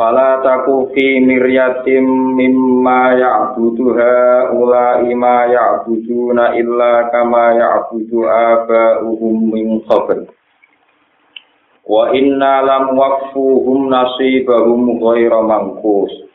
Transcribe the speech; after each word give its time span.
Fala 0.00 0.40
taku 0.40 0.96
fi 0.96 1.20
miryatim 1.20 2.32
mimma 2.32 3.20
ya'budu 3.20 3.92
haula'i 3.92 5.12
ma 5.12 5.44
ya'buduna 5.44 6.56
illa 6.56 7.12
kama 7.12 7.60
ya'budu 7.60 8.24
aba'uhum 8.24 9.52
min 9.52 9.84
qabl. 9.84 10.24
Wa 11.84 12.16
inna 12.16 12.64
lam 12.64 12.96
waqfuhum 12.96 13.92
nasibahum 13.92 14.96
ghaira 15.04 15.44
manqus. 15.44 16.32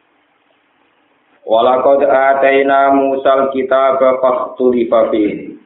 Walaqad 1.50 2.05
ataina 2.05 2.94
Musal 2.94 3.50
kitaba 3.50 4.22
fakhtulifa 4.22 5.10
fihi. 5.10 5.58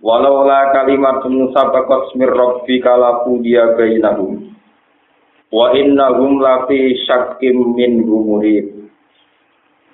Walaula 0.00 0.72
kalimatun 0.72 1.52
sabaqat 1.52 2.16
mir 2.16 2.32
rabbika 2.32 2.96
laqudiya 2.96 3.76
bainahum 3.76 4.52
wa 5.52 5.76
innahum 5.76 6.40
lafi 6.40 6.96
syakkim 7.04 7.76
min 7.76 8.08
murib 8.08 8.82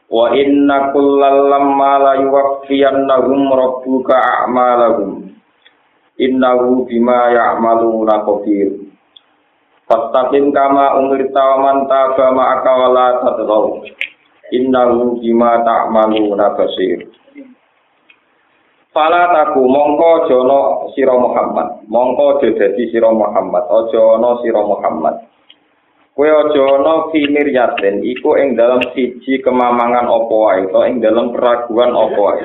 wa 0.09 0.31
inna 0.33 0.95
kullal 0.95 1.51
lamma 1.51 1.93
la 1.99 2.13
yuwaffiyannahum 2.23 3.51
rabbuka 3.53 4.17
a'malahum. 4.17 5.35
Innahu 6.19 6.83
bima 6.91 7.31
ya'maluna 7.31 8.27
qadir. 8.27 8.75
Fastaqim 9.87 10.51
kama 10.51 10.99
umirta 10.99 11.39
wa 11.39 11.57
man 11.63 11.77
taba 11.87 12.35
ma'aka 12.35 12.73
wa 12.75 12.89
la 12.91 13.07
tadghaw. 13.23 13.65
Innahu 14.51 15.23
bima 15.23 15.63
ta'maluna 15.63 16.59
basir. 16.59 17.07
Fala 18.91 19.31
taku 19.31 19.63
mongko 19.63 20.27
jono 20.27 20.91
sira 20.97 21.15
Muhammad. 21.15 21.87
Mongko 21.87 22.43
aja 22.43 22.67
sira 22.75 23.11
Muhammad. 23.15 23.63
Aja 23.71 24.01
ana 24.19 24.31
Muhammad 24.65 25.15
Kowe 26.19 26.27
aja 26.27 26.83
ana 26.83 27.15
finir 27.15 27.47
yasin 27.47 28.03
iku 28.03 28.35
ing 28.35 28.59
dalam 28.59 28.83
siji 28.91 29.39
kemamangan 29.39 30.11
apa 30.11 30.35
wae 30.35 30.67
to 30.67 30.81
ing 30.83 30.99
dalam 30.99 31.31
keraguan 31.31 31.95
apa 31.95 32.19
wae. 32.19 32.43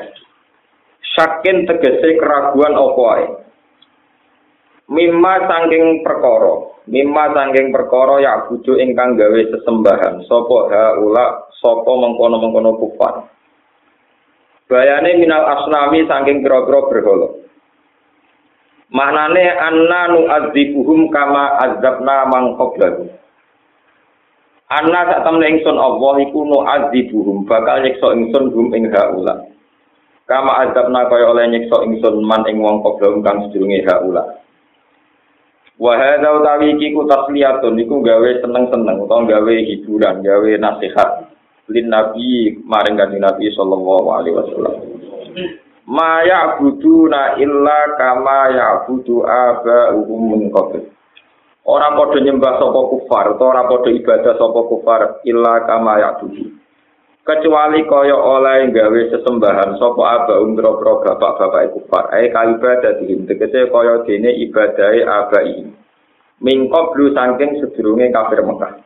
Sakin 1.18 1.66
tegese 1.66 2.22
keraguan 2.22 2.78
apa 2.78 3.02
wae. 3.02 3.26
Mimma 4.94 5.50
sangking 5.50 6.06
perkara, 6.06 6.86
mimma 6.86 7.34
sangking 7.34 7.74
perkara 7.74 8.22
ya 8.22 8.46
bujuk 8.46 8.78
ingkang 8.78 9.18
gawe 9.18 9.42
sesembahan 9.42 10.22
sapa 10.30 10.58
haula 10.70 11.50
sapa 11.58 11.92
mengkono-mengkono 11.98 12.78
kufar. 12.78 13.26
Bayane 14.70 15.18
minal 15.18 15.50
asnami 15.50 16.06
sangking 16.06 16.46
pira-pira 16.46 16.94
berhala. 16.94 17.42
Maknane 18.94 19.46
anna 19.50 20.02
nu 20.14 20.30
adzibuhum 20.30 21.10
kama 21.10 21.58
azabna 21.58 22.30
mang 22.30 22.54
qablahu. 22.54 23.23
Anna 24.74 25.06
sak 25.06 25.22
temne 25.22 25.46
ingsun 25.54 25.78
Allah 25.78 26.18
iku 26.26 26.50
no 26.50 26.66
azibuhum 26.66 27.46
bakal 27.46 27.86
nyiksa 27.86 28.10
ingsun 28.18 28.50
hum 28.50 28.74
ing 28.74 28.90
haula. 28.90 29.46
Kama 30.26 30.66
azabna 30.66 31.06
kaya 31.14 31.30
oleh 31.30 31.46
nyiksa 31.54 31.86
ingsun 31.86 32.26
man 32.26 32.42
ing 32.50 32.58
wong 32.58 32.82
koblong 32.82 33.22
kang 33.22 33.46
sedurunge 33.46 33.86
haula. 33.86 34.42
Wa 35.78 35.94
hadza 35.94 36.26
utawi 36.26 36.74
iki 36.74 36.90
ku 36.90 37.06
tasliyatun 37.06 37.78
iku 37.86 38.02
gawe 38.02 38.30
seneng-seneng 38.42 38.98
utawa 39.06 39.30
gawe 39.30 39.54
hiburan, 39.62 40.26
gawe 40.26 40.52
nasihat 40.58 41.30
lin 41.70 41.94
nabi 41.94 42.58
maring 42.66 42.98
kanjeng 42.98 43.22
Nabi 43.22 43.54
sallallahu 43.54 44.08
alaihi 44.10 44.38
wasallam. 44.38 44.74
Ma 45.86 46.26
ya'buduna 46.26 47.38
illa 47.38 47.80
kama 48.00 48.58
ya'budu 48.58 49.22
aba'uhum 49.22 50.22
min 50.34 50.42
qabl. 50.50 50.82
Ora 51.64 51.96
padha 51.96 52.20
nyembah 52.20 52.60
sapa 52.60 52.82
kufar 52.92 53.26
utawa 53.40 53.56
ora 53.56 53.64
padha 53.72 53.90
ibadah 53.96 54.36
sapa 54.36 54.60
kufar 54.68 55.02
illa 55.24 55.64
kama 55.64 55.96
ya'budu. 56.04 56.60
Kecuali 57.24 57.88
kaya 57.88 58.20
oleh 58.20 58.68
gawe 58.68 59.02
sesembahan 59.16 59.80
sapa 59.80 60.04
aba 60.04 60.44
umbro-bro 60.44 61.00
bapak-bapak 61.08 61.72
kufar. 61.72 62.12
Ae 62.12 62.28
kaibadah 62.36 63.00
dihim 63.00 63.24
tegese 63.24 63.72
kaya 63.72 64.04
dene 64.04 64.36
ibadahe 64.44 65.08
abai. 65.08 65.72
Mingkop 66.44 66.92
blu 66.92 67.16
saking 67.16 67.64
sedurunge 67.64 68.12
kafir 68.12 68.44
Mekah. 68.44 68.84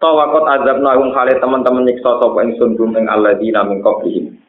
Tawakot 0.00 0.48
azab 0.48 0.80
nahum 0.80 1.12
hale 1.12 1.36
teman-teman 1.36 1.84
nyiksa 1.84 2.16
sapa 2.16 2.48
ingsun 2.48 2.80
gum 2.80 2.96
ing 2.96 3.12
alladzina 3.12 3.60
min 3.68 3.84
qablihim. 3.84 4.40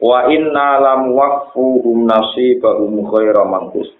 Wa 0.00 0.32
inna 0.32 0.80
lam 0.80 1.12
waqfuhum 1.12 2.08
nasibahum 2.08 3.04
khaira 3.12 3.44
mangkus. 3.44 3.92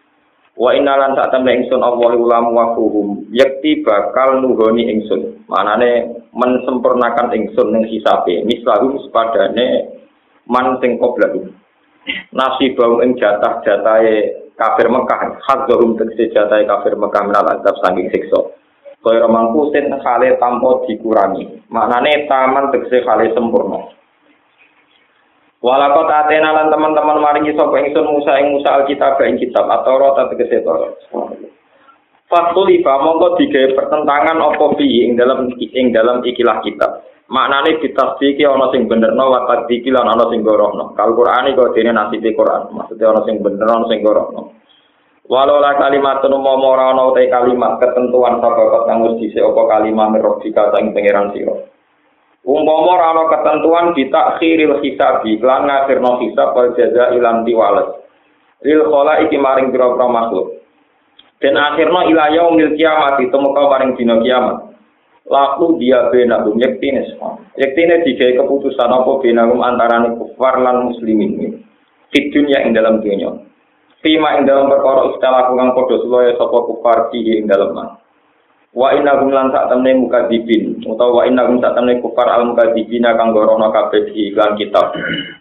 Wa 0.54 0.70
inalan 0.70 1.18
sak 1.18 1.34
temne 1.34 1.50
ingsun 1.50 1.82
Allah 1.82 2.14
ulam 2.14 2.54
wa 2.54 2.78
fuhum 2.78 3.26
yakti 3.34 3.82
bakal 3.82 4.38
nuhoni 4.38 4.86
ingsun. 4.86 5.42
Manane 5.50 6.22
mensempurnakan 6.30 7.34
ingsun 7.34 7.74
ning 7.74 7.90
hisabe. 7.90 8.46
Mislahum 8.46 9.02
sepadane 9.02 9.90
man 10.46 10.78
sing 10.78 10.94
qoblahum. 11.02 11.50
Nasibahum 12.30 13.02
ing 13.02 13.18
jatah-jatahe 13.18 14.44
kafir 14.54 14.86
Mekah, 14.92 15.40
hadzahum 15.42 15.98
tegese 15.98 16.30
jatahe 16.30 16.68
kafir 16.68 16.94
Mekah 16.94 17.22
minal 17.26 17.48
azab 17.50 17.74
saking 17.82 18.12
siksa. 18.14 18.54
Kaya 19.04 19.28
mangkusin 19.28 19.92
hale 20.00 20.38
tanpa 20.40 20.86
dikurangi. 20.86 21.66
Maknane 21.68 22.30
taman 22.30 22.70
tegese 22.70 23.02
hale 23.04 23.32
sempurna. 23.34 23.90
Walakot 25.64 26.12
atena 26.12 26.52
lan 26.52 26.68
teman-teman 26.68 27.24
maringi 27.24 27.56
sapa 27.56 27.80
ingsun 27.80 28.04
Musa 28.04 28.36
ing 28.36 28.52
Musa 28.52 28.84
Alkitab 28.84 29.16
ing 29.24 29.40
kitab 29.40 29.64
atau 29.64 29.96
rota 29.96 30.28
tegese 30.28 30.60
Taurat. 30.60 30.92
Fatulifa 32.28 33.00
mongko 33.00 33.40
digawe 33.40 33.72
pertentangan 33.72 34.44
apa 34.44 34.66
fi 34.76 35.08
ing 35.08 35.16
dalam 35.16 35.48
ing 35.56 35.86
dalam 35.96 36.20
ikilah 36.20 36.60
kitab. 36.60 37.08
Maknane 37.32 37.80
ditasdiki 37.80 38.44
ana 38.44 38.68
sing 38.76 38.84
benerno 38.84 39.24
wa 39.32 39.48
tadiki 39.48 39.88
lan 39.88 40.04
ana 40.04 40.28
sing 40.28 40.44
gorohno. 40.44 40.92
Kal 40.92 41.16
Qur'an 41.16 41.48
iku 41.48 41.72
dene 41.72 41.96
nasibe 41.96 42.36
Qur'an. 42.36 42.68
Maksudnya 42.68 43.16
ana 43.16 43.24
sing 43.24 43.40
bener 43.40 43.64
ana 43.64 43.88
sing 43.88 44.04
gorohno. 44.04 44.52
Walau 45.24 45.64
la 45.64 45.80
kalimat 45.80 46.20
mau 46.28 46.60
ora 46.60 46.92
ana 46.92 47.08
utai 47.08 47.32
kalimat 47.32 47.80
ketentuan 47.80 48.44
sababat 48.44 48.84
kang 48.84 49.08
wis 49.08 49.16
dhisik 49.16 49.40
apa 49.40 49.80
kalimat 49.80 50.12
mirrofika 50.12 50.68
sang 50.76 50.92
pangeran 50.92 51.32
sira. 51.32 51.56
Umpama 52.44 52.92
ora 52.92 53.06
ana 53.16 53.24
ketentuan 53.32 53.96
ditakhiril 53.96 54.84
hisabi 54.84 55.40
lan 55.40 55.64
ngafirno 55.64 56.20
hisab 56.20 56.52
wal 56.52 56.76
jaza 56.76 57.16
ilan 57.16 57.40
diwales. 57.48 58.04
Lil 58.60 58.84
khala 58.84 59.24
iki 59.24 59.40
maring 59.40 59.72
pira-pira 59.72 60.04
makhluk. 60.12 60.60
Dan 61.40 61.56
akhirno 61.56 62.04
ila 62.04 62.24
yaumil 62.36 62.76
kiamat 62.76 63.16
itu 63.24 63.36
muka 63.40 63.64
maring 63.64 63.96
dina 63.96 64.20
kiamat. 64.20 64.76
Laku 65.24 65.80
dia 65.80 66.12
benagum 66.12 66.60
yektine 66.60 67.08
semua. 67.08 67.40
Yektine 67.56 68.04
digawe 68.04 68.44
keputusan 68.44 68.92
apa 68.92 69.24
benagum 69.24 69.64
antarane 69.64 70.12
kufar 70.20 70.60
lan 70.60 70.92
muslimin. 70.92 71.64
Di 72.12 72.20
dunia 72.28 72.60
ing 72.60 72.76
dalam 72.76 73.00
dunia. 73.00 73.40
Fima 74.04 74.36
ing 74.36 74.44
dalam 74.44 74.68
perkara 74.68 75.16
istilah 75.16 75.48
kang 75.48 75.72
padha 75.72 75.96
sulaya 76.04 76.36
sapa 76.36 76.58
kufar 76.68 77.08
fihi 77.08 77.40
ing 77.40 77.48
dalam 77.48 77.72
man. 77.72 78.03
Wa 78.74 78.90
inna 78.90 79.22
hum 79.22 79.30
lan 79.30 79.54
sak 79.54 79.70
temne 79.70 79.94
mukadzibin. 79.94 80.82
Utawa 80.82 81.22
wa 81.22 81.30
inna 81.30 81.46
hum 81.46 81.62
sak 81.62 81.78
temne 81.78 82.02
kufar 82.02 82.26
al 82.26 82.50
mukadzibina 82.50 83.14
kang 83.14 83.30
gorono 83.30 83.70
kabeh 83.70 84.10
di 84.10 84.34
iklan 84.34 84.58
kitab 84.58 84.92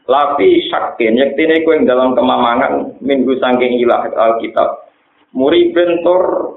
lapi 0.06 0.70
syakin 0.70 1.18
yektine 1.18 1.66
ku 1.66 1.74
ing 1.74 1.90
dalam 1.90 2.14
kemamangan 2.14 3.02
minggu 3.02 3.34
saking 3.42 3.82
ilah 3.82 4.06
al 4.14 4.38
kitab 4.38 4.86
muri 5.34 5.74
bentor 5.74 6.56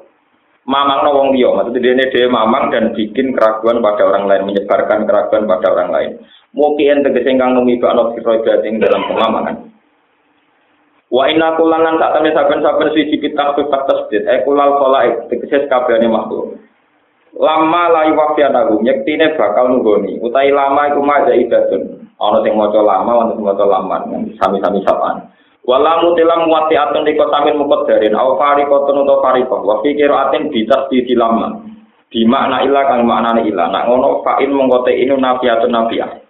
mamang 0.68 1.00
no 1.06 1.10
wong 1.16 1.28
liya. 1.32 1.56
Maksudnya 1.56 1.80
dene 1.80 2.04
dhewe 2.12 2.28
mamang 2.28 2.68
dan 2.68 2.92
bikin 2.92 3.32
keraguan 3.32 3.80
pada 3.80 4.02
orang 4.04 4.28
lain 4.28 4.42
menyebarkan 4.52 5.08
keraguan 5.08 5.48
pada 5.48 5.66
orang 5.72 5.90
lain. 5.90 6.10
Mungkin 6.52 7.04
tegese 7.04 7.36
kang 7.40 7.56
numibakno 7.56 8.12
sira 8.12 8.60
ing 8.68 8.82
dalam 8.82 9.02
kemamangan. 9.08 9.56
Wa 11.06 11.30
inna 11.30 11.54
kulangan 11.54 12.02
sak 12.02 12.12
temne 12.18 12.30
saben-saben 12.34 12.90
siji 12.92 13.16
kitab 13.22 13.54
sifat 13.54 13.82
tasdid. 13.86 14.26
E 14.26 14.42
kulal 14.42 14.76
khalaik 14.76 15.30
tegese 15.30 15.70
kabehane 15.70 16.10
makhluk. 16.10 16.58
Lama 17.36 17.92
layu 17.92 18.16
wafianahu 18.16 18.80
nyektine 18.80 19.36
bakal 19.36 19.68
nunggoni 19.68 20.16
utai 20.24 20.48
lama 20.48 20.88
iku 20.88 21.04
maja 21.04 21.36
idadun 21.36 22.08
ana 22.16 22.40
sing 22.40 22.56
maca 22.56 22.80
lama 22.80 23.12
ana 23.12 23.32
sing 23.36 23.44
maca 23.44 23.64
laman 23.68 24.02
sami-sami 24.40 24.80
sapaan. 24.88 25.20
Walamu 25.66 26.14
tilam 26.16 26.46
wati 26.48 26.78
atun 26.78 27.04
liko 27.04 27.26
samin 27.28 27.58
mukot 27.58 27.90
darin 27.90 28.14
au 28.16 28.38
farikotun 28.40 29.02
uto 29.02 29.18
farikoh 29.20 29.66
wa 29.66 29.82
fikir 29.82 30.08
atin 30.08 30.48
bitas 30.48 30.86
di 30.88 31.12
lama 31.12 31.60
Di 32.06 32.22
makna 32.22 32.62
ilah 32.62 32.86
kang 32.86 33.02
maknane 33.02 33.50
ilah. 33.50 33.66
Nak 33.68 33.90
ngono 33.90 34.22
fa'in 34.22 34.54
mengkote 34.54 34.94
inu 34.94 35.18
nafiatun 35.18 35.74
nafiyah. 35.74 36.25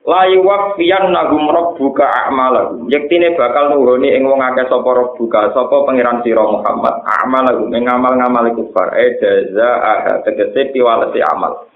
Layu 0.00 0.40
wafian 0.40 1.12
nagum 1.12 1.44
buka 1.76 2.08
a'malahum. 2.08 2.88
Yektine 2.88 3.36
bakal 3.36 3.68
nuhoni 3.68 4.16
ing 4.16 4.24
wong 4.24 4.40
akeh 4.40 4.64
sapa 4.72 5.12
buka 5.12 5.52
sapa 5.52 5.76
pangeran 5.84 6.24
sira 6.24 6.40
Muhammad. 6.40 7.04
A'malahum 7.04 7.68
ing 7.76 7.84
ngamal-ngamal 7.84 8.48
kufar. 8.56 8.96
E 8.96 9.20
jaza 9.20 9.68
aha 9.76 10.24
tegese 10.24 10.72
piwalesi 10.72 11.20
amal. 11.20 11.68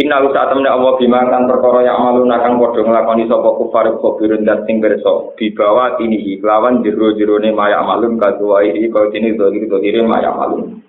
Inna 0.00 0.24
usa 0.24 0.48
temne 0.48 0.72
Allah 0.72 0.96
bima 0.96 1.20
kan 1.28 1.44
perkara 1.44 1.84
yang 1.84 2.00
malu 2.00 2.24
nakang 2.24 2.56
padha 2.56 2.80
nglakoni 2.80 3.28
sapa 3.28 3.50
kufar 3.52 3.86
kufirun 4.00 4.48
dan 4.48 4.64
sing 4.64 4.80
berso 4.80 5.36
dibawa 5.36 6.00
ini 6.00 6.40
lawan 6.40 6.80
jero-jerone 6.80 7.52
maya 7.52 7.84
malum 7.84 8.16
kaduwai 8.16 8.72
kau 8.88 9.12
ini 9.12 9.36
dohir-dohire 9.36 10.00
maya 10.08 10.32
malum. 10.32 10.80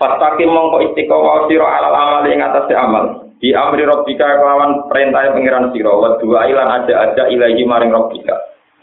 Fastaqim 0.00 0.48
mongko 0.48 0.88
istiqomah 0.88 1.52
sira 1.52 1.68
alal 1.68 1.92
amal 1.92 2.24
ing 2.24 2.40
atas 2.40 2.72
amal. 2.72 3.27
Di 3.38 3.54
amri 3.54 3.86
robbika 3.86 4.26
kelawan 4.26 4.90
perintah 4.90 5.30
pengiran 5.30 5.70
sira 5.70 5.94
wa 5.94 6.18
dua 6.18 6.50
ilan 6.50 6.82
aja 6.82 6.94
aja 7.06 7.30
ilahi 7.30 7.62
maring 7.62 7.94
robbika. 7.94 8.34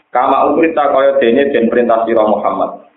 Kama 0.08 0.48
umrita 0.48 0.88
kaya 0.96 1.20
dene 1.20 1.52
den 1.52 1.68
perintah 1.68 2.08
sira 2.08 2.24
Muhammad. 2.24 2.88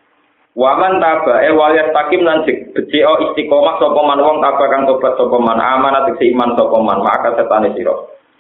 Waman 0.56 1.04
taba 1.04 1.44
e 1.44 1.52
waliyat 1.52 1.92
takim 1.92 2.24
lan 2.24 2.48
beceo 2.48 3.14
istiqomah 3.28 3.76
sapa 3.76 4.02
man 4.08 4.24
wong 4.24 4.40
taba 4.40 4.66
kang 4.72 4.88
tobat 4.88 5.20
sapa 5.20 5.36
man 5.36 5.60
amanat 5.60 6.16
iman 6.16 6.50
sapa 6.56 6.78
man 6.80 7.00
maka 7.04 7.36
setane 7.36 7.76
sira. 7.76 7.96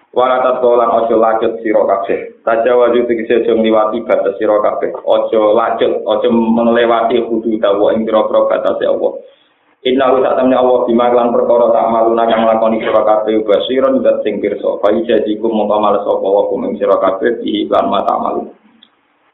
Wala 0.10 0.42
tatolan 0.42 0.90
ojo 0.90 1.16
lacut 1.22 1.62
sira 1.62 1.86
kabeh. 1.86 2.42
Tajawaju 2.42 3.06
tegese 3.06 3.46
aja 3.46 3.54
ngliwati 3.54 4.02
batas 4.10 4.42
sira 4.42 4.58
kabeh. 4.58 4.96
Ojo 5.06 5.54
lacut, 5.54 6.02
ojo 6.02 6.28
melewati 6.34 7.22
hudud 7.22 7.62
dawa 7.62 7.94
ing 7.94 8.10
pira-pira 8.10 8.50
batas 8.50 8.82
Allah. 8.82 9.12
Inna 9.80 10.12
wa 10.12 10.20
ta'ala 10.20 10.44
Allah 10.44 10.80
bima 10.92 11.08
lan 11.08 11.32
perkara 11.32 11.72
tak 11.72 11.88
maluna 11.88 12.28
kang 12.28 12.44
lakoni 12.44 12.84
sira 12.84 13.00
kabeh 13.00 13.48
basiron 13.48 14.04
dat 14.04 14.20
sing 14.28 14.44
pirsa. 14.44 14.76
Fa 14.84 14.92
ijazikum 14.92 15.56
mongko 15.56 15.78
males 15.80 16.04
sapa 16.04 16.28
wa 16.28 16.52
kum 16.52 16.68
sira 16.76 17.00
kabeh 17.00 17.40
di 17.40 17.64
lan 17.72 17.88
mata 17.88 18.12
malu. 18.20 18.44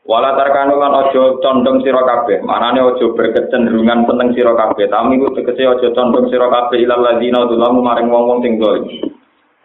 Wala 0.05 0.37
tarkanu 0.37 0.77
lan 0.77 0.93
aja 1.01 1.41
condong 1.41 1.81
sira 1.81 2.05
kabeh. 2.05 2.45
Manane 2.45 2.77
aja 2.77 3.05
berkecenderungan 3.09 4.05
seneng 4.05 4.37
sira 4.37 4.53
kabeh. 4.53 4.85
Tami 4.85 5.17
ku 5.17 5.33
tegese 5.33 5.65
aja 5.65 5.87
condong 5.97 6.29
sira 6.29 6.45
kabeh 6.45 6.77
ilal 6.77 7.01
ladzina 7.01 7.49
dzulamu 7.49 7.81
maring 7.81 8.13
wong-wong 8.13 8.45
sing 8.45 8.61
dolim. 8.61 8.85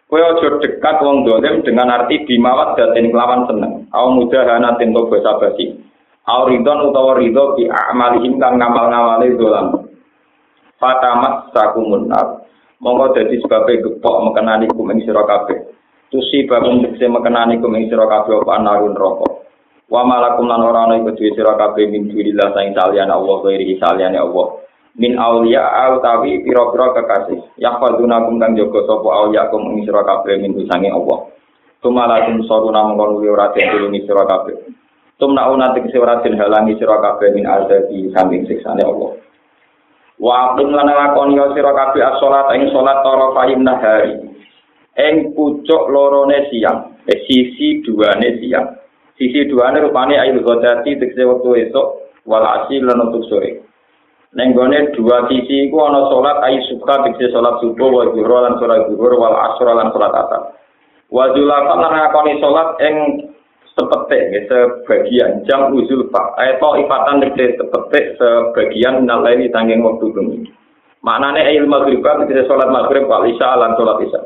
Kowe 0.08 0.16
aja 0.16 0.48
dekat 0.64 0.96
wong 1.04 1.28
dolim 1.28 1.60
dengan 1.60 1.92
arti 1.92 2.24
bimawat 2.24 2.80
datin 2.80 3.12
kelawan 3.12 3.44
seneng. 3.44 3.84
Au 3.92 4.16
mudahana 4.16 4.80
tinto 4.80 5.12
basa 5.12 5.36
basi. 5.36 5.76
Au 6.24 6.48
ridon 6.48 6.88
utawa 6.88 7.20
ridho 7.20 7.52
bi 7.60 7.68
amalihim 7.68 8.40
kang 8.40 8.56
ngamal-ngamale 8.56 9.36
dolam. 9.36 9.79
Fatamat 10.80 11.52
sakumun 11.52 12.08
nar 12.08 12.48
monggo 12.80 13.12
dadi 13.12 13.36
sebabe 13.38 13.84
gepok 13.84 14.16
mekenani 14.24 14.66
kum 14.72 14.88
ing 14.90 15.04
sira 15.04 15.22
kabeh. 15.28 15.76
Tusi 16.10 16.48
babung 16.48 16.82
tekse 16.82 17.06
mekenani 17.06 17.60
kum 17.60 17.76
ing 17.76 17.86
sira 17.92 18.08
kabeh 18.08 18.40
apa 18.40 18.52
anarun 18.56 18.96
roko 18.96 19.44
wa 19.92 20.02
malakum 20.08 20.48
lan 20.48 20.64
ora 20.64 20.88
ana 20.88 20.98
iku 20.98 21.12
duwe 21.14 21.36
sira 21.36 21.54
kabeh 21.54 21.86
min 21.92 22.08
dilillah 22.08 22.56
saing 22.56 22.72
salian 22.72 23.12
Allah 23.12 23.36
ghairi 23.44 23.76
salian 23.78 24.16
Allah. 24.16 24.64
Min 24.98 25.14
auliya 25.14 25.62
au 25.86 26.02
tawi 26.02 26.42
pira-pira 26.42 26.90
kekasih. 26.98 27.62
Yahfadzuna 27.62 28.26
kum 28.26 28.42
kang 28.42 28.58
jaga 28.58 28.80
sapa 28.90 29.08
auliya 29.22 29.46
kum 29.52 29.76
ing 29.76 29.86
sira 29.86 30.02
kabeh 30.02 30.40
min 30.40 30.56
sange 30.66 30.90
Allah. 30.90 31.30
Tumalakum 31.84 32.42
saruna 32.48 32.90
mongko 32.90 33.22
ora 33.28 33.52
den 33.54 33.70
tulungi 33.70 34.02
sira 34.08 34.26
kabeh. 34.26 34.56
Tumna 35.20 35.52
una 35.52 35.76
tekse 35.76 35.94
ora 36.00 36.18
halangi 36.24 36.74
sira 36.80 36.96
kabeh 36.98 37.28
min 37.36 37.44
azabi 37.44 38.08
samping 38.16 38.48
siksane 38.48 38.82
Allah 38.82 39.20
Wa 40.20 40.52
aqim 40.52 40.68
lan 40.76 40.84
lakoni 40.84 41.40
sira 41.56 41.72
kabeh 41.72 42.04
as-salat 42.04 42.52
ing 42.52 42.68
salat 42.76 43.00
tara 43.00 43.32
fa'in 43.32 43.64
nahari. 43.64 44.14
Ing 45.00 45.32
pucuk 45.32 45.88
lorone 45.88 46.44
siang, 46.52 46.92
eh, 47.08 47.24
sisi 47.24 47.80
duane 47.80 48.36
siang. 48.36 48.68
Sisi 49.16 49.48
duane 49.48 49.80
rupane 49.80 50.20
ayu 50.20 50.44
ghadati 50.44 51.00
tekse 51.00 51.24
wektu 51.24 51.56
esuk 51.56 52.12
wal 52.28 52.44
asil 52.44 52.84
lan 52.84 53.08
untuk 53.08 53.24
sore. 53.32 53.64
Neng 54.36 54.52
gone 54.52 54.92
dua 54.92 55.24
sisi 55.32 55.72
iku 55.72 55.88
ana 55.88 56.04
salat 56.12 56.36
ayu 56.52 56.60
suka 56.68 57.00
tekse 57.08 57.32
salat 57.32 57.56
subuh 57.64 57.88
wa 57.88 58.04
zuhur 58.12 58.44
lan 58.44 58.60
salat 58.60 58.92
zuhur 58.92 59.16
wal 59.16 59.32
asr 59.32 59.72
lan 59.72 59.88
salat 59.88 60.12
asar. 60.20 60.42
Wa 61.08 61.32
julaka 61.32 61.80
lan 61.80 61.92
lakoni 61.96 62.36
salat 62.44 62.68
ing 62.84 62.96
sepetik 63.78 64.22
ya, 64.34 64.40
sebagian 64.50 65.46
jam 65.46 65.70
usul 65.70 66.10
pak 66.10 66.34
atau 66.36 66.78
ifatan 66.78 67.22
tegese 67.22 67.58
sepetik 67.58 68.18
sebagian 68.18 69.06
nalai 69.06 69.46
tanggung 69.54 69.86
waktu 69.86 70.06
bumi 70.10 70.38
maknanya 71.00 71.48
ayil 71.48 71.70
maghrib 71.70 72.02
kan 72.04 72.26
kita 72.28 72.44
sholat 72.44 72.68
maghrib 72.68 73.08
wal 73.08 73.24
isya 73.24 73.56
lan 73.56 73.72
sholat 73.76 74.04
isya. 74.04 74.20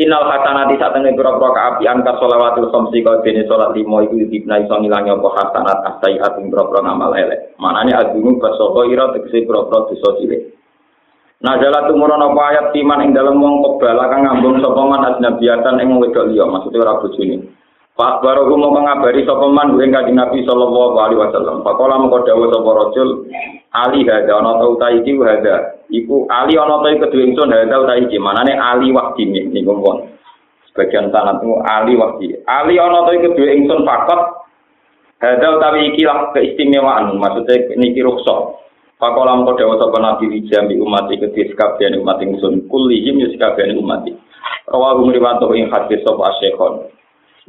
Inal 0.00 0.24
hasanati 0.32 0.80
saat 0.80 0.96
ini 0.96 1.12
pura-pura 1.12 1.52
keapian 1.52 2.00
ka 2.00 2.16
sholawatul 2.16 2.72
khamsi 2.72 3.04
kau 3.04 3.20
jenis 3.20 3.44
sholat 3.44 3.76
limo 3.76 4.00
itu 4.00 4.16
dibna 4.32 4.56
iso 4.56 4.72
ngilangi 4.80 5.12
apa 5.12 5.28
hasanat 5.28 5.78
asaihat 5.92 6.40
ing 6.40 6.48
pura-pura 6.48 6.80
ngamal 6.88 7.12
elek. 7.12 7.52
Maknanya 7.60 8.08
agunung 8.08 8.40
basoho 8.40 8.88
ira 8.88 9.12
tegesi 9.12 9.44
pura-pura 9.44 9.92
dosa 9.92 10.16
Nah 11.40 11.56
jalan 11.56 11.88
tumurun 11.88 12.20
apa 12.20 12.42
ayat 12.52 12.66
timan 12.76 13.00
ing 13.00 13.16
dalam 13.16 13.40
wong 13.40 13.64
kebala 13.64 14.12
kang 14.12 14.28
ngambung 14.28 14.60
sapa 14.60 14.82
man 14.84 15.08
ajnabiatan 15.08 15.80
ing 15.80 15.96
wedok 15.96 16.28
liya 16.28 16.44
maksudnya 16.44 16.84
ora 16.84 17.00
bojone 17.00 17.59
Pak 18.00 18.24
baru 18.24 18.48
mau 18.56 18.72
mengabari 18.72 19.28
sapa 19.28 19.44
man 19.52 19.76
ing 19.76 19.92
kanjeng 19.92 20.16
Nabi 20.16 20.40
sallallahu 20.48 20.96
alaihi 20.96 21.20
wasallam. 21.20 21.60
Pakola 21.60 22.00
mengko 22.00 22.24
dawuh 22.24 22.48
sapa 22.48 22.70
rajul 22.72 23.28
Ali 23.76 24.08
hada 24.08 24.40
ana 24.40 24.56
ta 24.56 24.64
uta 24.72 24.88
iki 24.96 25.20
hada. 25.20 25.84
Iku 25.92 26.24
Ali 26.32 26.56
ana 26.56 26.80
ta 26.80 26.96
kedue 26.96 27.28
ingsun 27.28 27.52
hada 27.52 27.76
uta 27.76 28.00
iki. 28.00 28.16
Manane 28.16 28.56
Ali 28.56 28.88
wahdi 28.88 29.28
niku 29.28 29.84
pun. 29.84 30.16
Sebagian 30.72 31.12
sanad 31.12 31.44
Ali 31.68 31.92
wahdi. 32.00 32.40
Ali 32.48 32.80
ana 32.80 33.04
ta 33.04 33.12
kedue 33.20 33.52
ingsun 33.52 33.84
fakot 33.84 34.48
hada 35.20 35.60
utawi 35.60 35.92
iki 35.92 36.08
lah 36.08 36.32
keistimewaan. 36.32 37.20
Maksudnya 37.20 37.76
niki 37.76 38.00
rukhsah. 38.00 38.64
Pakola 38.96 39.36
mengko 39.36 39.60
dawuh 39.60 39.76
sapa 39.76 40.00
Nabi 40.00 40.40
jami 40.48 40.80
umat 40.80 41.04
iki 41.12 41.20
kedue 41.20 41.52
sekabian 41.52 42.00
umat 42.00 42.16
ingsun. 42.24 42.64
Kullihim 42.64 43.20
ya 43.20 43.28
sekabian 43.28 43.76
umat. 43.76 44.08
Rawahu 44.72 45.12
riwayat 45.12 45.44
ing 45.52 45.68
hadis 45.68 46.00
sapa 46.00 46.32
Asy-Syekhon. 46.32 46.96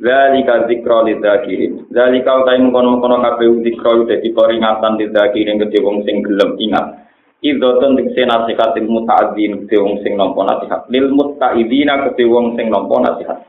Zalika 0.01 0.65
zikra 0.65 1.05
lidzakirin. 1.05 1.93
Zalika 1.93 2.41
utai 2.41 2.57
mengkono-mengkono 2.57 3.21
kabeh 3.21 3.61
zikra 3.61 4.01
dadi 4.09 4.33
peringatan 4.33 4.97
lidzakirin 4.97 5.61
kedhe 5.61 5.77
wong 5.85 6.01
sing 6.09 6.25
gelem 6.25 6.57
ingat. 6.57 7.05
Idzotun 7.45 7.97
dikse 7.97 8.25
nasihat 8.25 8.73
ilmu 8.81 9.05
ta'adzin 9.05 9.65
kedhe 9.65 9.77
wong 9.77 10.01
sing 10.01 10.17
nampa 10.17 10.41
nasihat. 10.41 10.89
Lil 10.89 11.13
mutta'idina 11.13 12.09
kedhe 12.09 12.25
wong 12.25 12.57
sing 12.57 12.73
nampa 12.73 12.97
nasihat. 12.97 13.45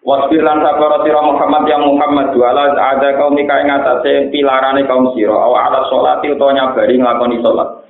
Wasbir 0.00 0.40
lan 0.40 0.64
sabar 0.64 1.04
sira 1.04 1.20
Muhammad 1.20 1.68
yang 1.68 1.84
Muhammad 1.84 2.32
wala 2.32 2.72
ada 2.72 3.18
kaum 3.20 3.36
ika 3.36 3.60
ing 3.60 3.68
atase 3.68 4.32
pilarane 4.32 4.88
kaum 4.88 5.12
sira 5.12 5.36
aw 5.36 5.52
ala 5.52 5.84
sholati 5.92 6.32
utawa 6.32 6.56
nyabari 6.56 6.96
nglakoni 6.96 7.44
salat. 7.44 7.84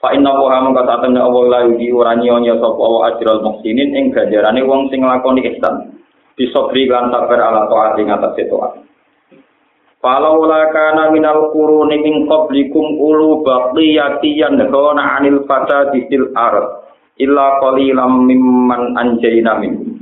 Fa 0.00 0.16
inna 0.16 0.32
wa 0.32 0.64
mongko 0.64 0.88
satemene 0.88 1.20
Allah 1.20 1.44
la 1.52 1.60
yudi 1.68 1.92
ora 1.92 2.16
nyonya 2.16 2.56
sapa 2.56 2.80
wa 2.80 3.12
ajral 3.12 3.44
muhsinin 3.44 3.92
ing 3.92 4.14
ganjarane 4.16 4.64
wong 4.64 4.88
sing 4.88 5.04
nglakoni 5.04 5.44
ihsan. 5.52 5.98
Bisobri 6.38 6.86
lan 6.86 7.10
sabar 7.10 7.40
ala 7.42 7.66
taat 7.66 7.98
ing 7.98 8.08
atas 8.14 8.38
taat. 8.38 8.72
Falau 9.98 10.46
kana 10.46 11.10
minal 11.10 11.50
quruni 11.50 11.98
min 11.98 12.30
qablikum 12.30 13.02
ulu 13.02 13.42
baqiyati 13.42 14.38
yanhauna 14.38 15.18
'anil 15.18 15.42
fasadi 15.50 16.06
fil 16.06 16.30
ard 16.38 16.86
illa 17.18 17.58
qalilam 17.58 18.22
mimman 18.22 18.94
anjayna 18.94 19.58
min. 19.58 19.98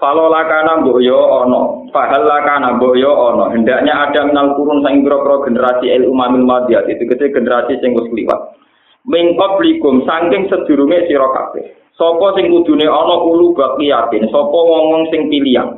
Falau 0.00 0.32
kana 0.32 0.80
mbok 0.80 1.04
yo 1.04 1.20
ana, 1.44 1.92
fahal 1.92 2.24
kana 2.24 2.80
yo 2.96 3.12
ana, 3.12 3.52
hendaknya 3.52 4.08
ada 4.08 4.24
minal 4.24 4.56
kurun 4.56 4.80
sang 4.80 5.04
pira 5.04 5.20
generasi 5.44 5.92
el 5.92 6.08
umamil 6.08 6.48
madiyat 6.48 6.88
itu 6.88 7.04
generasi 7.04 7.76
sing 7.84 7.92
wis 7.92 8.08
liwat. 8.16 8.56
Min 9.04 9.36
qablikum 9.36 10.08
saking 10.08 10.48
sedurunge 10.48 11.04
sira 11.04 11.28
kabeh. 11.28 11.79
Sopo 12.00 12.32
sing 12.32 12.48
kudune 12.48 12.88
ana 12.88 13.20
ulu 13.20 13.52
baqiyatin, 13.52 14.32
sapa 14.32 14.56
wong-wong 14.56 15.12
sing 15.12 15.28
pilihan. 15.28 15.68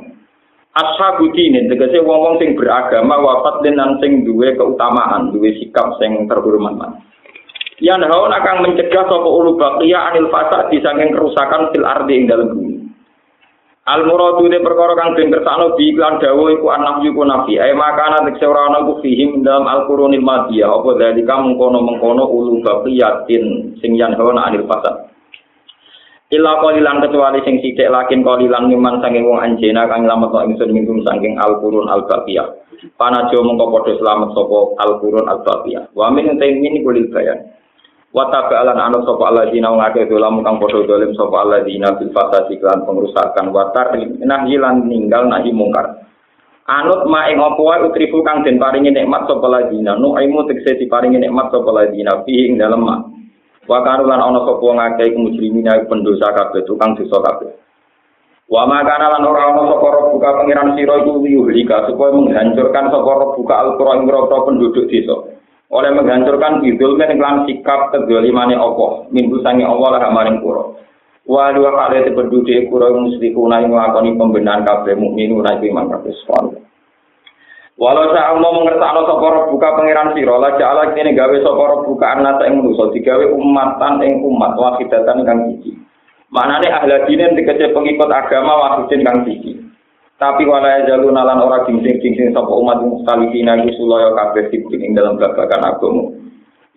Ashabu 0.71 1.27
dinin, 1.35 1.67
tegese 1.67 1.99
wong-wong 1.99 2.39
sing 2.39 2.55
beragama 2.55 3.19
wafat 3.19 3.59
dan 3.67 3.99
sing 3.99 4.23
duwe 4.23 4.55
keutamaan, 4.55 5.35
duwe 5.35 5.51
sikap 5.59 5.99
sing 5.99 6.23
terhormat. 6.31 6.79
Yan 7.83 8.07
haun 8.07 8.31
akan 8.31 8.63
mencegah 8.63 9.03
sapa 9.03 9.27
ulu 9.27 9.59
baqiya 9.59 10.15
anil 10.15 10.31
fasad 10.31 10.71
di 10.71 10.79
saking 10.79 11.11
kerusakan 11.11 11.75
fil 11.75 11.83
ardi 11.83 12.15
ing 12.15 12.31
dalem 12.31 12.55
bumi. 12.55 12.77
Al 13.83 14.07
muradu 14.07 14.47
de 14.47 14.63
perkara 14.63 14.95
kang 14.95 15.19
den 15.19 15.27
kersakno 15.27 15.75
bi 15.75 15.91
iklan 15.91 16.23
dawuh 16.23 16.55
iku 16.55 16.71
anak 16.71 17.03
yuku 17.03 17.19
nafi. 17.27 17.59
Ai 17.59 17.75
makana 17.75 18.23
tekse 18.23 18.47
ora 18.47 18.71
ana 18.71 18.87
fihim 19.03 19.43
dalam 19.43 19.67
al 19.67 19.91
qurunil 19.91 20.23
madiyah 20.23 20.71
apa 20.71 20.89
dalika 20.95 21.35
mengkono-mengkono 21.35 22.23
ulu 22.31 22.63
baqiyatin 22.63 23.75
sing 23.83 23.99
yan 23.99 24.15
haun 24.15 24.39
anil 24.39 24.63
fasad. 24.71 25.12
Ila 26.33 26.57
kolilan 26.65 26.97
kecuali 26.97 27.45
sing 27.45 27.61
sithik 27.61 27.93
lakin 27.93 28.25
kolilan 28.25 28.65
nyuman 28.65 28.97
sange 29.05 29.21
wong 29.21 29.37
anjena 29.37 29.85
kang 29.85 30.09
lamet 30.09 30.33
kok 30.33 30.49
ingsun 30.49 30.73
mingkum 30.73 31.05
saking 31.05 31.37
al-qurun 31.37 31.85
al-baqiyah. 31.85 32.49
Panajo 32.97 33.45
mengko 33.45 33.69
padha 33.69 33.93
slamet 34.01 34.33
sapa 34.33 34.59
al-qurun 34.81 35.29
al-baqiyah. 35.29 35.93
Wa 35.93 36.09
min 36.09 36.33
min 36.33 36.81
kulil 36.81 37.13
bayan. 37.13 37.37
Wa 38.09 38.33
taba'alan 38.33 38.81
anut 38.81 39.05
sapa 39.05 39.29
alladzina 39.29 39.77
ngake 39.77 40.09
dolam 40.09 40.41
kang 40.41 40.57
padha 40.57 40.81
dolim 40.89 41.13
sapa 41.13 41.37
alladzina 41.37 42.01
bil 42.01 42.09
fasadi 42.09 42.57
lan 42.65 42.81
pengrusakan 42.81 43.53
wa 43.53 43.69
tarnahi 43.69 44.55
lan 44.57 44.89
ninggal 44.89 45.29
nahi 45.29 45.53
mungkar. 45.53 46.01
Anut 46.65 47.05
ma 47.13 47.29
ing 47.29 47.37
apa 47.37 47.61
wae 47.61 47.85
utrifu 47.85 48.25
kang 48.25 48.41
den 48.41 48.57
paringi 48.57 48.89
nikmat 48.89 49.29
sapa 49.29 49.45
alladzina 49.45 50.01
nu 50.01 50.17
aimu 50.17 50.49
tegese 50.49 50.81
diparingi 50.81 51.21
nikmat 51.21 51.53
sapa 51.53 51.69
alladzina 51.69 52.25
fi 52.25 52.49
ing 52.49 52.57
dalem. 52.57 52.89
Wa 53.63 53.79
kanu 53.83 54.07
lan 54.07 54.19
ana 54.19 54.43
sapa 54.43 54.63
ngake 54.63 55.15
mujrimin 55.15 55.67
pendosa 55.87 56.35
kabeh 56.35 56.67
tukang 56.67 56.99
dosa 56.99 57.17
kabeh. 57.23 57.51
Wa 58.51 58.67
makana 58.67 59.17
lan 59.17 59.23
ora 59.23 59.55
ana 59.55 59.63
sapa 59.71 60.11
buka 60.11 60.29
pangeran 60.43 60.75
sira 60.75 60.99
iku 60.99 61.23
yuhlika 61.23 61.87
supaya 61.87 62.11
menghancurkan 62.11 62.91
sapa 62.91 63.11
buka 63.39 63.55
al-qura 63.55 63.91
ing 63.99 64.07
penduduk 64.07 64.85
desa. 64.91 65.15
Oleh 65.73 65.89
menghancurkan 65.89 66.61
bidul 66.61 67.01
kan 67.01 67.09
iklan 67.09 67.37
sikap 67.49 67.89
kedolimane 67.89 68.53
Allah 68.53 69.09
minggu 69.09 69.41
sangi 69.41 69.65
Allah 69.65 69.97
lah 69.97 70.11
maring 70.13 70.37
kuro 70.43 70.77
wa 71.23 71.55
dua 71.55 71.71
kali 71.71 72.11
penduduk 72.11 72.67
kuro 72.67 72.99
musyrikuna 72.99 73.63
yang 73.63 73.71
nglakoni 73.71 74.19
pembenahan 74.19 74.67
kabeh 74.67 74.93
mukminu 74.99 75.39
ra 75.39 75.55
iman 75.55 75.87
kabeh 75.87 76.11
Walau 77.73 78.13
saya 78.13 78.37
mau 78.37 78.53
mengertakno 78.53 79.01
sapa 79.09 79.49
buka 79.49 79.69
pangeran 79.73 80.13
sira 80.13 80.37
la 80.37 80.53
ja'ala 80.61 80.93
kene 80.93 81.17
gawe 81.17 81.37
sapa 81.41 81.81
buka 81.89 82.05
anak 82.05 82.45
ing 82.45 82.61
manusa 82.61 82.93
digawe 82.93 83.25
umatan 83.33 83.97
ing 84.05 84.21
umat 84.21 84.53
wahidatan 84.53 85.25
kang 85.25 85.39
siji. 85.49 85.73
Maknane 86.29 86.69
ahli 86.69 86.93
dinen 87.09 87.33
dikece 87.33 87.73
pengikut 87.73 88.13
agama 88.13 88.53
wahidin 88.61 89.01
kang 89.01 89.25
siji. 89.25 89.57
Tapi 90.21 90.45
wala 90.45 90.85
jalu 90.85 91.09
nalan 91.09 91.41
ora 91.41 91.65
gingsing-gingsing 91.65 92.29
sapa 92.29 92.53
umat 92.53 92.77
mustalifina 92.85 93.57
iku 93.57 93.73
sulaya 93.81 94.13
kabeh 94.13 94.53
ing 94.53 94.93
dalam 94.93 95.17
babagan 95.17 95.65
agama. 95.65 96.13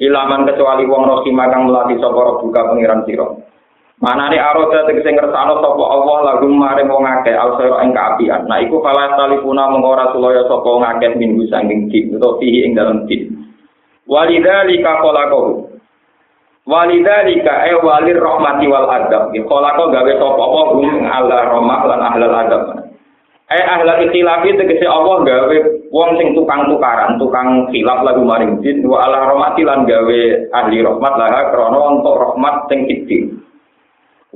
Ilaman 0.01 0.49
kecuali 0.49 0.89
wong 0.89 1.03
rohima 1.05 1.53
kang 1.53 1.69
melati 1.69 2.01
sapa 2.01 2.41
buka 2.41 2.73
pangeran 2.73 3.05
sira. 3.05 3.29
Manane 3.97 4.37
aroda 4.37 4.85
tegese 4.85 5.09
ngersano 5.09 5.57
sapa 5.65 5.85
Allah 5.89 6.19
lagu 6.29 6.53
maring 6.53 6.85
wong 6.85 7.09
akeh 7.09 7.33
alsira 7.33 7.81
ing 7.81 7.97
kaapian. 7.97 8.45
Nah 8.45 8.61
iku 8.61 8.85
fala 8.85 9.17
talifuna 9.17 9.73
mengko 9.73 9.89
ora 9.97 10.13
sulaya 10.13 10.45
sapa 10.45 10.69
wong 10.69 10.85
akeh 10.85 11.17
minggu 11.17 11.49
sanging 11.49 11.89
din 11.89 12.13
utawa 12.13 12.37
fihi 12.37 12.69
ing 12.69 12.77
dalam 12.77 13.09
din. 13.09 13.33
Walidzalika 14.05 15.01
khalaqahu. 15.01 15.81
Walidzalika 16.69 17.53
ay 17.65 17.73
walir 17.81 18.21
rahmati 18.21 18.69
wal 18.69 18.85
adab. 18.85 19.33
Khalaqa 19.33 19.85
gawe 19.89 20.13
sapa 20.21 20.43
Allah 20.45 20.67
hum 20.77 20.89
ala 21.01 21.39
rahmah 21.57 21.81
lan 21.89 22.01
ahlal 22.05 22.37
adab. 22.37 22.63
Eh 23.49 23.65
ahla 23.65 23.97
ikhtilafi 24.05 24.61
tegese 24.61 24.85
Allah 24.85 25.25
gawe 25.25 25.57
wong 25.89 26.11
sing 26.21 26.37
tukang 26.37 26.69
tukaran, 26.69 27.17
tukang 27.17 27.73
khilaf 27.73 28.05
lagu 28.05 28.29
maring 28.29 28.61
jin 28.61 28.85
wa 28.85 29.09
ala 29.09 29.33
lan 29.33 29.89
gawe 29.89 30.21
ahli 30.53 30.85
rahmat 30.85 31.15
lah 31.17 31.49
krana 31.49 31.81
untuk 31.97 32.13
rahmat 32.21 32.69
sing 32.69 32.85
iki. 32.93 33.46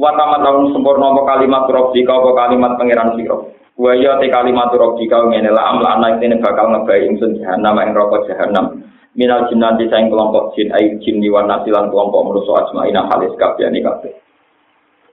Wa 0.01 0.17
tamatun 0.17 0.73
sempurna 0.73 1.13
apa 1.13 1.37
kalimat 1.37 1.69
rabbika 1.69 2.17
apa 2.17 2.31
kalimat 2.33 2.81
pangeran 2.81 3.21
sira. 3.21 3.37
Wa 3.77 3.93
ya 3.93 4.17
te 4.17 4.33
kalimat 4.33 4.73
rabbika 4.73 5.29
ngene 5.29 5.53
la 5.53 5.77
amla 5.77 6.01
ana 6.01 6.17
ini 6.17 6.41
bakal 6.41 6.73
ngebai 6.73 7.05
ingsun 7.05 7.37
jahanam 7.37 7.77
ing 7.85 7.93
neraka 7.93 8.25
jahanam. 8.33 8.81
Minal 9.13 9.45
jinnati 9.53 9.93
saing 9.93 10.09
kelompok 10.09 10.57
jin 10.57 10.73
ai 10.73 10.97
jin 11.05 11.21
diwan 11.21 11.45
nasilan 11.45 11.93
kelompok 11.93 12.33
manusa 12.33 12.65
ajmaina 12.65 13.13
halis 13.13 13.37
kabeh 13.37 13.69
kabeh. 13.69 14.13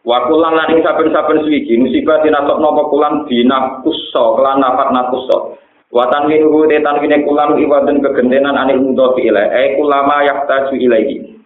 Wa 0.07 0.23
kulan 0.31 0.55
lan 0.55 0.71
ing 0.71 0.79
saben-saben 0.79 1.43
suwiji 1.43 1.83
musibah 1.83 2.23
dinasok 2.23 2.55
napa 2.63 2.87
kulan 2.87 3.27
dinakusso 3.27 4.39
kelan 4.39 4.63
nafat 4.63 4.95
nakusso. 4.95 5.59
Wa 5.91 6.07
tanwinuhu 6.07 6.63
de 6.71 6.79
tanwine 6.79 7.27
kulan 7.27 7.59
iwadun 7.59 7.99
kegentenan 7.99 8.55
anil 8.55 8.79
mudhofi 8.79 9.27
ilai. 9.27 9.51
E 9.51 9.75
kulama 9.75 10.23
yahtaju 10.23 10.79
ilaihi. 10.79 11.36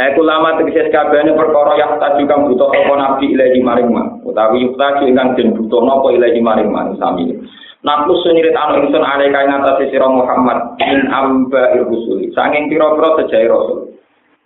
E 0.00 0.16
kulama 0.16 0.56
tegese 0.56 0.88
kabehane 0.88 1.36
perkara 1.36 1.76
yahtaju 1.76 2.22
kang 2.24 2.48
butuh 2.48 2.72
apa 2.72 2.94
nabi 2.96 3.36
ilaihi 3.36 3.60
maring 3.60 3.92
ma. 3.92 4.08
Utawi 4.24 4.64
yahtaju 4.64 5.04
ingkang 5.04 5.36
den 5.36 5.52
butuh 5.52 5.84
napa 5.84 6.08
ilaihi 6.08 6.40
maring 6.40 6.72
ma 6.72 6.88
sami. 6.96 7.36
Nakus 7.84 8.24
sunirit 8.24 8.56
anu 8.56 8.80
ingsun 8.80 9.04
ale 9.04 9.28
kae 9.28 9.44
ngatasi 9.44 9.92
sira 9.92 10.08
Muhammad 10.08 10.80
in 10.80 11.04
amba 11.12 11.76
rusuli. 11.84 12.32
Sanging 12.32 12.72
pira-pira 12.72 13.20
sejae 13.20 13.44
rasul. 13.44 13.92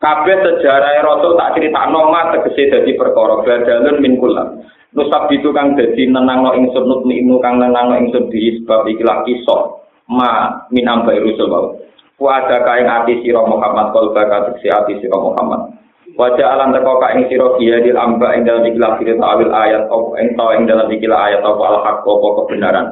Kabeh 0.03 0.37
sejarah 0.43 1.01
Rasul 1.01 1.33
tak 1.39 1.57
cerita 1.57 1.89
noma 1.89 2.35
tegese 2.35 2.69
dadi 2.69 2.93
perkara 2.99 3.41
badalun 3.41 4.03
min 4.03 4.19
kula. 4.21 4.59
Nusab 4.93 5.31
itu 5.31 5.55
kang 5.55 5.79
dadi 5.79 6.11
nenangno 6.11 6.51
ingsun 6.53 6.85
nutminu 6.85 7.39
kang 7.41 7.63
nenangno 7.63 7.97
ingsun 8.03 8.29
di 8.29 8.59
sebab 8.59 8.85
ikilah 8.91 9.23
kisah 9.23 9.63
ma 10.11 10.61
min 10.75 10.85
ambai 10.85 11.23
rusul 11.23 11.47
wau. 11.47 11.79
Wa 12.19 12.43
ada 12.43 12.63
kaing 12.63 12.87
ati 12.87 13.23
sira 13.27 13.43
Muhammad 13.43 13.91
kol 13.91 14.15
baka 14.15 14.51
tegese 14.51 14.71
ati 14.71 15.03
sira 15.03 15.19
Muhammad. 15.19 15.75
Wajah 16.15 16.47
alam 16.47 16.71
teko 16.71 17.03
sira 17.27 17.47
dia 17.59 17.77
di 17.83 17.91
amba 17.91 18.39
ing 18.39 18.47
dalam 18.47 18.63
ikilah 18.63 19.03
cerita 19.03 19.25
awil 19.25 19.51
ayat 19.51 19.91
op 19.91 20.15
ing 20.19 20.39
tau 20.39 20.55
ing 20.55 20.71
dalam 20.71 20.87
ikilah 20.87 21.19
ayat 21.31 21.43
apa 21.43 21.63
al 21.63 21.79
haq 21.83 22.07
apa 22.07 22.29
kebenaran. 22.43 22.87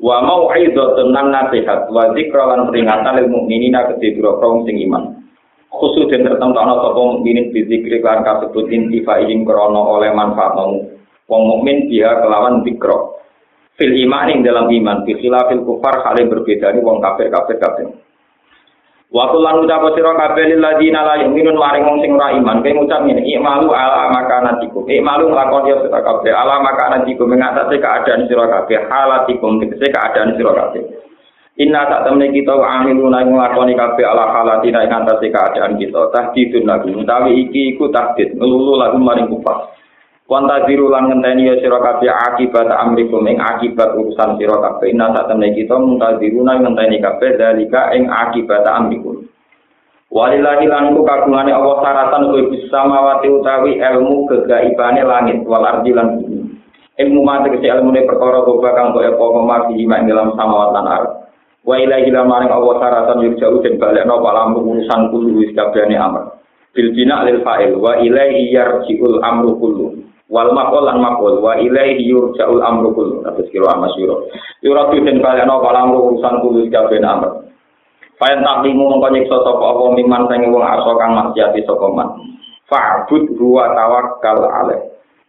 Wa 0.00 0.24
mau 0.24 0.48
aidzatun 0.50 1.12
nan 1.12 1.30
nasihat 1.30 1.92
wa 1.92 2.10
zikra 2.16 2.48
lan 2.48 2.72
peringatan 2.72 3.12
lil 3.20 3.28
mukminina 3.28 3.92
kedhe 3.92 4.16
sing 4.66 4.76
iman. 4.88 5.22
khusus 5.72 6.04
dan 6.12 6.28
tertentu 6.28 6.58
ana 6.60 6.76
sapa 6.84 7.00
mukminin 7.00 7.48
bizikri 7.48 8.04
kan 8.04 8.20
kasebut 8.20 8.68
intifa 8.68 9.24
ing 9.24 9.48
krana 9.48 9.80
oleh 9.80 10.12
manfaat 10.12 10.52
mau 10.52 10.76
wong 11.32 11.42
mukmin 11.48 11.88
dia 11.88 12.12
kelawan 12.20 12.60
zikra 12.60 13.16
fil 13.80 13.92
iman 14.04 14.28
ing 14.28 14.44
dalam 14.44 14.68
iman 14.68 15.08
fi 15.08 15.16
khilafil 15.16 15.64
kufar 15.64 16.04
hal 16.04 16.20
yang 16.20 16.28
berbeda 16.28 16.76
ni 16.76 16.84
wong 16.84 17.00
kafir 17.00 17.32
kafir 17.32 17.56
kafir 17.56 17.88
Waktu 19.12 19.38
lan 19.44 19.60
ucap 19.60 19.84
sira 19.92 20.16
kabeh 20.16 20.44
lil 20.48 20.64
ladina 20.64 21.04
la 21.04 21.20
yu'minun 21.20 21.60
maring 21.60 21.84
wong 21.84 22.00
sing 22.00 22.16
ora 22.16 22.32
iman. 22.32 22.64
Kaya 22.64 22.80
ngucap 22.80 23.04
ngene 23.04 23.20
ikmalu 23.28 23.68
ala 23.68 24.08
makanatikum 24.08 24.88
ikmalu 24.88 25.28
nglakoni 25.28 25.76
sira 25.84 26.00
kabeh. 26.00 26.32
Ala 26.32 26.64
makanatikum 26.64 27.28
mengatasi 27.28 27.76
keadaan 27.76 28.24
sira 28.24 28.48
kabeh. 28.48 28.88
Halatikum. 28.88 29.60
Tegese 29.60 29.92
keadaan 29.92 30.32
sira 30.32 30.56
kabeh. 30.56 30.80
Inna 31.60 31.84
tak 31.84 32.08
temne 32.08 32.32
kita 32.32 32.56
amiluna 32.56 33.28
nglakoni 33.28 33.76
kabeh 33.76 34.00
ala 34.00 34.32
halatina 34.32 34.88
ing 34.88 35.04
antase 35.04 35.28
keadaan 35.28 35.76
kita. 35.76 36.08
Tahdidun 36.08 36.64
lagu 36.64 36.88
utawi 36.88 37.36
iki 37.36 37.76
iku 37.76 37.92
tahdid. 37.92 38.32
Ngelulu 38.40 38.80
lagu 38.80 38.96
maring 38.96 39.28
kufar. 39.28 39.71
Wanta 40.30 40.64
diru 40.64 40.86
lan 40.88 41.10
ngenteni 41.10 41.50
ya 41.50 41.54
sira 41.58 41.82
kabeh 41.82 42.08
akibat 42.08 42.70
amrikum 42.70 43.26
ing 43.26 43.42
akibat 43.42 43.92
urusan 43.98 44.38
sira 44.38 44.54
kabeh. 44.54 44.94
Inna 44.94 45.10
tak 45.10 45.34
temne 45.34 45.50
kita 45.52 45.74
muntadiruna 45.76 46.62
ngenteni 46.62 47.02
kabeh 47.02 47.36
dalika 47.36 47.90
ing 47.92 48.06
akibat 48.06 48.62
amrikum. 48.64 49.26
Walillahi 50.12 50.68
lan 50.68 50.92
ku 50.92 51.08
kagungane 51.08 51.56
Allah 51.56 51.80
saratan 51.80 52.28
kuwi 52.28 52.52
bisa 52.52 52.84
mawati 52.84 53.32
utawi 53.32 53.80
ilmu 53.80 54.28
kegaibane 54.28 55.00
langit 55.08 55.40
wal 55.48 55.64
ardi 55.64 55.90
lan 55.90 56.20
bumi. 56.20 56.52
Ilmu 57.00 57.20
mate 57.24 57.48
kese 57.56 57.72
ilmune 57.72 58.04
perkara 58.04 58.44
kang 58.44 58.60
kang 58.60 58.88
kok 58.92 59.08
apa 59.08 59.40
mati 59.40 59.80
ing 59.80 59.88
dalam 59.88 60.36
samawat 60.36 60.70
lan 60.76 60.86
ardh. 60.86 61.12
Wa 61.64 61.80
ilahi 61.80 62.12
maring 62.12 62.52
Allah 62.52 62.74
saratan 62.76 63.24
yurja'u 63.24 63.64
dan 63.64 63.80
balekno 63.80 64.20
palam 64.20 64.52
urusan 64.58 65.00
kulo 65.08 65.40
wis 65.40 65.54
kabehane 65.56 65.96
amr. 65.96 66.36
Bil 66.76 66.92
bina 66.92 67.24
lil 67.24 67.40
fa'il 67.40 67.72
wa 67.80 67.96
ilaihi 67.96 68.52
yarji'ul 68.52 69.24
amru 69.24 69.56
kullu. 69.56 70.11
Wal 70.32 70.56
maqul 70.56 70.88
lan 70.88 71.04
maqul 71.04 71.44
wa 71.44 71.60
ilaihi 71.60 72.08
yurja'ul 72.08 72.64
amru 72.64 72.96
kullu. 72.96 73.20
Terus 73.20 73.52
kira 73.52 73.76
amasyura. 73.76 74.16
Yuratu 74.64 74.96
den 75.04 75.20
balekno 75.20 75.60
palam 75.60 75.92
urusan 75.92 76.40
kulo 76.40 76.64
wis 76.64 76.72
kabehane 76.72 77.04
amr. 77.04 77.30
Fayan 78.16 78.40
taklimu 78.40 78.88
mongko 78.88 79.12
nyiksa 79.12 79.36
sapa 79.44 79.60
apa 79.60 79.84
miman 79.92 80.24
sing 80.32 80.48
wong 80.48 80.64
arsa 80.64 80.92
kang 80.96 81.12
maksiati 81.12 81.60
sapa 81.68 81.86
man. 81.92 82.08
Fa'bud 82.64 83.36
huwa 83.36 83.76
tawakkal 83.76 84.40
alaih. 84.48 84.80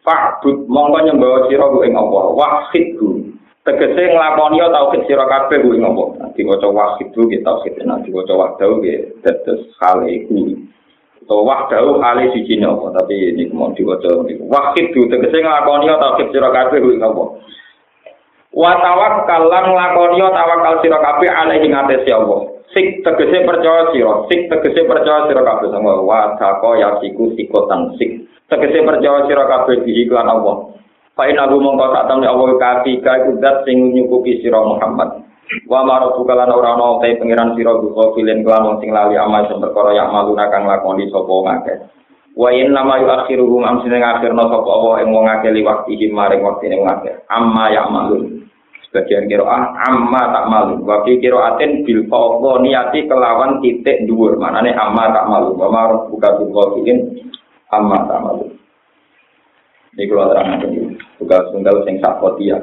Fa'bud 0.08 0.72
mongko 0.72 0.98
nyembah 1.04 1.52
sira 1.52 1.68
ing 1.84 1.94
Allah. 2.00 2.24
Wahidhu 2.32 3.34
tegese 3.64 4.12
nglakoni 4.12 4.60
tauhid 4.60 5.02
sira 5.08 5.24
kabeh 5.24 5.64
kuwi 5.64 5.80
ngopo 5.80 6.20
diwaca 6.36 6.68
wahid 6.68 7.08
ku 7.16 7.24
kita 7.32 7.48
tauhid 7.48 7.80
nek 7.88 8.04
diwaca 8.04 8.34
wahdau 8.36 8.84
nggih 8.84 9.24
tetes 9.24 9.72
hal 9.80 10.04
iku 10.04 10.60
to 11.28 11.36
wahdau 11.44 12.00
hale 12.04 12.32
siji 12.36 12.60
nopo 12.60 12.92
tapi 12.92 13.34
ini 13.34 13.50
mau 13.52 13.72
diwaca 13.72 14.10
wahid 14.48 14.86
ku 14.92 15.08
tegese 15.08 15.40
nglakoni 15.40 15.88
tauhid 15.88 16.28
sira 16.32 16.50
kabeh 16.52 16.80
kuwi 16.80 17.00
ngopo 17.00 17.40
wa 18.54 18.72
tawakkal 18.78 19.50
lan 19.50 19.66
nglakoni 19.74 20.22
tawakal 20.22 20.76
sira 20.86 21.02
kabeh 21.02 21.30
alaihi 21.30 21.68
ngatesi 21.74 22.14
Allah. 22.14 22.54
Sik 22.74 23.06
tegese 23.06 23.46
percaya 23.46 23.90
sira 23.94 24.26
sik 24.30 24.50
tegese 24.50 24.86
percaya 24.86 25.26
sira 25.26 25.42
kabeh. 25.42 25.74
Sama 25.74 26.02
wa 26.06 26.38
tako 26.38 26.78
yasiku 26.78 27.34
sik 27.34 27.50
tegese 28.50 28.80
percaya 28.86 29.26
sira 29.26 29.44
kabeh 29.50 29.82
di 29.82 30.06
iklan 30.06 30.30
Allah. 30.30 30.70
Fa 31.14 31.30
inna 31.30 31.46
hu 31.46 31.62
mongko 31.62 31.94
sak 31.94 32.10
temne 32.10 32.26
Allah 32.26 32.58
kafi 32.58 32.98
ka 33.02 33.14
iku 33.22 33.38
zat 33.38 33.66
sing 33.70 33.94
nyukupi 33.94 34.42
sira 34.42 34.62
Muhammad. 34.62 35.22
Wa 35.68 35.84
marobu 35.86 36.24
kala 36.24 36.48
ora 36.50 36.74
ana 36.74 37.04
te 37.04 37.20
pangeran 37.20 37.54
sira 37.54 37.76
buka 37.78 38.16
filen 38.16 38.42
kelan 38.42 38.80
sing 38.80 38.90
lali 38.90 39.20
amal 39.20 39.46
sing 39.46 39.60
perkara 39.60 39.92
yang 39.94 40.10
malu 40.10 40.34
kang 40.34 40.66
lakoni 40.66 41.12
sapa 41.12 41.30
ngake. 41.30 41.74
Wa 42.34 42.50
nama 42.50 42.98
yu 42.98 43.08
akhiruhum 43.12 43.62
am 43.62 43.78
sing 43.84 43.94
akhirna 43.94 44.50
sapa 44.50 44.70
Allah 44.72 45.04
ing 45.04 45.14
wong 45.14 45.28
akeh 45.30 45.52
liwakti 45.54 46.10
maring 46.10 46.42
waktine 46.42 46.80
wong 46.80 46.90
akeh. 46.90 47.14
Amma 47.30 47.70
ya 47.70 47.86
malu. 47.92 48.44
Sebagian 48.90 49.30
kiroah 49.30 49.74
amma 49.90 50.22
tak 50.32 50.46
malu. 50.50 50.76
Wakil 50.86 51.22
kiroatin 51.22 51.86
bil 51.86 52.06
fawqa 52.10 52.62
niati 52.62 53.06
kelawan 53.06 53.62
titik 53.62 54.06
dhuwur. 54.10 54.40
Manane 54.40 54.74
amma 54.74 55.12
tak 55.12 55.28
malu. 55.30 55.54
Wa 55.60 55.68
ma 55.70 55.82
rabbuka 55.92 56.40
bil 56.40 56.98
amma 57.70 57.98
tak 58.10 58.22
malu. 58.22 58.46
Ini 59.94 60.10
kalau 60.10 60.26
terang 60.34 60.58
ini. 60.66 60.98
Tugas 61.22 61.46
tunggal 61.54 61.86
sing 61.86 62.02
sakotia. 62.02 62.58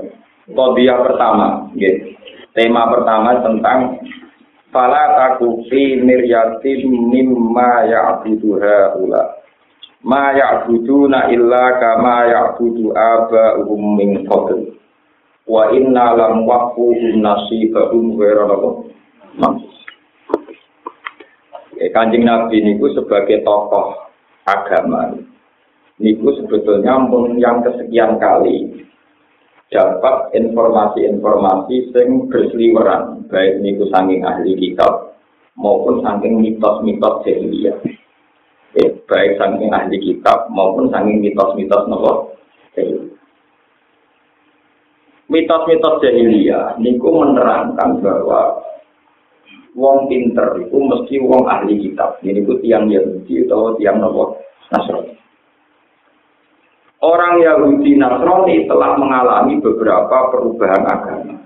Kodia 0.51 0.99
pertama. 0.99 1.71
Gitu. 1.79 2.20
Tema 2.55 2.91
pertama 2.91 3.41
tentang 3.43 4.01
Fala 4.71 5.19
takufi 5.19 5.99
miryatin 5.99 7.11
mimma 7.11 7.91
ya'buduha 7.91 8.95
ula. 9.03 9.43
Ma 10.07 10.31
ya'buduna 10.31 11.27
illa 11.35 11.75
kama 11.83 12.31
ya'budu 12.31 12.95
aba'uhum 12.95 13.83
min 13.99 14.31
fadl. 14.31 14.79
wa 15.51 15.67
inna 15.75 16.15
lam 16.15 16.47
waqfuhum 16.47 17.19
nasibahum 17.19 18.15
ghairu 18.15 18.45
lahu 18.47 18.71
eh, 21.83 21.91
Kanjeng 21.91 22.23
Nabi 22.23 22.63
niku 22.63 22.95
sebagai 22.95 23.43
tokoh 23.43 23.99
agama 24.47 25.11
niku 25.99 26.39
sebetulnya 26.39 27.03
yang 27.43 27.67
kesekian 27.67 28.23
kali 28.23 28.87
dapat 29.71 30.35
informasi-informasi 30.35 31.95
sing 31.95 32.27
berseliweran 32.27 33.25
baik 33.31 33.63
niku 33.63 33.87
saking 33.89 34.27
ahli 34.27 34.59
kitab 34.59 35.15
maupun 35.55 36.03
saking 36.03 36.43
mitos-mitos 36.43 37.23
jahiliyah 37.23 37.79
eh, 38.75 38.91
baik 39.07 39.39
saking 39.39 39.71
ahli 39.71 39.97
kitab 40.03 40.51
maupun 40.51 40.91
saking 40.91 41.23
mitos-mitos 41.23 41.87
nopo 41.87 42.35
mitos-mitos 45.31 45.95
jahiliyah 46.03 46.75
niku 46.83 47.09
menerangkan 47.15 48.03
bahwa 48.03 48.71
wong 49.79 50.11
pinter 50.11 50.59
itu 50.59 50.77
mesti 50.77 51.15
wong 51.23 51.47
ahli 51.47 51.79
kitab. 51.79 52.19
Ini 52.23 52.43
ku 52.43 52.59
tiang 52.59 52.91
Yahudi 52.91 53.47
atau 53.47 53.79
tiang 53.79 54.03
nopo 54.03 54.43
Nasrani. 54.75 55.20
Orang 57.01 57.41
Yahudi 57.41 57.97
Nasrani 57.97 58.69
telah 58.69 58.93
mengalami 59.01 59.57
beberapa 59.57 60.29
perubahan 60.29 60.85
agama. 60.85 61.37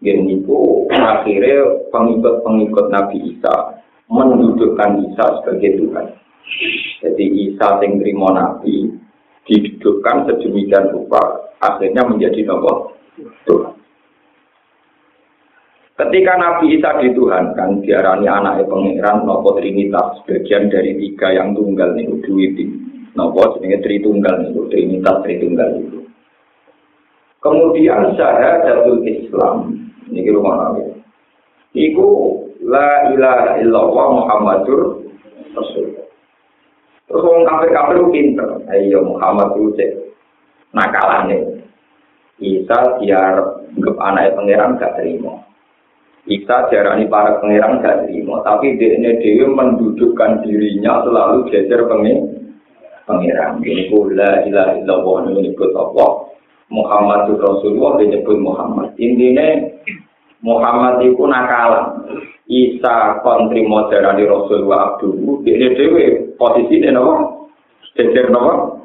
Ini 0.00 0.40
ku 0.48 0.88
akhirnya 0.88 1.92
pengikut-pengikut 1.92 2.88
Nabi 2.88 3.36
Isa 3.36 3.76
mendudukkan 4.08 4.96
Isa 5.12 5.24
sebagai 5.44 5.76
Tuhan. 5.76 6.06
Jadi 7.04 7.24
Isa 7.52 7.68
yang 7.84 8.00
terima 8.00 8.32
Nabi 8.32 8.96
didudukkan 9.44 10.16
sedemikian 10.26 10.88
rupa 10.96 11.52
akhirnya 11.60 12.08
menjadi 12.08 12.48
nopo 12.48 12.96
Tuhan. 13.44 13.76
Ketika 16.00 16.32
Nabi 16.40 16.80
Isa 16.80 16.96
dituhankan, 16.96 17.84
diarani 17.84 18.24
anak 18.26 18.64
pangeran 18.66 19.28
nopo 19.28 19.54
Trinitas, 19.54 20.24
bagian 20.24 20.72
dari 20.72 20.96
tiga 20.96 21.30
yang 21.30 21.52
tunggal 21.52 21.92
nih, 21.92 22.08
duwiti. 22.24 22.91
Nopo 23.12 23.60
jenenge 23.60 23.84
Tritunggal 23.84 24.48
nih, 24.48 24.56
Trinitas 24.72 25.16
Tritunggal 25.20 25.68
itu. 25.84 26.00
Kemudian 27.42 28.14
saya 28.16 28.64
jatuh 28.64 29.02
Islam, 29.04 29.74
ini 30.08 30.30
rumah 30.32 30.54
Nabi. 30.56 30.96
Iku 31.74 32.08
la 32.62 33.12
ilaha 33.12 33.58
illallah 33.60 34.06
Muhammadur 34.16 35.02
Rasul. 35.52 35.92
Terus 37.10 37.28
orang 37.28 37.44
kafir-kafir 37.44 37.98
pinter. 38.08 38.48
Ayo 38.72 39.04
Muhammad 39.04 39.52
itu 39.58 39.74
cek 39.76 39.90
nakalane. 40.72 41.60
Isa 42.40 42.96
biar 42.96 43.68
anggap 43.76 43.96
anaknya 44.00 44.34
pangeran 44.34 44.80
gak 44.80 44.94
terima. 44.96 45.44
Isa 46.24 46.70
jarani 46.70 47.10
para 47.10 47.42
pangeran 47.42 47.84
gak 47.84 48.06
terima, 48.06 48.40
tapi 48.46 48.78
dia 48.80 48.96
dewi 48.96 49.44
mendudukkan 49.44 50.40
dirinya 50.46 51.02
selalu 51.04 51.50
jajar 51.50 51.84
pangeran. 53.06 53.62
Ini 53.62 53.90
kula 53.90 54.46
ila 54.48 54.62
ila 54.82 54.94
wa 55.02 55.26
nyebut 55.26 55.70
apa? 55.74 56.06
Muhammadur 56.72 57.36
Rasulullah 57.36 58.00
disebut 58.00 58.38
Muhammad. 58.40 58.96
Intinya 58.96 59.44
Muhammad 60.40 61.04
itu 61.04 61.22
nakal. 61.28 62.00
Isa 62.48 63.22
kontri 63.22 63.64
modern 63.64 64.18
di 64.18 64.24
Rasulullah 64.26 64.96
Abdul. 64.96 65.44
Ini 65.44 65.66
dewe 65.76 66.04
posisi 66.40 66.80
ini 66.80 66.92
apa? 66.92 67.14
Cecer 67.94 68.32
apa? 68.32 68.82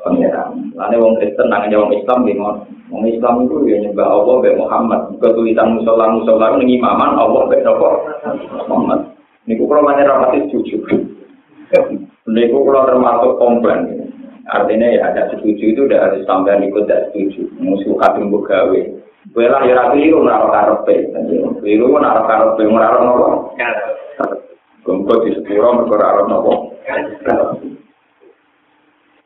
Pangeran. 0.00 0.72
Lalu 0.74 0.96
wong 0.96 1.14
Kristen 1.20 1.52
nangnya 1.52 1.76
wong 1.76 1.92
Islam 1.92 2.24
di 2.24 2.32
Wong 2.90 3.06
Islam 3.06 3.46
itu 3.46 3.70
ya 3.70 3.76
nyembah 3.86 4.08
Allah 4.08 4.34
be 4.42 4.50
Muhammad. 4.58 5.00
Ketulisan 5.22 5.78
musola 5.78 6.10
musola 6.10 6.58
nengi 6.58 6.80
maman 6.82 7.14
Allah 7.14 7.46
be 7.46 7.62
Muhammad. 7.62 9.00
Niku 9.46 9.68
kalau 9.70 9.86
mana 9.86 10.02
rapatis 10.02 10.50
jujur. 10.50 10.82
Niku 12.30 12.62
kalau 12.62 12.86
termasuk 12.86 13.32
komplain. 13.42 14.06
Artinya 14.50 14.86
ya 14.90 15.10
ada 15.10 15.30
setuju 15.34 15.74
itu 15.74 15.80
udah 15.86 16.10
harus 16.10 16.22
sampai 16.26 16.58
ikut 16.62 16.86
tidak 16.86 17.10
setuju. 17.10 17.46
Musuh 17.58 17.94
kadung 17.98 18.30
gawe. 18.30 18.80
Bela 19.30 19.58
ya 19.62 19.74
rapi 19.78 20.10
itu 20.10 20.18
naruh 20.22 20.50
karepe. 20.50 21.10
Keliru 21.60 21.94
naruh 21.98 22.24
karepe 22.26 22.62
naruh 22.66 23.02
nopo. 23.02 23.28
Gongko 24.82 25.14
di 25.26 25.30
sepuro 25.38 25.68
mereka 25.76 25.96
naruh 26.02 26.26
nopo. 26.26 26.52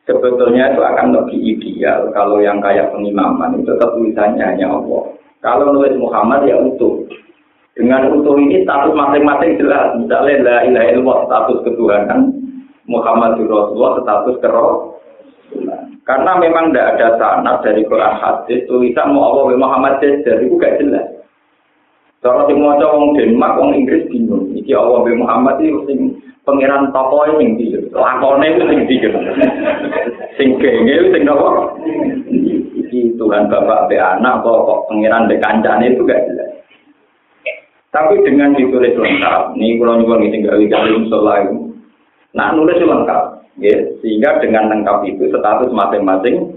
sebetulnya 0.05 0.69
itu 0.69 0.85
akan 0.85 1.17
lebih 1.17 1.39
ideal 1.57 2.13
kalau 2.13 2.37
yang 2.37 2.61
kayak 2.61 2.93
pengimaman 2.93 3.57
itu 3.57 3.73
tetap 3.73 3.97
tulisannya 3.97 4.45
hanya 4.45 4.69
Allah. 4.69 5.03
Kalau 5.41 5.73
nulis 5.73 5.97
Muhammad 5.97 6.45
ya 6.45 6.61
utuh. 6.61 7.09
Dengan 7.73 8.13
utuh 8.13 8.37
ini 8.37 8.61
status 8.61 8.93
masing-masing 8.93 9.57
jelas. 9.57 9.97
Misalnya 9.97 10.45
la 10.45 10.57
ilaha 10.69 10.87
illallah 10.93 11.19
status 11.25 11.57
ketuhanan, 11.65 12.44
Muhammad 12.85 13.41
Rasulullah 13.41 14.01
status 14.01 14.35
keroh. 14.41 14.97
Karena 16.05 16.37
memang 16.37 16.69
tidak 16.69 16.97
ada 16.97 17.07
sanad 17.17 17.65
dari 17.65 17.81
Quran 17.89 18.13
hadis 18.21 18.61
tulisan 18.69 19.13
mau 19.13 19.33
Allah 19.33 19.57
Muhammad 19.57 19.97
jadi 20.01 20.37
itu 20.45 20.53
gak 20.61 20.77
jelas. 20.77 21.05
Kalau 22.21 22.45
si 22.49 22.53
mau 22.57 22.77
wong 22.77 23.17
Denmark, 23.17 23.57
wong 23.57 23.73
Inggris 23.73 24.05
bingung. 24.09 24.53
Iki 24.53 24.73
Allah 24.73 25.01
Muhammad 25.01 25.61
itu 25.61 25.81
pangeran 26.45 26.93
toko 26.93 27.25
sing 27.35 27.57
ndi 27.57 27.73
lakone 27.91 28.45
itu 28.53 28.63
sing 28.69 28.79
ndi 28.85 28.95
sing 30.37 30.49
genge 30.61 30.95
sing 31.09 31.21
nopo 31.25 31.73
iki 32.77 33.17
Tuhan 33.17 33.49
bapak 33.49 33.89
be 33.89 33.97
anak 33.97 34.45
kok 34.45 34.63
kok 34.69 34.79
pangeran 34.87 35.25
be 35.25 35.41
kancane 35.41 35.89
itu 35.89 36.05
gak 36.05 36.21
jelas 36.29 36.49
tapi 37.89 38.21
dengan 38.21 38.53
ditulis 38.53 38.93
lengkap 38.93 39.57
nih 39.57 39.81
kalau 39.81 39.97
nyuwun 39.97 40.21
ini 40.21 40.33
tinggal 40.37 40.61
di 40.61 40.69
dalam 40.69 41.09
sholat 41.09 41.49
nah 42.35 42.51
nulis 42.51 42.77
lengkap 42.77 43.23
ya 43.63 43.75
sehingga 44.03 44.43
dengan 44.43 44.69
lengkap 44.69 45.07
itu 45.07 45.31
status 45.31 45.71
masing-masing 45.71 46.51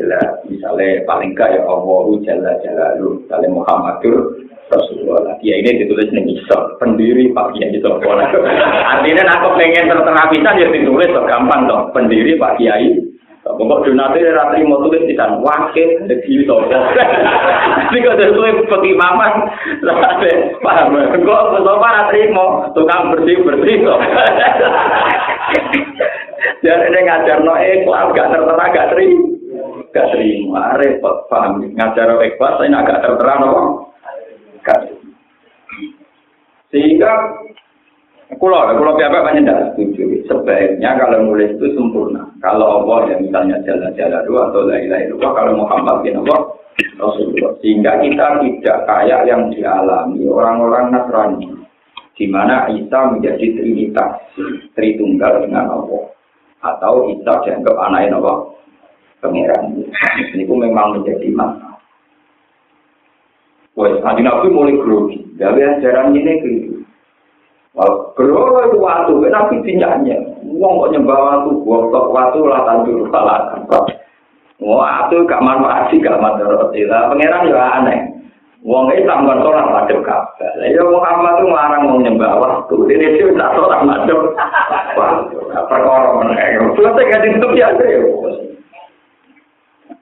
jelas 0.00 0.40
misalnya 0.48 1.04
paling 1.04 1.36
gak 1.36 1.52
ya 1.52 1.62
Allah 1.68 2.06
jalla 2.24 2.52
jalaluh 2.64 3.20
misalnya 3.20 3.48
Muhammadur 3.52 4.46
Rasulullah. 4.66 5.38
Ya 5.46 5.62
ini 5.62 5.86
ditulis 5.86 6.10
nih 6.10 6.26
misal 6.26 6.74
pendiri 6.82 7.30
Pak 7.30 7.54
Kiai 7.54 7.78
Artinya 7.78 9.24
aku 9.38 9.48
pengen 9.54 9.86
tertera 9.86 10.22
bisa 10.34 10.50
ya 10.58 10.66
ditulis 10.74 11.10
gampang 11.14 11.70
dong. 11.70 11.94
Pendiri 11.94 12.34
Pak 12.34 12.58
Kiai. 12.58 12.98
Pokok 13.46 13.86
Junati 13.86 14.26
ra 14.26 14.50
ratri 14.50 14.66
mau 14.66 14.82
tulis 14.82 15.06
di 15.06 15.14
wakil 15.14 16.02
dari 16.10 16.26
Yuto. 16.26 16.66
Ini 16.66 18.02
kok 18.02 18.18
dari 18.18 18.34
tulis 18.34 18.66
bagi 18.66 18.92
mamat, 18.98 19.34
paham 20.66 20.98
ya? 20.98 21.14
Kok 21.14 21.62
Bapak 21.62 21.94
ratri 21.94 22.26
tukang 22.74 23.14
bersih-bersih, 23.14 23.86
so. 23.86 23.94
Dan 26.66 26.90
ini 26.90 26.98
ngajar 27.06 27.38
ikhlas, 27.62 28.10
gak 28.18 28.30
tertera, 28.34 28.64
gak 28.74 28.88
teri. 28.90 29.08
Gak 29.94 30.10
terima 30.10 30.74
repot, 30.82 31.30
paham. 31.30 31.62
Ngajar 31.70 32.10
no 32.10 32.26
ikhlas, 32.26 32.58
saya 32.58 32.82
agak 32.82 33.02
tertera, 33.06 33.34
no. 33.38 33.52
Gak 34.66 34.90
Sehingga 36.74 37.12
Kulo, 38.26 38.58
kulo 38.74 38.98
pihak 38.98 39.14
banyak 39.14 39.46
tidak 39.46 39.78
setuju. 39.78 40.26
Sebaiknya 40.26 40.98
kalau 40.98 41.30
nulis 41.30 41.54
itu 41.54 41.78
sempurna. 41.78 42.26
Kalau 42.42 42.82
Allah 42.82 43.14
yang 43.14 43.22
misalnya 43.22 43.62
jalan-jalan 43.62 44.26
dua 44.26 44.50
atau 44.50 44.66
lain-lain 44.66 45.14
itu, 45.14 45.16
kalau 45.22 45.54
Muhammad 45.54 46.02
bin 46.02 46.18
Allah 46.26 46.58
Rasulullah. 46.98 47.54
Sehingga 47.62 48.02
kita 48.02 48.26
tidak 48.42 48.78
kayak 48.90 49.30
yang 49.30 49.46
dialami 49.54 50.26
orang-orang 50.26 50.90
Nasrani, 50.90 51.48
di 52.18 52.26
mana 52.26 52.66
Isa 52.74 53.14
menjadi 53.14 53.46
trinitas, 53.56 54.18
tritunggal 54.74 55.46
dengan 55.46 55.70
Allah, 55.70 56.10
atau 56.66 57.06
Isa 57.14 57.32
dianggap 57.46 57.78
anaknya 57.78 58.18
Allah, 58.18 58.38
pangeran. 59.22 59.86
Ini 60.34 60.44
memang 60.50 60.98
menjadi 60.98 61.30
masalah. 61.30 61.78
Nanti 63.76 64.20
nabi 64.24 64.48
mulai 64.50 64.74
grogi. 64.80 65.20
Gawe 65.36 65.60
ajaran 65.78 66.16
ini 66.16 66.32
gitu. 66.40 66.85
Berapa 67.76 68.72
itu 68.72 68.78
waktu? 68.80 69.12
Nabi 69.28 69.56
tinyanya. 69.60 70.16
Uang 70.56 70.80
kok 70.80 70.90
nyembah 70.96 71.18
waktu, 71.20 71.50
buat 71.60 71.92
tok 71.92 72.08
waktu 72.08 72.38
lah 72.48 72.64
tanjur 72.64 73.04
salah. 73.12 73.52
Wah, 74.56 75.04
itu 75.04 75.20
gak 75.28 75.44
manfaat 75.44 75.92
sih, 75.92 76.00
gak 76.00 76.16
manfaat. 76.16 76.72
Lah, 76.72 77.12
pangeran 77.12 77.52
ya 77.52 77.60
aneh. 77.76 78.00
Wong 78.66 78.90
Islam 78.90 79.30
kan 79.30 79.38
sholat 79.46 79.68
madhep 79.70 80.02
Ka'bah. 80.02 80.50
Lah 80.58 80.66
ya 80.66 80.82
Muhammad 80.82 81.38
itu 81.38 81.46
ngarang 81.54 81.82
mau 81.86 82.02
nyembah 82.02 82.32
waktu. 82.40 82.74
Ini 82.88 83.06
dia 83.14 83.30
tak 83.38 83.54
sholat 83.54 83.80
madhep. 83.86 84.20
Wah, 84.98 85.22
perkara 85.70 86.10
meneh. 86.18 86.58
Selesai 86.74 87.04
kaji 87.06 87.28
itu 87.36 87.46
biasa 87.46 87.82
ya. 87.86 88.00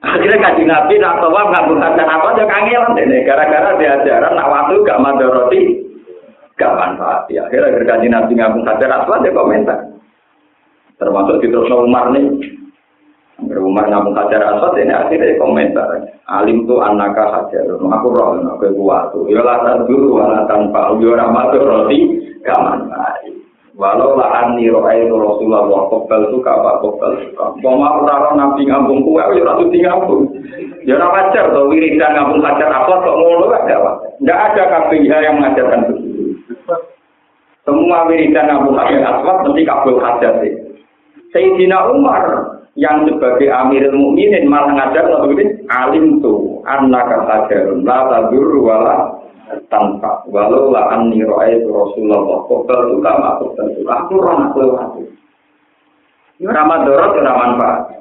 Akhirnya 0.01 0.37
kaji 0.41 0.63
Nabi 0.65 0.97
tawaf 0.97 1.45
nggak 1.53 1.67
mengatakan 1.69 2.09
apa 2.09 2.27
aja 2.33 2.43
kangelan 2.49 2.97
deh. 2.97 3.21
Gara-gara 3.21 3.69
diajaran 3.77 4.33
waktu 4.33 4.75
gak 4.81 5.01
madoroti, 5.01 5.84
gak 6.55 6.75
manfaat. 6.75 7.27
Ya, 7.27 7.47
akhirnya 7.47 7.83
kaji 7.83 8.07
Nabi 8.07 8.31
nggak 8.35 8.53
mengatakan 8.55 8.95
apa 9.03 9.13
dia 9.23 9.35
komentar. 9.35 9.79
Termasuk 10.95 11.43
di 11.43 11.51
terus 11.51 11.71
Umar 11.71 12.15
nih. 12.15 12.25
Umar 13.35 13.91
ngomong 13.91 14.15
hajar 14.15 14.55
aswad 14.55 14.79
ini 14.79 14.95
akhirnya 14.95 15.35
komentar. 15.35 15.87
Alim 16.31 16.63
tuh 16.63 16.79
anaka 16.79 17.27
hajar. 17.35 17.67
Aku 17.67 18.07
roh, 18.07 18.39
aku 18.39 18.71
kuat. 18.79 19.11
Ya 19.27 19.43
lah 19.43 19.83
dulu, 19.83 20.23
wala 20.23 20.47
tanpa. 20.47 20.95
Ya 21.03 21.11
ramatur 21.19 21.67
roti, 21.67 21.99
gaman 22.47 22.87
Walau 23.75 24.15
lah 24.15 24.47
ani 24.47 24.71
roai 24.71 25.03
Rasulullah 25.03 25.67
wa 25.67 25.91
kopel 25.91 26.31
suka 26.31 26.47
apa 26.47 26.79
kopel 26.79 27.11
suka. 27.27 27.59
Boma 27.59 27.99
ora 27.99 28.31
nabi 28.31 28.63
ngambung 28.63 29.03
kue, 29.03 29.19
ya 29.19 29.43
ratu 29.43 29.67
di 29.67 29.83
ngambung. 29.83 30.31
Ya 30.87 30.95
ora 30.95 31.11
wajar 31.11 31.51
to 31.51 31.67
wiridan 31.67 32.15
ngambung 32.15 32.39
hajar 32.39 32.71
apa 32.71 33.03
kok 33.03 33.17
ngono 33.19 33.51
gak 33.51 33.67
ada. 34.23 34.63
KPIH 34.63 35.11
yang 35.11 35.43
mengajarkan 35.43 35.91
begitu. 35.91 36.04
Semua 37.65 38.05
wiridan 38.05 38.45
ngambung 38.45 38.77
hajar 38.77 39.01
aswad 39.01 39.41
mesti 39.49 39.65
kabul 39.65 39.97
hajar 39.97 40.37
sih. 40.45 40.53
Sayyidina 41.33 41.89
Umar 41.89 42.23
yang 42.77 43.09
sebagai 43.09 43.49
Amirul 43.49 43.97
Mukminin 43.97 44.45
malah 44.45 44.71
ngajar 44.77 45.09
lalu 45.09 45.41
ini 45.41 45.45
alim 45.73 46.21
tuh 46.21 46.61
anak 46.69 47.09
hajarun 47.25 47.81
la 47.81 48.05
tadur 48.05 48.61
wala 48.61 49.17
tanpa 49.73 50.21
walau 50.29 50.69
la 50.69 50.93
anni 50.93 51.25
ra'aitu 51.25 51.65
Rasulullah 51.73 52.45
qabla 52.45 52.77
tuka 52.93 53.11
masuk 53.17 53.49
tentu 53.57 53.81
aku 53.89 54.13
ora 54.21 54.33
aku 54.45 54.57
lewat. 54.61 54.87
Ora. 56.45 57.95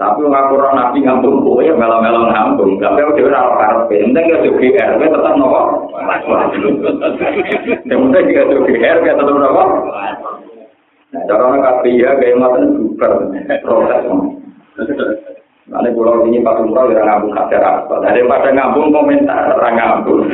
Tapi 0.00 0.24
wong 0.24 0.32
aku 0.32 0.56
ora 0.56 0.72
nabi 0.72 1.04
ngambung 1.04 1.44
ya 1.60 1.76
melo-melo 1.76 2.32
ngambung. 2.32 2.80
Tapi 2.80 2.98
aku 3.04 3.12
dhewe 3.12 3.28
ora 3.28 3.60
karepe. 3.60 4.00
Penting 4.00 4.24
ya 4.24 4.36
juga 4.40 4.58
GR 4.58 4.92
tetep 4.98 5.34
nopo. 5.36 5.60
Yang 7.84 8.00
penting 8.00 8.24
ya 8.32 8.42
juga 8.48 8.66
GR 8.72 8.98
tetep 9.04 9.36
nopo. 9.36 9.64
Nah, 11.12 11.28
cara 11.28 11.44
kabeh 11.44 11.92
ya 12.00 12.16
kayak 12.16 12.40
ngoten 12.40 12.64
super 12.80 13.12
proses. 13.60 14.02
Nanti 15.68 15.88
pulau 15.94 16.24
ini 16.24 16.40
pas 16.40 16.56
umroh 16.56 16.88
ya 16.88 17.04
ngambung 17.04 17.36
hajar 17.36 17.60
apa. 17.60 18.00
Daripada 18.00 18.48
ngambung 18.48 18.90
komentar, 18.96 19.52
orang 19.56 19.76
ngambung. 19.76 20.24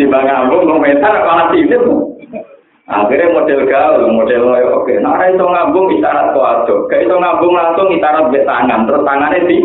Tiba 0.00 0.18
ngambung 0.24 0.64
komentar 0.64 1.12
malah 1.28 1.52
tidak. 1.52 1.84
Akhirnya 2.90 3.30
model 3.30 3.70
gaul, 3.70 4.02
model 4.10 4.50
oke. 4.50 4.94
Nah, 4.98 5.22
itu 5.22 5.46
ngambung 5.46 5.94
isyarat 5.94 6.34
kuado. 6.34 6.90
Kayak 6.90 7.06
itu 7.06 7.14
ngambung 7.22 7.54
langsung 7.54 7.86
isyarat 7.94 8.34
be 8.34 8.42
tangan, 8.42 8.82
terus 8.90 9.06
tangannya 9.06 9.46
di 9.46 9.62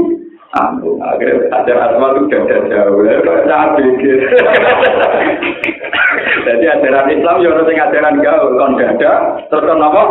ngambung. 0.53 1.01
Akhirnya 1.01 1.49
hajar 1.57 1.77
asma 1.89 2.13
itu 2.13 2.29
gak 2.29 2.69
jauh. 2.69 3.01
Jangan 3.49 3.81
pikir. 3.81 4.29
Jadi 6.45 6.65
ajaran 6.69 7.09
Islam 7.09 7.41
ya 7.41 7.49
orang 7.49 7.73
ajaran 7.73 8.21
gaul, 8.21 8.61
kon 8.61 8.77
dada, 8.77 9.13
terus 9.49 9.65
kon 9.65 9.81
apa? 9.81 10.03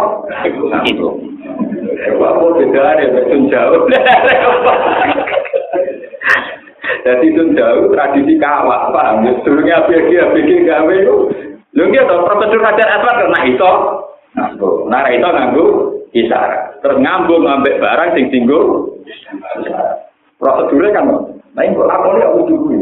Itu. 0.82 1.06
Apa 2.18 2.46
beda 2.58 2.80
ada 2.82 3.14
betul 3.14 3.46
jauh. 3.46 3.86
Jadi 7.04 7.30
itu 7.30 7.42
jauh 7.54 7.92
tradisi 7.94 8.34
kawah, 8.42 8.90
paham? 8.90 9.28
ABG, 9.28 10.10
ABG 10.18 10.50
gawe 10.66 10.94
itu. 10.98 11.43
Lu 11.74 11.90
nggak 11.90 12.06
tahu 12.06 12.22
prosedur 12.22 12.62
ajar 12.62 12.88
apa 13.02 13.10
karena 13.18 13.40
itu. 13.50 13.72
Nah, 14.86 15.02
itu 15.10 15.26
nganggu 15.26 15.66
isyarat. 16.14 16.78
Terus 16.82 16.98
ngambung 17.02 17.42
ngambek 17.46 17.78
barang 17.82 18.14
sing 18.14 18.30
tinggu. 18.30 18.90
Prosedurnya 20.38 20.94
kan, 20.94 21.06
nah 21.54 21.62
ini 21.62 21.78
kok 21.78 21.86
aku 21.86 22.08
lihat 22.18 22.34
dulu. 22.50 22.78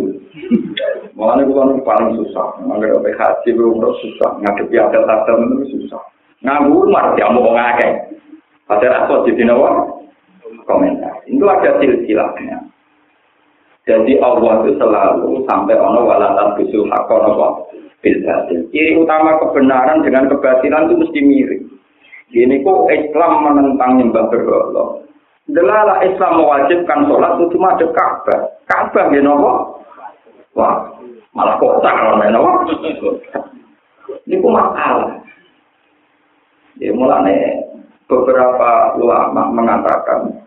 Makanya 1.12 1.44
bukan 1.44 1.85
paling 1.85 2.16
susah. 2.16 2.57
Makanya 2.64 2.96
sampai 2.96 3.14
haji 3.20 3.48
belum 3.52 3.85
susah. 4.00 4.31
Ngadepi 4.40 4.76
adel 4.81 5.05
itu 5.05 5.64
susah. 5.76 6.02
Nganggu 6.42 6.88
umar 6.88 7.12
dia 7.14 7.28
mau 7.28 7.52
ngake. 7.52 7.88
Padahal 8.64 9.05
aku 9.05 9.28
jadi 9.28 9.52
nawa 9.52 9.87
komentar. 10.64 11.20
Itu 11.28 11.44
ada 11.44 11.76
silsilahnya. 11.78 12.59
Jadi 13.83 14.14
Allah 14.22 14.62
itu 14.62 14.78
selalu 14.78 15.42
sampai 15.50 15.74
ono 15.74 16.07
walatan 16.07 16.55
bisul 16.55 16.87
hakon 16.87 17.35
bilbatil. 18.03 18.69
Ciri 18.75 18.99
utama 18.99 19.38
kebenaran 19.38 20.03
dengan 20.03 20.29
kebatilan 20.29 20.91
itu 20.91 20.95
mesti 21.01 21.21
mirip. 21.23 21.62
Ini 22.33 22.65
kok 22.65 22.88
Islam 22.91 23.33
menentang 23.47 24.01
nyembah 24.01 24.25
berhala. 24.29 25.05
Delala 25.53 26.01
Islam 26.07 26.43
mewajibkan 26.43 27.07
sholat 27.07 27.37
itu 27.38 27.45
cuma 27.57 27.75
ada 27.77 27.87
Ka'bah. 27.93 28.41
Ka'bah 28.67 29.11
ya 29.12 29.21
nopo? 29.21 29.85
Wah, 30.57 30.87
malah 31.37 31.57
kotak 31.61 31.93
namanya 31.93 32.41
nopo. 32.41 32.73
Ini 34.27 34.38
kok 34.41 34.55
masalah. 34.55 35.12
Ya 36.81 36.88
mulane 36.97 37.69
beberapa 38.09 38.97
ulama 38.97 39.53
mengatakan 39.53 40.41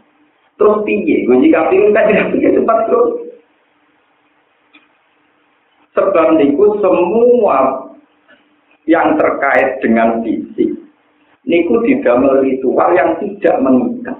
terus 0.57 0.81
tinggi, 0.87 1.27
gue 1.27 1.37
jika 1.45 1.69
tinggi 1.69 1.93
kan 1.93 2.09
tidak 2.09 2.27
tinggi 2.33 2.55
cepat 2.57 2.79
terus. 2.89 3.24
Sebab 5.95 6.35
niku 6.35 6.75
semua 6.83 7.87
yang 8.85 9.15
terkait 9.15 9.79
dengan 9.79 10.19
fisik, 10.21 10.75
niku 11.47 11.79
tidak 11.87 12.19
ritual 12.43 12.89
yang 12.91 13.15
tidak 13.23 13.55
mengikat. 13.63 14.17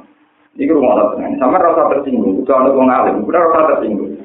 Ini 0.55 0.71
rumah 0.71 1.11
tenang. 1.11 1.35
Sama 1.35 1.59
rasa 1.59 1.91
tersinggung. 1.91 2.39
Itu 2.39 2.51
anu 2.55 2.79
kong 2.79 2.87
alim. 2.87 3.27
Rasa 3.27 3.75
tersinggung. 3.75 4.15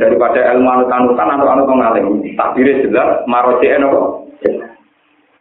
Daripada 0.00 0.40
ilmu 0.56 0.64
anu 0.64 0.84
anutan 0.88 1.28
anu 1.28 1.68
kong 1.68 1.80
alim. 1.84 2.24
Takdirnya 2.32 2.88
jelas. 2.88 3.20
Marojek 3.28 3.76
nopo. 3.76 4.32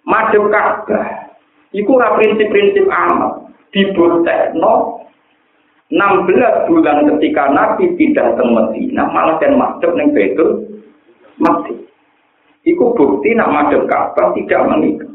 Madep 0.04 0.44
Ka'bah. 0.52 1.32
Iku 1.72 1.96
ora 1.96 2.20
prinsip-prinsip 2.20 2.91
amal. 2.91 3.48
Dibutekno 3.72 5.00
16 5.91 6.67
bulan 6.67 7.08
ketika 7.15 7.52
Nabi 7.52 7.96
pindah 8.00 8.36
ke 8.36 8.44
Medina, 8.48 9.12
malah 9.12 9.36
kan 9.44 9.60
madhep 9.60 9.91
ning 9.96 10.15
Baitul 10.15 10.63
Maqdis. 11.42 11.82
Iku 12.62 12.94
bukti 12.94 13.34
nak 13.34 13.50
madhep 13.50 13.90
Ka'bah 13.90 14.38
tidak 14.38 14.62
menikah. 14.70 15.10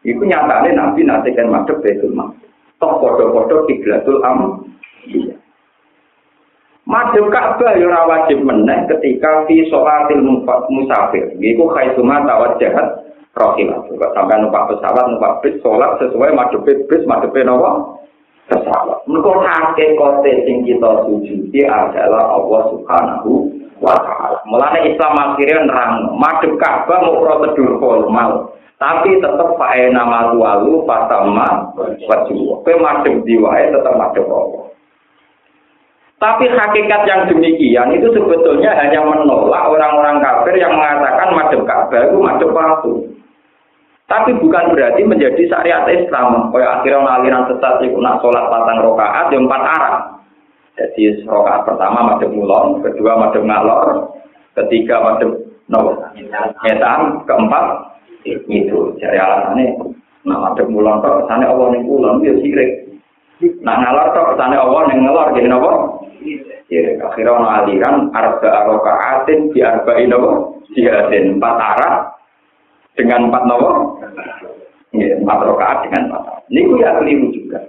Iku 0.00 0.24
nyatane 0.24 0.72
Nabi 0.72 1.04
nanti 1.04 1.36
kan 1.36 1.52
madhep 1.52 1.84
Baitul 1.84 2.16
Maqdis. 2.16 2.48
Toh 2.80 2.96
podo-podo 3.00 3.68
kiblatul 3.68 4.24
am. 4.24 4.64
Iya. 5.04 5.36
Madhep 6.88 7.28
Ka'bah 7.28 7.76
ya 7.76 7.84
ora 7.84 8.08
wajib 8.08 8.40
meneh 8.40 8.88
ketika 8.88 9.44
fi 9.44 9.68
sholatil 9.68 10.24
musafir. 10.72 11.36
Iku 11.36 11.68
khaituma 11.72 12.24
tawajjahat 12.24 13.06
rohilah. 13.36 13.84
Juga 13.92 14.08
sampai 14.16 14.40
numpak 14.40 14.72
pesawat, 14.72 15.04
numpak 15.12 15.44
bis, 15.44 15.60
sholat 15.60 16.00
sesuai 16.00 16.32
madhep 16.32 16.64
bis, 16.64 17.04
madhep 17.04 17.36
nopo 17.44 18.00
pesawat. 18.48 19.04
Mereka 19.04 19.32
hake 19.42 19.84
kote 19.98 20.32
sing 20.46 20.64
kita 20.64 21.04
sujudi 21.04 21.60
adalah 21.66 22.38
Allah 22.38 22.62
Subhanahu 22.72 23.55
wa 23.80 23.94
Ta'ala. 23.94 24.78
Islam 24.84 25.14
akhirnya 25.14 25.66
nerang, 25.66 26.16
madhep 26.16 26.52
Ka'bah 26.56 27.02
mau 27.02 27.20
prosedur 27.20 27.76
formal. 27.80 28.54
Tapi 28.76 29.16
tetap 29.24 29.56
pakai 29.56 29.88
nama 29.88 30.36
tualu, 30.36 30.84
pasama, 30.84 31.72
wajib. 31.76 32.60
Kue 32.60 32.76
madhep 32.76 33.24
diwae 33.24 33.72
tetap 33.72 33.94
madhep 33.96 34.28
Allah. 34.28 34.68
Tapi 36.16 36.48
hakikat 36.48 37.02
yang 37.04 37.28
demikian 37.28 37.92
itu 37.92 38.08
sebetulnya 38.12 38.72
hanya 38.72 39.04
menolak 39.04 39.68
orang-orang 39.68 40.16
kafir 40.20 40.56
yang 40.56 40.72
mengatakan 40.72 41.28
madhep 41.32 41.60
Ka'bah 41.64 42.08
itu 42.08 42.16
madhep 42.20 42.50
waktu. 42.52 42.92
Tapi 44.06 44.38
bukan 44.38 44.70
berarti 44.70 45.02
menjadi 45.02 45.42
syariat 45.50 45.82
Islam. 45.90 46.54
Kayak 46.54 46.80
akhirnya 46.80 47.10
aliran 47.10 47.44
sesat 47.50 47.82
itu 47.82 47.98
nak 47.98 48.22
sholat 48.22 48.46
patang 48.48 48.78
rokaat, 48.86 49.34
yang 49.34 49.50
empat 49.50 49.62
arah. 49.66 50.15
Jadi 50.76 51.24
rokaat 51.24 51.64
pertama 51.64 52.14
madem 52.14 52.36
mulon, 52.36 52.84
kedua 52.84 53.16
madem 53.16 53.48
ngalor, 53.48 54.12
ketiga 54.52 55.00
madem 55.00 55.32
no, 55.72 55.96
ngetan, 56.60 57.24
keempat 57.24 57.64
itu. 58.28 58.92
Jadi 59.00 59.16
alasannya, 59.16 59.72
nah 60.28 60.36
madem 60.36 60.68
mulon 60.68 61.00
kok, 61.00 61.24
sana 61.32 61.48
Allah 61.48 61.72
ning 61.72 61.88
mulon 61.88 62.20
dia 62.20 62.36
sirik. 62.44 62.92
Nah 63.64 63.80
ngalor 63.80 64.12
kok, 64.12 64.36
sana 64.36 64.60
Allah 64.60 64.84
ning 64.92 65.00
ngalor, 65.00 65.32
jadi 65.32 65.48
nopo. 65.48 65.72
Ya, 66.66 66.98
akhirnya 66.98 67.30
ono 67.30 67.46
aliran 67.46 68.10
arba 68.10 68.66
rokaatin 68.66 69.54
di 69.54 69.62
arba 69.64 69.96
inopo, 69.96 70.60
jihadin 70.74 71.38
empat 71.38 71.56
arah, 71.56 71.94
dengan 72.92 73.32
empat 73.32 73.42
nopo, 73.48 74.02
ya, 74.92 75.14
empat 75.24 75.38
rokaat 75.40 75.88
dengan 75.88 76.12
empat. 76.12 76.42
Ini 76.52 76.84
ya 76.84 76.90
keliru 77.00 77.26
juga. 77.32 77.60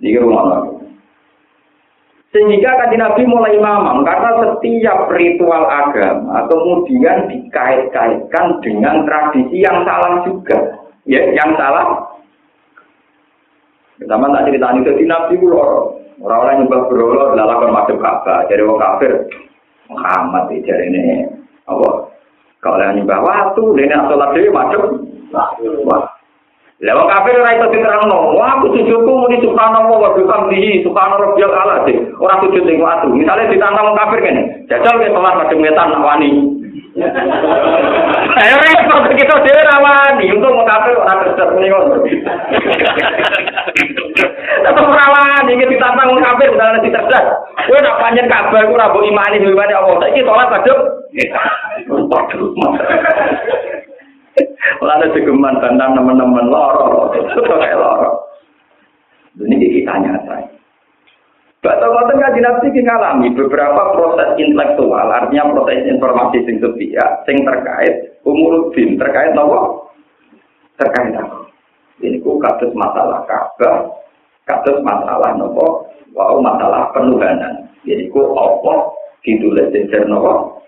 Iki 0.00 0.22
rumah 0.22 0.75
Sehingga 2.36 2.68
kan 2.76 2.92
Nabi 2.92 3.24
mulai 3.24 3.56
mamam 3.56 4.04
karena 4.04 4.44
setiap 4.44 5.08
ritual 5.08 5.64
agama 5.64 6.44
kemudian 6.52 7.32
dikait-kaitkan 7.32 8.60
dengan 8.60 9.08
tradisi 9.08 9.64
yang 9.64 9.80
salah 9.88 10.20
juga. 10.28 10.84
Ya, 11.08 11.24
yang 11.32 11.56
salah. 11.56 12.12
Pertama 13.96 14.28
tak 14.36 14.52
cerita 14.52 14.68
ini, 14.76 15.08
Nabi 15.08 15.40
itu 15.40 15.48
Orang-orang 16.16 16.64
nyembah 16.64 16.80
berhala 16.92 17.36
lalakan 17.36 17.72
macam 17.72 17.96
Ka'bah, 18.00 18.48
jadi 18.48 18.64
orang 18.64 18.80
kafir. 18.80 19.12
Muhammad 19.88 20.48
jadi 20.48 20.84
ini 20.88 21.28
apa? 21.68 22.08
Kalau 22.60 22.80
yang 22.80 23.00
nyembah 23.00 23.20
waktu, 23.20 23.62
ini 23.80 23.92
sholat 23.92 24.32
dewi 24.32 24.48
macam. 24.48 24.96
Wah, 25.32 26.15
Lewat 26.76 27.08
kafir 27.08 27.40
ora 27.40 27.56
iso 27.56 27.72
diterangno. 27.72 28.36
Wah, 28.36 28.60
aku 28.60 28.76
sujudku 28.76 29.08
muni 29.08 29.40
subhanallah 29.40 29.96
wa 29.96 30.12
bihamdihi 30.12 30.84
subhana 30.84 31.16
rabbiyal 31.16 31.48
ala 31.48 31.88
sih. 31.88 31.96
Ora 32.20 32.36
sujud 32.44 32.68
ning 32.68 32.84
watu. 32.84 33.08
Misale 33.16 33.48
ditantang 33.48 33.96
kafir 33.96 34.20
kene. 34.20 34.68
Jajal 34.68 35.00
salat 35.08 35.40
kadung 35.40 35.64
wetan 35.64 35.88
nak 35.88 36.04
wani. 36.04 36.28
Ayo 38.36 38.56
repot 38.60 39.08
kita 39.08 39.34
dhewe 39.40 39.62
ra 39.64 39.76
wani. 39.80 40.28
Untung 40.36 40.52
mau 40.52 40.68
kafir 40.68 41.00
ora 41.00 41.16
kerja 41.24 41.44
ngono. 41.48 41.96
Tetep 44.68 44.84
ora 44.84 45.06
wani 45.16 45.56
iki 45.56 45.72
ditantang 45.72 46.12
kafir 46.12 46.60
dalane 46.60 46.84
dicerdas. 46.84 47.24
Kowe 47.64 47.78
nak 47.80 48.04
panjen 48.04 48.28
kabar 48.28 48.68
iku 48.68 48.76
ora 48.76 48.92
mbok 48.92 49.08
imani 49.08 49.40
imani 49.40 49.72
Allah. 49.72 49.96
Saiki 50.04 50.28
salat 50.28 50.52
kadung. 50.52 50.80
Lalu 54.84 55.06
segeman 55.16 55.56
bantang 55.58 55.96
teman-teman 55.96 56.46
loro, 56.52 57.12
itu 57.16 57.40
kayak 57.40 57.80
loro. 57.80 58.28
Ini 59.40 59.56
kita 59.56 59.94
nyata. 60.00 60.56
Bapak 61.64 61.88
Ngoten 61.88 62.22
kan 62.22 62.36
nabi 62.38 62.68
ngalami 62.78 63.26
beberapa 63.34 63.90
proses 63.90 64.38
intelektual, 64.38 65.10
artinya 65.10 65.50
proses 65.50 65.82
informasi 65.88 66.46
sing 66.46 66.62
sepihak, 66.62 67.26
sing 67.26 67.42
terkait 67.42 68.22
umur 68.22 68.70
bin 68.70 68.94
terkait 68.94 69.34
nopo, 69.34 69.90
terkait 70.78 71.10
apa? 71.16 71.48
Ini 71.98 72.22
ku 72.22 72.38
kasus 72.38 72.70
masalah 72.70 73.26
kabar, 73.26 73.82
kasus 74.46 74.78
masalah 74.84 75.34
nopo, 75.34 75.90
wow 76.14 76.38
masalah 76.38 76.92
penuhanan. 76.94 77.66
Jadi 77.82 78.14
ku 78.14 78.22
opo 78.22 78.94
ditulis 79.26 79.72
jejer 79.74 80.06
nopo. 80.06 80.62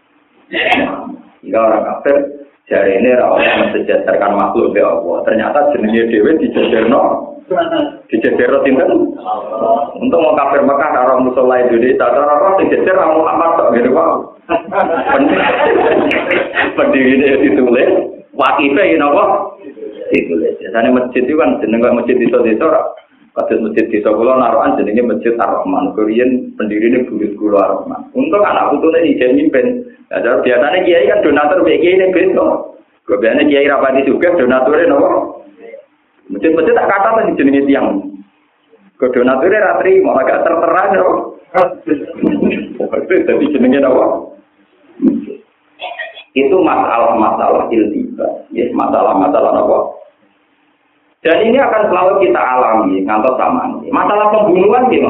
Jika 1.45 1.59
orang 1.63 1.85
kafir 1.87 2.38
Jari 2.69 3.01
ini 3.01 3.17
rawat 3.17 3.41
mensejajarkan 3.41 4.37
makhluk 4.37 4.77
ya 4.77 4.93
Allah. 4.93 5.25
Ternyata 5.25 5.73
jenisnya 5.73 6.05
dewi 6.13 6.37
dijajarno. 6.37 7.33
Dijajarno 8.13 8.61
tinten. 8.61 9.17
Untuk 9.97 10.21
mau 10.21 10.37
kafir 10.37 10.61
Mekah 10.69 10.93
orang 10.93 11.25
musola 11.25 11.65
Indonesia. 11.65 12.13
Cara 12.13 12.29
orang 12.29 12.61
dijajar 12.61 13.01
orang 13.01 13.25
Muhammad 13.25 13.51
tak 13.57 13.73
gitu 13.73 13.91
wow. 13.97 14.21
Pendiri 16.77 17.17
ini 17.17 17.49
ditulis. 17.49 17.89
Wakifnya 18.37 18.85
ini 18.85 19.01
apa? 19.01 19.25
Ditulis. 20.13 20.53
Biasanya 20.61 20.93
masjid 20.93 21.25
itu 21.25 21.41
kan 21.41 21.57
jeneng 21.65 21.81
masjid 21.97 22.21
itu 22.21 22.37
itu 22.37 22.69
Kados 23.39 23.63
masjid 23.63 23.87
di 23.87 24.03
Solo 24.03 24.35
naruhan 24.35 24.75
jenenge 24.75 24.99
Masjid 25.07 25.31
Ar-Rahman. 25.39 25.95
Pendiri 25.95 26.91
ini 26.91 27.07
bulut 27.07 27.39
kulo 27.39 27.63
Ar-Rahman. 27.63 28.11
Untuk 28.11 28.43
anak 28.43 28.75
putu 28.75 28.91
ini 28.99 29.15
jadi 29.15 29.31
mimpin. 29.31 29.87
Nah, 30.09 30.40
biasanya 30.40 30.79
kiai 30.88 31.05
kan 31.05 31.21
donatur 31.21 31.68
kiai 31.68 31.85
ini 31.85 32.09
beto. 32.09 32.81
Biasanya 33.05 33.44
kiai 33.44 33.68
rapati 33.68 34.09
juga 34.09 34.33
donaturnya 34.37 34.88
nopo. 34.88 35.44
Masjid-masjid 36.29 36.77
tak 36.77 36.88
kata 36.88 37.09
tadi 37.16 37.37
jenenge 37.40 37.64
tiang. 37.68 37.88
Ke 38.97 39.09
donaturnya 39.12 39.64
ratri 39.64 40.01
mau 40.01 40.16
agak 40.16 40.49
tertera 40.49 40.83
nopo. 40.97 41.37
Jadi 43.05 43.44
jenenge 43.53 43.79
nopo. 43.85 44.33
Itu 46.33 46.57
masalah-masalah 46.61 47.68
iltiba. 47.68 48.49
Ya, 48.53 48.64
masalah-masalah 48.73 49.61
nopo. 49.61 50.01
Dan 51.21 51.44
ini 51.44 51.61
akan 51.61 51.92
selalu 51.92 52.12
kita 52.25 52.40
alami 52.40 53.05
ngantos 53.05 53.37
sama. 53.37 53.77
Masalah 53.92 54.33
pembunuhan 54.33 54.88
di 54.88 55.05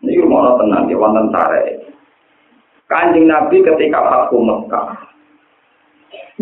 Ini 0.00 0.16
rumah 0.24 0.56
tenang 0.56 0.88
di 0.88 0.96
wonten 0.96 1.28
sare. 1.28 1.89
Kanjeng 2.90 3.30
Nabi 3.30 3.62
ketika 3.62 4.02
Fathu 4.02 4.42
Mekah. 4.42 4.98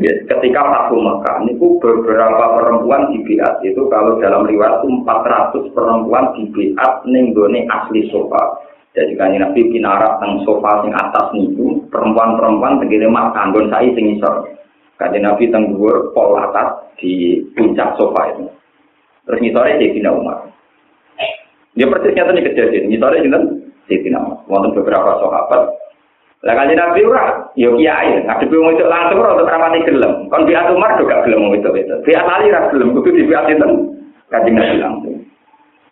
Ya, 0.01 0.17
ketika 0.25 0.65
Fathu 0.65 0.97
Mekah, 0.97 1.45
ini 1.45 1.61
beberapa 1.61 2.57
perempuan 2.57 3.13
di 3.13 3.21
biat 3.21 3.61
itu 3.69 3.85
kalau 3.93 4.17
dalam 4.17 4.49
riwayat 4.49 4.81
itu 4.81 4.89
400 5.05 5.77
perempuan 5.77 6.33
di 6.33 6.49
biat 6.49 7.05
nenggone 7.05 7.69
asli 7.69 8.09
sofa. 8.09 8.65
Jadi 8.97 9.13
kanjeng 9.21 9.45
Nabi 9.45 9.69
kinarak 9.69 10.25
teng 10.25 10.41
sofa 10.49 10.81
sing 10.81 10.97
atas 10.97 11.37
niku 11.37 11.85
perempuan-perempuan 11.93 12.81
tegene 12.81 13.13
mak 13.13 13.37
kanggon 13.37 13.69
sai 13.69 13.93
sing 13.93 14.17
isor. 14.17 14.49
Kanjeng 14.97 15.29
Nabi 15.29 15.53
teng 15.53 15.77
dhuwur 15.77 16.17
pol 16.17 16.41
atas 16.41 16.97
di 16.97 17.45
puncak 17.53 17.93
sofa 18.01 18.33
itu. 18.33 18.49
Terus 19.29 19.41
ngisore 19.45 19.77
Sayyidina 19.77 20.11
Umar. 20.17 20.49
Dia 21.77 21.85
persisnya 21.85 22.25
tadi 22.25 22.41
kejadian. 22.41 22.89
Ngisore 22.89 23.21
juga 23.21 23.39
Sayyidina 23.85 24.19
Umar. 24.25 24.41
Wonten 24.49 24.73
beberapa 24.73 25.21
sahabat. 25.21 25.88
Lah 26.39 26.55
kali 26.55 26.79
Nabi 26.79 27.03
ora, 27.03 27.51
yo 27.59 27.75
kiai, 27.75 28.23
ngadepi 28.23 28.55
wong 28.55 28.79
itu 28.79 28.87
langsung 28.87 29.19
ora 29.19 29.35
untuk 29.35 29.51
ramati 29.51 29.83
gelem. 29.83 30.31
Kon 30.31 30.47
biat 30.47 30.71
Umar 30.71 30.95
juga 30.95 31.27
gelem 31.27 31.51
wong 31.51 31.59
itu 31.59 31.71
itu. 31.75 31.95
Biat 32.07 32.27
Ali 32.31 32.55
ra 32.55 32.71
gelem, 32.71 32.95
kudu 32.95 33.11
di 33.11 33.27
biat 33.27 33.51
itu. 33.51 33.69
Kanjeng 34.31 34.55
Nabi 34.55 34.77
langsung. 34.79 35.19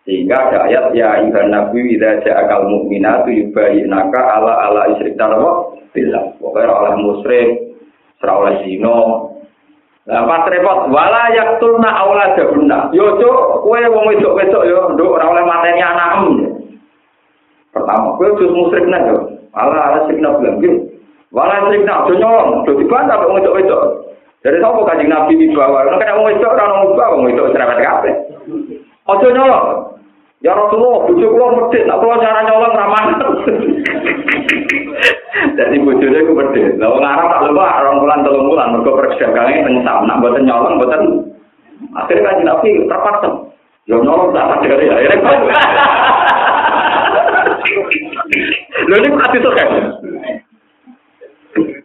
Sehingga 0.07 0.39
ada 0.39 0.71
ayat 0.71 0.95
ya 0.95 1.19
ayuhan 1.19 1.51
nabi 1.51 1.99
idza 1.99 2.23
ja'akal 2.23 2.71
mu'minatu 2.71 3.27
yubayyinaka 3.27 4.21
ala 4.23 4.71
ala 4.71 4.95
isyrik 4.95 5.19
tarwa 5.19 5.75
billah. 5.91 6.31
Pokoknya 6.39 6.71
oleh 6.71 6.95
musyrik, 7.03 7.49
ora 8.23 8.33
oleh 8.39 8.55
zina, 8.63 8.99
Lah 10.07 10.23
pas 10.23 10.47
repot 10.47 10.87
wala 10.95 11.35
yaktulna 11.35 11.91
auladahunna. 11.91 12.95
Yo 12.95 13.19
cuk, 13.19 13.67
kowe 13.67 13.81
wong 13.91 14.05
wedok-wedok 14.15 14.63
yo 14.63 14.95
nduk 14.95 15.19
ora 15.19 15.27
oleh 15.27 15.43
mateni 15.43 15.83
anakmu. 15.83 16.31
Pertama, 17.75 18.15
kowe 18.15 18.31
wis 18.39 18.55
musyrik 18.55 18.87
nek 18.87 19.35
ala 19.57 20.05
sikna 20.05 20.37
bilang 20.37 20.61
yo. 20.61 20.73
Wala 21.33 21.73
sikna 21.73 22.05
aja 22.05 22.13
nyolong, 22.13 22.65
do 22.69 22.73
dibantah 22.79 23.19
wong 23.25 23.41
wedok-wedok. 23.41 23.83
Dari 24.45 24.63
sapa 24.63 24.79
kanjeng 24.87 25.11
Nabi 25.11 25.35
di 25.35 25.51
bawah? 25.51 25.85
Nek 25.97 26.07
ana 26.07 26.23
wedok 26.23 26.55
ora 26.55 26.65
ono 26.71 26.95
wong 26.95 27.23
wedok 27.27 27.51
cerewet 27.51 27.81
kabeh. 27.83 28.15
Aja 29.11 29.29
nyolong. 29.33 29.69
Ya 30.45 30.53
Rasulullah, 30.53 31.09
bojo 31.09 31.27
kula 31.33 31.47
medhit, 31.57 31.89
nek 31.89 31.99
kula 31.99 32.21
cara 32.21 32.45
nyolong 32.45 32.77
ra 32.77 32.87
Jadi 35.57 35.77
bojone 35.85 36.19
ku 36.29 36.33
medhit. 36.37 36.77
Lah 36.77 36.89
wong 36.93 37.03
tak 37.03 37.43
lupa 37.49 37.81
orang 37.83 38.01
bulan 38.05 38.21
telung 38.23 38.49
bulan 38.53 38.71
mergo 38.77 38.93
perdagangan 38.95 39.65
teng 39.65 39.77
sam, 39.83 40.05
nak 40.07 40.21
mboten 40.23 40.45
nyolong 40.45 40.77
mboten. 40.79 41.03
Akhirnya 41.97 42.29
kan 42.29 42.45
Nabi 42.45 42.87
terpaksa. 42.87 43.31
Yo 43.89 43.99
nyolong 44.05 44.31
tak 44.37 44.63
ada 44.63 44.77
ya. 44.79 44.95
Lha 48.87 48.97
niku 49.03 49.19
ati 49.19 49.39
to. 49.43 49.51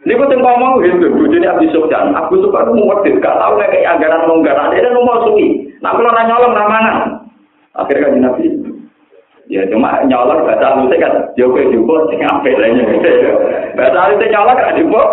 Niku 0.01 0.25
teng 0.25 0.41
ngomong 0.41 0.81
itu 0.81 1.13
bojone 1.13 1.45
Abdi 1.45 1.69
Sofyan, 1.69 2.17
Abu 2.17 2.41
Sofyan 2.41 2.73
mung 2.73 2.89
wedi 2.89 3.21
gak 3.21 3.37
tau 3.37 3.53
nek 3.53 3.69
anggaran 3.85 4.25
mung 4.25 4.41
gak 4.41 4.57
ada 4.57 4.73
dan 4.73 4.97
mau 4.97 5.21
suki. 5.21 5.69
Nak 5.77 5.93
kula 5.93 6.09
ora 6.09 6.25
nyolong 6.25 6.57
ra 6.57 6.65
mangan. 6.65 6.97
Akhirnya 7.77 8.09
kan 8.09 8.17
Nabi. 8.17 8.45
Ya 9.45 9.61
cuma 9.69 10.01
nyolong 10.09 10.41
baca 10.41 10.81
lute 10.81 10.97
kan, 10.97 11.13
yo 11.37 11.53
kowe 11.53 11.61
jupuk 11.69 12.09
sing 12.09 12.25
ampe 12.25 12.49
lha 12.49 12.67
nyek. 12.73 12.89
Baca 13.77 14.09
lute 14.09 14.25
nyolong 14.25 14.57
gak 14.57 14.75
jupuk. 14.81 15.07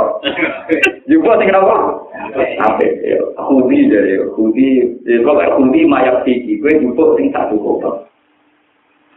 Jupuk 1.05 1.37
sing 1.37 1.49
ngapa? 1.53 1.75
Ampe. 2.65 2.87
Kudi 3.37 3.93
dari 3.93 4.17
kudi, 4.33 4.69
ya 5.05 5.21
kok 5.21 5.37
kudi 5.61 5.81
mayat 5.85 6.25
iki, 6.25 6.65
kowe 6.65 6.73
jupuk 6.81 7.21
sing 7.21 7.29
tak 7.29 7.53
cukup. 7.53 8.08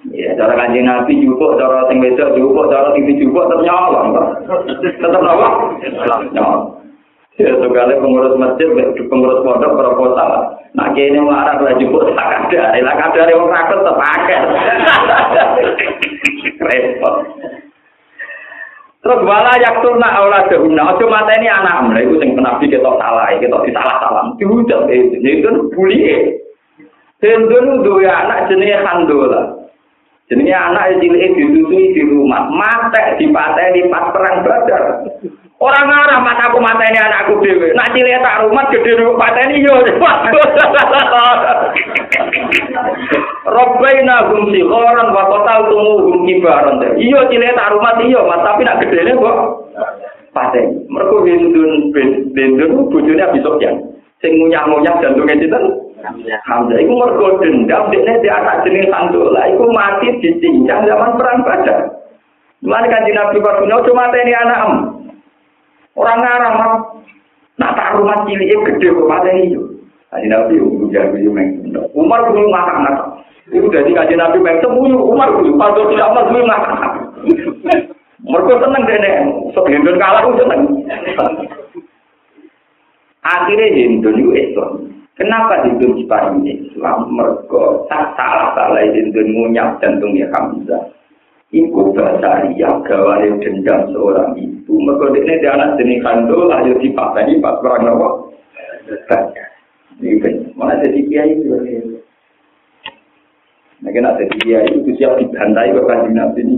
Ya, 0.09 0.33
cara 0.33 0.57
kanjeng 0.57 0.89
Nabi 0.89 1.21
Joko, 1.21 1.61
cara 1.61 1.85
sing 1.85 2.01
wedok 2.01 2.33
Joko, 2.33 2.65
cara 2.73 2.89
TV 2.97 3.21
Joko 3.21 3.45
tetap 3.45 3.61
nyolong 3.61 4.07
Tetap 4.81 5.21
apa? 5.21 5.47
Nyolong 6.33 6.81
Ya, 7.39 7.47
sekali 7.57 7.95
pengurus 7.95 8.35
masjid, 8.35 8.67
pengurus 9.07 9.41
pondok 9.41 9.73
proposal. 9.73 10.61
Nah, 10.75 10.91
kini 10.91 11.15
marah 11.15 11.57
lah 11.63 11.73
jemput 11.79 12.11
tak 12.11 12.51
ada. 12.51 12.75
Lah 12.75 12.95
ada 12.95 13.21
yang 13.23 13.47
rakut 13.47 13.79
terpakai. 13.81 14.39
Repot. 16.59 17.15
Terus 19.01 19.19
wala 19.25 19.57
yak 19.57 19.81
turna 19.81 20.07
aula 20.13 20.45
dehuna. 20.45 20.93
Ojo 20.93 21.09
mata 21.09 21.33
ini 21.33 21.49
anak 21.49 21.89
mulai 21.89 22.05
itu 22.05 22.21
yang 22.21 22.37
nabi 22.37 22.69
kita 22.69 22.85
salah, 22.85 23.33
kita 23.33 23.57
disalah 23.65 23.97
salah. 23.97 24.23
Diucap 24.37 24.85
itu, 24.93 25.17
itu 25.25 25.49
bully. 25.73 26.37
Hendun 27.17 27.81
dua 27.81 28.13
anak 28.29 28.53
jenis 28.53 28.85
handola. 28.85 29.60
Jenis 30.31 30.47
anak 30.55 30.95
yang 30.95 31.03
cilik 31.03 31.35
disusui 31.35 31.91
di 31.91 32.07
rumah, 32.07 32.47
mate 32.47 33.19
dipateni 33.19 33.91
pas 33.91 34.15
perang 34.15 34.47
badar. 34.47 35.03
Orang 35.59 35.91
ngarah 35.91 36.23
mas 36.23 36.39
aku 36.39 36.63
mata 36.63 36.87
ini 36.87 37.03
anakku 37.03 37.43
dewe. 37.43 37.75
Nak 37.75 37.91
cilik 37.91 38.23
tak 38.23 38.47
rumah 38.47 38.63
gede 38.71 38.95
rumah 38.95 39.27
mata 39.27 39.43
ini 39.43 39.59
yo. 39.59 39.75
Robbaina 43.51 44.31
hum 44.31 44.55
sikhoran 44.55 45.11
wa 45.11 45.23
kotal 45.27 45.67
tumu 45.67 45.93
hum 45.99 46.23
kibaran. 46.23 46.79
Iya 46.95 47.27
cilik 47.27 47.51
tak 47.51 47.75
rumah 47.75 47.99
iya, 47.99 48.23
mas 48.23 48.39
tapi 48.47 48.63
nak 48.63 48.79
gedene 48.87 49.11
kok 49.19 49.37
paten. 50.31 50.87
Mergo 50.87 51.27
bendun 51.27 51.91
bendun 52.31 52.87
bojone 52.87 53.19
Abi 53.19 53.43
Sufyan. 53.43 53.83
Sing 54.23 54.39
ngunyah-ngunyah 54.39 54.95
jantunge? 55.03 55.35
Hamzah. 56.03 56.77
Iku 56.81 56.93
mergo 56.97 57.27
dendam 57.39 57.89
dene 57.93 58.13
di 58.21 58.29
anak 58.29 58.65
jeneng 58.65 58.89
Sandola. 58.89 59.41
Iku 59.53 59.65
mati 59.69 60.07
ditinggal 60.21 60.85
zaman 60.85 61.17
perang 61.17 61.45
Badar. 61.45 61.79
Mulane 62.61 62.87
kan 62.93 63.05
di 63.09 63.11
Nabi 63.13 63.37
Fatuna 63.41 63.81
cuma 63.85 64.13
ini 64.13 64.33
anak 64.37 64.61
am. 64.61 64.73
Orang 65.97 66.19
ngarang 66.21 66.53
mah 66.55 66.71
nak 67.57 67.73
tak 67.73 67.93
rumah 67.97 68.21
cilik 68.29 68.53
e 68.53 68.57
gedhe 68.69 68.93
kok 68.93 69.09
mateni 69.09 69.53
yo. 69.53 69.61
Kanjeng 70.13 70.29
Nabi 70.29 70.61
ujar 70.61 71.09
jago 71.09 71.17
yo 71.17 71.31
meng. 71.33 71.49
Umar 71.97 72.29
kudu 72.29 72.45
ngarang 72.45 72.77
anak. 72.85 72.97
Iku 73.49 73.65
dadi 73.73 73.97
kanjeng 73.97 74.21
Nabi 74.21 74.37
meng 74.37 74.61
Umar 74.93 75.33
kudu 75.33 75.57
padha 75.57 75.81
tidak 75.89 76.09
amal 76.13 76.23
kudu 76.29 76.41
ngarang. 76.45 76.79
Mergo 78.21 78.53
seneng 78.61 78.83
dene 78.85 79.11
sok 79.57 79.65
hendon 79.73 79.97
kalah 79.97 80.21
kudu 80.21 80.45
seneng. 80.45 80.61
Akhirnya 83.25 83.73
hendon 83.73 84.21
itu 84.21 84.31
Islam. 84.37 85.00
Kenapa 85.21 85.61
Hindun 85.61 86.01
diparingi 86.01 86.65
Islam? 86.65 87.13
Mereka 87.13 87.85
tak 87.85 88.17
salah 88.17 88.57
salah 88.57 88.81
Hindun 88.89 89.29
ngunyap 89.37 89.77
jantungnya 89.77 90.25
Hamzah. 90.33 90.89
Iku 91.53 91.93
ria 91.93 92.69
gawari 92.81 93.29
dendam 93.37 93.85
seorang 93.93 94.33
ibu. 94.33 94.73
Mereka 94.81 95.13
ini 95.13 95.43
dia 95.45 95.53
anak 95.53 95.77
jenis 95.77 96.01
kandul, 96.01 96.49
ayo 96.49 96.73
dipakani 96.81 97.37
pas 97.37 97.61
perang 97.61 97.85
nawa. 97.85 98.09
Ini 100.01 100.57
mana 100.57 100.81
jadi 100.81 100.99
kiai 101.05 101.37
itu? 101.37 101.53
Nah, 103.85 103.93
ada 103.93 104.25
dia 104.41 104.65
itu 104.73 104.89
siap 104.97 105.21
dibantai 105.21 105.69
ke 105.69 105.81
kanjeng 105.85 106.17
Nabi 106.17 106.41
ini. 106.41 106.57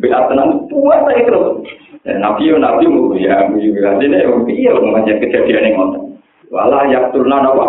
Bila 0.00 0.32
tenang, 0.32 0.64
puas 0.70 1.04
saya 1.04 1.28
terus. 1.28 1.64
Dan 2.08 2.24
Nabi 2.24 2.48
Nabi 2.56 2.88
ya, 3.20 3.52
mu 3.52 3.60
juga 3.60 3.96
ada 3.98 4.04
nih, 4.04 4.24
iya 4.54 4.70
mau 4.80 4.96
ngajak 4.96 5.18
kejadian 5.28 5.66
yang 5.66 5.76
ngotot. 5.76 6.11
Wala 6.52 6.84
yak 6.92 7.16
turna 7.16 7.40
apa? 7.40 7.64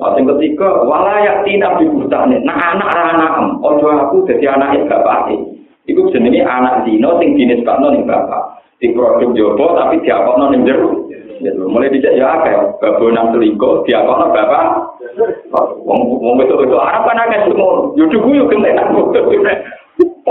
Waktu 0.00 0.20
ketika 0.26 0.82
wala 0.82 1.22
yak 1.22 1.46
tina 1.46 1.78
bibutane, 1.78 2.42
nah 2.42 2.74
anak 2.74 2.90
anak 2.90 3.32
ojo 3.62 3.86
aku 3.86 4.26
jadi 4.26 4.58
anak 4.58 4.90
bapak 4.90 5.30
Iku 5.86 6.10
jenenge 6.10 6.42
anak 6.42 6.82
dino 6.84 7.22
sing 7.22 7.38
dinisbakno 7.38 7.94
ning 7.94 8.02
bapak. 8.02 8.58
Di 8.82 8.90
jopo 9.36 9.78
tapi 9.78 10.02
diapokno 10.02 10.50
ning 10.50 10.66
jero. 10.66 11.06
Gitu. 11.40 11.62
Mulai 11.70 11.88
dijak 11.88 12.20
ya 12.20 12.36
apa 12.36 12.76
babu 12.82 13.08
selingkuh 13.14 13.86
diapokno 13.86 14.34
bapak. 14.34 14.64
Wong 15.86 16.00
wong 16.22 16.38
itu 16.44 16.54
itu 16.62 16.76
Arab 16.78 17.02
kan 17.08 17.18
akeh 17.26 17.50
semua. 17.50 17.90
Yo 17.98 18.06
cukup 18.10 18.30
yo 18.30 18.44
kene 18.46 18.70
aku. 18.78 19.10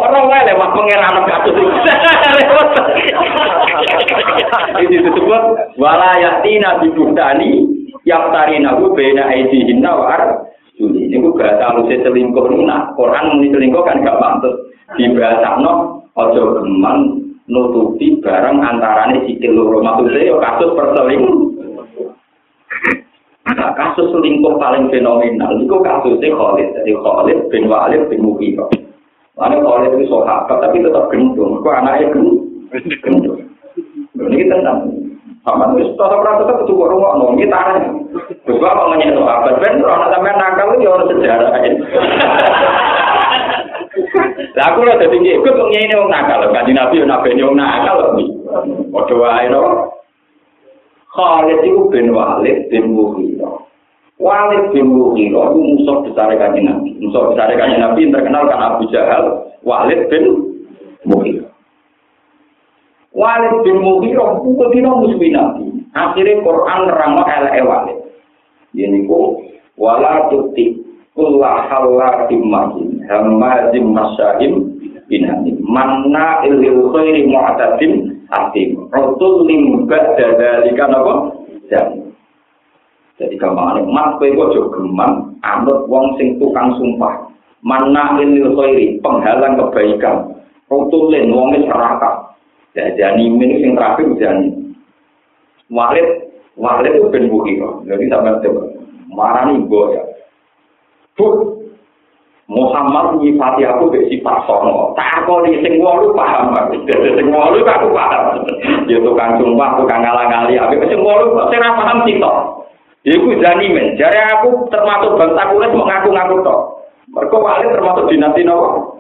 Para 0.10 0.26
wae 0.26 0.42
lewat 0.42 0.70
pengeran 0.74 1.22
kasus 1.30 1.54
iki. 1.54 1.80
Ini 4.82 4.98
disebut 5.06 5.44
wala 5.78 6.18
yatina 6.18 6.82
bibutani 6.82 7.70
yaftarina 8.10 8.74
hu 8.82 8.90
bena 8.98 9.30
aidihinna 9.30 9.92
wa 9.94 10.06
ar 10.10 10.22
Ini 10.82 11.14
gue 11.14 11.36
bahasa 11.36 11.76
alusnya 11.76 12.02
selingkuh 12.08 12.56
nah 12.66 12.90
Quran 12.98 13.36
muni 13.36 13.52
selingkuh 13.54 13.84
kan 13.84 14.00
gak 14.00 14.16
pantas 14.16 14.56
di 14.96 15.12
bahasa 15.12 15.60
no 15.60 16.08
ojo 16.16 16.64
geman 16.64 17.20
nutupi 17.52 18.16
barang 18.24 18.64
antarane 18.64 19.28
sikil 19.28 19.60
loro 19.60 19.84
maksudnya 19.84 20.24
yo 20.24 20.40
kasus 20.40 20.72
perselingkuh 20.74 21.38
Nah, 23.50 23.76
kasus 23.76 24.08
selingkuh 24.14 24.56
paling 24.56 24.88
fenomenal 24.88 25.58
itu 25.58 25.76
kasusnya 25.82 26.32
Khalid. 26.32 26.70
Jadi 26.80 26.92
Khalid 26.96 27.40
bin 27.50 27.64
Walid 27.66 28.06
bin 28.08 28.22
Mughirah. 28.22 28.70
Lalu 29.40 29.58
Khalid 29.64 29.92
itu 29.96 30.06
sahabat 30.12 30.58
tapi 30.60 30.84
tetap 30.84 31.08
gendong. 31.08 31.64
Kok 31.64 31.78
anaknya 31.80 32.12
gendong? 32.12 33.40
Ini 34.20 34.52
tentang 34.52 34.84
sama 35.48 35.72
itu 35.80 35.96
tetap 35.96 36.20
rasa 36.20 36.44
tetap 36.44 36.68
itu 36.68 36.76
rumah 36.76 37.16
nong 37.16 37.40
kita 37.40 37.60
Terus 38.44 38.60
apa 38.60 38.84
ngomongnya 38.84 39.16
sahabat? 39.16 39.54
Ben, 39.64 39.80
orang 39.80 40.12
sampai 40.12 40.36
nakal 40.36 40.68
itu 40.76 40.86
orang 40.92 41.08
sejarah. 41.08 41.52
Lah 44.60 44.66
aku 44.76 44.80
lho 44.84 44.94
dadi 45.00 45.18
ikut 45.24 45.56
kok 45.56 45.70
ngene 45.72 45.96
wong 45.96 46.10
nakal, 46.12 46.44
kanjeng 46.52 46.76
Nabi 46.76 47.00
yo 47.00 47.06
nabi 47.08 47.40
yo 47.40 47.50
nakal. 47.56 47.98
Padha 48.92 49.16
wae 49.16 49.46
no. 49.48 49.62
Khalid 51.10 51.64
itu 51.64 51.82
bin 51.90 52.12
Walid 52.12 52.68
bin 52.68 52.94
Mughirah. 52.94 53.59
Walid 54.20 54.76
bin 54.76 54.92
Mughirah 54.92 55.56
itu 55.56 55.60
musuh 55.64 56.04
besar 56.04 56.28
kanjeng 56.36 56.68
Nabi. 56.68 56.92
Musuh 57.00 57.32
besar 57.32 57.56
kanjeng 57.56 57.80
Nabi 57.80 58.04
yang 58.04 58.12
terkenal 58.12 58.52
kan 58.52 58.60
Abu 58.60 58.84
Jahal. 58.92 59.48
Walid 59.64 60.12
bin 60.12 60.24
Mughirah. 61.08 61.48
Walid 63.16 63.56
bin 63.64 63.80
Mughirah 63.80 64.44
itu 64.44 64.64
tidak 64.76 65.00
musuh 65.00 65.30
Nabi. 65.32 65.66
Akhirnya 65.96 66.44
Quran 66.44 66.80
nerangno 66.92 67.24
elek 67.24 67.64
Walid. 67.64 68.00
Ini 68.76 69.08
ku 69.08 69.40
wala 69.80 70.28
tuti 70.28 70.84
kullah 71.16 71.72
halatim 71.72 72.44
mahin 72.44 73.02
hamazim 73.08 73.96
masyahim 73.96 74.54
binani 75.10 75.58
manna 75.64 76.44
ilil 76.46 76.92
khairi 76.92 77.24
mu'tadin 77.24 78.20
atim. 78.30 78.84
Rasul 78.92 79.48
lim 79.48 79.88
ba'da 79.88 80.28
dalika 80.38 80.86
napa? 80.92 81.16
Dan 81.72 82.09
jadi 83.20 83.36
gamane 83.36 83.84
mas 83.84 84.16
kowe 84.16 84.32
kok 84.32 84.72
geman 84.80 85.36
anut 85.44 85.84
wong 85.92 86.16
sing 86.16 86.40
tukang 86.40 86.72
sumpah. 86.80 87.28
Mana 87.60 88.16
lil 88.16 88.56
khairi, 88.56 89.04
penghalang 89.04 89.60
kebaikan. 89.60 90.40
Rasul 90.72 91.12
lim 91.12 91.36
wong 91.36 91.52
wis 91.52 91.68
serakah. 91.68 92.32
Jadi 92.72 93.28
min 93.28 93.60
sing 93.60 93.76
terakhir 93.76 94.08
jadi 94.16 94.48
Walid 95.68 96.08
Walid 96.56 96.96
itu 96.96 97.12
ben 97.12 97.28
Bukhira. 97.28 97.84
Jadi 97.84 98.08
sampai 98.08 98.40
coba 98.40 98.64
marani 99.12 99.68
ya. 99.68 100.04
Bu, 101.20 101.28
Muhammad 102.48 103.20
nyifati 103.20 103.68
aku 103.68 103.92
be 103.92 104.08
sifat 104.08 104.48
sono. 104.48 104.96
Tak 104.96 105.28
aku 105.28 105.44
di 105.44 105.60
sing 105.60 105.84
wolu 105.84 106.16
paham 106.16 106.56
aku. 106.56 106.80
Dadi 106.88 107.20
sing 107.20 107.28
wolu 107.28 107.60
aku 107.68 107.92
paham. 107.92 108.48
Ya 108.90 108.98
tukang 109.04 109.38
sumpah, 109.38 109.78
tukang 109.78 110.02
ngalang-ngali. 110.02 110.56
Abi 110.56 110.80
sing 110.88 111.04
wolu 111.04 111.36
kok 111.36 111.52
ora 111.52 111.70
paham 111.76 112.08
sitok. 112.08 112.59
Iku 113.08 113.30
jani. 113.40 113.96
Jare 113.96 114.20
aku 114.36 114.68
termasuk 114.68 115.16
bangsa 115.16 115.52
kulit 115.52 115.72
mau 115.72 115.88
ngaku-ngaku 115.88 116.36
tok. 116.44 116.62
Mergo 117.10 117.38
wali 117.42 117.66
termasuk 117.72 118.08
dinasti 118.12 118.44
nopo? 118.44 119.00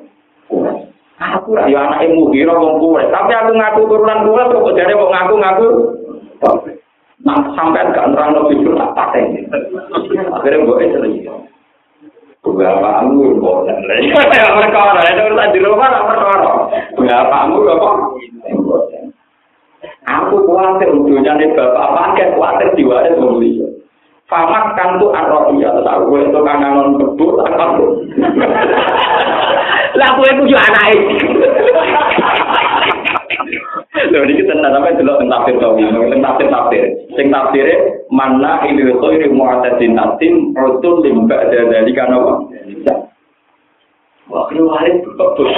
Aku 1.19 1.51
ra 1.51 1.67
ya 1.67 1.83
anake 1.83 2.15
muhira 2.15 2.55
wong 2.55 2.79
kuwe. 2.79 3.03
Tapi 3.11 3.31
aku 3.35 3.51
ngaku 3.55 3.81
turunan 3.91 4.23
kuwe 4.23 4.43
kok 4.47 4.75
jare 4.75 4.93
mau 4.95 5.11
ngaku-ngaku. 5.11 5.67
Nah, 7.19 7.51
sampai 7.51 7.91
gak 7.91 8.15
nerang 8.15 8.31
lebih 8.31 8.63
dulu 8.63 8.79
tak 8.79 8.95
paten. 8.95 9.43
Akhirnya 10.31 10.63
gue 10.63 10.87
itu 10.87 10.99
Bapakmu 12.39 13.37
bosan. 13.43 13.77
Ya 14.09 14.47
perkara, 14.47 15.03
itu 15.11 15.21
urusan 15.27 15.53
di 15.53 15.59
rumah 15.59 15.91
apa 15.91 16.07
perkara. 16.07 16.51
Bapakmu 16.95 17.67
apa? 17.67 17.91
Aku 20.09 20.35
khawatir 20.49 20.89
dunia 20.89 21.37
ini 21.37 21.53
bapak 21.53 21.87
pakai 21.93 22.33
khawatir 22.33 22.73
diwaris 22.73 23.13
membeli. 23.19 23.61
Famat 23.61 23.87
kan 24.29 25.01
tuh 25.01 25.09
arrohnya, 25.09 25.73
terus 25.73 25.89
aku 25.89 26.21
itu 26.21 26.39
kangen 26.45 27.01
kebur, 27.01 27.41
apa 27.41 27.65
tuh? 27.81 27.89
Lah, 29.97 30.07
aku 30.13 30.21
itu 30.21 30.53
juga 30.53 30.61
anak 30.69 30.85
Lho 34.09 34.25
iki 34.25 34.47
tenan 34.47 34.71
sampe 34.71 34.95
delok 34.95 35.19
teng 35.19 35.29
tafsir 35.29 35.55
tawi, 35.59 35.83
teng 35.85 36.21
tafsir 36.23 36.47
tafsir. 36.47 36.83
Sing 37.17 37.27
tafsire 37.33 37.75
mana 38.09 38.63
ini 38.65 38.85
khairi 38.95 39.27
mu'tadin 39.33 39.97
natim 39.97 40.55
rasul 40.55 41.03
limba 41.03 41.49
dari 41.51 41.91
kan 41.91 42.13
apa? 42.13 42.33
Wah, 44.29 44.45
ini 44.53 44.61
waris 44.61 45.01
betul. 45.03 45.49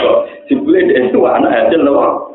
Jibule 0.47 0.79
itu 0.87 1.19
anak 1.27 1.51
hasil 1.51 1.79
loh. 1.83 2.33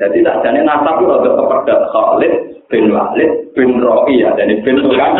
Jadi 0.00 0.24
tak 0.24 0.40
jadi 0.44 0.60
nasab 0.64 1.00
itu 1.00 1.12
ada 1.12 1.30
kepada 1.36 1.74
Khalid 1.92 2.59
bin 2.70 2.94
Walid 2.94 3.50
bin 3.58 3.82
Ro'i 3.82 4.22
ya, 4.22 4.30
jadi 4.38 4.62
bin 4.62 4.78
itu 4.78 4.90
kan. 4.94 5.18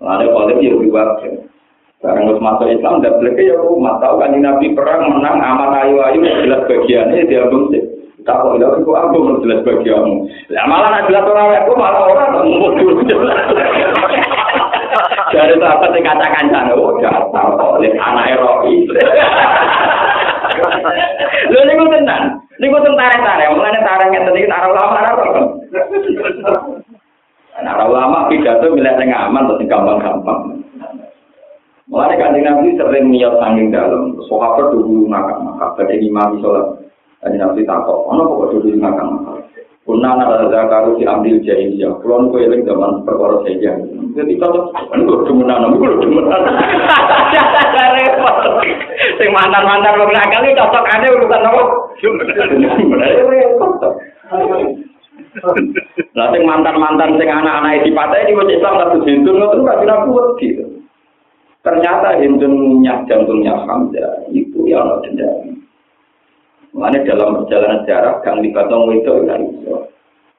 Lalu 0.00 0.26
Khalid 0.32 0.58
ya 0.60 0.72
diwakil. 0.76 1.34
Barang 2.00 2.32
harus 2.32 2.40
masuk 2.40 2.72
Islam, 2.72 3.04
dan 3.04 3.20
boleh 3.20 3.36
ya 3.36 3.60
rumah. 3.60 4.00
Tahu 4.00 4.24
kan 4.24 4.32
Nabi 4.32 4.72
perang 4.72 5.04
menang, 5.12 5.36
aman 5.36 5.84
ayu-ayu, 5.84 6.24
jelas 6.24 6.64
bagiannya 6.64 7.28
dia 7.28 7.44
belum 7.44 7.68
sih. 7.76 7.84
Kok 8.24 8.56
ilah 8.56 8.76
aku 8.76 8.92
aku 8.92 9.44
jelas 9.44 9.64
bagianmu. 9.64 10.28
Lah 10.52 10.64
malah 10.68 10.88
nak 10.92 11.04
jelas 11.08 11.24
orang 11.24 11.56
aku 11.60 11.72
malah 11.76 12.04
orang 12.04 12.32
tak 12.36 12.44
mau 12.44 12.72
jelas. 13.04 13.36
Dari 15.30 15.54
sahabat 15.56 15.94
yang 15.94 16.04
katakan 16.04 16.46
sana, 16.52 16.72
oh 16.76 16.96
dasar 17.00 17.46
oleh 17.56 17.92
anak 17.96 18.34
Eropa. 18.34 18.70
Lho 21.48 21.60
niku 21.64 21.84
tenan. 21.92 22.22
Niku 22.60 22.76
ten 22.84 22.92
tare-tare, 22.92 23.56
mulane 23.56 23.80
tare 23.80 24.04
ngeten 24.12 24.36
iki 24.36 24.44
tare 24.44 24.68
ulama 24.68 25.00
ora 25.00 25.10
apa. 25.16 25.26
Ana 27.56 27.88
ulama 27.88 28.28
pidato 28.28 28.68
milih 28.68 28.94
ning 29.00 29.16
aman 29.16 29.48
terus 29.48 29.64
gampang-gampang. 29.64 30.60
Mulane 31.88 32.20
kanjeng 32.20 32.44
Nabi 32.44 32.76
sering 32.76 33.08
niat 33.08 33.32
sanging 33.40 33.72
dalem, 33.72 34.12
sahabat 34.28 34.76
dulu 34.76 35.08
nak 35.08 35.40
maka 35.40 35.72
jadi 35.88 36.04
imam 36.04 36.36
salat. 36.44 36.84
Kanjeng 37.24 37.40
Nabi 37.40 37.64
takok, 37.64 38.12
ana 38.12 38.28
kok 38.28 38.48
dulu 38.52 38.76
nak 38.76 38.92
maka. 39.08 39.32
Kuna 39.90 40.14
nara 40.14 40.46
zakaru 40.46 41.02
si 41.02 41.02
ambil 41.02 41.42
jahiliyah, 41.42 41.98
kulon 41.98 42.30
kue 42.30 42.46
eling 42.46 42.62
zaman 42.62 43.02
perkara 43.02 43.42
saja. 43.42 43.74
Jadi 44.14 44.38
kalau 44.38 44.70
gue 44.70 45.18
demenan, 45.26 45.74
gue 45.82 45.98
demenan. 45.98 46.42
Repot. 47.98 48.36
Sing 49.18 49.34
mantan 49.34 49.66
mantan 49.66 49.98
lo 49.98 50.06
nakal 50.06 50.46
itu 50.46 50.54
cocok 50.54 50.86
aja 50.94 51.10
urusan 51.10 51.42
apa? 51.42 51.62
Repot. 53.34 53.82
Lah 56.14 56.26
sing 56.30 56.42
mantan 56.46 56.76
mantan 56.78 57.18
sing 57.18 57.26
anak 57.26 57.58
anak 57.58 57.82
di 57.82 57.90
pantai 57.90 58.30
di 58.30 58.54
Islam 58.54 58.78
satu 58.78 59.02
jintun 59.02 59.42
itu 59.42 59.58
nggak 59.58 59.78
bisa 59.82 60.06
kuat 60.06 60.26
gitu. 60.38 60.64
Ternyata 61.66 62.14
hindun 62.22 62.78
minyak 62.78 63.10
jantungnya 63.10 63.58
Hamzah 63.66 64.22
itu 64.30 64.70
yang 64.70 64.86
ada 64.86 65.02
denda. 65.02 65.58
Mengenai 66.70 67.02
dalam 67.02 67.42
perjalanan 67.42 67.82
jarak, 67.82 68.22
Kang 68.22 68.38
Libatong 68.38 68.94
itu 68.94 69.26
kan. 69.26 69.42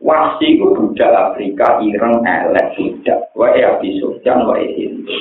Wasi 0.02 0.58
itu 0.58 0.66
budak 0.74 1.14
Afrika, 1.14 1.78
Iran, 1.84 2.26
elek, 2.26 2.74
budak. 2.74 3.30
Wae 3.38 3.62
Abi 3.62 4.02
Sufyan, 4.02 4.48
wae 4.50 4.66
Hindu. 4.74 5.14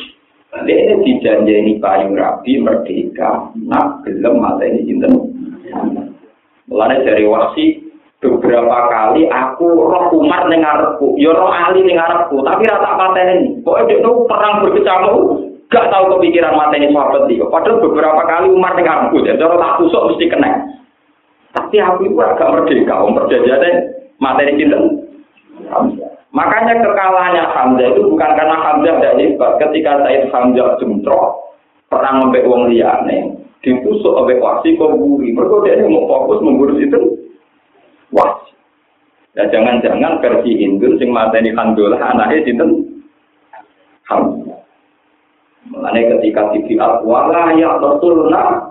Dia 0.50 0.74
ini 0.82 0.94
dijanjeni 1.06 1.78
payu 1.78 2.10
rabi, 2.16 2.58
merdeka, 2.58 3.54
nak 3.54 4.02
gelem 4.02 4.42
mata 4.42 4.66
ini 4.66 4.82
cinten. 4.82 5.14
Mulanya 6.66 7.06
dari 7.06 7.22
wasi, 7.22 7.78
beberapa 8.18 8.90
kali 8.90 9.30
aku 9.30 9.66
roh 9.66 10.10
Umar 10.10 10.50
nengarku, 10.50 11.14
ya 11.22 11.30
roh 11.30 11.54
Ali 11.54 11.86
nengarku, 11.86 12.42
tapi 12.42 12.66
rata 12.66 12.98
pateni. 12.98 13.62
Pokoknya 13.62 14.02
dia 14.02 14.10
perang 14.26 14.54
berkecamuk, 14.66 15.18
gak 15.70 15.86
tahu 15.86 16.18
kepikiran 16.18 16.58
materi 16.58 16.90
sahabat 16.90 17.30
dia. 17.30 17.46
Padahal 17.46 17.82
beberapa 17.86 18.22
kali 18.26 18.46
Umar 18.50 18.74
dengan 18.74 19.06
aku, 19.06 19.22
jadi 19.22 19.38
orang 19.38 19.86
tak 19.86 20.06
mesti 20.10 20.26
kena. 20.26 20.50
Tapi 21.50 21.76
aku 21.82 22.06
itu 22.06 22.18
agak 22.22 22.50
merdeka, 22.50 22.94
om 23.02 23.18
perjanjiannya 23.18 23.70
materi 24.22 24.54
cinta. 24.54 24.78
Makanya 26.30 26.78
kekalahannya 26.78 27.44
Hamzah 27.50 27.90
itu 27.90 28.06
bukan 28.06 28.30
karena 28.38 28.54
Hamzah 28.54 29.02
tidak 29.02 29.18
hebat. 29.18 29.52
Ketika 29.58 30.06
Said 30.06 30.30
Hamzah 30.30 30.78
jumtrok, 30.78 31.58
perang 31.90 32.22
sampai 32.22 32.46
uang 32.46 32.70
liane, 32.70 33.34
ditusuk 33.66 34.14
oleh 34.14 34.38
wasi 34.38 34.78
buri. 34.78 35.34
Mereka 35.34 35.66
dia 35.66 35.82
mau 35.90 36.06
fokus 36.06 36.38
mengurus 36.38 36.78
itu 36.78 37.18
wasi. 38.14 38.54
Ya 39.34 39.50
jangan-jangan 39.50 40.22
versi 40.22 40.54
Hindu 40.54 40.94
sing 41.02 41.10
materi 41.10 41.50
Hamzah 41.50 41.98
anaknya 41.98 42.46
cinta 42.46 42.64
Hamzah. 44.06 44.58
Mengenai 45.70 46.08
ketika 46.18 46.50
dibilang, 46.56 47.04
wala 47.04 47.52
ya 47.58 47.76
tertulna, 47.78 48.69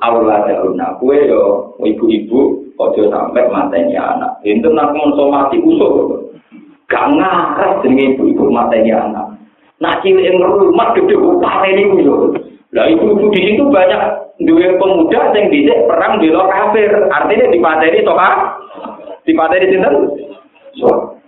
Allah 0.00 0.48
jaluna. 0.48 0.96
Kue 0.96 1.28
yo, 1.28 1.74
ibu-ibu, 1.80 2.72
ojo 2.76 3.02
sampai 3.12 3.48
matanya 3.52 4.16
anak. 4.16 4.32
Itu 4.44 4.72
nak 4.72 4.96
konsumasi 4.96 5.60
usul. 5.60 6.30
Gak 6.90 7.06
ngarep 7.14 7.86
dengan 7.86 8.16
ibu-ibu 8.16 8.44
matanya 8.50 9.06
anak. 9.06 9.26
Nak 9.80 10.04
cilik 10.04 10.26
yang 10.26 10.42
rumah 10.44 10.92
gede 10.92 11.16
upah 11.16 11.64
ini 11.68 12.04
yo. 12.04 12.34
Lah 12.72 12.86
ibu-ibu 12.86 13.32
di 13.34 13.40
situ 13.50 13.64
banyak 13.68 14.02
dua 14.46 14.78
pemuda 14.78 15.20
yang 15.36 15.50
bisa 15.52 15.74
perang 15.90 16.22
di 16.22 16.30
kafir. 16.30 16.90
Artinya 17.10 17.46
di 17.50 17.58
materi 17.58 17.98
toka, 18.06 18.30
di 19.26 19.32
materi. 19.34 19.76
So, 20.78 21.19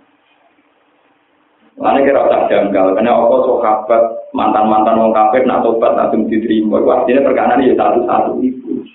Mana 1.73 2.05
kira 2.05 2.29
tak 2.29 2.53
janggal, 2.53 2.93
karena 2.93 3.17
apa 3.17 3.35
sahabat 3.49 4.01
mantan-mantan 4.37 4.99
wong 5.01 5.09
kafir 5.09 5.41
nak 5.49 5.65
tobat 5.65 5.97
langsung 5.97 6.29
diterima. 6.29 6.77
Artinya 6.85 7.25
perkara 7.25 7.57
ini 7.57 7.73
ya 7.73 7.75
satu-satu 7.81 8.31
itu. 8.45 8.85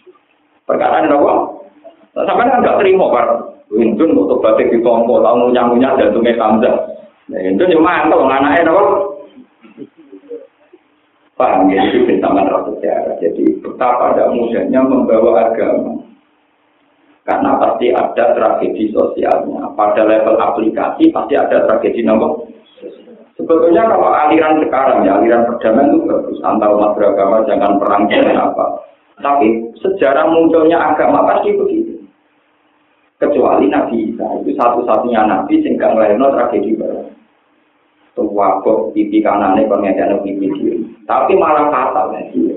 Perkara 0.62 1.02
ini 1.02 1.10
apa? 1.10 1.32
Sampai 2.14 2.46
kan 2.46 2.62
nggak 2.62 2.78
terima 2.78 3.06
kan? 3.10 3.28
Wintun 3.68 4.14
mau 4.14 4.30
tobat 4.30 4.62
di 4.62 4.78
tompo, 4.80 5.20
tahu 5.20 5.34
ngunyah-ngunyah 5.50 5.98
jantungnya 5.98 6.38
Hamzah. 6.38 6.76
Nah, 7.28 7.38
itu 7.44 7.60
cuma 7.76 8.08
mantap, 8.08 8.24
anaknya 8.24 8.72
apa? 8.72 8.84
Paham 11.38 11.70
ya, 11.70 11.86
itu 11.86 12.02
bentaman 12.08 12.50
rasa 12.50 12.72
sejarah. 12.74 13.14
Jadi 13.22 13.62
betapa 13.62 14.16
ada 14.16 14.32
mudahnya 14.32 14.80
membawa 14.82 15.52
agama. 15.52 16.02
Karena 17.22 17.60
pasti 17.60 17.92
ada 17.92 18.24
tragedi 18.34 18.90
sosialnya. 18.90 19.68
Pada 19.76 20.02
level 20.02 20.40
aplikasi 20.40 21.12
pasti 21.12 21.36
ada 21.36 21.68
tragedi 21.68 22.02
nomor 22.02 22.48
Sebetulnya 23.38 23.86
kalau 23.86 24.10
aliran 24.10 24.58
sekarang 24.66 25.06
ya, 25.06 25.14
aliran 25.14 25.46
perdamaian 25.46 25.94
itu 25.94 25.98
bagus. 26.10 26.38
Antar 26.42 26.74
umat 26.74 26.98
beragama 26.98 27.46
jangan 27.46 27.78
perang 27.78 28.10
jangan 28.10 28.50
apa. 28.50 28.66
Tapi 29.22 29.74
sejarah 29.78 30.26
munculnya 30.26 30.74
agama 30.74 31.22
pasti 31.22 31.54
begitu. 31.54 32.02
Kecuali 33.18 33.70
Nabi 33.70 34.10
Isa 34.10 34.26
itu 34.42 34.54
satu-satunya 34.58 35.26
Nabi 35.26 35.58
sehingga 35.62 35.90
ngelahirno 35.90 36.34
tragedi 36.34 36.74
baru. 36.78 37.02
Tuwabok 38.18 38.90
pipi 38.94 39.22
kanannya 39.22 39.70
pengen 39.70 40.22
pipi 40.26 40.46
kiri. 40.58 40.82
Tapi 41.06 41.38
malah 41.38 41.70
fatal 41.70 42.14
ya. 42.14 42.47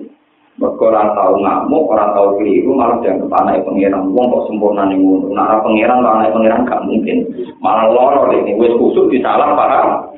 Mereka 0.61 0.93
orang 0.93 1.17
tahu 1.17 1.33
ngamuk, 1.41 1.89
orang 1.89 2.13
tahu 2.13 2.27
keliru, 2.37 2.77
malah 2.77 3.01
dianggap 3.01 3.33
anak 3.33 3.65
pengiran. 3.65 4.13
Wong 4.13 4.29
kok 4.29 4.45
sempurna 4.45 4.85
nih 4.85 5.01
ngono. 5.01 5.33
Nah, 5.33 5.57
pengiran, 5.65 6.05
kalau 6.05 6.21
anak 6.21 6.33
pengiran 6.37 6.69
gak 6.69 6.85
mungkin. 6.85 7.17
Malah 7.57 7.89
loro 7.89 8.29
ini, 8.29 8.53
wes 8.61 8.77
kusuk 8.77 9.09
disalah 9.09 9.57
paham? 9.57 10.13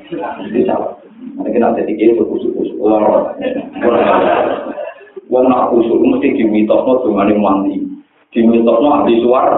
Disalah. 0.52 1.00
Nanti 1.40 1.48
kita 1.48 1.72
jadi 1.80 1.92
kiri 1.96 2.12
kusuk 2.20 2.52
kusuk 2.60 2.76
loro. 2.76 3.32
Wong 5.32 5.44
nak 5.48 5.72
kusuk 5.72 5.96
mesti 5.96 6.36
dimitosno 6.36 7.00
dengan 7.08 7.32
mandi. 7.40 7.80
Dimitosno 8.28 9.00
ahli 9.00 9.24
suar. 9.24 9.48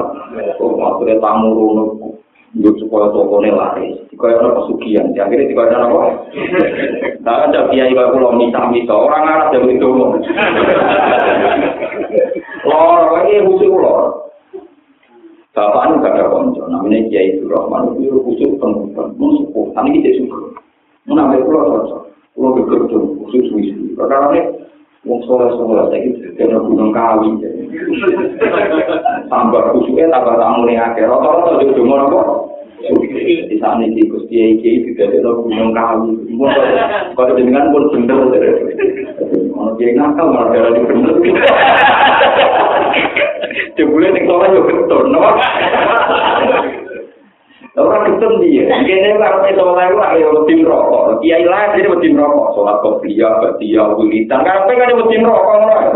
Oh, 0.62 0.78
maksudnya 0.78 1.18
tamu 1.18 1.50
rono. 1.50 1.84
Yuk 2.54 2.78
supaya 2.78 3.10
tokonya 3.10 3.52
laris. 3.52 3.98
Kaya 4.14 4.38
ada 4.38 4.62
pesugihan. 4.62 5.10
Akhirnya 5.12 5.50
dikaya 5.50 5.68
ada 5.74 5.78
apa? 5.90 6.00
Nah, 7.26 7.50
ada 7.50 7.66
kiai 7.74 7.90
kaya 7.90 8.14
pulau 8.14 8.38
misa-misa. 8.38 8.94
Orang 8.94 9.26
Arab 9.26 9.50
yang 9.50 9.66
itu. 9.66 9.88
Lor, 12.62 13.02
ini 13.26 13.42
khusus 13.50 13.66
lor. 13.66 14.30
Bapak 15.50 15.90
ini 15.90 15.94
gak 16.06 16.14
ada 16.14 16.30
konco. 16.30 16.62
Namanya 16.70 17.10
kiai 17.10 17.34
itu 17.34 17.50
Rahman. 17.50 17.98
Itu 17.98 18.22
khusus 18.22 18.54
pengukuran. 18.62 19.18
Mensukuh. 19.18 19.74
Ini 19.74 19.98
kita 19.98 20.10
suka. 20.22 20.38
Menamai 21.10 21.42
pulau 21.42 21.82
cocok. 21.82 22.02
Pulau 22.38 22.54
bekerja 22.62 22.96
khusus 23.26 23.50
wisi. 23.58 23.74
Ini 23.74 24.40
Wong 25.06 25.22
sekolah-sekolah 25.22 25.86
saya 25.94 26.02
itu 26.02 26.34
kena 26.34 26.58
gunung 26.58 26.90
kawin. 26.90 27.38
Tambah 29.30 29.62
kusuke 29.70 30.02
tambah 30.10 30.34
tak 30.34 30.50
mulai 30.58 30.82
akhir. 30.82 31.06
Rata-rata 31.06 31.62
juga 31.62 31.78
cuma 31.78 32.10
apa? 32.10 32.20
Di 32.86 33.56
sana 33.62 33.86
ini 33.86 34.02
ikut 34.02 34.26
Iki 34.26 34.70
ikut 34.82 34.98
itu 34.98 35.22
kena 35.22 35.30
gunung 35.30 35.70
kawin. 35.78 36.26
Kalau 37.14 37.38
jenengan 37.38 37.70
pun 37.70 37.94
bener. 37.94 38.18
Kalau 39.54 39.78
dia 39.78 39.94
ngakal, 39.94 40.26
malah 40.34 40.50
dia 40.50 40.66
lagi 40.66 40.80
bener. 40.90 41.14
Jumlahnya 43.78 44.08
ning 44.10 44.24
sekolah 44.26 44.46
yo 44.50 44.60
betul. 44.66 45.04
Orang 47.76 48.08
itu 48.08 48.24
dia, 48.40 48.72
kita 48.88 49.04
itu 49.12 49.20
harus 49.20 49.52
itu 49.52 49.60
orang 49.60 49.92
itu 49.92 50.00
ada 50.00 50.16
yang 50.16 50.48
tim 50.48 50.64
rokok, 50.64 51.20
kiai 51.20 51.44
lain 51.44 51.76
jadi 51.76 51.92
tim 52.00 52.16
rokok, 52.16 52.56
sholat 52.56 52.80
kopiah, 52.80 53.36
kopiah, 53.36 53.92
wilitan, 54.00 54.40
nggak 54.40 54.64
apa 54.64 54.72
nggak 54.72 54.88
ada 54.96 55.04
tim 55.04 55.28
rokok 55.28 55.44
orang. 55.60 55.92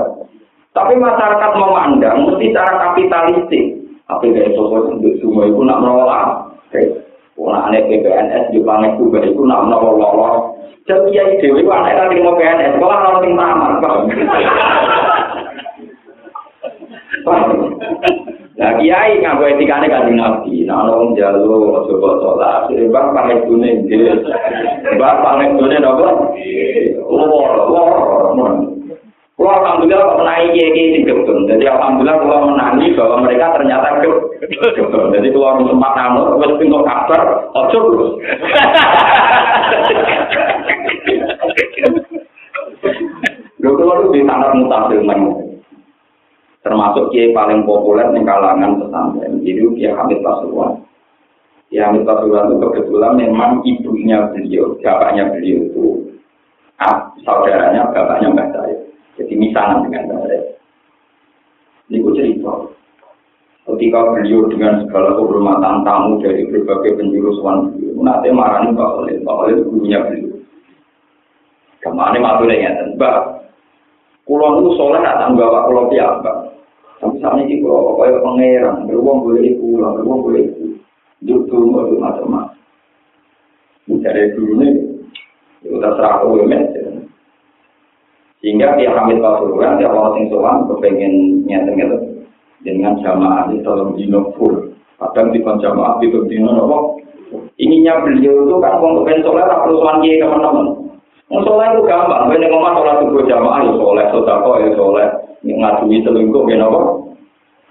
Tapi 0.77 0.93
masyarakat 1.01 1.51
memandang 1.57 2.29
mesti 2.29 2.53
cara 2.53 2.73
kapitalistik, 2.85 3.81
tapi 4.05 4.29
dari 4.29 4.53
sosok 4.53 4.93
untuk 4.93 5.17
semua 5.25 5.49
itu 5.49 5.57
nak 5.65 5.81
menolak, 5.81 6.53
punak 7.33 7.65
oh, 7.65 7.69
anak 7.73 7.89
PBNS 7.89 8.53
di 8.53 8.61
planet 8.61 9.01
juga 9.01 9.25
itu 9.25 9.41
nak 9.49 9.65
menolak 9.65 9.97
lolos. 9.97 10.61
Jadi 10.85 11.17
kiai 11.17 11.41
dewi 11.41 11.65
itu 11.65 11.73
anak 11.73 11.97
tadi 11.97 12.21
mau 12.21 12.37
PNS, 12.37 12.77
sekolah 12.77 12.97
nggak 13.01 13.15
penting 13.25 13.33
tamat, 13.41 13.73
bang. 13.81 14.05
Nah, 18.59 18.75
kiai 18.83 19.23
ngaku 19.23 19.43
etikane 19.47 19.87
kanjeng 19.87 20.19
Nabi, 20.19 20.67
nah 20.67 20.83
lo 20.83 21.15
njalu 21.15 21.71
aja 21.71 21.93
kok 21.97 22.19
salat. 22.19 22.67
Bapak 22.91 23.15
pamit 23.15 23.39
dune 23.47 23.87
nggih. 23.87 24.27
Bapak 24.99 25.23
pamit 25.23 25.55
dune 25.55 25.77
napa? 25.79 26.35
Nggih. 26.35 26.99
Oh, 29.41 29.49
alhamdulillah 29.49 30.05
kok 30.05 30.19
menangi 30.21 30.53
kiai 30.53 30.71
iki 30.77 31.09
gitu. 31.09 31.33
Jadi 31.49 31.65
alhamdulillah 31.65 32.21
kula 32.21 32.39
menangi 32.53 32.93
bahwa 32.93 33.25
mereka 33.25 33.57
ternyata 33.57 34.03
gitu. 34.03 34.19
Jadi 35.15 35.29
kula 35.33 35.57
harus 35.57 35.71
sempat 35.71 35.93
namo 35.97 36.37
wis 36.43 36.53
pinggo 36.61 36.85
kabar 36.85 37.49
aja 37.55 37.79
terus. 37.79 38.13
Lho 43.63 43.71
kula 43.79 43.95
lu 44.05 44.13
di 44.13 44.21
tanah 44.27 44.53
mutasil 44.59 45.01
menunggu. 45.01 45.50
Termasuk 46.61 47.09
kiai 47.13 47.33
paling 47.33 47.65
populer 47.65 48.09
di 48.13 48.21
kalangan 48.25 48.81
pesantren 48.81 49.41
jadi 49.41 49.61
kiai 49.77 49.97
Hamid 49.97 50.21
Pasuruan 50.21 50.81
Ya 51.71 51.87
Hamid 51.87 52.03
Pasuruan 52.03 52.51
itu 52.51 52.59
kebetulan 52.67 53.15
memang 53.15 53.63
ibunya 53.63 54.27
beliau, 54.35 54.75
bapaknya 54.83 55.31
beliau 55.31 55.71
itu 55.71 55.87
ah, 56.83 57.15
saudaranya 57.23 57.95
bapaknya 57.95 58.35
Mbak 58.35 58.49
saya. 58.51 58.77
Jadi 59.15 59.35
misalan 59.39 59.87
dengan 59.87 60.19
saya. 60.19 60.41
Ini 61.87 62.03
cerita. 62.11 62.55
Ketika 63.71 64.01
beliau 64.03 64.51
dengan 64.51 64.83
segala 64.83 65.15
kehormatan 65.15 65.87
tamu 65.87 66.19
dari 66.19 66.43
berbagai 66.51 66.99
penjuru 66.99 67.39
suan 67.39 67.71
beliau, 67.71 68.03
nanti 68.03 68.35
marani 68.35 68.75
Pak 68.75 68.91
Oleh, 68.99 69.23
Pak 69.23 69.39
Oleh 69.47 69.55
gurunya 69.63 70.03
beliau. 70.03 70.43
Ke 71.79 71.89
mana 71.95 72.19
matur 72.19 72.51
ya, 72.51 72.75
Mbak? 72.99 73.19
Kulon 74.27 74.63
itu 74.63 74.71
soleh 74.75 75.01
tak 75.03 75.33
bawa 75.39 75.71
kulo 75.71 75.87
piambak. 75.87 76.50
Tapi 77.01 77.17
saat 77.17 77.41
ini 77.41 77.65
kulo 77.65 77.97
kaya 77.97 78.21
pangeran, 78.21 78.85
beruang 78.85 79.25
boleh 79.25 79.57
pulang, 79.57 79.97
beruang 79.97 80.21
boleh. 80.21 80.45
Duduk 81.25 81.69
mau 81.73 81.89
macam-macam. 81.89 82.57
Mencari 83.89 84.37
dulu 84.37 84.53
nih, 84.61 84.73
itu 85.65 85.77
terserah 85.81 86.21
aku 86.21 86.45
ya 86.45 86.61
Sehingga 88.41 88.77
dia 88.81 88.93
Hamid 88.97 89.21
Pasuruan, 89.21 89.77
dia 89.77 89.93
orang 89.93 90.17
yang 90.17 90.33
soal, 90.33 90.65
kepengen 90.65 91.45
nyata-nyata 91.45 91.97
dengan 92.65 92.97
jamaah 93.05 93.53
ini 93.53 93.61
dalam 93.61 93.97
dino 93.97 94.33
full. 94.37 94.73
Kadang 94.97 95.33
di 95.33 95.41
jamaah 95.45 96.01
itu 96.01 96.25
dino 96.29 96.53
nopo. 96.57 97.01
Ininya 97.61 98.01
beliau 98.01 98.49
itu 98.49 98.57
kan 98.61 98.81
mau 98.81 99.01
kepengen 99.01 99.25
soleh, 99.25 99.45
tak 99.45 99.61
perlu 99.65 99.85
kiai 100.01 100.21
teman-teman. 100.21 100.67
Mau 101.29 101.41
soleh 101.45 101.67
itu 101.73 101.81
gampang, 101.85 102.33
bener 102.33 102.49
ngomong 102.49 102.75
sholat 102.81 102.97
itu 103.05 103.21
jamaah 103.29 103.61
ya 103.65 103.73
soleh, 103.77 104.05
sodako 104.09 104.51
ya 104.57 104.69
soleh, 104.75 105.09
ngadui 105.45 106.05
selingkuh 106.05 106.45
ya 106.49 106.61
nopo. 106.61 107.11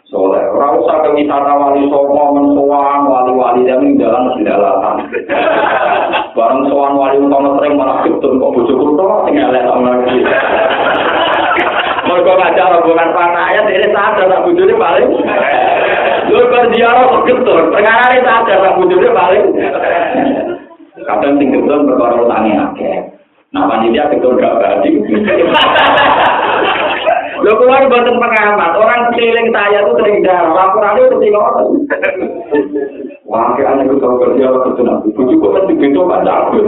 soleh. 0.09 0.41
Orang 0.57 0.81
usah 0.81 1.05
ke 1.05 1.09
wisata 1.13 1.53
wali 1.53 1.85
songo 1.87 2.23
mensoan 2.33 3.05
wali-wali 3.05 3.61
dan 3.69 3.93
jalan 3.95 4.25
mesti 4.29 4.41
dalatan. 4.41 4.95
Barang 6.35 6.65
soan 6.65 6.97
wali 6.97 7.17
songo 7.21 7.49
sering 7.61 7.77
malah 7.77 8.01
ketun 8.01 8.41
kok 8.41 8.53
bojo 8.57 8.73
kuto 8.73 9.05
tinggal 9.29 9.53
lihat 9.53 9.69
orang 9.69 10.01
lagi. 10.01 10.19
Mereka 12.09 12.31
ngajar 12.41 12.73
rombongan 12.73 13.13
panaya, 13.13 13.61
ini 13.69 13.93
sadar 13.93 14.25
tak 14.25 14.41
bujurnya 14.41 14.81
paling. 14.81 15.09
Lu 16.33 16.41
berdialog 16.49 17.21
ketun, 17.29 17.69
perkara 17.69 18.09
ini 18.09 18.25
sadar 18.25 18.57
tak 18.65 18.75
bujurnya 18.81 19.13
paling. 19.13 19.45
Kadang 21.05 21.37
tinggal 21.37 21.85
berkorol 21.85 22.25
utangnya 22.25 22.73
akeh. 22.73 23.13
Nah, 23.53 23.69
panitia 23.69 24.09
ketun 24.09 24.41
gak 24.41 24.57
berarti. 24.57 24.89
Lo 27.39 27.51
keluar 27.55 27.87
buatan 27.87 28.19
pengamat, 28.19 28.71
orang 28.75 29.15
keliling 29.15 29.49
saya 29.55 29.79
tuh 29.87 29.95
sering 29.95 30.19
darah, 30.27 30.75
itu 30.99 31.15
tinggal 31.23 31.55
Wah, 33.29 33.53
kayak 33.53 33.77
aneh 33.77 33.93
tahu 34.01 34.17
kerja 34.17 34.49
apa 34.49 34.73
itu 34.73 34.81
nanti. 34.81 35.07
Bujuk 35.13 35.37
kok 35.37 35.53
kan 35.53 35.63
begitu 35.69 36.01
baca 36.01 36.49
aku. 36.49 36.65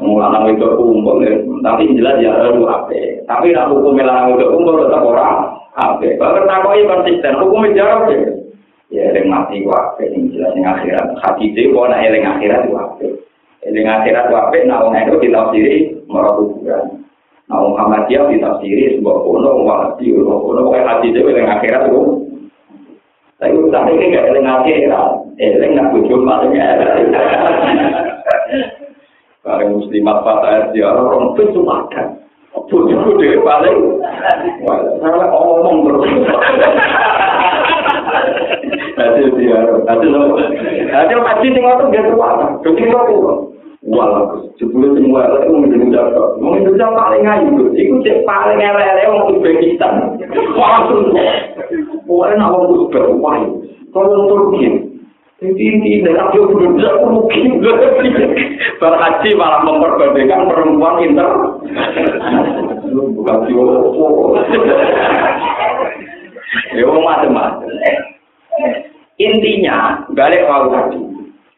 Lanang 0.00 0.48
itu 0.56 0.64
kumpul 0.64 1.20
ya, 1.20 1.36
tapi 1.60 1.92
jelas 1.92 2.16
ya 2.24 2.32
harus 2.32 2.64
apa. 2.64 2.96
Tapi 3.28 3.52
nak 3.52 3.68
hukum 3.68 4.00
lanang 4.00 4.40
itu 4.40 4.48
kumpul 4.48 4.80
tetap 4.80 5.04
orang 5.04 5.52
apa. 5.76 6.08
Kalau 6.16 6.48
takoi 6.48 6.88
konsisten, 6.88 7.36
hukum 7.36 7.68
jarak 7.76 8.08
ya. 8.08 8.18
Ya, 8.90 9.06
yang 9.14 9.30
mati 9.30 9.62
wape, 9.62 10.02
yang 10.02 10.34
jelas 10.34 10.50
yang 10.58 10.66
akhirat. 10.66 11.06
Hati 11.22 11.54
itu, 11.54 11.70
kalau 11.70 11.92
nak 11.92 12.02
yang 12.02 12.26
akhirat 12.26 12.62
wape. 12.72 13.06
Yang 13.62 13.86
akhirat 13.86 14.26
wape, 14.32 14.58
nah 14.64 14.82
orang 14.82 15.06
itu 15.06 15.28
ditafsiri 15.28 15.76
merah 16.08 16.34
kuburan. 16.34 17.04
Nah, 17.50 17.66
Muhammadiyah 17.66 18.30
ditafsiri 18.30 19.02
sebuah 19.02 19.26
kuno, 19.26 19.66
wahabi, 19.66 20.14
sebuah 20.14 20.38
kuno, 20.38 20.70
pokoknya 20.70 20.86
hati 20.86 21.10
itu 21.10 21.26
yang 21.34 21.50
akhirat 21.50 21.82
itu. 21.90 22.02
Tapi 23.42 23.58
saat 23.74 23.90
ini 23.90 24.14
nggak 24.14 24.26
eling 24.30 24.46
akhirat, 24.46 25.10
eling 25.34 25.72
nak 25.74 25.90
bujuk 25.90 26.22
paling 26.22 26.54
enak. 26.54 27.10
Kalau 29.42 29.82
muslimat 29.82 30.22
fatah 30.22 30.70
dia 30.70 30.94
orang 30.94 31.34
itu 31.34 31.42
cuma 31.58 31.90
ada. 31.90 32.14
Bujuk 32.70 33.18
dia 33.18 33.42
paling, 33.42 33.98
salah 35.02 35.26
ngomong 35.34 35.90
terus. 35.90 36.06
Hasil 38.94 39.26
dia, 39.34 39.58
hasil 39.90 40.10
hasil 40.86 41.18
haji 41.18 41.46
tinggal 41.50 41.82
tuh 41.82 41.90
dia 41.90 42.06
terwata, 42.06 42.46
begitu 42.62 42.94
tuh. 42.94 43.49
Walau 43.80 44.52
jebule 44.60 44.92
semua 44.92 45.40
itu 45.40 45.56
menjadi 45.56 45.88
jatuh. 45.88 46.36
Mau 46.36 46.52
Indonesia 46.52 46.92
paling 46.92 47.24
ayu, 47.24 47.72
itu 47.72 47.96
cek 48.04 48.28
paling 48.28 48.60
elek-elek 48.60 49.08
orang 49.08 49.32
Uzbekistan. 49.32 50.20
Langsung, 50.52 51.16
pokoknya 52.04 52.44
nak 52.44 52.52
orang 52.60 52.76
Uzbek, 52.76 53.08
wah, 53.24 53.40
tolong 53.96 54.28
Turki. 54.28 54.68
Jadi 55.40 55.56
ini 55.56 56.04
daerah 56.04 56.28
dia 56.28 56.44
benar 56.44 57.00
mungkin 57.08 57.64
berhaji 58.76 59.30
malah 59.40 59.64
memperbandingkan 59.64 60.44
perempuan 60.44 61.00
inter. 61.00 61.32
Bukan 62.92 63.38
Tiongkok. 63.48 64.44
Ya, 66.76 66.84
macam-macam. 66.84 67.64
Intinya, 69.16 70.04
balik 70.12 70.44
kalau 70.44 70.68
tadi. 70.68 71.09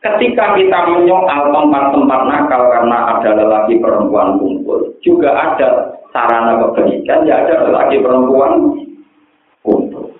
Ketika 0.03 0.59
kita 0.59 0.78
menyoal 0.90 1.55
tempat-tempat 1.55 2.20
nakal 2.26 2.62
karena 2.74 3.07
ada 3.07 3.38
lelaki 3.38 3.78
perempuan 3.78 4.34
kumpul, 4.34 4.90
juga 4.98 5.30
ada 5.30 5.94
sarana 6.11 6.59
kebaikan, 6.59 7.22
ya 7.22 7.46
ada 7.46 7.70
lelaki 7.70 8.03
perempuan 8.03 8.82
kumpul. 9.62 10.11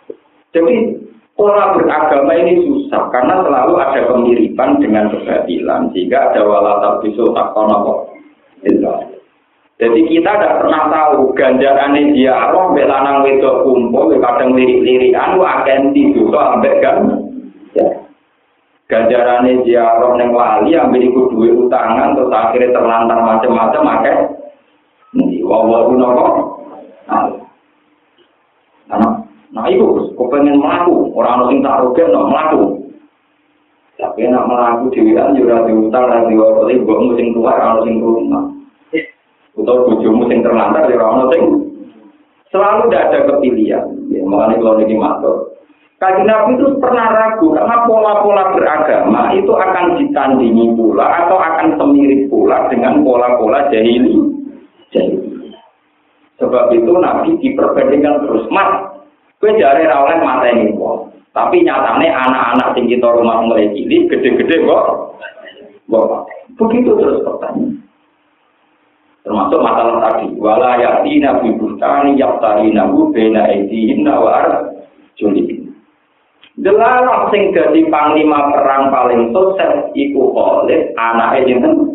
Jadi 0.54 1.02
pola 1.34 1.74
beragama 1.74 2.30
ini 2.30 2.62
susah 2.62 3.10
karena 3.10 3.42
selalu 3.42 3.74
ada 3.82 4.00
kemiripan 4.06 4.78
dengan 4.78 5.10
kebatilan, 5.10 5.90
sehingga 5.90 6.30
ada 6.30 6.46
walatat 6.46 7.02
bisul 7.02 7.34
taktono 7.34 8.06
Jadi 9.82 10.00
kita 10.06 10.30
tidak 10.30 10.62
pernah 10.62 10.94
tahu 10.94 11.34
ganjaran 11.34 12.14
dia 12.14 12.30
Allah 12.30 12.70
belanang 12.70 13.26
wedok 13.26 13.66
kumpul, 13.66 14.14
kadang 14.14 14.54
lirik-lirikan, 14.54 15.42
akan 15.42 15.90
tidur 15.90 16.30
sampai 16.30 16.78
kan. 16.78 17.02
Ya. 17.74 18.01
Ganjarane 18.93 19.64
ziarah 19.64 20.12
ning 20.20 20.36
wali 20.36 20.76
ambil 20.76 21.01
iku 21.01 21.32
duwe 21.32 21.49
utangan 21.64 22.12
terus 22.12 22.28
akhirnya 22.28 22.76
terlantar 22.76 23.18
macam-macam 23.24 23.82
akeh. 23.88 24.16
Ndi 25.16 25.40
wawa 25.40 25.88
ku 25.88 25.93
nopo? 25.97 26.24
Nah. 27.09 27.32
Nah 29.53 29.64
itu 29.72 30.12
pengen 30.16 30.61
melaku. 30.61 31.09
Orang 31.16 31.40
ono 31.40 31.45
sing 31.49 31.64
tak 31.64 31.80
rugen 31.80 32.12
no 32.12 32.28
melaku. 32.28 32.62
Tapi 33.97 34.28
nak 34.28 34.49
melaku 34.49 34.93
dhewean 34.93 35.36
yo 35.36 35.49
ora 35.49 35.64
diutang 35.64 36.05
ora 36.09 36.28
diwawa 36.28 36.68
iki 36.68 36.84
mbok 36.84 37.16
sing 37.16 37.26
tua 37.32 37.53
ora 37.53 37.64
ono 37.76 37.80
sing 37.88 37.97
rumah 38.01 38.45
utawa 39.53 39.84
bojomu 39.84 40.24
sing 40.28 40.40
terlantar 40.40 40.88
yo 40.88 40.97
ora 41.01 41.07
ono 41.16 41.24
sing 41.32 41.43
selalu 42.53 42.88
tidak 42.88 43.05
ada 43.09 43.18
kepilihan. 43.28 43.84
Ya 44.12 44.20
makanya 44.24 44.61
kalau 44.61 44.80
ini 44.84 44.97
matur 45.01 45.51
Kaji 46.03 46.26
Nabi 46.26 46.59
itu 46.59 46.66
pernah 46.82 47.14
ragu 47.14 47.55
karena 47.55 47.86
pola-pola 47.86 48.50
beragama 48.59 49.30
itu 49.38 49.55
akan 49.55 50.03
ditandingi 50.03 50.74
pula 50.74 51.07
atau 51.07 51.38
akan 51.38 51.78
semirip 51.78 52.26
pula 52.26 52.66
dengan 52.66 53.07
pola-pola 53.07 53.70
jahili. 53.70 54.18
jahili. 54.90 55.55
Sebab 56.42 56.74
itu 56.74 56.90
Nabi 56.98 57.38
diperbandingkan 57.38 58.26
terus. 58.26 58.50
Mas, 58.50 58.98
gue 59.38 59.55
jari 59.55 59.86
rawleh 59.86 60.18
mata 60.18 60.50
ini 60.50 60.74
kok. 60.74 61.14
Tapi 61.30 61.62
nyatanya 61.62 62.11
anak-anak 62.11 62.74
tinggi 62.74 62.98
kita 62.98 63.07
rumah 63.07 63.38
mulai 63.46 63.70
cilik, 63.70 64.11
gede-gede 64.11 64.66
kok. 64.66 64.84
Kok 65.86 66.07
begitu 66.59 66.98
terus 66.98 67.22
pertanyaan. 67.22 67.78
Termasuk 69.22 69.62
masalah 69.62 70.03
tadi. 70.03 70.34
Wala 70.34 70.82
yakti 70.82 71.22
nabi 71.22 71.55
bustani 71.55 72.18
yaktari 72.18 72.74
nabu 72.74 73.14
bena. 73.14 73.46
Delalah 76.61 77.32
sing 77.32 77.48
dadi 77.57 77.88
panglima 77.88 78.53
perang 78.53 78.92
paling 78.92 79.32
sukses 79.32 79.88
iku 79.96 80.36
oleh 80.36 80.92
anake 81.00 81.48
jeneng 81.48 81.92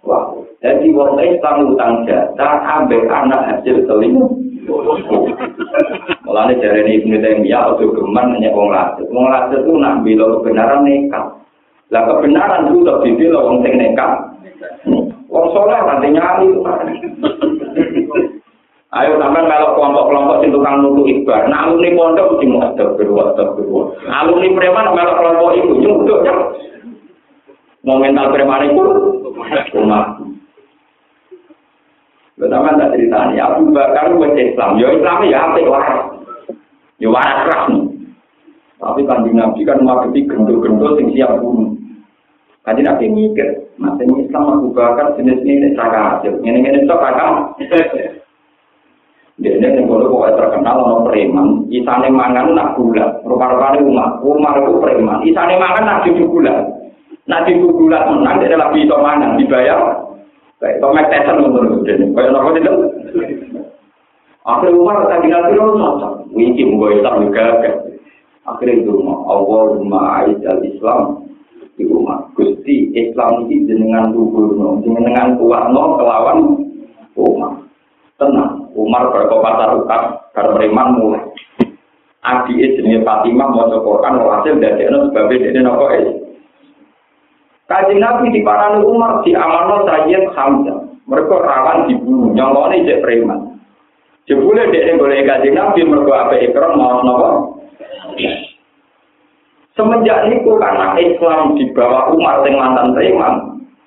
Wah, 0.00 0.32
jadi 0.64 0.96
wong 0.96 1.20
Islam 1.20 1.76
utang 1.76 2.08
jasa 2.08 2.64
ambek 2.64 3.04
anak 3.12 3.52
hasil 3.52 3.84
selingkuh. 3.84 4.32
Mulane 6.24 6.56
jarene 6.56 7.00
Ibnu 7.00 7.20
Taimiyah 7.20 7.76
atau 7.76 7.92
geman 7.92 8.32
menyek 8.32 8.56
wong 8.56 8.72
lasut. 8.72 9.04
Wong 9.12 9.28
lasut 9.28 9.60
itu 9.60 9.76
nak 9.76 10.00
bila 10.00 10.40
kebenaran 10.40 10.88
nekat. 10.88 11.24
Lah 11.92 12.02
kebenaran 12.08 12.72
itu 12.72 12.80
udah 12.80 12.96
dibela 13.04 13.44
wong 13.44 13.56
sing 13.60 13.74
nekat. 13.76 14.12
Wong 15.28 15.46
soleh 15.52 15.80
nanti 15.84 16.08
nyali. 16.16 16.48
Ayo 18.90 19.22
sampai 19.22 19.46
melok 19.46 19.78
kelompok-kelompok 19.78 20.42
sing 20.42 20.50
tukang 20.50 20.82
nutu 20.82 21.06
ibar. 21.06 21.46
Nah 21.46 21.70
alumni 21.70 21.94
pondok 21.94 22.34
mesti 22.34 22.46
mau 22.50 22.66
ada 22.66 22.84
berdua, 22.98 23.22
ada. 23.38 23.44
Alumni 24.10 24.50
preman 24.50 24.86
melok 24.98 25.14
kelompok 25.22 25.50
itu 25.54 25.72
nyuduh 25.78 26.18
ya. 26.26 26.34
Mau 27.86 28.02
mental 28.02 28.34
preman 28.34 28.66
itu 28.66 28.82
rumah. 29.78 30.18
Pertama 32.34 32.74
tak 32.74 32.98
cerita 32.98 33.30
ya 33.30 33.54
Abu 33.54 33.70
Bakar 33.70 34.10
buat 34.10 34.34
Islam. 34.34 34.82
Yo 34.82 34.90
Islam 34.90 35.22
ya 35.30 35.38
apa 35.38 35.58
waras. 35.70 36.00
Yo 36.98 37.14
waras 37.14 37.46
rasmi. 37.46 37.94
Tapi 38.82 39.06
kanjeng 39.06 39.38
Nabi 39.38 39.60
kan 39.70 39.86
ngadepi 39.86 40.26
gendul-gendul 40.26 40.98
sing 40.98 41.14
siap 41.14 41.38
bunuh. 41.38 41.78
Kanjeng 42.66 42.90
Nabi 42.90 43.06
mikir, 43.06 43.70
ini 43.78 44.26
Islam 44.26 44.50
Abu 44.50 44.74
Bakar 44.74 45.14
jenis 45.14 45.46
ini. 45.46 45.78
Ini 45.78 46.58
ini 46.58 46.88
cok 46.90 46.98
kakak. 46.98 47.60
Dia 49.40 49.56
ini 49.56 49.88
boleh 49.88 50.04
pokoknya 50.12 50.36
terkenal 50.36 50.76
sama 50.84 50.96
preman. 51.08 51.64
Isane 51.72 52.12
mangan 52.12 52.52
nak 52.52 52.76
gula. 52.76 53.24
Rupa-rupanya 53.24 53.80
umat. 53.88 54.10
Umar 54.20 54.60
itu 54.60 54.76
preman. 54.76 55.24
Isane 55.24 55.56
mangan 55.56 55.84
nak 55.88 56.00
cucu 56.04 56.28
gula. 56.28 56.60
Nak 57.24 57.48
cucu 57.48 57.72
gula 57.72 58.04
menang. 58.12 58.36
Dia 58.44 58.60
lagi 58.60 58.84
bisa 58.84 59.00
mangan. 59.00 59.40
Dibayar. 59.40 59.80
Kayak 60.60 60.84
Tomek 60.84 61.08
Tyson 61.08 61.40
untuk 61.40 61.88
itu. 61.88 62.04
Kayak 62.12 62.36
apa 62.36 62.48
itu? 62.52 62.74
Akhirnya 64.44 64.76
Umar 64.76 65.08
tadi 65.08 65.32
nanti 65.32 65.56
lo 65.56 65.72
cocok. 65.72 66.12
Wiki 66.36 66.62
mau 66.68 66.92
Islam 66.92 67.24
juga. 67.24 67.44
Akhirnya 68.44 68.76
itu 68.76 68.92
Allahumma 69.08 70.20
aizal 70.20 70.60
Islam. 70.68 71.24
Di 71.80 71.88
rumah. 71.88 72.28
Gusti 72.36 72.92
Islam 72.92 73.48
ini 73.48 73.64
jenengan 73.64 74.12
tubuh. 74.12 74.84
Jenengan 74.84 75.40
kuat 75.40 75.72
no 75.72 75.96
kelawan 75.96 76.38
Umar. 77.16 77.56
Tenang. 78.20 78.59
Umar 78.74 79.10
berkomentar 79.14 79.76
ukap. 79.78 80.32
Karena 80.34 80.54
preman 80.54 80.88
mulai. 80.98 81.22
Adi 82.20 82.60
jenis 82.60 83.00
Fatimah 83.00 83.48
mau 83.48 83.72
Quran 83.72 84.20
hasil 84.20 84.60
dari 84.60 84.84
itu 84.84 84.98
sebabnya 85.08 85.56
dia 85.56 85.60
nopo 85.64 85.88
es. 85.88 86.04
Kaji 87.64 87.96
Nabi 87.96 88.34
di 88.34 88.44
parani 88.44 88.84
Umar 88.84 89.24
di 89.24 89.32
Amano 89.32 89.88
Sayyid 89.88 90.28
Hamzah. 90.36 90.84
Mereka 91.08 91.32
rawan 91.32 91.88
dibunuh, 91.88 92.30
nyolone 92.36 92.84
cek 92.84 93.00
preman. 93.00 93.56
Jebule 94.28 94.68
dia 94.68 94.94
boleh 95.00 95.24
kaji 95.24 95.48
Nabi 95.50 95.80
mereka 95.82 96.28
apa 96.28 96.34
ikram 96.44 96.76
mau 96.76 97.00
nopo. 97.00 97.30
Semenjak 99.78 100.28
itu 100.28 100.50
karena 100.60 100.92
Islam 101.00 101.56
di 101.56 101.72
bawah 101.72 102.12
Umar 102.12 102.44
yang 102.44 102.60
mantan 102.60 102.92
preman, 102.92 103.34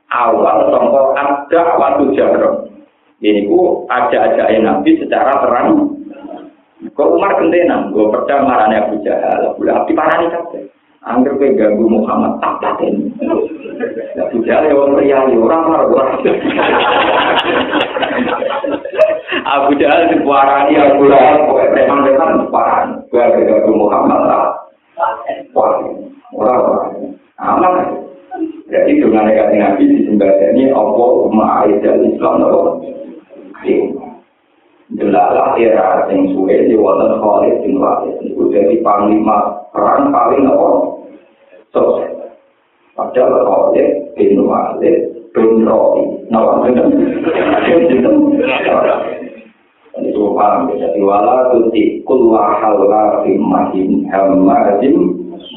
awal 0.10 0.74
songkok 0.74 1.14
ada 1.14 1.62
waktu 1.78 2.18
jahro. 2.18 2.73
Ini 3.24 3.48
ku 3.48 3.88
ada-ada 3.88 4.52
Nabi 4.60 5.00
secara 5.00 5.40
terang. 5.40 5.96
Kok 6.92 7.12
Umar 7.16 7.40
gentenan, 7.40 7.96
gue 7.96 8.12
percaya 8.12 8.44
marahnya 8.44 8.84
Abu 8.84 9.00
Jahal, 9.08 9.56
boleh 9.56 9.72
Abdi 9.72 9.96
parani 9.96 10.28
kabeh. 10.28 10.68
Angger 11.04 11.36
kowe 11.40 11.48
ganggu 11.56 11.88
Muhammad 11.88 12.44
tak 12.44 12.60
paten. 12.60 13.16
Abu 14.20 14.44
Jahal 14.44 14.68
ya 14.68 14.76
wong 14.76 15.00
priayi 15.00 15.40
ora 15.40 15.64
ora. 15.64 16.20
Abu 19.56 19.72
Jahal 19.80 20.12
dipuarani 20.12 20.76
Abu 20.76 21.08
Lahab, 21.08 21.48
kowe 21.48 21.64
preman-preman 21.72 22.44
dipuarani. 22.44 22.94
Kowe 23.08 23.24
ganggu 23.24 23.72
Muhammad 23.72 24.20
tak. 24.28 24.48
Wah, 25.56 25.80
ora 26.36 26.54
ora. 26.60 26.82
Aman. 27.40 27.76
Jadi 28.68 29.00
dengan 29.00 29.28
negatif 29.30 29.60
Nabi 29.60 29.84
disembadani 29.88 30.72
Allah 30.76 31.12
ma'aidal 31.32 32.04
Islam 32.12 32.42
Allah. 33.72 34.10
Jelalah 34.94 35.56
era 35.58 36.06
sing 36.12 36.36
suwe 36.36 36.68
di 36.68 36.76
wonten 36.76 37.18
Khalid 37.18 37.64
bin 37.64 37.80
Walid 37.80 38.20
itu 38.20 38.52
jadi 38.52 38.78
panglima 38.84 39.64
perang 39.72 40.12
paling 40.12 40.44
apa? 40.44 40.70
Sukses. 41.72 42.12
Padahal 42.94 43.42
Khalid 43.48 44.14
bin 44.20 44.44
Walid 44.44 44.98
bin 45.32 45.66
Rabi. 45.66 46.04
Nama 46.30 46.52
benar. 46.62 46.88
Ini 49.94 50.10
itu 50.10 50.26
paham 50.34 50.74
ya. 50.74 50.90
Jadi 50.90 51.00
wala 51.06 51.54
tuti 51.54 52.02
kulla 52.06 52.58
halwa 52.62 53.22
mahin 53.26 54.10
hamadin 54.10 54.96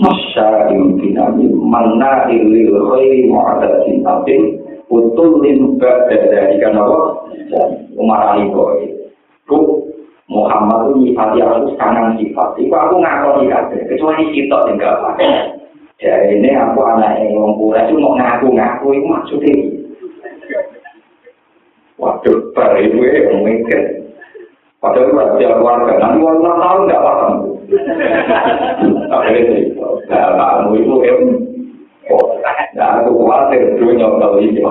masyarim 0.01 1.01
binami 1.01 1.49
manna 1.57 2.29
ilil 2.29 2.73
khairi 2.93 3.33
mu'adatin 3.33 4.05
abin 4.05 4.61
utul 4.87 5.43
limba 5.43 6.07
dari 6.11 6.57
kan 6.63 6.79
apa? 6.79 6.99
Umar 7.97 8.37
Ali 8.37 8.51
Boy. 8.51 8.93
Bu, 9.47 9.87
Muhammad 10.27 10.91
itu 10.91 11.15
nyifati 11.15 11.39
aku 11.39 11.79
kanan 11.79 12.19
sifat. 12.19 12.59
Itu 12.59 12.75
aku 12.75 12.99
ngakoni 12.99 13.47
kabeh, 13.47 13.81
kecuali 13.87 14.35
kita 14.35 14.57
tinggal 14.67 14.95
apa. 14.99 15.23
Ya 15.97 16.29
ini 16.29 16.53
aku 16.53 16.83
anak 16.85 17.25
yang 17.25 17.41
ngomong 17.41 17.73
itu 17.73 17.95
mau 17.97 18.19
ngaku-ngaku 18.21 18.87
itu 18.93 19.07
maksudnya. 19.09 19.55
Waduh, 21.97 22.53
bar 22.53 22.77
itu 22.77 23.01
ya, 23.01 23.33
mikir. 23.41 24.05
Padahal 24.77 25.09
itu 25.09 25.17
rahasia 25.17 25.57
keluarga, 25.57 25.93
nanti 25.97 26.21
mau 26.21 26.37
enam 26.37 26.61
tahun 26.61 26.85
nggak 26.85 27.01
paham. 27.01 27.35
Tapi 29.09 29.33
itu, 29.41 29.81
nah, 30.13 30.29
kamu 30.37 30.77
itu 30.77 30.95
em, 31.01 31.21
oh, 31.25 31.56
nah, 32.77 33.01
aku 33.01 33.11
khawatir 33.17 33.81
dunia 33.81 34.07
kalau 34.07 34.39
ini. 34.39 34.61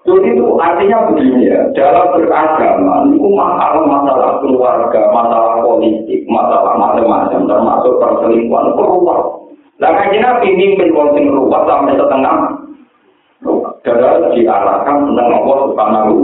Jadi 0.00 0.32
itu 0.32 0.56
artinya 0.56 1.12
begini 1.12 1.52
ya, 1.52 1.60
dalam 1.76 2.16
beragama 2.16 3.04
itu 3.12 3.28
masalah-masalah 3.36 4.40
keluarga, 4.40 5.00
masalah 5.12 5.60
politik, 5.60 6.24
masalah 6.24 6.72
macam-macam, 6.80 7.44
termasuk 7.44 7.94
perselingkuhan 8.00 8.74
keluar. 8.80 9.20
Kaji 9.76 10.18
Nabi 10.24 10.48
mimpin 10.56 10.96
wong 10.96 11.12
sing 11.12 11.28
ruwet 11.28 11.62
sampai 11.68 12.00
setengah. 12.00 12.36
Darah 13.80 14.28
diarahkan 14.32 14.96
tentang 15.08 15.28
Allah 15.32 15.56
Subhanahu 15.72 16.14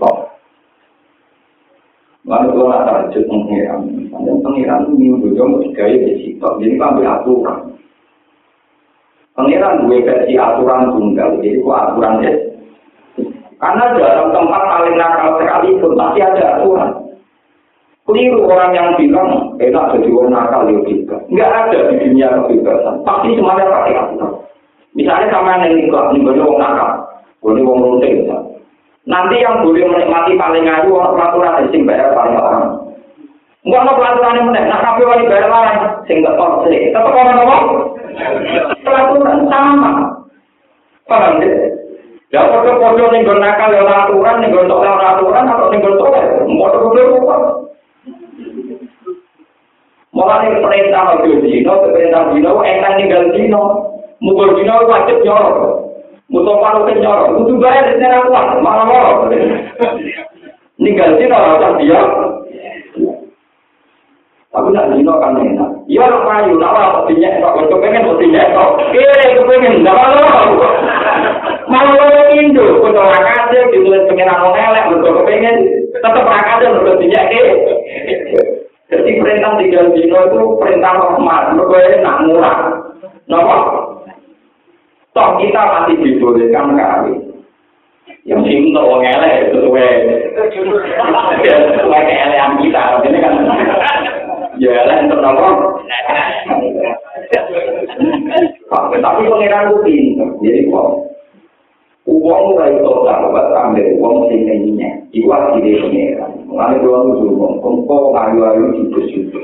wa 0.00 0.12
Lalu 2.24 2.48
kalau 2.56 3.08
pengiran, 3.12 3.80
dan 4.08 4.36
pengiran 4.40 4.80
itu 4.88 4.92
minggu 4.96 5.28
juga 5.28 5.44
mau 5.44 5.60
digaya 5.60 5.96
di 6.08 6.12
situ, 6.24 6.40
jadi 6.40 6.80
ambil 6.80 7.04
aturan. 7.04 7.73
Pengiran 9.34 9.90
gue 9.90 9.98
versi 10.06 10.38
aturan 10.38 10.94
tunggal, 10.94 11.42
jadi 11.42 11.58
itu 11.58 11.66
aturan 11.66 12.22
ya. 12.22 12.32
Karena 13.58 13.84
dalam 13.98 14.28
tempat 14.30 14.62
paling 14.62 14.94
nakal 14.94 15.28
sekali 15.42 15.74
pun 15.82 15.92
pasti 15.98 16.20
ada 16.22 16.42
aturan. 16.58 16.90
Keliru 18.04 18.46
orang 18.46 18.76
yang 18.76 18.88
bilang 18.94 19.58
enak 19.58 19.90
jadi 19.96 20.08
orang 20.14 20.32
nakal 20.38 20.62
ya 20.70 20.78
juga. 20.86 21.16
Enggak 21.26 21.50
ada 21.50 21.78
di 21.90 21.94
dunia 21.98 22.28
kebebasan. 22.46 22.94
Pasti 23.02 23.34
semuanya 23.34 23.64
pakai 23.74 23.94
aturan. 23.98 24.32
Misalnya 24.94 25.26
sama 25.34 25.58
yang 25.66 25.82
nikah, 25.82 26.04
ini 26.14 26.22
orang 26.22 26.60
nakal, 26.62 26.90
ini 27.50 27.60
orang 27.66 27.82
runting. 27.82 28.16
Nanti 29.04 29.36
yang 29.42 29.66
boleh 29.66 29.84
menikmati 29.84 30.32
paling 30.38 30.64
ayu 30.64 30.94
orang 30.94 31.12
peraturan 31.18 31.68
sing 31.74 31.82
bayar 31.82 32.14
paling 32.14 32.38
orang. 32.38 32.64
Enggak 33.66 33.82
ada 33.82 33.92
pelaturan 33.96 34.36
yang 34.38 34.46
menaik. 34.52 34.68
Nah, 34.68 34.80
tapi 34.80 35.02
wali 35.08 35.24
bayar 35.26 35.48
lain. 35.48 35.80
Sehingga 36.06 36.36
kok 36.36 36.68
sih. 36.68 36.92
Orang 36.92 37.36
ngomong. 37.40 37.64
Pelaturan 38.84 39.40
sama. 39.50 39.92
Paham 41.04 41.42
deh? 41.42 41.52
Ya 42.32 42.50
foto-foto 42.50 43.14
ning 43.14 43.22
nggon 43.22 43.38
nakal 43.38 43.70
ya 43.70 43.84
aturan, 43.86 44.42
ning 44.42 44.50
nggon 44.50 44.72
ora 44.72 45.14
aturan 45.14 45.46
atau 45.46 45.70
ning 45.70 45.80
nggon 45.82 45.98
tolak. 46.00 46.24
Foto-foto 46.46 47.02
kok. 47.22 47.40
Mulane 50.14 50.62
perintah 50.62 51.18
ojo 51.18 51.42
dino, 51.42 51.74
perintah 51.90 52.30
dino 52.30 52.62
enak 52.62 52.92
ninggal 52.98 53.34
dino. 53.34 53.62
Mugol 54.22 54.54
dino 54.54 54.86
wajib 54.86 55.22
nyorok. 55.26 55.90
Mutu 56.30 56.52
paru 56.58 56.88
ke 56.88 56.98
nyorok, 57.02 57.34
kudu 57.36 57.60
bayar 57.60 57.92
di 57.92 58.00
sana 58.00 58.24
kuat, 58.24 58.58
malah 58.62 58.86
loro. 58.88 59.28
Ninggal 60.78 61.18
dino 61.18 61.36
ora 61.36 61.68
dia. 61.78 62.02
Tapi 64.54 64.70
nak 64.70 64.94
dino 64.94 65.18
kan 65.18 65.34
enak. 65.34 65.70
Iya 65.90 66.06
nak 66.06 66.22
payu, 66.30 66.54
nak 66.62 66.78
apa 66.78 67.10
dinyek 67.10 67.42
kok, 67.42 67.58
kok 67.58 67.80
pengen 67.82 68.06
dinyek 68.06 68.54
kok. 68.54 68.70
Kira 68.94 69.34
kepengen, 69.34 69.82
ndak 69.82 69.98
apa 69.98 70.68
Malah 71.66 71.94
lo 71.98 72.22
Indo, 72.38 72.78
kudu 72.78 73.02
rakase 73.02 73.74
ditulis 73.74 74.06
pengiran 74.06 74.46
wong 74.46 74.54
elek, 74.54 74.94
mergo 74.94 75.10
kepengen 75.10 75.56
tetep 75.90 76.22
rakase 76.22 76.70
mergo 76.70 76.92
dinyek 77.02 77.26
Jadi 78.94 79.10
perintah 79.18 79.58
tiga 79.58 79.90
dino 79.90 80.18
itu 80.22 80.40
perintah 80.62 80.92
rahmat, 81.02 81.42
mergo 81.58 81.74
enak 81.74 82.16
murah. 82.22 82.58
Napa? 83.26 83.56
Toh 85.18 85.28
kita 85.42 85.62
masih 85.66 85.98
dibolehkan 85.98 86.78
kali. 86.78 87.14
Yang 88.22 88.40
sing 88.46 88.70
untuk 88.70 88.86
wong 88.86 89.02
elek 89.02 89.50
sesuai 89.50 89.90
sesuai 90.54 92.02
keelean 92.06 92.50
kita. 92.62 92.82
Ini 93.02 93.18
kan 93.18 93.34
ya 94.58 94.70
elek 94.84 95.10
untuk 95.10 95.20
nopo. 95.22 95.48
Tapi 98.94 99.22
pengiran 99.28 99.70
itu 99.70 99.76
pinter, 99.84 100.28
jadi 100.42 100.60
kok 100.68 100.88
Uang 102.04 102.52
ora 102.52 102.68
iso 102.68 103.00
sahabat 103.08 103.48
ambil 103.56 103.96
uang 103.96 104.28
nyanyinya. 104.28 105.08
Iku 105.08 105.24
asli 105.32 105.72
pengeran. 105.80 106.36
Mulane 106.44 106.76
kula 106.84 106.98
nuju 107.00 107.32
wong 107.32 107.64
kongko 107.64 108.12
ayu-ayu 108.12 108.76
jujur-jujur. 108.76 109.40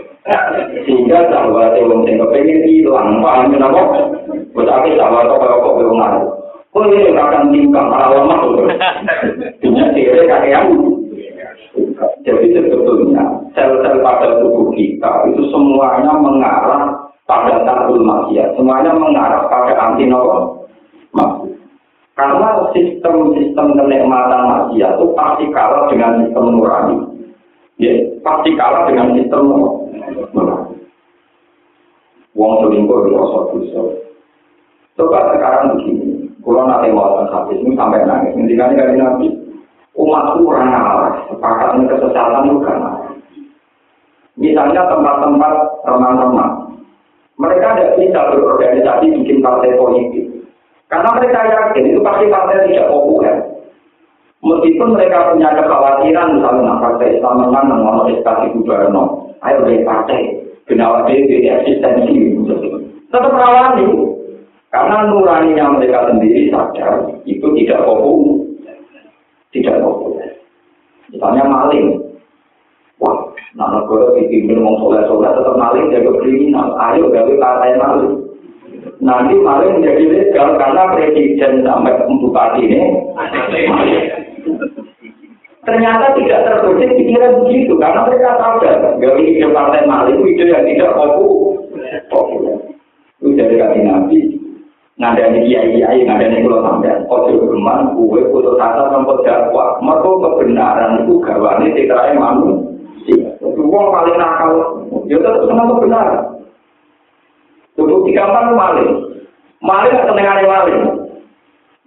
Sehingga 0.85 1.33
sahabat 1.33 1.81
wong 1.81 2.05
sing 2.05 2.21
kepengin 2.21 2.69
ilang 2.69 3.25
paham 3.25 3.57
napa? 3.57 4.13
Bocah 4.53 4.77
sahabat 4.85 5.25
kok 5.33 5.41
kok 5.41 5.77
belum 5.81 6.05
Kok 6.71 6.85
ini 6.85 7.17
akan 7.17 7.49
tingkang 7.49 7.89
alamat 7.89 8.39
tuh. 8.45 8.69
Punya 9.65 9.85
kira 9.97 10.29
kakean. 10.29 11.00
Jadi 12.21 12.47
sebetulnya 12.53 13.23
sel-sel 13.55 14.03
pada 14.03 14.43
tubuh 14.43 14.75
kita 14.75 15.31
itu 15.31 15.43
semuanya 15.55 16.13
mengarah 16.19 16.99
pada 17.25 17.63
takul 17.63 18.03
maksiat, 18.03 18.59
semuanya 18.59 18.93
mengarah 18.99 19.47
pada 19.47 19.79
anti 19.79 20.11
nopo 20.11 20.67
Karena 22.19 22.69
sistem-sistem 22.77 23.81
kenikmatan 23.81 24.43
maksiat 24.45 24.93
itu 24.99 25.07
pasti 25.17 25.45
kalah 25.55 25.89
dengan 25.89 26.21
sistem 26.21 26.45
nurani. 26.53 26.97
Ya, 27.81 27.97
pasti 28.21 28.53
kalah 28.59 28.85
dengan 28.85 29.17
sistem 29.17 29.49
nurani. 30.37 30.77
Wong 32.37 32.53
selingkuh 32.61 33.09
rasa 33.11 33.41
dosa. 33.57 33.83
Coba 35.01 35.33
sekarang 35.33 35.81
begini, 35.81 36.29
kalau 36.45 36.69
nanti 36.69 36.93
mau 36.93 37.25
habis 37.25 37.57
ini 37.57 37.73
sampai 37.73 38.05
nangis, 38.05 38.37
ngendikan 38.37 38.77
kali 38.77 38.95
nabi, 39.01 39.27
umatku 39.99 40.47
kurang 40.47 40.71
arah, 40.71 41.27
sepakat 41.27 41.79
kesesatan 41.87 42.47
itu 42.47 42.59
kan 42.63 42.79
Misalnya 44.41 44.89
tempat-tempat 44.89 45.53
teman-teman, 45.85 46.49
mereka 47.37 47.77
tidak 47.77 47.97
bisa 48.01 48.21
berorganisasi 48.33 49.13
bikin 49.21 49.45
partai 49.45 49.77
politik. 49.77 50.25
Karena 50.89 51.13
mereka 51.13 51.45
yakin 51.45 51.85
itu 51.93 52.01
pasti 52.01 52.25
partai 52.33 52.65
tidak 52.65 52.89
populer. 52.89 53.37
Meskipun 54.41 54.97
mereka 54.97 55.37
punya 55.37 55.53
kekhawatiran, 55.53 56.41
misalnya 56.41 56.73
partai 56.81 57.21
Islam 57.21 57.37
menang, 57.45 57.69
mengenai 57.69 58.17
ekstasi 58.17 58.57
Guberno, 58.57 59.29
ayo 59.45 59.69
dari 59.69 59.85
partai, 59.85 60.21
kenapa 60.65 61.13
dia 61.13 61.61
eksistensi, 61.61 62.41
tetap 63.13 63.37
rawani. 63.37 64.17
Karena 64.71 65.11
nuraninya 65.11 65.77
mereka 65.77 66.09
sendiri 66.09 66.49
sadar, 66.49 67.13
itu 67.27 67.45
tidak 67.59 67.85
populer. 67.85 68.50
Tidak 69.51 69.83
populer. 69.83 70.31
Misalnya 71.11 71.43
maling, 71.51 72.11
Wah, 73.01 73.33
nah 73.57 73.67
negara 73.73 74.13
dipimpin 74.21 74.61
wong 74.61 74.77
soleh-soleh 74.77 75.33
tetap 75.33 75.57
maling 75.57 75.89
jaga 75.89 76.13
kriminal. 76.21 76.77
Ayo 76.77 77.09
gawe 77.09 77.33
partai 77.41 77.81
maling. 77.81 78.15
Nanti 79.01 79.35
maling 79.41 79.81
menjadi 79.81 80.05
legal 80.05 80.61
karena 80.61 80.93
presiden 80.93 81.65
sampai 81.65 81.97
bupati 82.05 82.61
ini. 82.69 82.81
Ternyata 85.65 86.17
tidak 86.17 86.45
terbesit 86.45 86.91
pikiran 86.97 87.41
begitu 87.45 87.73
karena 87.81 88.05
mereka 88.05 88.37
sadar 88.37 88.77
gawe 89.01 89.21
ide 89.21 89.49
partai 89.49 89.89
maling 89.89 90.21
itu 90.29 90.45
yang 90.45 90.65
tidak 90.69 90.93
populer. 92.13 92.61
Itu 93.21 93.33
dari 93.33 93.57
kaki 93.57 93.81
ngadani 95.01 95.49
kiai 95.49 95.81
kiai 95.81 96.05
ngadani 96.05 96.45
kulo 96.45 96.61
sampean 96.61 97.09
ojo 97.09 97.33
geman 97.49 97.97
kue 97.97 98.21
putus 98.29 98.61
asa 98.61 98.93
sampai 98.93 99.25
dakwah 99.25 99.81
mereka 99.81 100.13
kebenaran 100.21 100.93
itu 101.09 101.15
gawane 101.25 101.73
citra 101.73 102.13
manusia 102.13 103.31
Wong 103.41 103.87
paling 103.95 104.17
nakal, 104.19 104.53
ya 105.07 105.17
tetap 105.21 105.47
senang 105.47 105.71
kebenaran. 105.77 106.23
Untuk 107.79 108.03
digampang 108.09 108.57
maling. 108.59 108.91
Maling 109.63 109.93
atau 109.95 110.09
senengane 110.13 110.45
maling. 110.45 110.81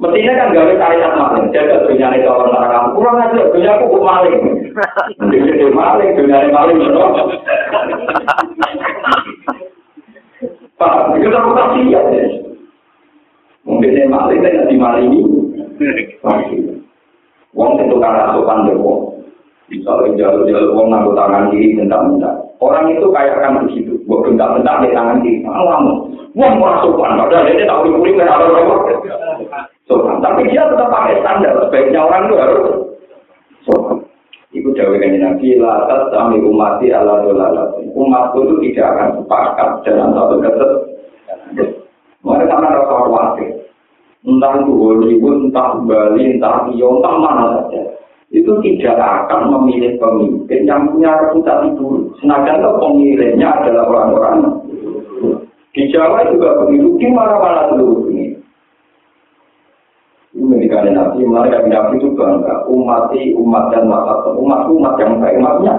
Mestinya 0.02 0.34
kan 0.38 0.54
gawe 0.54 0.74
syariat 0.74 1.14
maling, 1.14 1.46
jaga 1.54 1.86
dunia 1.86 2.14
ini 2.14 2.26
orang 2.26 2.50
neraka. 2.50 2.94
Kurang 2.98 3.22
aja, 3.22 3.42
dunia 3.52 3.72
aku 3.78 3.86
kok 3.94 4.06
maling. 4.06 4.38
Dunia 5.22 5.68
maling, 5.70 6.10
dunia 6.18 6.50
maling. 6.50 6.78
Pak, 10.74 10.94
itu 11.20 11.28
reputasi 11.30 11.82
ya. 11.94 12.02
Mungkin 13.64 13.96
ini 13.96 14.12
maling, 14.12 14.44
tidak 14.44 14.68
dimalingi. 14.68 15.20
Wong 17.54 17.78
tentu 17.78 17.96
karena 18.02 18.34
sopan 18.34 18.68
deh, 18.68 18.76
Misalnya 19.72 20.14
jalur-jalur 20.20 20.76
uang 20.76 20.88
nganggo 20.92 21.12
tangan 21.16 21.50
kiri 21.50 21.80
bentak-bentak. 21.80 22.36
Orang 22.60 22.92
itu 22.92 23.08
kayak 23.10 23.40
akan 23.40 23.64
begitu. 23.66 23.96
Buat 24.06 24.30
bentak-bentak 24.30 24.76
di 24.84 24.90
tangan 24.92 25.24
kiri. 25.24 25.42
Alamu. 25.48 26.14
Uang 26.36 26.54
merasa 26.60 26.84
sopan. 26.84 27.18
Padahal 27.18 27.48
ini 27.48 27.64
tak 27.64 27.80
boleh 27.82 27.96
pulih 27.98 28.16
ada 28.22 28.46
Sopan. 29.88 30.20
Tapi 30.20 30.52
dia 30.52 30.68
tetap 30.68 30.92
pakai 30.92 31.20
standar. 31.24 31.58
Sebaiknya 31.64 32.00
orang 32.04 32.24
itu 32.28 32.36
harus 32.38 32.64
sopan. 33.64 33.98
Itu 34.54 34.70
jauh 34.76 34.94
dengan 34.94 35.34
Nabi. 35.34 35.58
Latas 35.58 36.12
kami 36.12 36.38
umati 36.44 36.92
ala 36.92 37.24
dolalat. 37.24 37.74
Umatku 37.96 38.44
itu 38.44 38.56
tidak 38.70 38.94
akan 38.94 39.10
sepakat 39.24 39.70
dalam 39.88 40.12
satu 40.12 40.36
keset. 40.44 41.83
Mereka 42.24 42.56
sama 42.56 42.72
rasa 42.72 42.94
khawatir. 43.04 43.52
Entah 44.24 44.56
itu 44.64 44.72
Hollywood, 44.72 45.52
entah 45.52 45.76
Bali, 45.84 46.40
entah 46.40 46.72
Rio, 46.72 47.00
entah 47.00 47.16
mana 47.20 47.46
saja 47.60 47.94
itu 48.34 48.50
tidak 48.66 48.98
akan 48.98 49.54
memilih 49.54 49.94
pemimpin 50.02 50.66
yang 50.66 50.90
punya 50.90 51.14
reputasi 51.22 51.70
buruk. 51.78 52.18
Senajan 52.18 52.66
itu 52.66 52.72
pemilihnya 52.82 53.48
adalah 53.62 53.86
orang-orang 53.86 54.58
di 55.74 55.90
Jawa 55.94 56.26
juga 56.34 56.66
begitu, 56.66 56.98
di 56.98 57.08
mana-mana 57.14 57.78
dunia. 57.78 58.34
Ini 60.34 60.50
ketika 60.66 60.82
Nabi, 60.90 61.30
mereka 61.30 61.62
Nabi 61.70 62.02
itu 62.02 62.10
bangga, 62.18 62.66
umat 62.66 63.14
umat 63.14 63.64
dan 63.70 63.86
masa 63.86 64.34
umat 64.34 64.66
umat 64.66 64.98
yang 64.98 65.22
baik. 65.22 65.38
Maksudnya, 65.38 65.74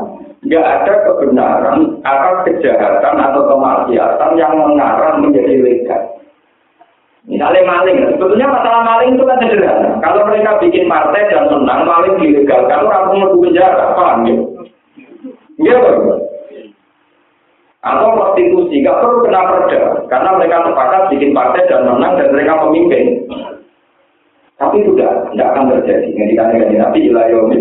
tidak 0.47 0.63
ada 0.63 0.95
kebenaran 1.11 1.79
atas 2.07 2.37
kejahatan 2.47 3.17
atau 3.19 3.43
kemaksiatan 3.51 4.31
yang 4.39 4.55
mengarah 4.55 5.19
menjadi 5.19 5.59
legal. 5.59 6.14
Misalnya 7.25 7.65
maling, 7.65 7.97
sebetulnya 8.13 8.53
masalah 8.53 8.85
maling 8.85 9.17
itu 9.17 9.25
kan 9.25 9.41
sederhana. 9.41 9.97
Kalau 10.05 10.29
mereka 10.29 10.61
bikin 10.61 10.85
partai 10.85 11.25
dan 11.33 11.49
menang, 11.49 11.89
maling 11.89 12.15
dilegalkan, 12.21 12.85
orang 12.85 13.17
mau 13.17 13.41
penjara, 13.41 13.97
paham 13.97 14.29
ya? 14.29 14.37
Iya 15.57 15.77
kan? 15.81 15.99
Atau 17.85 18.17
prostitusi, 18.17 18.85
nggak 18.85 19.01
perlu 19.01 19.25
kena 19.25 19.41
perda, 19.45 19.81
karena 20.09 20.31
mereka 20.37 20.69
sepakat 20.69 21.03
bikin 21.17 21.33
partai 21.33 21.69
dan 21.69 21.89
menang 21.89 22.13
dan 22.21 22.29
mereka 22.33 22.61
pemimpin. 22.61 23.05
Tapi 24.61 24.85
itu 24.85 24.93
tidak, 24.97 25.13
tidak 25.33 25.49
akan 25.53 25.65
terjadi. 25.73 26.09
Ngendikan 26.13 26.49
dengan 26.53 26.69
Nabi 26.89 26.99
Ilayomi. 27.09 27.59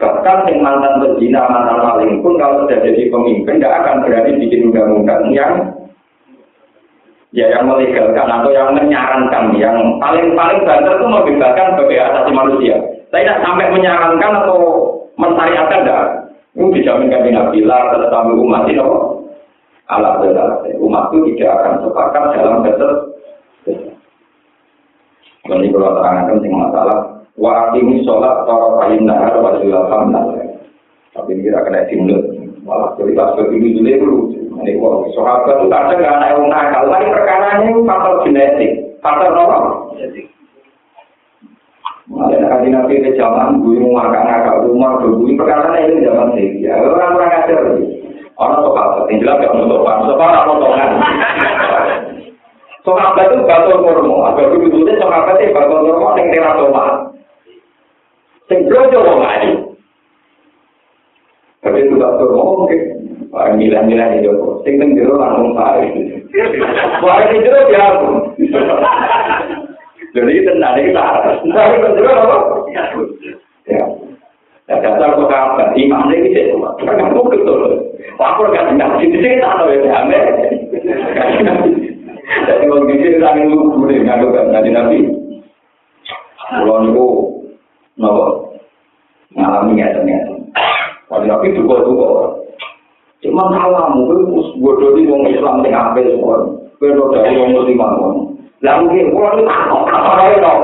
Bahkan 0.00 0.38
yang 0.48 0.60
mantan 0.64 1.00
berzina, 1.04 1.44
mantan 1.44 1.78
maling 1.84 2.24
pun 2.24 2.40
kalau 2.40 2.64
sudah 2.64 2.80
jadi 2.80 3.12
pemimpin, 3.12 3.60
tidak 3.60 3.84
akan 3.84 4.00
berani 4.00 4.32
bikin 4.40 4.72
undang-undang 4.72 5.28
yang 5.36 5.52
ya 7.30 7.46
yang 7.46 7.70
melegalkan 7.70 8.26
atau 8.26 8.50
yang 8.50 8.74
menyarankan 8.74 9.54
yang 9.54 9.76
paling 10.02 10.34
paling 10.34 10.60
banter 10.66 10.98
itu 10.98 11.06
membebaskan 11.06 11.66
sebagai 11.78 11.98
asasi 12.10 12.30
manusia. 12.34 12.76
Saya 13.10 13.22
tidak 13.26 13.42
sampai 13.42 13.66
menyarankan 13.74 14.32
atau 14.46 14.58
mensyariatkan 15.18 15.82
tidak. 15.86 16.04
Ini 16.50 16.66
dijaminkan 16.74 17.26
di 17.26 17.30
Nabi 17.30 17.58
lah 17.62 17.94
tetapi 17.94 18.30
umat 18.34 18.66
itu 18.66 18.86
alat 19.86 20.14
benar. 20.22 20.48
Umat 20.82 21.04
itu 21.14 21.34
tidak 21.34 21.50
akan 21.62 21.74
sepakat 21.86 22.22
dalam 22.34 22.62
betul. 22.66 22.92
Ini 25.50 25.66
kalau 25.74 25.98
terangkan 25.98 26.38
tentang 26.38 26.54
masalah 26.54 26.98
wa 27.34 27.74
ini 27.74 28.06
sholat 28.06 28.46
toro 28.46 28.78
kain 28.82 29.02
nahar 29.06 29.34
wa 29.38 29.58
julafam 29.58 30.14
Tapi 31.10 31.28
ini 31.34 31.46
kira 31.46 31.66
kena 31.66 31.86
simulus. 31.90 32.22
Malah 32.62 32.94
cerita 32.94 33.34
seperti 33.34 33.54
ini 33.58 33.98
dulu 33.98 34.39
ini 34.60 34.76
kok 34.76 35.16
sahabat 35.16 35.56
itu 35.56 35.66
kadang 35.72 35.98
nggak 36.00 36.28
yang 36.28 36.44
nakal. 36.52 36.82
Tapi 36.92 37.06
perkara 37.08 37.48
ini 37.64 37.72
faktor 37.88 38.14
genetik, 38.24 38.72
faktor 39.00 39.32
apa? 39.32 39.58
Ada 42.10 42.36
nabi 42.42 42.66
nabi 42.74 42.94
ke 43.00 43.14
zaman 43.14 43.62
gue 43.62 43.80
mau 43.80 44.02
makan 44.02 44.24
nakal 44.26 44.56
rumah 44.68 45.00
gue 45.00 45.32
perkara 45.38 45.78
ini 45.80 46.04
zaman 46.04 46.36
sih. 46.36 46.48
Ya 46.60 46.76
orang 46.76 47.16
orang 47.16 47.36
ajar. 47.44 47.60
Orang 48.40 48.64
sahabat 48.64 49.04
yang 49.12 49.20
jelas 49.20 49.36
gak 49.44 49.52
mau 49.52 49.68
sopan, 49.68 49.96
sopan 50.08 50.32
apa 50.32 50.52
sopan. 50.56 50.90
Sahabat 52.80 53.28
itu 53.28 53.44
batu 53.44 53.72
kurma, 53.84 54.32
agak 54.32 54.48
begitu 54.56 54.88
sahabat 54.96 55.36
itu 55.44 55.52
batu 55.52 55.74
kurma 55.84 56.16
yang 56.16 56.26
teratoma. 56.32 56.84
Sing 58.48 58.64
blojo 58.64 58.98
wong 59.04 59.20
ayu. 59.28 59.52
Tapi 61.60 61.84
itu 61.84 61.94
batu 62.00 62.24
kurma 62.24 62.64
mungkin 62.64 62.99
Pak 63.30 63.54
milah-milah 63.54 64.18
di 64.18 64.26
Joko. 64.26 64.58
Sing 64.66 64.74
teng 64.82 64.98
jero 64.98 65.14
langsung 65.14 65.54
pare. 65.54 65.86
Pare 66.98 67.24
di 67.30 67.38
jero 67.46 67.60
ya 67.70 67.82
aku. 67.94 68.06
Jadi 70.10 70.42
tenan 70.42 70.74
iki 70.82 70.90
tak 70.90 71.06
harus. 71.14 71.38
Tapi 71.46 71.74
teng 71.78 71.94
jero 71.94 72.10
apa? 72.10 72.36
Ya. 73.70 73.82
Ya 74.66 74.74
dasar 74.82 75.14
kok 75.14 75.30
apa? 75.30 75.78
Imam 75.78 76.10
ini 76.10 76.34
sih 76.34 76.50
cuma 76.50 76.74
Kan 76.82 76.98
aku 77.06 77.30
betul. 77.30 77.94
Pak 78.18 78.34
aku 78.34 78.50
lagi 78.50 78.74
nggak 78.74 78.98
sih 78.98 79.14
sih 79.14 79.38
tak 79.38 79.54
tahu 79.62 79.78
ya 79.78 79.78
kami. 79.86 80.18
Jadi 82.50 82.64
mau 82.66 82.82
gini 82.86 83.18
lagi 83.22 83.46
lu 83.46 83.78
udah 83.78 83.94
nggak 83.94 84.18
lupa 84.26 84.40
nanti 84.50 84.70
nanti. 84.74 84.98
Kalau 86.50 86.82
niku, 86.82 87.06
napa 87.94 88.26
ngalami 89.38 89.70
nggak 89.78 89.94
ternyata. 90.02 90.34
Kalau 91.06 91.26
nabi 91.26 91.54
juga 91.54 91.76
juga 91.86 92.06
orang. 92.10 92.39
Cuma 93.20 93.52
alammu 93.52 94.08
itu 94.08 94.16
harus 94.32 94.48
bodoh 94.64 94.96
di 94.96 95.04
wong 95.04 95.28
Islam 95.28 95.60
apik 95.60 95.72
ngapain 95.76 96.08
semua. 96.08 96.40
ora 96.80 97.20
dari 97.20 97.36
wong 97.36 97.52
Musliman 97.52 97.92
pun. 98.00 98.14
Lah 98.64 98.80
mungkin, 98.80 99.12
wong 99.12 99.44
apa 99.92 100.10
lagi 100.16 100.40
dong? 100.40 100.60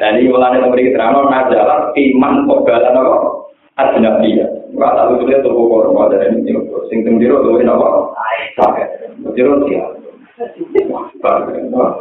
Dan 0.00 0.16
ini 0.16 0.32
mulai 0.32 0.56
dari 0.56 0.64
pemberi 0.64 0.88
keterangan, 0.88 1.28
majalah 1.28 1.92
iman 1.92 2.34
kogalan 2.48 2.96
apa? 2.96 3.18
Adina 3.76 4.10
dia. 4.24 4.48
Maka 4.74 4.96
tak 4.96 5.06
lupa 5.12 5.24
dia 5.28 5.44
tubuh 5.44 5.64
korma 5.68 6.08
dari 6.08 6.34
ini. 6.34 6.56
Sing 6.88 7.04
tembiru 7.04 7.44
tubuh 7.44 7.60
ini 7.60 7.68
apa? 7.68 7.88
Sakit. 8.56 8.88
Tembiru 9.22 9.68
dia. 9.68 9.84
Bagaimana? 11.20 12.00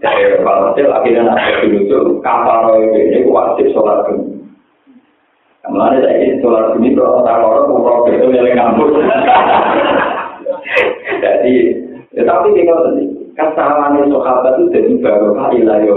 Dari 0.00 0.32
kepala 0.32 0.72
kecil, 0.72 0.88
akhirnya 0.96 1.28
nasib 1.28 1.76
itu, 1.76 2.00
kapal 2.24 2.72
roh 2.72 2.80
ini 2.80 3.20
wajib 3.28 3.68
sholat 3.76 4.08
dunia. 4.08 4.39
Mulane 5.68 6.00
saiki 6.00 6.40
dolar 6.40 6.72
bumi 6.72 6.96
kalau 6.96 7.20
ora 7.20 7.36
loro 7.36 7.60
kok 7.68 8.08
ora 8.08 8.32
beda 8.32 8.52
kampus. 8.56 8.92
Jadi, 11.20 11.54
ya 12.16 12.22
tapi 12.24 12.48
dengan 12.56 12.80
tadi 12.80 13.04
kesalahan 13.36 14.00
itu 14.00 14.16
sahabat 14.16 14.56
itu 14.56 14.72
jadi 14.72 14.90
baru 15.04 15.36
kali 15.36 15.58
lah 15.68 15.78
ya. 15.84 15.96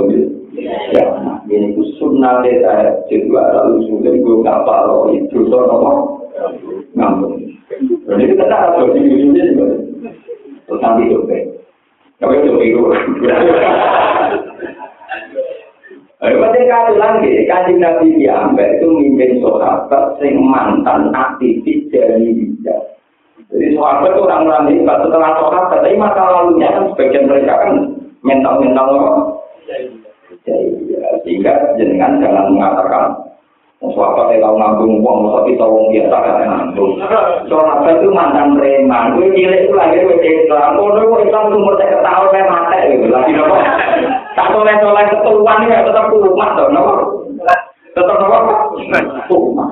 Ya, 0.93 1.05
ini 1.49 1.73
itu 1.73 1.81
sunnah 1.97 2.43
desa 2.45 3.01
jadwa 3.09 3.41
lalu 3.57 3.89
sudah 3.89 4.13
gue 4.13 4.41
nggak 4.45 4.61
paro 4.67 5.09
itu 5.09 5.49
so 5.49 5.57
nomor 5.65 6.27
ngambil. 6.93 7.41
Jadi 8.05 8.23
kita 8.35 8.45
tahu 8.45 8.93
jadi 8.93 9.09
ujungnya 9.09 9.43
juga 9.49 9.65
terus 10.69 10.79
nanti 10.83 11.09
coba. 11.09 11.37
Kau 12.21 12.31
itu 12.35 12.47
coba 12.51 12.61
itu. 12.61 12.81
Penting 16.23 16.71
kali 16.71 16.95
lagi, 16.95 17.31
kajian 17.51 17.83
Nabi 17.83 18.15
Diambek 18.15 18.79
itu 18.79 18.87
mimpin 18.95 19.43
sahabat 19.43 20.15
sing 20.23 20.39
mantan 20.39 21.11
aktivis 21.11 21.83
dari 21.91 22.31
bijak. 22.31 22.95
Jadi 23.51 23.75
sahabat 23.75 24.15
itu 24.15 24.23
orang-orang 24.23 24.71
hebat 24.71 25.03
setelah 25.03 25.35
sahabat, 25.35 25.83
tapi 25.83 25.99
masa 25.99 26.23
lalunya 26.23 26.71
kan 26.71 26.87
sebagian 26.95 27.27
mereka 27.27 27.53
kan 27.59 27.75
mental-mental 28.23 28.87
apa? 28.95 29.11
Jadi, 29.67 30.55
ya, 30.95 31.03
sehingga 31.27 31.75
jenengan 31.75 32.23
jangan 32.23 32.55
mengatakan 32.55 33.03
Sahabat 33.83 34.31
saya 34.31 34.39
tahu 34.39 34.55
ngambung 34.55 35.03
uang, 35.03 35.27
masa 35.27 35.43
kita 35.43 35.67
uang 35.67 35.91
biasa 35.91 36.15
kan 36.15 36.35
ngambung. 36.47 36.95
Sahabat 37.51 37.99
itu 37.99 38.15
mantan 38.15 38.55
preman, 38.55 39.19
gue 39.19 39.27
cilik 39.35 39.67
itu 39.67 39.75
lagi 39.75 39.99
gue 39.99 40.23
Islam, 40.23 40.79
gue 40.79 41.19
Islam 41.27 41.51
tuh 41.51 41.59
umur 41.59 41.75
saya 41.75 41.99
ketahuan 41.99 42.31
saya 42.31 42.47
mati 42.47 42.79
gitu. 42.95 43.11
Lagi 43.11 43.35
nopo, 43.35 43.59
tak 44.39 44.47
boleh 44.55 44.75
soleh 44.79 45.05
ketuan 45.11 45.67
ya 45.67 45.83
tetap 45.83 46.07
kumat 46.15 46.49
dong, 46.55 46.71
nopo. 46.71 46.93
Tetap 47.91 48.15
nopo, 48.23 48.55
kumat. 49.27 49.69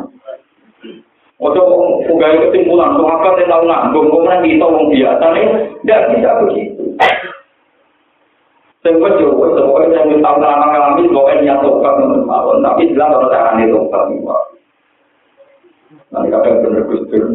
Ojo 1.39 1.61
pegawai 2.03 2.51
kesimpulan, 2.51 2.99
sahabat 2.99 3.31
saya 3.39 3.47
tahu 3.47 3.63
ngambung, 3.63 4.07
kemudian 4.11 4.43
kita 4.43 4.65
uang 4.67 4.85
biasa 4.91 5.25
nih, 5.31 5.45
tidak 5.87 6.01
bisa 6.11 6.29
begitu. 6.43 6.83
Wis 8.81 8.97
pokoke 8.97 9.93
sing 9.93 10.09
wis 10.09 10.25
tau 10.25 10.41
ngalami 10.41 10.73
ngalami 10.73 11.13
pokoke 11.13 11.33
niat 11.37 11.61
tobat 11.61 11.93
ngono 12.01 12.25
mawon, 12.25 12.65
tapi 12.65 12.89
jelas 12.89 13.13
ora 13.13 13.29
carane 13.29 13.69
tobat 13.69 14.09
niku. 14.09 14.33
Nanti 16.09 16.33
kadang 16.33 16.65
bener 16.65 16.83
Gus 16.89 17.05
Dur. 17.13 17.29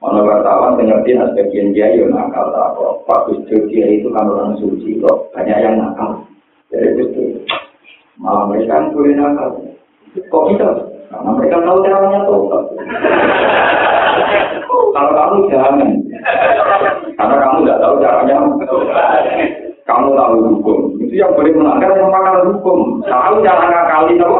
Mana 0.00 0.24
wartawan 0.24 0.80
pengerti 0.80 1.12
nah 1.12 1.28
sebagian 1.36 1.76
dia 1.76 1.92
yo 1.92 2.08
nakal 2.08 2.48
tak. 2.56 2.72
Pak 3.04 3.20
Gus 3.28 3.44
Dur 3.52 3.68
dia 3.68 3.84
itu 3.84 4.08
kan 4.16 4.32
orang 4.32 4.56
suci 4.56 4.96
kok. 5.04 5.28
Banyak 5.36 5.60
yang 5.60 5.76
nakal. 5.76 6.24
Jadi 6.72 6.88
Gus 6.96 7.10
Dur. 7.12 7.30
Malah 8.16 8.48
mereka 8.48 8.80
kan 8.80 8.96
boleh 8.96 9.12
nakal. 9.12 9.48
Kok 10.16 10.44
bisa? 10.50 10.68
Karena 11.12 11.30
mereka 11.36 11.56
tahu 11.62 11.78
caranya 11.84 12.20
tobat. 12.24 12.64
Kalau 14.90 15.12
kamu 15.14 15.36
jangan. 15.52 15.90
Karena 17.14 17.34
kamu 17.44 17.56
nggak 17.60 17.80
tahu 17.84 17.94
caranya. 18.00 18.36
Kamu 19.90 20.14
tahu 20.14 20.34
hukum. 20.54 20.78
Itu 21.02 21.14
yang 21.18 21.34
boleh 21.34 21.50
melanggar 21.50 21.90
yang 21.98 22.14
pakar 22.14 22.46
hukum. 22.46 23.02
Tahu 23.02 23.34
cara 23.42 23.66
ngakali 23.66 24.14
tahu. 24.22 24.36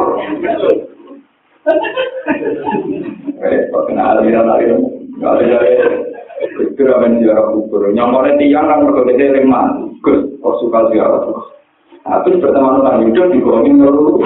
Eh, 3.41 3.59
kok 3.67 3.83
kena 3.91 4.15
aliran 4.15 4.47
aliran. 4.47 4.81
Gak 5.19 5.31
ada 5.37 5.43
dari 5.43 5.71
itu 6.41 6.81
ramen 6.87 7.21
ziarah 7.21 7.53
kubur. 7.53 7.91
Nyamornya 7.91 8.39
tiang 8.39 8.65
kan 8.65 8.87
berbeda 8.87 9.37
lemah. 9.37 9.67
Gus, 10.01 10.25
kok 10.39 10.57
suka 10.63 10.89
ziarah 10.89 11.19
terus. 11.27 11.45
Nah, 12.01 12.17
terus 12.25 12.41
berteman 12.41 12.81
dengan 12.81 13.05
Yudho 13.05 13.23
di 13.29 13.37
Gorong 13.45 13.77
dulu. 13.77 14.25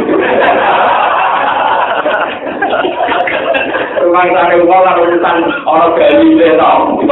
Rumah 4.06 4.24
kita 4.30 4.42
ada 4.48 4.56
uang 4.64 4.86
urusan 5.02 5.38
orang 5.66 5.92
Bali 5.98 6.40
deh 6.40 6.54
tau. 6.56 7.04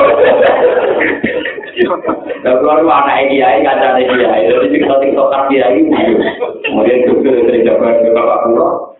Lah 1.74 2.54
keluar 2.62 2.86
anak 2.86 3.34
kiai 3.34 3.66
kaca 3.66 3.98
kiai. 3.98 4.46
Jadi 4.46 4.78
kita 4.78 4.96
tiktok 5.02 5.28
tak 5.34 5.50
kiai 5.50 5.82
video. 5.82 6.22
Kemudian 6.62 7.06
juga 7.10 7.32
dari 7.50 7.66
jawaban 7.66 8.06
ke 8.06 8.14
bapak 8.14 8.40
pulau. 8.46 8.94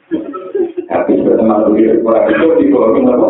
Habis 0.90 1.22
berteman 1.22 1.70
dulu 1.70 2.06
orang 2.10 2.26
itu 2.34 2.48
di 2.58 2.66
bawah 2.74 2.90
apa? 2.98 3.28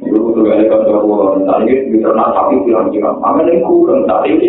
Itu 0.00 0.18
tuh 0.32 0.48
ada 0.48 0.64
kantor 0.64 0.96
pulau. 1.04 1.36
Tadi 1.44 1.74
di 1.92 1.98
ternak 2.00 2.32
sapi 2.32 2.54
bilang-bilang, 2.64 3.20
mana 3.20 3.44
yang 3.44 3.68
kurang 3.68 4.08
tadi 4.08 4.32
ini? 4.32 4.48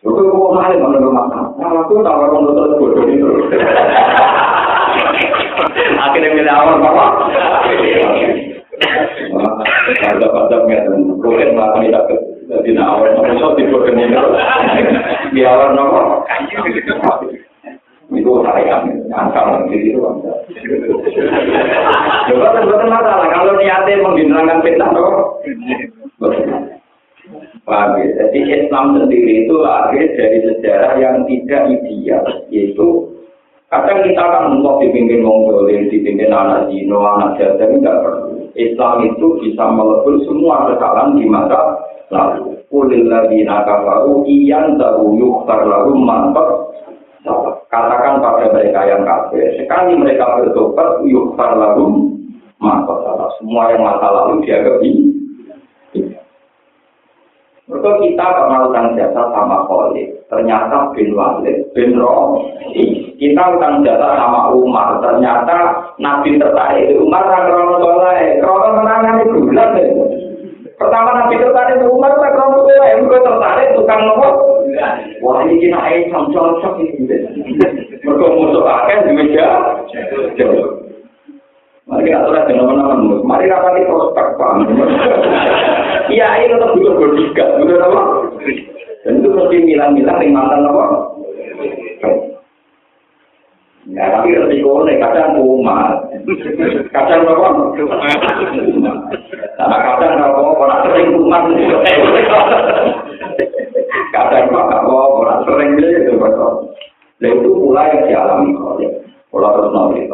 Itu 0.00 0.18
kok 0.18 0.52
mahal 0.56 0.74
mana 0.82 0.98
rumah 0.98 1.26
Nah, 1.30 1.70
aku 1.84 2.02
tahu 2.02 2.16
orang 2.26 2.42
dokter 2.48 2.74
bodoh 2.80 3.04
itu. 3.06 3.28
Akhirnya 6.02 6.34
milih 6.34 6.50
awal 6.50 6.82
bapak. 6.82 7.10
Ada 10.02 10.26
pada 10.28 10.56
nggak 10.66 10.82
mungkin 10.94 11.54
melakukan 11.54 11.82
tidak 11.86 12.04
jadi 12.52 12.70
nawar 12.76 13.16
nopo 13.16 13.32
so 13.40 13.48
tipe 13.56 13.76
kene 13.86 14.12
di 15.32 15.40
awal 15.46 15.72
nopo 15.72 16.26
itu 18.12 18.32
saya 18.44 18.84
angkal 19.08 19.64
jadi 19.72 19.88
itu 19.88 20.00
coba 22.28 22.46
kan 22.52 22.88
masalah 22.92 23.28
kalau 23.32 23.56
niatnya 23.56 24.04
menghilangkan 24.04 24.60
fitnah 24.60 24.90
nopo 24.92 25.40
Paham? 27.62 27.94
Jadi 27.94 28.42
Islam 28.50 28.98
sendiri 28.98 29.46
itu 29.46 29.54
lahir 29.62 30.10
dari 30.18 30.42
sejarah 30.42 30.98
yang 30.98 31.22
tidak 31.30 31.70
ideal, 31.70 32.26
yaitu 32.50 33.14
kadang 33.70 34.02
kita 34.02 34.18
kan 34.18 34.58
untuk 34.58 34.82
dipimpin 34.82 35.22
Mongolia, 35.22 35.86
dipimpin 35.86 36.34
anak 36.34 36.66
Dino, 36.66 36.98
anak 37.06 37.38
Jawa, 37.38 37.62
tidak 37.62 37.96
perlu. 38.02 38.41
Islam 38.54 39.08
itu 39.08 39.40
bisa 39.40 39.64
melebur 39.72 40.20
semua 40.28 40.68
kesalahan 40.68 41.16
di 41.16 41.24
masa 41.24 41.60
lalu. 42.12 42.60
Kulil 42.68 43.08
ladina 43.08 43.64
kafaru 43.64 44.24
iyan 44.28 44.76
tahu 44.80 45.16
yukfar 45.16 45.64
lalu 45.64 45.96
mantap. 46.00 46.72
Katakan 47.72 48.20
pada 48.20 48.52
mereka 48.52 48.84
yang 48.84 49.06
kafir, 49.08 49.56
sekali 49.56 49.96
mereka 49.96 50.40
bertobat 50.40 51.00
yukfar 51.08 51.56
lalu 51.56 52.12
mantap. 52.60 53.00
Semua 53.40 53.72
yang 53.72 53.80
masa 53.84 54.08
lalu 54.12 54.44
dianggap 54.44 54.76
Mereka 57.72 58.04
kita 58.04 58.26
kenal 58.36 58.68
utang 58.68 58.92
jasa 59.00 59.32
sama 59.32 59.64
Khalid. 59.64 60.12
Ternyata 60.28 60.92
bin 60.92 61.16
Walid, 61.16 61.72
bin 61.72 61.96
Rohi. 61.96 63.16
Kita 63.16 63.56
utang 63.56 63.80
jasa 63.80 64.12
sama 64.12 64.52
Umar. 64.52 65.00
Ternyata 65.00 65.88
Nabi 65.96 66.36
tertarik 66.36 66.92
itu 66.92 67.00
Umar 67.00 67.24
tak 67.32 67.48
krono 67.48 67.80
soleh. 67.80 68.36
Krono 68.44 68.68
menangan 68.76 69.24
itu 69.24 69.40
bulan 69.40 69.72
Pertama 70.76 71.10
Nabi 71.16 71.40
tertarik 71.40 71.80
itu 71.80 71.88
Umar 71.88 72.12
tak 72.20 72.36
krono 72.36 72.60
soleh. 72.60 72.92
Mereka 73.00 73.24
tertarik 73.24 73.72
tukang 73.72 74.00
nopo. 74.04 74.30
Wah 75.24 75.40
ini 75.48 75.64
kena 75.64 75.80
air 75.88 76.12
cocok 76.12 76.76
ini. 76.76 77.08
Mereka 78.04 78.26
musuh 78.36 78.68
akan 78.68 79.04
di 79.08 79.12
meja. 79.16 79.48
Mari 81.92 82.08
aturan 82.08 82.48
dengan 82.48 82.72
teman-teman. 82.72 83.20
Mari 83.20 83.52
rapati 83.52 83.84
prospek 83.84 84.26
paham. 84.40 84.64
Iya, 86.08 86.28
ini 86.40 86.56
tetap 86.56 86.72
juga 86.72 86.92
berdikat, 86.96 87.48
betul 87.60 87.84
apa? 87.84 88.02
Dan 89.04 89.20
itu 89.20 89.28
mesti 89.28 89.56
milang-milang 89.60 90.18
yang 90.24 90.32
mantan 90.32 90.68
apa? 90.72 90.84
Ya, 93.92 94.08
tapi 94.08 94.32
resiko 94.32 94.88
ini 94.88 94.96
kadang 95.04 95.36
kumat. 95.36 96.08
Kadang 96.96 97.28
apa? 97.28 97.46
Karena 99.60 99.76
kadang 99.84 100.14
apa? 100.16 100.40
Orang 100.40 100.80
sering 100.88 101.12
kumat. 101.12 101.42
Kadang 104.16 104.46
apa? 104.48 104.96
Orang 104.96 105.40
sering 105.44 105.76
itu 105.76 106.16
betul. 106.16 106.72
Dan 107.20 107.36
itu 107.36 107.50
pula 107.52 107.84
yang 107.92 108.08
dialami 108.08 108.56
Pola 109.32 109.48
terus 109.56 109.72
nanti 109.72 110.04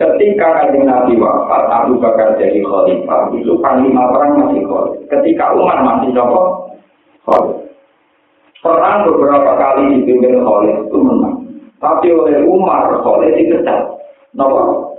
Ketika 0.00 0.48
kanjeng 0.56 0.88
Nabi 0.88 1.20
wafat, 1.20 1.68
Abu 1.68 2.00
Bakar 2.00 2.32
jadi 2.40 2.64
khalifah, 2.64 3.36
itu 3.36 3.52
panglima 3.60 4.08
perang 4.08 4.32
masih 4.40 4.64
khalifah. 4.64 5.04
Ketika 5.12 5.52
Umar 5.52 5.84
masih 5.84 6.16
nopo 6.16 6.72
khalifah. 7.28 7.68
Perang 8.64 9.04
beberapa 9.04 9.60
kali 9.60 10.00
dipimpin 10.00 10.40
khalifah 10.40 10.88
itu 10.88 10.96
menang. 11.04 11.36
Tapi 11.84 12.16
oleh 12.16 12.48
Umar 12.48 12.88
khalifah 13.04 13.28
dikecat. 13.28 13.80
Nopo? 14.32 14.96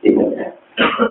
Dikecat. 0.00 0.56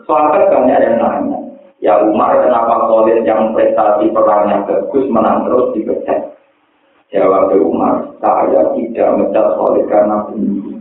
Soalnya 0.09 0.49
banyak 0.49 0.79
yang 0.81 0.95
nanya. 0.97 1.39
Ya 1.77 1.93
Umar 2.09 2.41
kenapa 2.41 2.89
khalifah 2.89 3.21
yang 3.21 3.53
prestasi 3.53 4.09
perangnya 4.17 4.65
bagus 4.65 5.05
menang 5.13 5.45
terus 5.45 5.77
dikecat? 5.77 6.33
Jawab 7.13 7.53
Umar, 7.53 8.01
saya 8.17 8.73
tidak 8.73 9.13
mencat 9.13 9.45
khalifah 9.61 9.85
karena 9.93 10.25
bunuh 10.25 10.77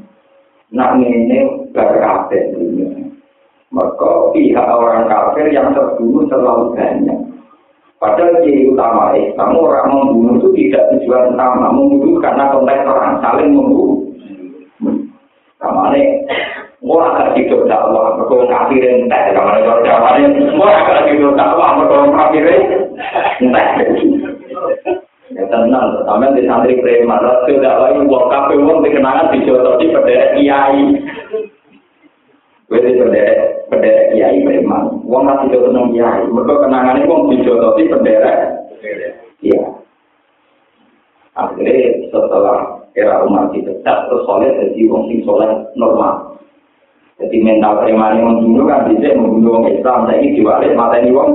nak 0.76 1.00
ngene 1.00 1.72
berkafir 1.72 2.52
dunia. 2.52 2.92
Maka 3.72 4.30
pihak 4.36 4.68
orang 4.68 5.08
kafir 5.08 5.48
yang 5.50 5.72
terbunuh 5.72 6.28
terlalu 6.28 6.76
banyak. 6.76 7.18
Padahal 7.96 8.44
di 8.44 8.68
utama 8.68 9.16
Islam 9.16 9.56
orang 9.56 9.88
membunuh 9.88 10.36
itu 10.36 10.48
tidak 10.52 10.84
tujuan 10.92 11.32
utama, 11.32 11.72
membunuh 11.72 12.20
karena 12.20 12.52
konteks 12.52 12.84
orang 12.84 13.24
saling 13.24 13.56
membunuh. 13.56 14.04
Sama 15.56 15.96
ini, 15.96 16.20
orang 16.84 17.16
agak 17.16 17.40
hidup 17.40 17.64
dakwah, 17.64 18.20
mereka 18.20 18.36
kafirin 18.52 19.08
entek, 19.08 19.32
sama 19.32 19.56
ini 20.20 20.44
orang 20.60 20.76
agak 20.84 21.08
hidup 21.08 21.32
dakwah, 21.32 21.80
mereka 21.80 21.96
kafirin 22.12 22.62
entek. 23.40 23.66
Ya 25.34 25.42
tenang, 25.50 26.06
sampai 26.06 26.38
di 26.38 26.46
santri 26.46 26.78
preman, 26.78 27.18
rasul 27.18 27.58
dakwah 27.58 27.90
ini, 27.90 28.06
buat 28.06 28.30
kafe 28.30 28.62
uang 28.62 28.78
dikenangan 28.86 29.34
dijodohi 29.34 29.90
pada 29.90 30.38
kiai. 30.38 30.82
Gue 32.70 32.78
di 32.78 32.94
bendera, 32.94 33.66
bendera 33.66 34.02
kiai 34.14 34.38
preman, 34.46 35.02
uang 35.02 35.22
masih 35.26 35.50
jodoh 35.50 35.74
nang 35.74 35.90
kiai, 35.90 36.22
mereka 36.30 36.62
kenangan 36.62 37.02
ini 37.02 37.10
uang 37.10 37.22
dijodohi 37.34 37.90
bendera. 37.90 38.34
Iya. 39.42 39.66
Akhirnya 41.34 42.06
setelah 42.14 42.86
era 42.94 43.26
umat 43.26 43.50
dipecat 43.50 44.08
terus 44.08 44.24
soleh 44.24 44.48
jadi 44.56 44.80
wong 44.88 45.10
sing 45.10 45.26
soleh 45.26 45.68
normal. 45.74 46.38
Jadi 47.18 47.36
mental 47.42 47.82
preman 47.82 48.16
yang 48.16 48.28
membunuh 48.30 48.64
kan 48.68 48.88
bisa 48.88 49.12
membunuh 49.16 49.60
orang 49.60 49.72
Islam. 49.72 49.98
Saya 50.06 50.16
ini 50.20 50.36
diwalik 50.36 50.72
mata 50.76 50.96
ini 51.00 51.10
wong 51.12 51.30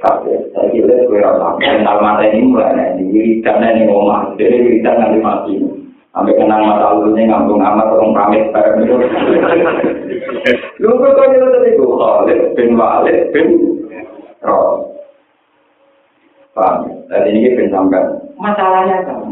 kafir. 0.00 0.40
Saya 0.52 0.66
kira 0.70 1.06
gue 1.06 1.18
rasa 1.20 1.56
mental 1.58 1.96
mata 2.02 2.24
ini 2.26 2.46
mulai 2.46 2.74
nih 2.74 2.88
di 2.98 3.04
wiridan 3.10 3.62
ini 3.62 3.88
ngomong. 3.88 4.34
Jadi 4.36 4.56
wiridan 4.58 4.96
nanti 4.98 5.18
mati. 5.22 5.54
Sampai 6.12 6.36
kenang 6.36 6.68
mata 6.68 6.92
lalunya 6.92 7.24
ngambung 7.24 7.64
amat 7.64 7.88
orang 7.88 8.12
pamit 8.12 8.44
bareng 8.52 8.80
itu. 8.84 8.94
Lu 10.84 11.00
kok 11.00 11.12
kok 11.16 11.26
itu 11.32 11.46
tadi 11.48 11.76
gue 11.78 11.96
Khalid 11.96 12.40
bin 12.58 12.70
Walid 12.76 13.18
bin 13.32 13.48
Roh. 14.44 14.92
Paham? 16.52 16.84
Jadi 17.08 17.28
ini 17.32 17.56
bin 17.56 17.72
sampai 17.72 18.04
masalahnya 18.36 19.08
kan 19.08 19.22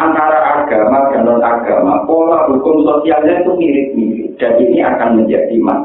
antara 0.00 0.38
agama 0.62 1.10
dan 1.10 1.26
non 1.26 1.42
agama 1.42 2.06
pola 2.06 2.46
hukum 2.46 2.86
sosialnya 2.86 3.42
itu 3.42 3.52
mirip-mirip 3.58 4.28
dan 4.38 4.54
ini 4.62 4.78
akan 4.80 5.20
menjadi 5.20 5.56
mas 5.60 5.82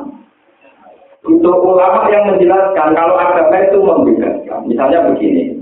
untuk 1.26 1.58
ulama 1.66 2.06
yang 2.14 2.30
menjelaskan 2.30 2.94
kalau 2.94 3.18
agama 3.18 3.58
itu 3.66 3.78
membedakan 3.82 4.60
misalnya 4.70 5.10
begini. 5.10 5.58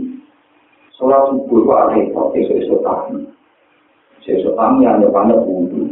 Sholat 0.99 1.31
subuh 1.31 1.59
kok 1.65 1.83
repot 1.95 2.31
esok-esok 2.37 2.79
tahun 2.85 3.27
esok 4.23 4.55
tahun 4.55 4.83
yang 4.83 5.03
depannya 5.03 5.35
wudhu. 5.35 5.91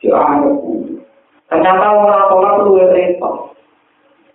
Dia 0.00 0.16
ada 0.16 0.48
wudhu. 0.52 1.00
Ternyata 1.48 1.86
orang 1.96 2.28
sholat 2.28 2.54
itu 2.60 2.72
repot. 2.92 3.34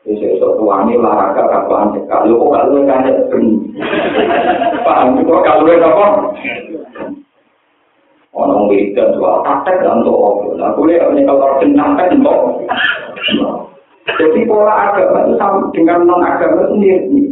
Esok-esok 0.08 0.56
tuanya 0.58 0.94
olahraga 0.98 1.44
kapan 1.46 1.94
sekali. 1.94 2.34
Kok 2.34 2.50
kalau 2.50 2.82
kan 2.88 3.06
ada 3.06 3.14
paham 4.86 5.22
kok 5.22 5.42
kalau 5.46 5.66
apa? 5.68 6.08
Orang 8.30 8.70
wiridan 8.70 9.18
soal 9.18 9.42
praktek 9.42 9.82
dan 9.82 10.06
untuk 10.06 10.16
obrol. 10.16 10.54
Nah, 10.56 10.72
boleh 10.78 11.02
ini 11.02 11.26
kalau 11.26 11.58
jenangkan 11.60 12.14
untuk. 12.22 12.64
Jadi 14.18 14.42
pola 14.50 14.90
agama 14.90 15.30
itu 15.30 15.34
sama 15.38 15.70
dengan 15.76 16.08
non 16.08 16.24
agama 16.26 16.66
itu 16.66 16.76
mirip. 16.80 17.28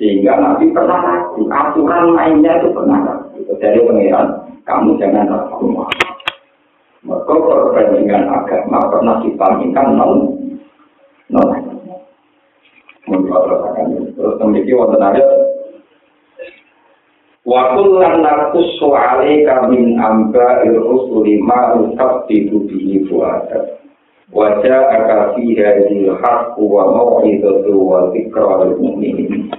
Sehingga 0.00 0.40
nanti 0.40 0.72
pernah 0.72 0.96
ragu, 0.96 1.44
aturan 1.52 2.16
lainnya 2.16 2.56
itu 2.58 2.72
pernah 2.72 2.98
ragu. 3.04 3.38
Dari 3.60 3.84
pengiran, 3.84 4.26
kamu 4.64 4.96
jangan 4.96 5.28
ragu. 5.28 5.66
Maka 7.04 7.32
perbandingan 7.32 8.24
agama 8.26 8.78
pernah 8.88 9.14
dibandingkan 9.22 9.88
non 9.94 10.12
non 11.28 11.46
agama. 11.52 11.94
Terus 13.10 14.38
memiliki 14.40 14.72
wonten 14.76 15.02
ada 15.02 15.22
Wa 17.40 17.72
kullan 17.72 18.20
naqussu 18.20 18.92
'alaika 18.92 19.64
min 19.72 19.96
amba'ir 19.96 20.76
rusuli 20.76 21.40
ma 21.40 21.72
usabbitu 21.72 22.68
bihi 22.68 23.08
fu'adak. 23.08 23.79
Wa 24.30 24.62
ja'aka 24.62 25.34
fi 25.34 25.44
hadhil 25.58 26.14
haqqu 26.22 26.62
wa 26.62 26.86
mau'izatu 26.94 27.74
wa 27.74 28.14
dzikra 28.14 28.62
lil 28.62 28.74
mu'minin. 28.78 29.50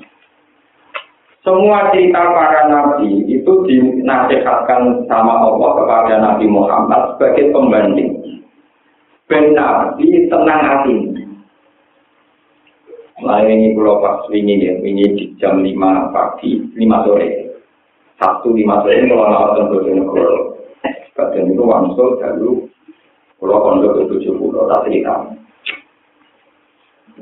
Semua 1.43 1.91
cerita 1.91 2.21
para 2.31 2.69
nabi 2.71 3.25
itu 3.27 3.51
dinasihatkan 3.65 5.09
sama 5.09 5.41
Allah 5.41 5.69
kepada 5.73 6.13
Nabi 6.21 6.45
Muhammad 6.45 7.17
sebagai 7.17 7.49
pembanding. 7.49 8.39
Ben 9.25 9.57
Nabi 9.57 10.29
tenang 10.29 10.61
hati. 10.61 10.95
Nah 13.25 13.41
ini 13.41 13.73
kalau 13.73 14.01
pas 14.01 14.25
ini 14.33 14.65
ya, 14.65 14.73
ini 14.81 15.03
di 15.17 15.25
jam 15.37 15.61
5 15.65 16.13
pagi, 16.13 16.57
5 16.73 17.05
sore. 17.05 17.29
Sabtu 18.21 18.53
lima 18.53 18.85
sore 18.85 19.01
kalau 19.09 19.25
ngawatan 19.25 19.65
Bojonegoro. 19.73 20.37
Kadang 21.17 21.53
itu 21.53 21.63
wangsul 21.65 22.21
dulu 22.21 22.70
kalau 23.41 23.57
pondok 23.65 23.97
ke 23.97 24.03
tujuh 24.05 24.37
puluh 24.37 24.69
tak 24.69 24.85
cerita. 24.85 25.17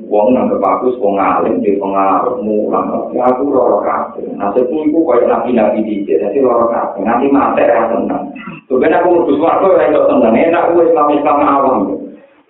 Wong 0.04 0.36
nang 0.36 0.52
kepakus 0.52 1.00
wong 1.00 1.16
alim 1.16 1.64
di 1.64 1.80
pengaruh 1.80 2.44
mulang. 2.44 3.08
Ya 3.16 3.24
aku 3.24 3.48
loro 3.48 3.80
kabeh. 3.80 4.28
Nasibku 4.36 4.84
iku 4.84 5.00
koyo 5.00 5.24
nabi-nabi 5.24 5.80
dicek. 5.80 6.20
Dadi 6.20 6.44
loro 6.44 6.68
kabeh. 6.68 7.00
Nanti 7.08 7.32
mate 7.32 7.64
ra 7.64 7.88
tenang. 7.88 8.36
Ben 8.68 8.92
aku 8.92 9.08
mlebu 9.16 9.32
swarga 9.40 9.64
ora 9.64 9.88
iso 9.88 10.00
tenang. 10.12 10.36
Enak 10.36 10.76
wis 10.76 10.92
Islam-Islam 10.92 11.38
awam. 11.40 11.78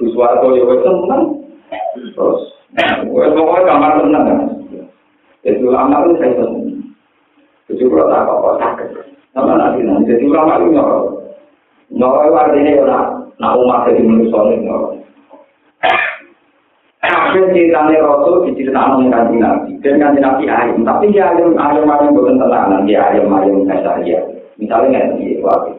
Swarga 0.02 0.46
yo 0.50 0.62
wis 0.66 0.82
tenang. 0.82 1.22
Terus 1.94 2.42
wis 3.06 3.34
pokoke 3.38 3.62
kamar 3.70 4.02
tenang. 4.02 4.26
Jadi 5.46 5.62
ulama 5.62 6.10
itu 6.10 6.18
saya 6.18 6.34
tenang. 6.42 6.54
Jadi 7.70 7.82
kalau 7.86 8.10
tak 8.10 8.22
apa-apa 8.26 8.50
sakit. 8.66 8.88
Sama 9.30 9.54
nanti 9.54 9.86
nanti. 9.86 10.10
Jadi 10.10 10.26
ulama 10.26 10.58
itu 10.58 10.74
nyorok. 10.74 11.04
Nyorok 11.94 12.22
itu 12.26 12.34
artinya 12.34 12.72
ya 12.74 13.19
nak 13.40 13.56
umat 13.56 13.88
jadi 13.88 14.04
manusia 14.04 14.38
ini 14.52 14.68
nyorok. 14.68 14.92
Kabeh 17.00 17.48
ceritane 17.56 17.96
Rasul 17.96 18.52
diceritakan 18.52 19.00
oleh 19.00 19.08
kanji 19.08 19.36
Nabi 19.40 19.72
dan 19.80 19.96
kanji 19.96 20.20
Nabi 20.20 20.44
ayam. 20.44 20.84
Tapi 20.84 21.08
dia 21.08 21.32
ayam 21.32 21.56
ayam 21.56 21.88
ayam 21.88 22.12
bukan 22.12 22.36
tenanan 22.36 22.84
dia 22.84 23.00
ayam 23.00 23.32
ayam 23.32 23.64
biasa 23.64 24.04
aja. 24.04 24.18
Misalnya 24.60 24.88
nggak 24.92 25.06
sih 25.16 25.40
waktu 25.40 25.72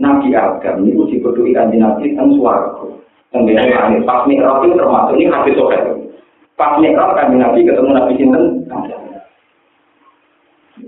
Nabi 0.00 0.32
Adam 0.32 0.80
ini 0.80 0.96
uji 0.96 1.20
berdua 1.20 1.52
kanji 1.52 1.76
Nabi 1.76 2.16
kan 2.16 2.32
suaraku. 2.32 3.04
Kemudian 3.30 3.68
langit 3.68 4.02
pas 4.08 4.24
mikrot 4.24 4.64
itu 4.64 4.80
termasuk 4.80 5.14
ini 5.20 5.28
habis 5.28 5.54
sore. 5.60 5.78
Pas 6.56 6.80
mikrot 6.80 7.12
kanji 7.12 7.36
Nabi 7.36 7.60
ketemu 7.68 7.90
Nabi 7.92 8.12
Sinten. 8.16 8.44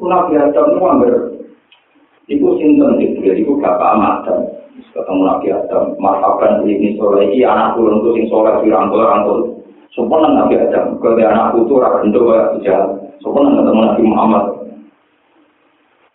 Nabi 0.00 0.32
Adam 0.40 0.66
itu 0.72 0.80
hampir 0.80 1.12
Iku 2.30 2.54
sinten 2.54 3.02
Jibril, 3.02 3.34
iku 3.34 3.58
bapak 3.58 3.98
Adam 3.98 4.61
Ketemu 4.93 5.22
Nabi 5.24 5.47
Adam. 5.53 5.84
Marhaban 5.97 6.68
ini 6.68 6.97
soleh, 7.01 7.32
ini 7.32 7.49
anak 7.49 7.80
turun 7.80 8.05
itu 8.05 8.09
sing 8.12 8.24
soleh 8.28 8.61
Dirangkul-rangkul 8.61 9.62
Sempurna 9.93 10.32
Nabi 10.32 10.57
Adam, 10.57 10.97
kalau 11.05 11.20
anak 11.20 11.53
itu 11.53 11.74
rakyat 11.76 12.05
itu 12.09 12.20
jahat 12.64 12.88
Sempurna 13.20 13.61
ketemu 13.61 13.80
Nabi 13.84 14.03
Muhammad. 14.09 14.45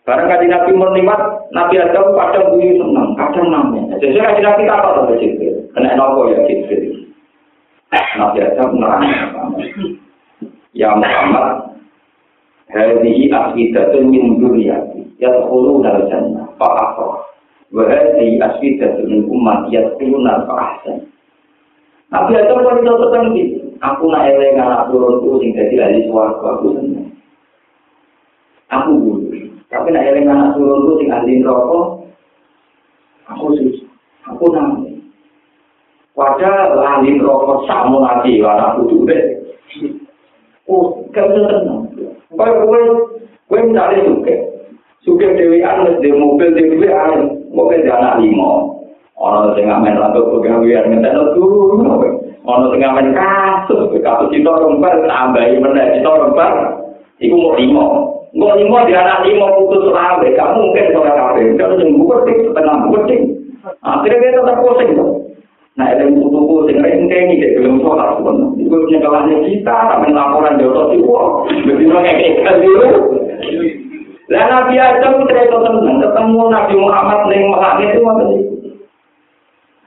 Karena 0.02 0.24
kaji 0.24 0.46
Nabi 0.50 0.70
menikmat, 0.72 1.20
Nabi 1.52 1.74
Adam 1.78 2.16
kadang 2.16 2.48
bunyi 2.50 2.80
senang, 2.80 3.12
kadang 3.14 3.46
namanya. 3.52 3.94
Jadi 4.02 4.16
kaji 4.16 4.40
Nabi 4.40 4.62
apa 4.66 4.88
sama 4.96 5.14
Jibril? 5.20 5.68
Kena 5.76 5.94
nopo 5.94 6.32
ya 6.32 6.42
Jibril. 6.48 7.12
Nabi 7.92 8.38
Adam 8.40 8.80
nerang. 8.80 9.04
Ya 10.72 10.96
Muhammad, 10.96 11.76
Hadihi 12.72 13.32
asfidatun 13.32 14.12
min 14.12 14.40
duriyati 14.40 15.00
Yadkhuluna 15.20 15.92
al-jannah. 16.02 16.48
Fa'afrah 16.56 17.27
Wa 17.27 17.27
hadihi 17.72 18.40
asfidatun 18.40 19.06
min 19.08 19.20
umat 19.28 19.68
Yadkhuluna 19.68 20.48
fa'ahsan 20.48 21.04
Nabi 22.08 22.40
Adam 22.40 22.64
pun 22.64 22.80
itu 22.80 22.92
tertentu. 22.96 23.44
Aku 23.84 24.08
nak 24.08 24.26
eleng 24.26 24.56
anak 24.56 24.88
turunku 24.88 25.38
Sing 25.38 25.52
jadi 25.52 25.76
ahli 25.86 26.08
suarga 26.08 26.56
Aku 26.56 26.72
senang. 26.74 27.12
Aku 28.72 28.90
bulu 28.96 29.28
Tapi 29.68 29.88
nak 29.92 30.06
eleng 30.08 30.26
anak 30.26 30.56
turunku 30.56 30.98
Sing 30.98 31.12
ahli 31.12 31.44
rokok 31.44 32.08
Aku 33.28 33.54
susah 33.60 33.86
Aku 34.32 34.44
nangis 34.50 34.98
Wajah 36.16 36.74
ahli 36.74 37.20
rokok 37.20 37.68
Sama 37.68 38.02
nanti 38.02 38.40
Anak 38.40 38.82
putu 38.82 39.04
deh. 39.04 39.22
Oh, 40.64 41.04
bisa 41.12 41.28
tenang 41.28 41.88
Kau 42.38 42.54
kue, 42.70 42.80
kue 43.50 43.60
misalnya 43.66 44.04
suke, 44.04 44.34
suke 45.02 45.26
dewi 45.34 45.58
anu 45.64 45.98
di 45.98 46.12
mobil 46.12 46.54
dewi 46.54 46.86
anu, 46.86 47.37
di 47.52 47.90
anak 47.90 48.20
limo. 48.20 48.78
Ono 49.18 49.50
sing 49.58 49.66
ngamen 49.66 49.98
rantau 49.98 50.30
pegawai 50.30 50.94
ngetek 50.94 51.34
dulu, 51.34 51.82
ono 52.46 52.66
sing 52.70 52.80
ngamen 52.80 53.10
kasus, 53.18 53.90
kasus 53.98 54.30
itu 54.30 54.46
rempar, 54.46 54.94
tambahi 55.10 55.58
mana 55.58 55.98
itu 55.98 56.06
rempar, 56.06 56.52
iku 57.18 57.34
mau 57.34 57.58
limo. 57.58 57.86
Nggak 58.36 58.56
lima 58.60 58.78
di 58.84 58.92
anak 58.92 59.24
lima 59.24 59.46
putus 59.56 59.88
rawe, 59.88 60.28
kamu 60.36 60.60
mungkin 60.60 60.92
soal 60.92 61.10
kafe, 61.16 61.42
kalau 61.56 61.80
sembuh 61.80 62.06
peting, 62.06 62.38
setengah 62.44 62.76
peting. 62.92 63.22
Akhirnya 63.80 64.28
kita 64.36 64.54
pusing 64.60 64.90
tuh. 64.94 65.10
Nah, 65.80 65.94
ada 65.94 66.04
yang 66.04 66.18
butuh 66.20 66.42
pusing, 66.44 66.76
kayak 66.82 67.08
ini 67.08 67.40
deh, 67.40 67.50
belum 67.56 67.80
sholat 67.80 68.20
pun. 68.20 68.52
Itu 68.60 68.68
punya 68.68 68.98
kalahnya 69.00 69.36
kita, 69.48 69.76
tapi 69.90 70.12
laporan 70.12 70.60
di 70.60 70.64
otot 70.68 70.92
itu, 70.92 71.12
lebih 71.72 71.86
mengekekkan 71.88 72.56
dulu. 72.60 72.86
Lah 74.28 74.44
Nabi 74.44 74.76
Adam 74.76 75.24
cerita 75.24 75.56
tentang 75.56 76.04
ketemu 76.04 76.40
Nabi 76.52 76.74
Muhammad 76.76 77.20
neng 77.32 77.48
Muhammad 77.48 77.88
itu 77.88 78.04
apa? 78.04 78.24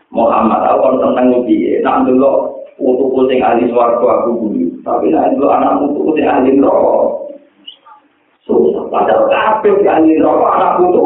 Muhammad 0.09 0.61
aku 0.65 0.97
tentang 0.97 1.29
Nabi, 1.29 1.77
nak 1.85 2.09
dulu 2.09 2.57
untuk 2.81 3.29
sing 3.29 3.37
ahli 3.45 3.69
swarga 3.69 4.01
aku 4.01 4.41
dulu, 4.41 4.65
tapi 4.81 5.13
nak 5.13 5.37
dulu 5.37 5.45
anak 5.45 5.77
untuk 5.85 6.17
sing 6.17 6.25
ahli 6.25 6.57
neraka. 6.57 7.21
Susah, 8.41 8.89
padahal 8.89 9.29
kabeh 9.29 9.85
ahli 9.85 10.17
neraka 10.17 10.47
anak 10.57 10.71
putu. 10.81 11.05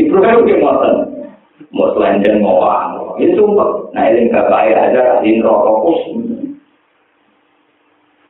Ibrahim 0.00 0.48
ki 0.48 0.56
ngoten. 0.60 0.94
Mau 1.76 1.92
selendeng 1.92 2.40
ngowang. 2.40 3.20
Ini 3.20 3.36
sumpah. 3.36 3.92
Nah, 3.92 4.04
ini 4.12 4.28
gak 4.32 4.48
kaya 4.48 4.88
aja 4.88 5.20
ahli 5.20 5.40
neraka 5.40 5.70
kus. 5.84 6.00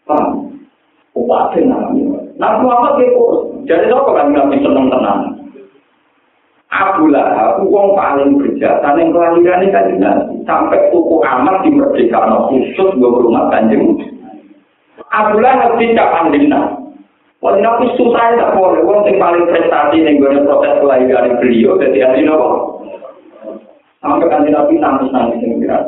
Paham? 0.07 0.51
Upati 1.15 1.63
Nabi 2.37 2.69
Muhammad 2.69 2.93
kepo. 3.01 3.25
Jadi 3.65 3.89
kok 3.89 4.13
kan 4.13 4.29
nabi 4.31 4.61
seneng 4.61 4.87
tenang. 4.93 5.21
Abu 6.67 7.09
Lahab 7.09 7.65
wong 7.65 7.97
paling 7.97 8.37
berjasa 8.37 8.93
ning 8.95 9.11
kelahirane 9.11 9.73
kan 9.73 9.97
nabi. 9.97 10.37
Sampai 10.45 10.93
kuku 10.93 11.17
amat 11.25 11.65
di 11.65 11.73
khusus 11.73 12.91
gua 13.01 13.19
rumah 13.25 13.49
kanjeng. 13.49 13.97
Abu 15.09 15.41
Lahab 15.41 15.81
tidak 15.81 16.13
pandina. 16.13 16.77
Wong 17.41 17.57
nabi 17.65 17.89
susah 17.97 18.37
tak 18.37 18.53
boleh. 18.53 18.85
Wong 18.85 19.09
sing 19.09 19.17
paling 19.17 19.49
prestasi 19.49 20.05
ning 20.05 20.21
gua 20.21 20.37
proses 20.37 20.77
kelahirane 20.85 21.41
beliau 21.41 21.81
dadi 21.81 22.05
ahli 22.05 22.29
nopo. 22.29 22.85
Sampai 24.05 24.29
kanjeng 24.29 24.53
nabi 24.53 24.77
nangis 24.77 25.09
nangis 25.09 25.41
ning 25.41 25.65
kira. 25.65 25.81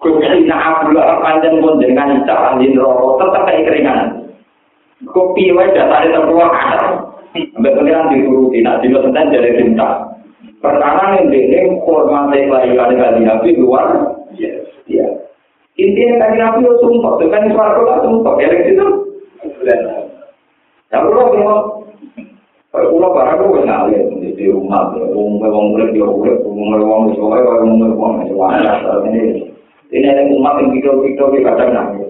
Kukina 0.00 0.56
Abu 0.56 0.96
Lahab 0.96 1.20
panjang 1.20 1.60
pun 1.60 1.76
dengan 1.76 2.24
cara 2.24 2.56
ahli 2.56 2.72
nopo 2.72 3.20
tetep 3.20 3.68
keringanan. 3.68 4.19
kopi 5.08 5.52
wae 5.56 5.72
datane 5.72 6.12
terkuat 6.12 6.52
kan. 6.52 6.84
Ambek 7.30 7.76
pengiran 7.78 8.10
dituruti, 8.10 8.58
nak 8.60 8.82
dino 8.82 9.00
senen 9.06 9.30
jare 9.30 9.50
cinta. 9.54 9.88
Pertama 10.60 11.16
ning 11.16 11.30
dene 11.30 11.78
hormate 11.86 12.50
bayi 12.50 12.74
kali 12.76 12.94
kali 12.98 13.22
api 13.24 13.50
luar. 13.56 14.18
Iya. 14.34 15.06
Intinya 15.78 16.26
kali 16.26 16.36
api 16.42 16.58
itu 16.66 16.74
sumpah, 16.82 17.16
dengan 17.22 17.48
suara 17.54 17.80
kok 17.80 18.02
sumpah 18.02 18.34
elek 18.42 18.74
itu. 18.74 18.86
Ya 20.90 20.98
lu 21.06 21.14
kalau 21.14 21.86
kalau 22.74 23.14
barang 23.14 23.38
itu 23.38 23.46
kenal 23.62 23.82
di 23.90 24.46
rumah, 24.50 24.90
di 24.94 25.02
rumah, 25.10 25.48
wong 25.50 25.74
murid, 25.74 25.90
di 25.94 26.02
rumah, 26.02 26.34
di 26.34 26.42
rumah, 26.42 26.78
di 26.78 26.82
rumah, 26.82 27.08
di 27.10 27.18
rumah, 27.18 27.38
di 27.38 27.58
rumah, 27.58 27.78
di 27.78 27.86
rumah, 27.86 27.86
di 27.86 27.86
rumah, 27.86 28.10
di 28.18 28.34
rumah, 28.34 28.50
di 28.50 28.74
rumah, 28.74 28.94
di 29.06 29.22
di 29.90 29.98
rumah, 30.26 30.54
di 30.58 31.46
rumah, 31.46 31.84
di 31.94 32.09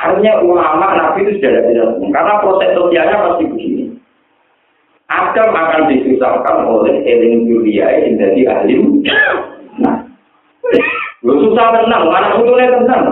Artinya 0.00 0.40
ulama 0.40 0.96
Nabi 0.96 1.28
itu 1.28 1.36
sudah 1.36 1.60
tidak 1.68 2.00
karena 2.08 2.40
proses 2.40 2.72
sosialnya 2.72 3.16
pasti 3.20 3.44
begini. 3.52 3.84
Adam 5.12 5.52
akan 5.52 5.90
disusahkan 5.92 6.56
oleh 6.64 7.04
eling 7.04 7.44
dunia 7.44 7.84
yang 7.84 8.16
jadi 8.16 8.40
ahli. 8.48 8.74
Nah, 9.82 10.06
lu 11.20 11.34
susah 11.44 11.66
tenang, 11.76 12.08
mana 12.08 12.38
butuhnya 12.38 12.78
tenang. 12.80 13.04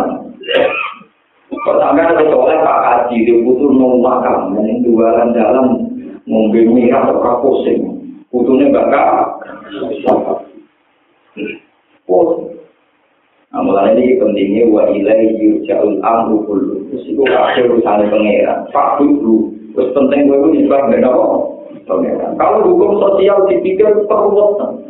Kalau 1.48 1.80
sampai 1.82 2.06
ada 2.06 2.24
oleh 2.24 2.56
Pak 2.62 2.78
Haji, 2.86 3.16
dia 3.26 3.42
butuh 3.42 3.68
mau 3.74 3.98
makan, 3.98 4.56
yang 4.62 4.80
jualan 4.86 5.34
dalam 5.34 5.66
ngombe 6.24 6.60
merah 6.70 7.10
atau 7.10 7.42
pusing. 7.44 7.98
Butuhnya 8.30 8.72
bakal. 8.72 9.42
Oh, 12.08 12.48
Nah, 13.48 13.64
mulai 13.64 13.96
ini 13.96 14.20
pentingnya 14.20 14.68
wa 14.68 14.92
ilai 14.92 15.32
yurja'ul 15.40 16.04
amru 16.04 16.44
kullu. 16.44 16.77
Itu 16.92 17.22
akhir 17.28 17.68
urusan 17.68 18.08
pangeran. 18.08 18.58
Pak 18.72 19.00
dulu. 19.00 19.52
Terus 19.76 19.92
penting 19.92 20.28
gue 20.28 20.38
itu 20.40 20.48
disebab 20.56 20.88
beda 20.88 21.08
kok. 21.12 21.32
Pangeran. 21.84 22.30
Kalau 22.40 22.64
hukum 22.64 22.92
sosial 23.00 23.44
dipikir 23.48 23.88
perbuatan. 24.08 24.88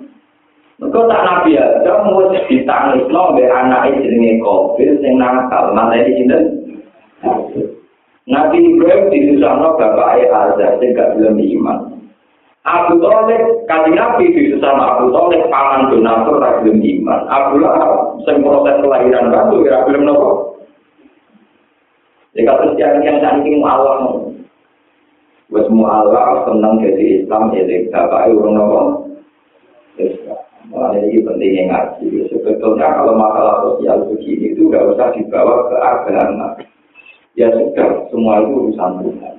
Mereka 0.78 1.10
tak 1.10 1.24
nabi 1.26 1.58
aja 1.58 2.06
mau 2.06 2.30
ditangis 2.30 3.10
no 3.10 3.34
be 3.34 3.50
anak 3.50 3.98
jenenge 3.98 4.38
kofir 4.38 4.94
sing 5.02 5.18
nakal 5.18 5.74
mana 5.74 6.06
di 6.06 6.14
sini. 6.14 6.38
Nabi 8.30 8.62
Ibrahim 8.62 9.10
disusahno 9.10 9.74
bapak 9.74 10.22
Azar 10.30 10.78
sing 10.78 10.94
gak 10.94 11.18
belum 11.18 11.34
iman. 11.34 11.98
Abu 12.68 13.00
Talib, 13.00 13.64
kaji 13.64 13.96
Nabi 13.96 14.28
di 14.28 14.52
sesama 14.52 15.00
Abu 15.00 15.08
Talib, 15.08 15.48
paman 15.48 15.88
donatur 15.88 16.36
ragilum 16.36 16.84
iman. 16.84 17.20
Abu 17.32 17.64
Lahab, 17.64 18.20
sing 18.28 18.44
proses 18.44 18.76
kelahiran 18.84 19.32
batu, 19.32 19.64
kira 19.64 19.88
belum 19.88 20.04
nopo. 20.04 20.57
Jika 22.38 22.54
terus 22.54 22.78
yang 22.78 23.02
yang 23.02 23.18
saat 23.18 23.42
ini 23.42 23.58
semua 25.50 26.06
Allah 26.06 26.46
senang 26.46 26.78
jadi 26.78 27.24
Islam, 27.24 27.50
jadi 27.50 27.90
bapak 27.90 28.30
urung 28.30 28.54
nopo. 28.54 28.80
Mulai 30.68 31.00
ini 31.00 31.24
pentingnya 31.24 31.62
ngaji. 31.66 32.28
Sebetulnya 32.28 32.92
kalau 32.94 33.16
masalah 33.16 33.64
sosial 33.64 34.04
begini 34.06 34.52
itu 34.52 34.68
nggak 34.68 34.86
usah 34.94 35.08
dibawa 35.16 35.66
ke 35.66 35.76
agama. 35.80 36.48
Ya 37.34 37.48
sudah, 37.50 38.06
semua 38.12 38.44
itu 38.44 38.52
urusan 38.52 38.92
Tuhan. 39.02 39.34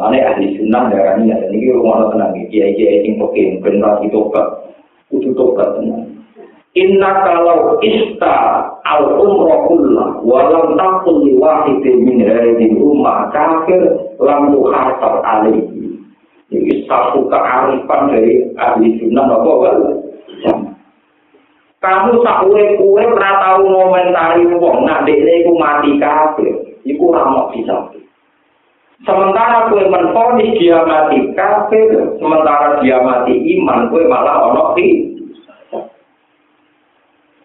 Ane 0.00 0.18
ahli 0.24 0.56
sunnah 0.56 0.88
darah 0.88 1.20
ini 1.20 1.68
rumah 1.68 2.08
tenang 2.08 2.32
kiai 2.48 2.72
kiai 2.72 3.04
sing 3.04 3.20
pekin 3.20 3.60
generasi 3.60 4.08
tobat 4.08 4.72
kudu 5.12 5.36
tobat 5.36 5.76
tenang. 5.76 6.05
Inna 6.76 7.24
kalau 7.24 7.80
ista 7.80 8.68
al 8.84 9.16
umrohullah 9.16 10.20
walam 10.20 10.76
takul 10.76 11.24
li 11.24 11.32
wahidin 11.40 12.04
min 12.04 12.20
hadhihi 12.20 12.76
rumah 12.76 13.32
kafir 13.32 14.12
lam 14.20 14.52
yuhasab 14.52 15.24
alaihi. 15.24 15.96
Ini 16.52 16.84
satu 16.84 17.32
kearifan 17.32 18.12
dari 18.12 18.52
ahli 18.60 19.00
sunnah 19.00 19.24
apa 19.24 19.50
wal 19.56 19.80
kamu 21.86 22.18
sakure 22.24 22.64
kue 22.82 23.04
ora 23.04 23.30
tau 23.38 23.62
ngomentari 23.62 24.42
nak 24.82 25.06
dekne 25.06 25.32
iku 25.44 25.52
mati 25.54 25.90
kafir 26.02 26.54
iku 26.82 27.14
ora 27.14 27.22
mau 27.30 27.46
bisa 27.54 27.94
Sementara 29.04 29.68
kue 29.68 29.84
menfonis 29.86 30.56
dia 30.56 30.80
mati 30.82 31.30
kafir, 31.36 32.16
sementara 32.16 32.80
dia 32.80 32.96
mati 33.04 33.36
iman, 33.60 33.92
kue 33.92 34.08
malah 34.08 34.50
ono 34.50 34.72
di. 34.72 35.15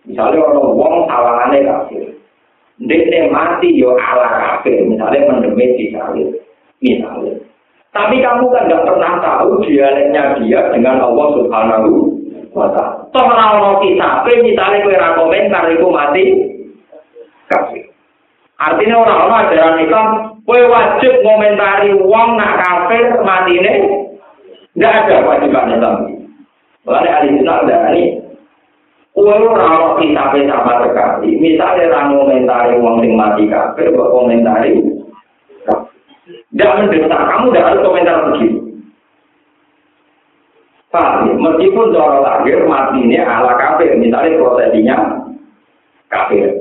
Misalnya 0.06 0.42
ono 0.42 0.74
wong 0.74 1.06
salahane 1.06 1.62
kafir. 1.62 2.10
Dia 2.82 3.30
mati 3.30 3.78
yo 3.78 3.94
ala 3.94 4.30
kafir, 4.42 4.82
misalnya 4.90 5.30
mendemit 5.30 5.78
di 5.78 5.94
salib. 5.94 6.34
Misalnya. 6.82 7.38
Tapi 7.92 8.24
kamu 8.24 8.48
kan 8.50 8.72
gak 8.72 8.88
pernah 8.88 9.14
tahu 9.20 9.62
dialeknya 9.68 10.40
dia 10.40 10.72
dengan 10.72 11.04
Allah 11.04 11.28
Subhanahu 11.36 11.92
wa 12.56 12.72
Ta'ala. 12.72 13.04
Toh 13.12 13.26
ono 13.28 13.84
kisah, 13.84 14.24
misalnya 14.24 14.84
kue 14.88 14.96
rakomen 14.96 15.52
karena 15.52 15.88
mati 15.92 16.24
kafir. 17.52 17.84
Artinya 18.56 18.96
orang-orang 19.04 19.42
ajaran 19.52 19.84
Islam, 19.84 20.08
kue 20.48 20.62
wajib 20.72 21.14
ngomentari 21.20 21.92
uang 22.00 22.30
nak 22.40 22.64
kafir 22.64 23.04
mati 23.28 23.60
ini, 23.60 23.74
nggak 24.80 24.96
ada 25.04 25.16
kewajiban 25.28 25.76
Islam. 25.76 25.96
Mulai 26.88 27.12
ahli 27.12 27.30
Islam 27.38 27.60
dari 27.68 28.04
kue 29.22 29.38
orang 29.38 30.02
kita 30.02 30.34
sama 30.50 30.82
sekali. 30.82 31.38
Misalnya 31.38 31.94
orang 31.94 32.08
ngomentari 32.18 32.74
uang 32.82 33.06
sing 33.06 33.14
mati 33.14 33.46
kafir, 33.46 33.94
buat 33.94 34.10
komentari, 34.10 34.82
nggak 36.58 36.74
mendesak 36.82 37.22
kamu 37.30 37.46
nggak 37.54 37.66
harus 37.70 37.86
komentar 37.86 38.18
begitu. 38.34 38.60
Paham? 40.92 41.40
Meskipun 41.40 41.96
cara 41.96 42.20
lahir 42.20 42.68
ini 43.00 43.16
ala 43.22 43.56
kafir, 43.56 43.96
misalnya 43.96 44.42
prosesinya 44.42 44.98
kafir. 46.12 46.52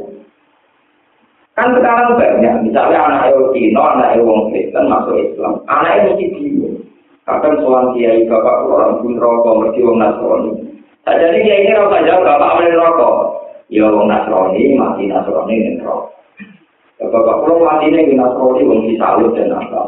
Kan 1.59 1.75
sekarang 1.75 2.15
banyak, 2.15 2.55
misalnya 2.63 3.11
anak 3.11 3.35
Cina, 3.51 3.83
anak 3.99 4.23
wong 4.23 4.55
Kristen 4.55 4.87
masuk 4.87 5.19
Islam, 5.19 5.61
anak 5.67 6.15
mesti 6.15 6.31
bingung. 6.39 6.79
Kadang 7.27 7.59
soal 7.61 7.91
kiai 7.93 8.25
bapak 8.31 8.71
orang 8.71 9.03
pun 9.03 9.19
rokok, 9.19 9.59
mesti 9.67 9.81
wong 9.83 9.97
Nasrani. 9.99 10.80
Tak 11.05 11.17
jadi 11.17 11.39
kiai 11.41 11.65
ini 11.65 11.73
rokok 11.73 12.05
jauh, 12.05 12.23
bapak 12.25 12.55
boleh 12.61 12.77
rokok. 12.77 13.15
Ya 13.73 13.87
wong 13.89 14.11
Nasrani, 14.11 14.77
mati 14.77 15.09
Nasrani 15.09 15.55
ini 15.57 15.81
rokok. 15.81 16.13
Bapak 17.01 17.37
kalau 17.41 17.65
mati 17.65 17.89
ini 17.89 18.13
Nasrani, 18.13 18.69
wong 18.69 18.81
salut 19.01 19.33
dan 19.33 19.57
apa. 19.57 19.83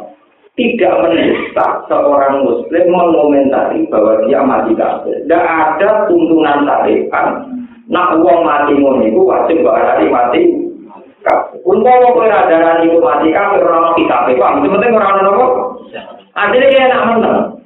Tidak 0.52 0.94
mendesak 1.01 1.89
seorang 1.89 2.44
Muslim 2.44 2.84
mengomentari 2.93 3.89
bahwa 3.89 4.20
dia 4.28 4.40
mati 4.44 4.76
kafir. 4.76 5.16
Tidak 5.24 5.44
ada 5.44 6.05
tuntunan 6.09 6.68
syariat. 6.68 7.28
Nak 7.89 8.20
uang 8.20 8.40
mati 8.44 8.72
ngono 8.76 9.05
itu 9.05 9.20
wajib 9.20 9.64
berarti 9.64 10.06
mati 10.09 10.43
Umpama 11.62 12.10
kowe 12.18 12.26
ora 12.26 12.51
darani 12.51 12.90
iku 12.90 12.98
mati 12.98 13.30
kafir 13.30 13.62
ora 13.62 13.78
ono 13.78 13.90
kitabe, 13.94 14.34
Pak. 14.34 14.59
Penting 14.59 14.90
ora 14.90 15.09
ono 15.22 15.30
apa? 15.30 15.47
Adine 16.34 16.66
kaya 16.66 16.86
nak 16.90 17.06
meneng. 17.14 17.61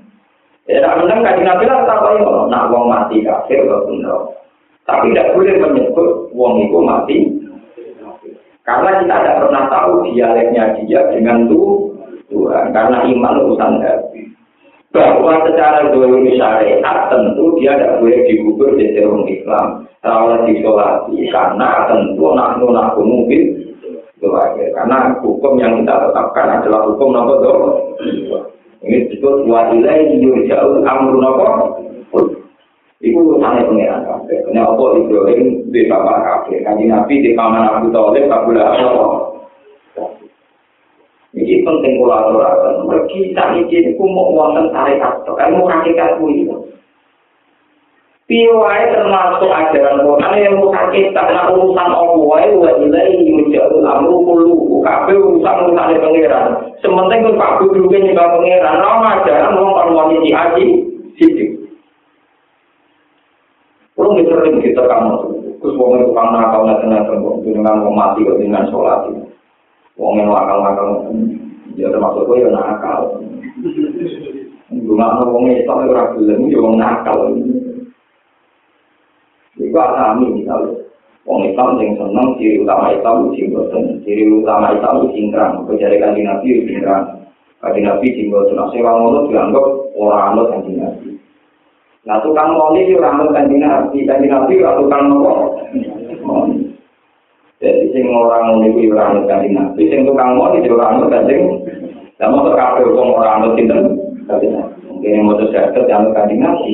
Ya 0.67 0.83
nak 0.83 0.99
meneng 0.99 1.23
kan 1.23 1.39
Nabi 1.39 1.65
lah 1.71 1.87
tak 1.87 2.03
nak 2.51 2.67
wong 2.75 2.91
mati 2.91 3.23
kafir 3.23 3.63
kok 3.71 3.87
bener. 3.87 4.19
Tapi 4.83 5.15
tidak 5.15 5.35
boleh 5.39 5.55
menyebut 5.63 6.11
wong 6.35 6.53
itu 6.67 6.79
mati. 6.83 7.19
Karena 8.67 8.99
kita 8.99 9.15
tidak 9.15 9.39
pernah 9.47 9.63
tahu 9.71 10.11
dialeknya 10.11 10.75
dia 10.83 11.07
dengan 11.15 11.47
Tuhan. 11.47 12.75
Karena 12.75 13.07
iman 13.07 13.39
urusan 13.47 13.79
hati. 13.79 14.27
Bahwa 14.91 15.47
secara 15.47 15.87
dulu 15.95 16.27
syariat 16.35 16.99
tentu 17.15 17.55
dia 17.63 17.79
tidak 17.79 18.03
boleh 18.03 18.27
dikubur 18.27 18.75
di 18.75 18.91
dalam 18.91 19.23
Islam. 19.23 19.67
Kalau 20.03 20.43
disolati. 20.51 21.31
Karena 21.31 21.87
tentu 21.87 22.27
nak 22.35 22.59
nak 22.59 22.99
mungkin. 22.99 23.71
Karena 24.19 25.15
hukum 25.23 25.63
yang 25.63 25.87
kita 25.87 26.11
tetapkan 26.11 26.59
adalah 26.59 26.91
hukum 26.91 27.15
nomor. 27.15 27.39
Ini 28.85 29.09
disebut 29.09 29.49
wa 29.49 29.73
ilaihi 29.73 30.21
yurja'ul 30.21 30.85
amru 30.85 31.17
nopo. 31.23 31.47
Iku 33.05 33.19
urusannya 33.21 33.69
pengiran 33.69 34.09
kabeh. 34.09 34.41
Kene 34.49 34.61
apa 34.65 34.85
Ibrahim 34.97 35.69
di 35.69 35.85
bapak 35.85 36.19
kabeh. 36.25 36.65
Kanji 36.65 36.89
Nabi 36.89 37.15
di 37.21 37.31
paman 37.37 37.69
Abu 37.69 37.93
Thalib 37.93 38.25
kabula 38.33 38.73
apa. 38.73 39.07
Ini 41.37 41.61
penting 41.61 42.01
kolaborasi. 42.01 42.89
Mergi 42.89 43.37
saat 43.37 43.61
ini 43.61 43.93
mau 44.01 44.33
wonten 44.33 44.73
tarekat. 44.73 45.29
Ilmu 45.29 45.69
hakikat 45.69 46.17
itu. 46.25 46.57
Piwai 48.27 48.91
termasuk 48.91 49.47
ajaran 49.47 50.03
Quran 50.03 50.35
yang 50.43 50.59
bukan 50.59 50.91
kita 50.91 51.15
karena 51.15 51.47
urusan 51.47 51.91
Allah 51.95 52.19
wae 52.27 52.59
wa 52.59 52.75
ilaihi 52.75 53.23
yujadul 53.23 53.87
amru 53.87 54.19
kullu 54.27 54.83
kabeh 54.83 55.15
urusan 55.15 55.63
urusan 55.63 55.95
pangeran. 56.03 56.75
Sementing 56.83 57.23
kun 57.23 57.39
Pak 57.39 57.63
Guru 57.63 57.87
ke 57.87 58.03
nyembah 58.03 58.27
pangeran, 58.35 58.83
ora 58.83 59.23
ajaran 59.23 59.55
kon 59.55 59.95
wani 59.95 60.27
di 60.27 60.31
haji 60.35 60.67
sithik. 61.15 61.51
Kulo 63.95 64.19
sering 64.19 64.59
kita 64.59 64.83
kamu 64.83 65.15
terus 65.63 65.79
wong 65.79 66.03
itu 66.03 66.11
kan 66.11 66.27
nakal 66.35 66.67
ngaten-ngaten 66.67 67.23
dengan 67.47 67.79
wong 67.87 67.95
mati 67.95 68.27
kok 68.27 68.43
dengan 68.43 68.67
salat. 68.75 69.07
Wong 69.95 70.19
yang 70.19 70.35
nakal-nakal 70.35 71.15
ya 71.79 71.87
termasuk 71.95 72.27
kowe 72.27 72.43
yo 72.43 72.51
nakal. 72.51 73.23
Wong 74.75 75.45
itu 75.47 75.71
ora 75.71 76.11
gelem 76.19 76.51
yo 76.51 76.67
wong 76.67 76.75
nakal. 76.75 77.31
Iku 79.57 79.77
alami 79.77 80.43
misalnya. 80.43 80.87
Wong 81.27 81.43
Islam 81.43 81.83
yang 81.83 81.99
seneng 81.99 82.39
ciri 82.39 82.63
utama 82.63 82.95
Islam 82.95 83.35
itu 83.35 83.51
boten. 83.51 83.99
Ciri 84.07 84.31
utama 84.31 84.71
Islam 84.71 85.03
itu 85.03 85.09
singkrang. 85.19 85.67
Kejari 85.67 85.99
kanji 85.99 86.23
Nabi 86.23 86.47
itu 86.55 86.63
singkrang. 86.71 87.03
Kanji 87.59 87.83
Nabi 87.83 88.07
singgoten. 88.15 88.55
Nasi 88.55 88.79
wong 88.79 88.97
ngono 89.03 89.21
dianggap 89.27 89.67
orang 89.99 90.25
anut 90.31 90.47
kanji 90.55 90.73
Nabi. 90.79 91.09
Nah 92.07 92.23
tukang 92.23 92.55
moni 92.55 92.87
itu 92.87 93.03
orang 93.03 93.15
anut 93.19 93.35
kanji 93.35 93.57
Nabi. 93.59 93.99
Kanji 94.07 94.27
Nabi 94.31 94.55
itu 94.55 94.71
tukang 94.79 95.05
moni. 96.23 96.57
Jadi 97.59 97.85
sing 97.91 98.07
orang 98.15 98.47
moni 98.47 98.69
itu 98.71 98.95
orang 98.95 99.11
anut 99.19 99.27
kanji 99.27 99.49
Nabi. 99.51 99.83
Sing 99.91 100.01
tukang 100.07 100.31
moni 100.39 100.63
itu 100.63 100.79
orang 100.79 101.03
anut 101.03 101.11
kanji 101.11 101.35
Nah 102.17 102.27
mau 102.31 102.47
terkabel 102.47 102.95
orang 102.95 103.35
anut 103.43 103.53
sinten. 103.59 103.99
Mungkin 104.87 105.11
yang 105.11 105.27
mau 105.27 105.35
terjadi 105.43 105.91
anut 105.91 106.15
kanji 106.15 106.39
Nabi. 106.39 106.73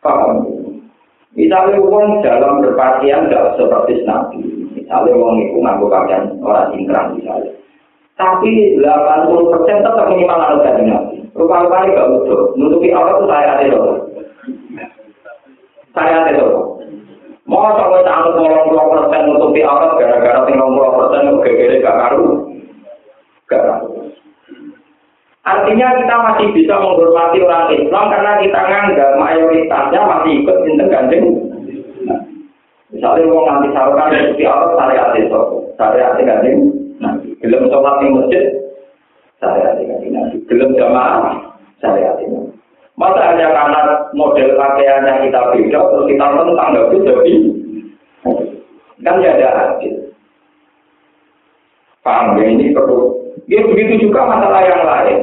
Paham? 0.00 0.53
Misalnya 1.44 1.76
uang 1.76 2.24
dalam 2.24 2.64
berpakaian 2.64 3.28
tidak 3.28 3.60
seperti 3.60 4.00
Nabi. 4.08 4.40
Misalnya 4.72 5.12
uang 5.12 5.36
itu 5.44 5.60
nganggo 5.60 5.92
pakaian 5.92 6.32
orang 6.40 6.72
singkrang 6.72 7.20
misalnya. 7.20 7.52
Tapi 8.16 8.80
80% 8.80 9.84
tetap 9.84 10.08
minimal 10.08 10.40
harus 10.40 10.64
dari 10.64 10.88
Nabi. 10.88 11.16
Rupa-rupanya 11.36 11.92
gak 11.92 12.10
utuh. 12.16 12.56
Nutupi 12.56 12.96
Allah 12.96 13.20
itu 13.20 13.24
saya 13.28 13.48
ada 13.60 13.64
loh. 13.76 13.96
Saya 15.92 16.14
ada 16.24 16.32
loh. 16.40 16.80
Mau 17.44 17.76
sampai 17.76 18.00
tanggal 18.08 18.40
tolong 18.40 18.72
puluh 18.72 18.86
persen 18.88 19.22
nutupi 19.28 19.60
Allah 19.60 20.00
gara-gara 20.00 20.48
tinggal 20.48 20.72
puluh 20.72 20.96
persen 20.96 21.28
gak 21.84 21.96
karu. 22.08 22.28
Gak 23.52 23.62
karu. 23.68 24.03
Artinya 25.44 25.88
kita 26.00 26.14
masih 26.24 26.46
bisa 26.56 26.74
menghormati 26.80 27.38
orang 27.44 27.68
Islam 27.76 28.04
karena 28.08 28.32
kita 28.40 28.60
nganggap 28.64 29.10
mayoritasnya 29.20 30.00
masih 30.08 30.32
ikut 30.40 30.56
cinta 30.64 30.84
ganjeng. 30.88 31.24
Nah, 32.08 32.20
misalnya 32.88 33.28
mau 33.28 33.44
nanti 33.44 33.68
sarukan 33.76 34.08
seperti 34.08 34.44
Allah 34.48 34.72
syariat 34.72 35.08
itu, 35.20 35.40
syariat 35.76 36.16
ganjeng. 36.16 36.58
Nah, 36.96 37.12
belum 37.44 37.68
sholat 37.68 37.94
di 38.00 38.06
masjid, 38.08 38.44
syariat 39.36 39.76
ganjeng. 39.76 40.12
Belum 40.48 40.70
jamaah, 40.72 41.36
syariat 41.76 42.16
itu. 42.24 42.40
Masa 42.96 43.20
hanya 43.34 43.52
karena 43.52 43.80
model 44.16 44.54
pakaiannya 44.56 45.28
kita 45.28 45.40
beda, 45.52 45.80
terus 45.92 46.08
kita 46.08 46.24
tentang 46.30 46.68
nggak 46.72 46.88
bisa 46.94 47.10
jadi 47.10 47.34
kan 49.04 49.20
tidak 49.20 49.36
ada 49.36 49.76
adil. 49.76 49.94
Paham 52.00 52.40
ya 52.40 52.44
ini 52.48 52.72
perlu. 52.72 53.23
Ya 53.50 53.60
begitu 53.66 54.08
juga 54.08 54.24
masalah 54.24 54.62
yang 54.64 54.82
lain. 54.84 55.20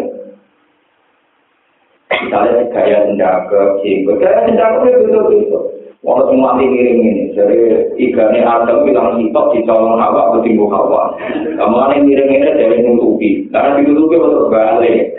misalnya 2.22 2.64
gaya 2.72 2.98
senjaga, 3.08 3.82
jenggot, 3.82 4.16
gaya 4.20 4.46
senjaga 4.46 4.88
itu 4.88 5.00
betul-betul. 5.10 5.64
Wong 6.02 6.18
semua 6.26 6.58
miring 6.58 6.98
ini, 6.98 7.30
jadi 7.38 7.86
igane 7.94 8.42
Adam 8.42 8.90
bilang 8.90 9.22
sitok 9.22 9.54
di 9.54 9.62
colong 9.70 10.02
awak 10.02 10.34
bertimbu 10.34 10.66
hawa. 10.66 11.14
Kamu 11.62 11.78
aneh 11.78 12.02
miring 12.02 12.42
ini 12.42 12.58
dari 12.58 12.82
nutupi, 12.82 13.46
karena 13.54 13.78
ditutupi 13.78 14.18
untuk 14.18 14.50
balik. 14.50 15.14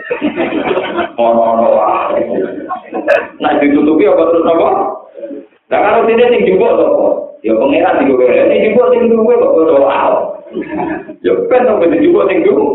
Ono-ono 1.15 1.67
wah. 1.71 2.11
Nah 3.39 3.51
ditutupi 3.63 4.11
apa 4.11 4.23
terus 4.27 4.43
apa? 4.43 4.69
Nah 5.71 5.79
kalau 5.79 6.03
tidak 6.03 6.35
sing 6.35 6.51
jubuk 6.51 6.75
apa? 6.75 7.22
Ya 7.43 7.51
pangeran 7.59 8.07
di 8.07 8.15
gue, 8.15 8.23
ini 8.23 8.71
jubuk 8.71 8.87
sing 8.95 9.11
gue 9.11 9.35
kok 9.35 9.51
doa. 9.67 10.03
Ya 11.19 11.31
kan 11.51 11.67
sampai 11.67 11.99
jubuk 11.99 12.23
sing 12.31 12.39
gue. 12.39 12.65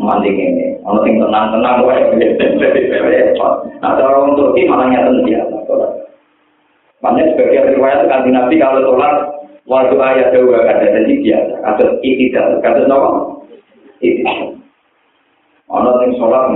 mandi 0.00 0.32
ini, 0.32 0.80
ono 0.80 1.04
sing 1.04 1.20
tenang 1.20 1.52
tenang 1.52 1.84
wae, 1.84 2.00
nah 3.84 4.00
cara 4.00 4.16
orang 4.16 4.32
Turki 4.32 4.64
malah 4.64 4.88
nyata 4.88 5.12
dia, 5.28 5.44
Makanya 7.04 7.36
sebagai 7.36 7.76
riwayat 7.76 8.08
kanji 8.08 8.32
Nabi 8.32 8.56
kalau 8.56 8.80
sholat 8.80 9.28
waktu 9.68 9.96
ayat 10.00 10.32
dua 10.32 10.64
kata 10.64 10.88
jadi 10.88 11.14
biasa, 11.20 11.54
atau 11.68 12.00
itidal, 12.00 12.60
kata 12.64 12.88
nopo, 12.88 13.44
itidal. 14.00 14.56
Ono 15.68 15.90
sing 16.00 16.16
sholat, 16.16 16.48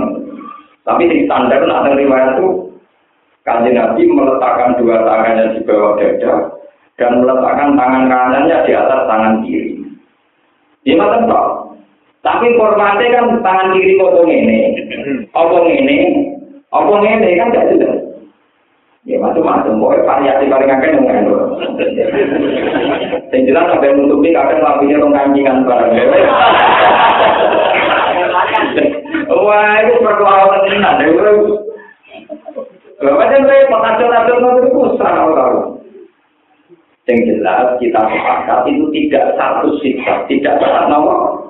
tapi 0.81 1.05
di 1.05 1.29
standar 1.29 1.69
ada 1.69 1.93
riwayat 1.93 2.41
itu 2.41 2.64
kanji 3.45 3.77
Nabi 3.77 4.09
meletakkan 4.09 4.73
dua 4.81 5.05
tangannya 5.05 5.53
di 5.53 5.61
bawah 5.69 6.01
dada 6.01 6.33
dan 6.97 7.21
meletakkan 7.21 7.77
tangan 7.77 8.03
kanannya 8.09 8.57
di 8.65 8.71
atas 8.73 9.01
tangan 9.05 9.45
kiri. 9.45 9.85
Gimana 10.81 11.29
toh? 11.29 11.45
Tapi 12.25 12.57
formatnya 12.57 13.21
kan 13.21 13.25
tangan 13.45 13.69
kiri 13.77 14.01
kok 14.01 14.17
ngene. 14.25 14.59
Apa 15.37 15.55
ngene? 15.61 15.97
Apa 16.73 16.93
ngene 16.97 17.29
kan 17.37 17.53
gak 17.53 17.69
jelas. 17.69 18.01
Ya 19.05 19.21
macam-macam, 19.21 19.77
pokoknya 19.77 20.01
variasi 20.09 20.49
paling 20.49 20.73
akeh 20.73 20.89
yang 20.89 21.05
ngene. 21.05 21.33
Yang 23.29 23.41
jelas 23.45 23.65
sampai 23.69 23.93
menutupi 23.93 24.33
kadang 24.33 24.65
lampunya 24.65 24.97
rong 24.97 25.13
kancingan 25.13 25.61
barang. 25.69 25.93
Wah, 29.29 29.77
itu 29.85 30.01
perkelawan 30.01 30.65
tenan. 30.65 30.97
Macam 33.13 33.41
saya 33.45 33.69
pengajar-ajar 33.69 34.37
itu 34.41 34.67
susah 34.73 35.11
tahu. 35.13 35.59
Yang 37.05 37.19
jelas 37.29 37.77
kita 37.77 38.01
sepakat 38.01 38.59
itu 38.65 38.85
tidak 38.89 39.25
satu 39.37 39.69
sikap, 39.77 40.25
tidak 40.25 40.57
satu 40.57 40.89
nomor. 40.89 41.45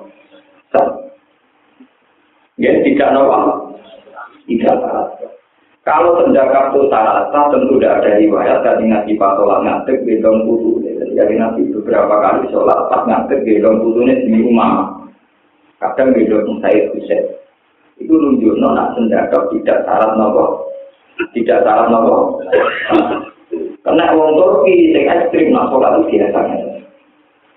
Ya, 2.55 2.71
tidak 2.87 3.11
nopo. 3.11 3.71
Tidak 4.47 4.75
salah. 4.79 5.11
Kalau 5.85 6.17
penjaga 6.17 6.73
itu 6.73 6.89
salah, 6.89 7.29
tentu 7.29 7.77
tidak 7.77 8.01
ada 8.01 8.17
riwayat 8.17 8.65
dari 8.65 8.89
Nabi 8.89 9.13
pas 9.21 9.37
sholat 9.37 9.61
ngadeg 9.61 10.01
gedong 10.01 10.49
putu. 10.49 10.81
Jadi 11.13 11.33
Nabi 11.37 11.69
beberapa 11.69 12.09
kali 12.09 12.49
sholat 12.49 12.89
pas 12.89 13.05
ngadeg 13.05 13.45
gedong 13.45 13.85
putunya 13.85 14.17
di 14.17 14.33
rumah. 14.41 14.97
Kadang 15.77 16.15
gedong 16.17 16.57
saya 16.63 16.89
bisa. 16.95 17.37
Itu 18.01 18.17
nunjuk 18.17 18.57
nona 18.57 18.97
penjaga 18.97 19.45
tidak 19.53 19.85
salah 19.85 20.17
nopo. 20.17 20.64
Tidak 21.15 21.63
salah 21.63 21.87
nopo. 21.87 22.43
Karena 23.85 24.11
orang 24.11 24.35
Turki 24.35 24.91
yang 24.91 25.07
ekstrim 25.07 25.53
nak 25.53 25.69
sholat 25.71 26.01
itu 26.01 26.17
biasanya. 26.17 26.57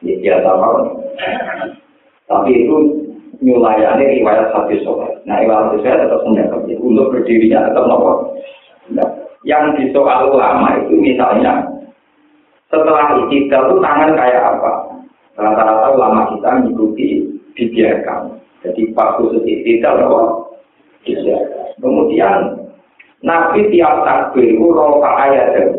Ya 0.05 0.15
biasa 0.23 0.49
banget. 0.55 0.87
Tapi 2.29 2.51
itu 2.55 2.77
nyulayani 3.43 4.21
riwayat 4.21 4.55
hadis 4.55 4.85
soal. 4.85 5.11
Nah, 5.27 5.43
riwayat 5.43 5.73
hadis 5.73 5.83
saya 5.83 6.07
tetap 6.07 6.21
mendapat 6.23 6.71
untuk 6.79 7.11
berdirinya 7.11 7.67
tetap 7.73 7.85
nopo. 7.89 8.37
Nah, 8.95 9.09
yang 9.43 9.75
di 9.75 9.91
soal 9.91 10.31
ulama 10.31 10.79
itu 10.85 10.95
misalnya 10.99 11.67
Setelah 12.69 13.17
itidal 13.25 13.73
itu 13.73 13.77
tangan 13.81 14.13
kayak 14.13 14.45
apa? 14.45 14.73
Rata-rata 15.41 15.89
ulama 15.97 16.29
kita 16.37 16.61
mengikuti 16.61 17.25
dibiarkan. 17.57 18.37
Jadi 18.61 18.93
itidal 18.93 19.97
apa? 20.05 20.23
Dibiarkan. 21.09 21.81
Kemudian 21.81 22.68
Nabi 23.19 23.67
tiap 23.75 24.07
takbir 24.07 24.55
roka 24.63 25.11
ayat 25.27 25.75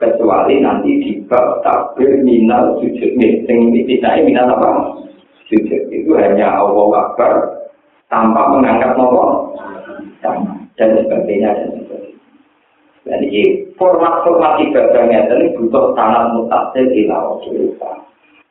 kecuali 0.00 0.60
nanti 0.60 0.90
di 1.00 1.12
takbir 1.28 2.20
minal 2.24 2.80
sujud 2.80 3.16
sing 3.20 3.58
tidak 3.72 4.24
minal 4.24 4.48
apa? 4.56 4.70
Sujud. 5.48 5.82
Itu 5.92 6.16
hanya 6.16 6.56
Allah 6.56 6.88
Akbar 7.06 7.32
tanpa 8.08 8.42
mengangkat 8.52 8.96
nopo. 8.96 9.54
Dan 10.76 10.90
sebagainya 11.04 11.56
dan 11.56 11.68
sebagainya. 11.80 12.20
Jadi 13.06 13.42
format-format 13.78 14.58
ibadahnya 14.66 15.30
ini 15.30 15.54
butuh 15.54 15.94
tanah 15.94 16.34
mutasil 16.34 16.90
ila 16.90 17.38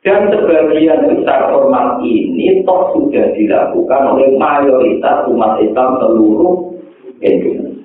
Dan 0.00 0.32
sebagian 0.32 1.12
besar 1.12 1.52
format 1.52 2.00
ini 2.00 2.64
toh 2.64 2.96
sudah 2.96 3.36
dilakukan 3.36 4.02
oleh 4.16 4.32
mayoritas 4.40 5.28
umat 5.28 5.60
Islam 5.60 6.00
seluruh 6.00 6.65
Indonesia. 7.22 7.76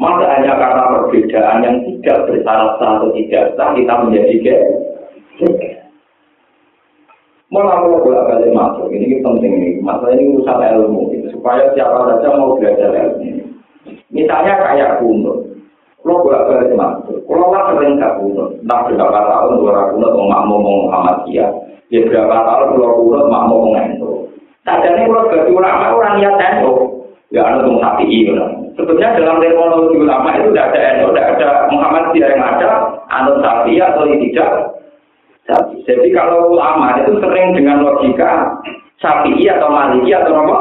Maka 0.00 0.24
hanya 0.32 0.56
karena 0.56 0.84
perbedaan 0.96 1.60
yang 1.60 1.76
tidak 1.84 2.24
bersalah 2.24 2.80
atau 2.80 3.12
tidak 3.12 3.52
sah 3.52 3.76
kita 3.76 3.94
menjadi 4.00 4.34
gaya. 4.40 4.68
Malah 7.50 7.82
kalau 7.82 8.00
bolak 8.06 8.30
balik 8.30 8.54
masuk, 8.54 8.88
ini 8.94 9.20
penting 9.20 9.52
nih. 9.58 9.72
Masalah 9.82 10.14
ini 10.14 10.38
urusan 10.38 10.62
ilmu, 10.70 11.10
gitu. 11.10 11.34
supaya 11.34 11.66
siapa 11.74 11.98
saja 12.06 12.30
mau 12.38 12.54
belajar 12.54 12.94
ilmu 12.94 13.20
ini. 13.26 13.44
Misalnya 14.14 14.54
kayak 14.54 15.02
kunut, 15.02 15.50
kalau 16.00 16.22
bolak 16.22 16.46
balik 16.46 16.72
masuk, 16.78 17.18
kalau 17.26 17.50
lah 17.50 17.74
sering 17.74 17.98
gak 17.98 18.22
kunut, 18.22 18.54
entah 18.62 18.80
berapa 18.86 19.20
tahun 19.26 19.52
kalau 19.66 19.90
kunut 19.98 20.12
mau 20.14 20.26
makmu 20.30 20.54
mau 20.62 20.76
Muhammadiyah, 20.86 21.50
ya 21.90 22.00
berapa 22.06 22.36
tahun 22.38 22.70
kalau 22.78 22.96
kunut 23.02 23.24
makmu 23.26 23.54
mau 23.58 23.74
Endo. 23.74 24.10
Tadinya 24.62 25.02
kalau 25.10 25.28
bagi 25.28 25.50
ulama 25.50 25.86
orang 25.90 26.14
niat 26.22 26.36
Endo, 26.38 26.72
ya 27.30 27.40
anu 27.46 27.58
tuh 27.66 27.76
sapi 27.78 28.06
gitu. 28.06 28.34
Sebenarnya 28.74 29.18
dalam 29.18 29.38
terminologi 29.42 29.96
ulama 29.98 30.28
itu 30.38 30.50
tidak 30.50 30.68
ada 30.74 30.80
Endo, 30.94 31.06
tidak 31.12 31.26
ada 31.36 31.48
Muhammadiyah 31.70 32.28
yang 32.34 32.44
ada, 32.56 32.70
anu 33.10 33.32
sapi 33.42 33.72
atau 33.78 34.02
tidak, 34.06 34.52
Jadi 35.82 36.14
kalau 36.14 36.54
ulama 36.54 36.94
itu 37.02 37.18
sering 37.18 37.58
dengan 37.58 37.82
logika 37.82 38.54
sapi 39.02 39.34
atau 39.50 39.66
maliki 39.66 40.14
atau 40.14 40.32
apa? 40.46 40.58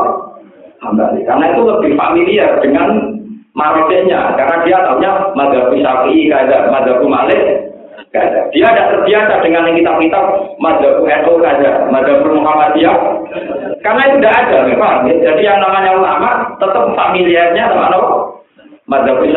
Hambali. 0.79 1.21
Karena 1.27 1.53
itu 1.53 1.61
lebih 1.67 1.91
familiar 1.93 2.57
dengan 2.63 3.19
marokenya. 3.53 4.33
Karena 4.39 4.55
dia 4.63 4.77
tahunya 4.79 5.11
madhabu 5.35 5.75
sapi, 5.77 6.31
kada 6.31 6.71
madhabu 6.71 7.05
malik, 7.05 7.69
Dia 8.09 8.65
tidak 8.73 8.89
terbiasa 8.89 9.33
dengan 9.45 9.69
yang 9.69 9.77
kitab-kitab 9.77 10.23
madhabu 10.57 11.05
NU 11.05 11.33
kada, 11.45 11.85
madhabu 11.93 12.33
Muhammadiyah. 12.41 12.97
Karena 13.85 14.01
itu 14.09 14.15
tidak 14.17 14.37
ada, 14.45 14.57
memang. 14.65 15.05
Jadi 15.05 15.41
yang 15.45 15.61
namanya 15.61 15.93
ulama 15.93 16.29
tetap 16.57 16.89
familiarnya 16.97 17.69
sama 17.69 17.93
apa? 17.93 18.17
Madhabu 18.89 19.29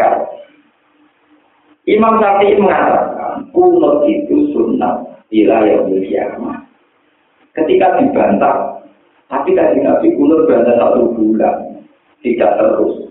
kada. 0.00 0.20
Imam 1.88 2.20
Syafi'i 2.20 2.60
mengatakan 2.60 3.48
kunut 3.52 4.04
itu 4.04 4.52
sunnah 4.52 5.04
wilayah 5.32 5.84
kiamat. 5.88 6.60
Ketika 7.56 7.96
dibantah, 7.96 8.84
tapi 9.28 9.56
tadi 9.56 9.80
Nabi 9.80 10.12
kunut 10.16 10.44
bantah 10.44 10.76
satu 10.76 11.16
bulan, 11.16 11.84
tidak 12.20 12.60
terus. 12.60 13.07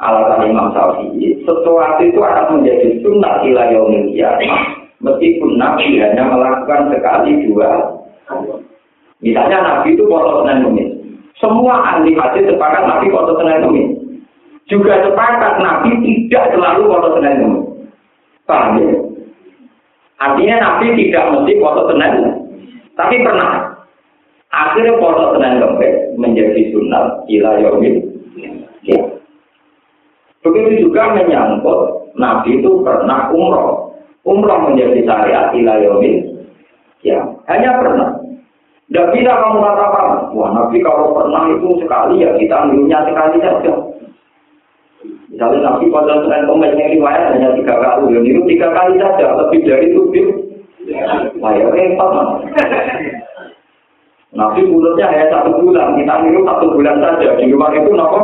Alasan 0.00 0.48
Imam 0.48 0.72
Syafi'i, 0.72 1.44
sesuatu 1.44 2.00
itu 2.00 2.20
akan 2.20 2.60
menjadi 2.60 3.00
sunnah 3.04 3.44
wilayah 3.44 3.82
kiamat. 4.08 4.82
Meskipun 5.02 5.58
Nabi 5.58 5.98
hanya 5.98 6.30
melakukan 6.30 6.94
sekali 6.94 7.42
dua 7.50 7.98
Misalnya 9.22 9.58
Nabi 9.62 9.94
itu 9.94 10.06
foto 10.06 10.42
Senin 10.42 10.66
Kemis. 10.66 10.90
Semua 11.38 11.78
ahli 11.94 12.14
hadis 12.14 12.46
sepakat 12.46 12.82
Nabi 12.86 13.06
foto 13.10 13.38
Senin 13.38 13.62
Kemis. 13.66 13.88
Juga 14.66 14.98
sepakat 15.02 15.62
Nabi 15.62 15.90
tidak 16.02 16.54
selalu 16.54 16.82
foto 16.90 17.08
Senin 17.18 17.38
Kemis. 17.38 17.64
Paham 18.46 18.78
ya? 18.82 18.98
Artinya 20.22 20.56
Nabi 20.58 20.86
tidak 20.98 21.24
mesti 21.34 21.52
foto 21.62 21.82
Senin, 21.90 22.14
tapi 22.98 23.16
pernah. 23.22 23.74
Akhirnya 24.50 24.98
foto 24.98 25.38
Senin 25.38 25.62
Kemis 25.62 25.94
menjadi 26.18 26.62
sunnah 26.74 27.22
ila 27.30 27.50
yaumil 27.62 27.96
ya. 28.86 29.21
Begitu 30.42 30.90
juga 30.90 31.14
menyangkut 31.14 32.12
Nabi 32.18 32.58
itu 32.58 32.82
pernah 32.82 33.30
umroh. 33.30 33.94
Umroh 34.26 34.58
menjadi 34.70 35.02
syariat 35.06 35.54
ila 35.54 35.74
yaumil 35.82 36.18
ya. 37.02 37.18
Hanya 37.50 37.78
pernah. 37.78 38.10
Tidak 38.92 39.08
bisa 39.16 39.32
kamu 39.32 39.64
katakan, 39.64 40.36
wah 40.36 40.52
Nabi 40.52 40.76
kalau 40.84 41.16
pernah 41.16 41.48
itu 41.48 41.80
sekali 41.80 42.20
ya 42.20 42.36
kita 42.36 42.54
ambilnya 42.60 43.00
sekali 43.08 43.40
saja. 43.40 43.72
Misalnya 45.32 45.64
Nabi 45.64 45.88
pada 45.88 46.28
Kemis 46.28 46.76
yang 46.76 46.92
riwayat 47.00 47.32
hanya 47.32 47.56
tiga 47.56 47.80
kali, 47.80 48.12
dan 48.12 48.20
itu 48.28 48.44
tiga 48.52 48.68
kali 48.76 49.00
saja, 49.00 49.32
lebih 49.32 49.64
dari 49.64 49.88
itu, 49.88 50.02
wah 51.40 51.56
ya 51.56 51.72
repot 51.72 52.12
Nabi 54.36 54.60
mulutnya 54.68 55.08
hanya 55.08 55.26
satu 55.32 55.56
bulan, 55.56 55.96
kita 55.96 56.14
minum 56.20 56.44
satu 56.44 56.76
bulan 56.76 57.00
saja, 57.00 57.32
di 57.40 57.48
luar 57.48 57.72
itu 57.72 57.90
nopo. 57.96 58.20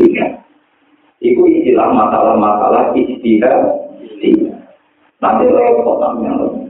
Iya. 0.00 0.33
Itu 1.24 1.40
istilah 1.48 1.88
masalah-masalah 1.88 2.92
istilah. 2.92 3.80
Nanti 5.24 5.48
repot 5.48 5.96
namanya. 5.96 6.68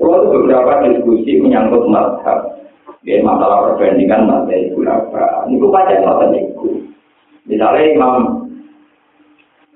Kalau 0.00 0.32
beberapa 0.32 0.88
diskusi 0.88 1.38
menyangkut 1.38 1.84
mazhab, 1.92 2.56
ya 3.04 3.20
masalah 3.20 3.76
perbandingan 3.76 4.24
mazhab 4.24 4.56
itu 4.56 4.80
apa? 4.88 5.44
Ini 5.52 5.60
baca 5.60 5.94
mazhab 6.00 6.32
itu. 6.32 6.88
Misalnya 7.44 7.92
Imam 7.92 8.14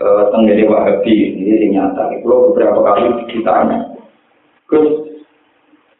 uh, 0.00 0.22
Tenggiri 0.32 0.64
Wahabi 0.64 1.36
ini 1.36 1.76
nyata. 1.76 2.08
Kalau 2.24 2.50
beberapa 2.50 2.80
kali 2.80 3.28
ditanya, 3.28 3.92
Gus, 4.64 4.88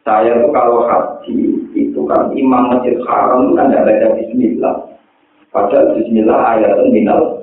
saya 0.01 0.41
tuh 0.41 0.49
kalau 0.49 0.89
haji 0.89 1.69
itu 1.77 2.01
kan 2.09 2.33
Imam 2.33 2.73
Masjid 2.73 2.97
Haram 3.05 3.53
kan 3.53 3.69
tidak 3.69 3.85
baca 3.85 4.07
Bismillah. 4.17 4.75
Padahal 5.53 5.93
Bismillah 5.95 6.39
ayat 6.57 6.81
minal. 6.89 7.38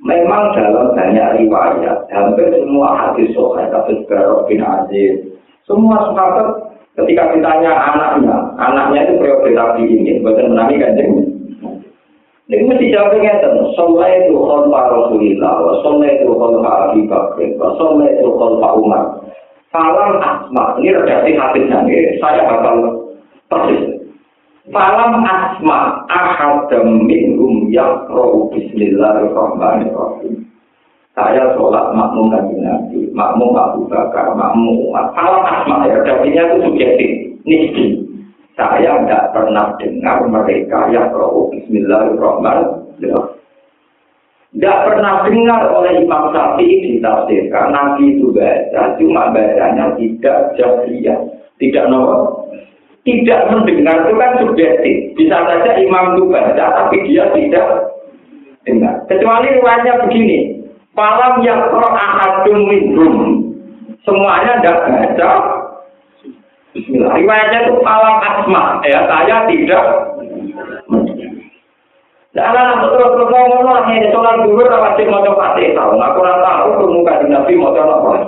Memang 0.00 0.56
dalam 0.56 0.96
banyak 0.96 1.44
riwayat, 1.44 2.08
hampir 2.08 2.48
semua 2.56 2.96
hadis 2.96 3.36
sohail, 3.36 3.68
kasus 3.68 4.00
Barok 4.08 4.48
bin 4.48 4.64
Aziz, 4.64 5.20
semua 5.68 6.08
sahabat 6.08 6.72
ketika 6.96 7.36
ditanya 7.36 7.68
anaknya, 7.76 8.36
anaknya 8.56 9.04
itu 9.04 9.20
periode 9.20 9.52
Nabi 9.52 9.84
ini, 9.92 10.24
bukan 10.24 10.56
menami 10.56 10.80
kanjeng 10.80 11.30
ini 12.50 12.66
mesti 12.66 12.90
jawabnya 12.90 13.38
ngeten, 13.38 13.62
sholat 13.78 14.26
itu 14.26 14.34
khalfa 14.34 14.80
Rasulillah, 14.90 15.54
wa 15.62 15.74
sholat 15.86 16.18
itu 16.18 16.34
khalfa 16.34 16.70
Abi 16.90 17.00
Bakr, 17.06 17.38
wa 17.54 17.78
sholat 17.78 18.10
itu 18.18 18.26
khalfa 18.26 18.68
Umar. 18.74 19.04
Falam 19.70 20.18
asma, 20.18 20.74
ini 20.82 20.90
redaksi 20.90 21.38
hadisnya, 21.38 21.78
ini 21.86 22.18
saya 22.18 22.42
bakal 22.50 23.06
persis. 23.46 23.89
Falam 24.70 25.26
asma, 25.26 26.06
ahadam 26.06 27.02
minhum 27.02 27.66
yakrohu 27.74 28.54
bismillahirrahmanirrahim. 28.54 30.46
Saya 31.10 31.58
sholat 31.58 31.90
makmum 31.90 32.30
Nabi 32.30 32.54
Nabi, 32.62 33.10
makmum 33.10 33.50
Abu 33.58 33.90
Bakar, 33.90 34.30
makmum 34.38 34.86
Umar. 34.86 35.10
Falam 35.18 35.42
asma, 35.42 35.90
ya 35.90 35.98
redaksinya 35.98 36.42
itu 36.46 36.56
subjektif, 36.70 37.10
nisbi. 37.42 37.86
saya 38.54 39.02
tidak 39.02 39.34
pernah 39.34 39.74
dengar 39.82 40.22
mereka 40.30 40.86
yang 40.94 41.10
tahu 41.10 41.50
Bismillahirrahmanirrahim. 41.50 43.38
Tidak 44.50 44.78
pernah 44.86 45.22
dengar 45.26 45.62
oleh 45.70 46.02
Imam 46.02 46.30
Syafi'i 46.30 46.98
ditafsirkan 46.98 47.74
Nabi 47.74 48.18
itu 48.18 48.30
baca, 48.30 48.98
cuma 48.98 49.34
bacanya 49.34 49.94
tidak 49.98 50.54
jahiliyah, 50.58 51.18
tidak 51.58 51.86
nomor. 51.90 52.50
Tidak 53.10 53.50
mendengar 53.50 54.06
itu 54.06 54.14
kan 54.14 54.32
subjektif. 54.38 54.96
Bisa 55.18 55.36
saja 55.42 55.70
Imam 55.82 56.14
itu 56.14 56.30
baca, 56.30 56.64
tapi 56.78 56.96
dia 57.10 57.26
tidak 57.34 57.66
dengar. 58.62 59.02
Kecuali 59.10 59.58
ruangnya 59.58 59.98
begini, 60.06 60.62
Falam 60.94 61.42
yang 61.42 61.58
ahadum 61.74 62.70
minhum. 62.70 63.14
Semuanya 64.06 64.62
tidak 64.62 64.78
baca, 64.86 65.30
Bismillah. 66.70 67.18
Riwayatnya 67.18 67.58
itu 67.66 67.74
alam 67.82 68.16
asma. 68.22 68.62
Ya, 68.86 69.02
saya 69.10 69.36
tidak. 69.50 69.84
Jangan 72.30 72.78
aku 72.78 72.94
terus 72.94 73.10
terus 73.18 73.26
ngomong 73.26 73.66
orang 73.66 73.90
ini 73.90 74.06
sholat 74.14 74.38
dulu 74.46 74.62
wajib 74.62 75.10
mau 75.10 75.26
coba 75.26 75.58
tahu. 75.58 75.98
Aku 75.98 76.18
rasa 76.22 76.62
tahu 76.62 76.94
di 77.02 77.26
nabi 77.26 77.58
mau 77.58 77.74
coba. 77.74 78.22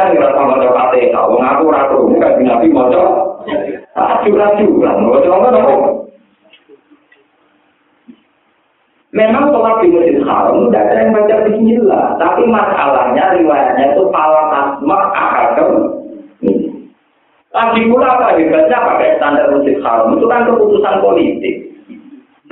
Ah, 0.00 0.08
saya 0.08 0.16
nggak 0.16 0.32
tahu 0.32 0.48
mau 0.48 0.56
coba 0.64 0.82
tahu. 1.12 1.32
Aku 1.44 2.04
nabi 2.16 2.72
mau 2.72 2.88
coba. 2.88 3.12
Aju 3.92 4.30
aju 4.32 4.68
lah. 4.80 4.94
Mau 4.96 5.20
coba 5.20 5.52
apa? 5.52 5.74
Memang 9.10 9.50
sholat 9.50 9.82
di 9.82 9.90
Masjid 9.90 10.22
Haram 10.22 10.70
tidak 10.70 10.86
ada 10.86 11.02
yang 11.02 11.10
baca 11.10 11.36
Bismillah, 11.50 12.06
tapi 12.22 12.46
masalahnya 12.46 13.24
riwayatnya 13.34 13.90
itu 13.90 14.06
pala 14.14 14.42
asma 14.54 14.98
ahadam. 15.10 15.70
Lagi 17.50 17.82
pula 17.90 18.06
apa 18.06 18.38
hebatnya 18.38 18.78
pakai 18.78 19.18
standar 19.18 19.50
Masjid 19.50 19.82
Haram 19.82 20.14
itu 20.14 20.24
kan 20.30 20.46
keputusan 20.46 21.02
politik. 21.02 21.54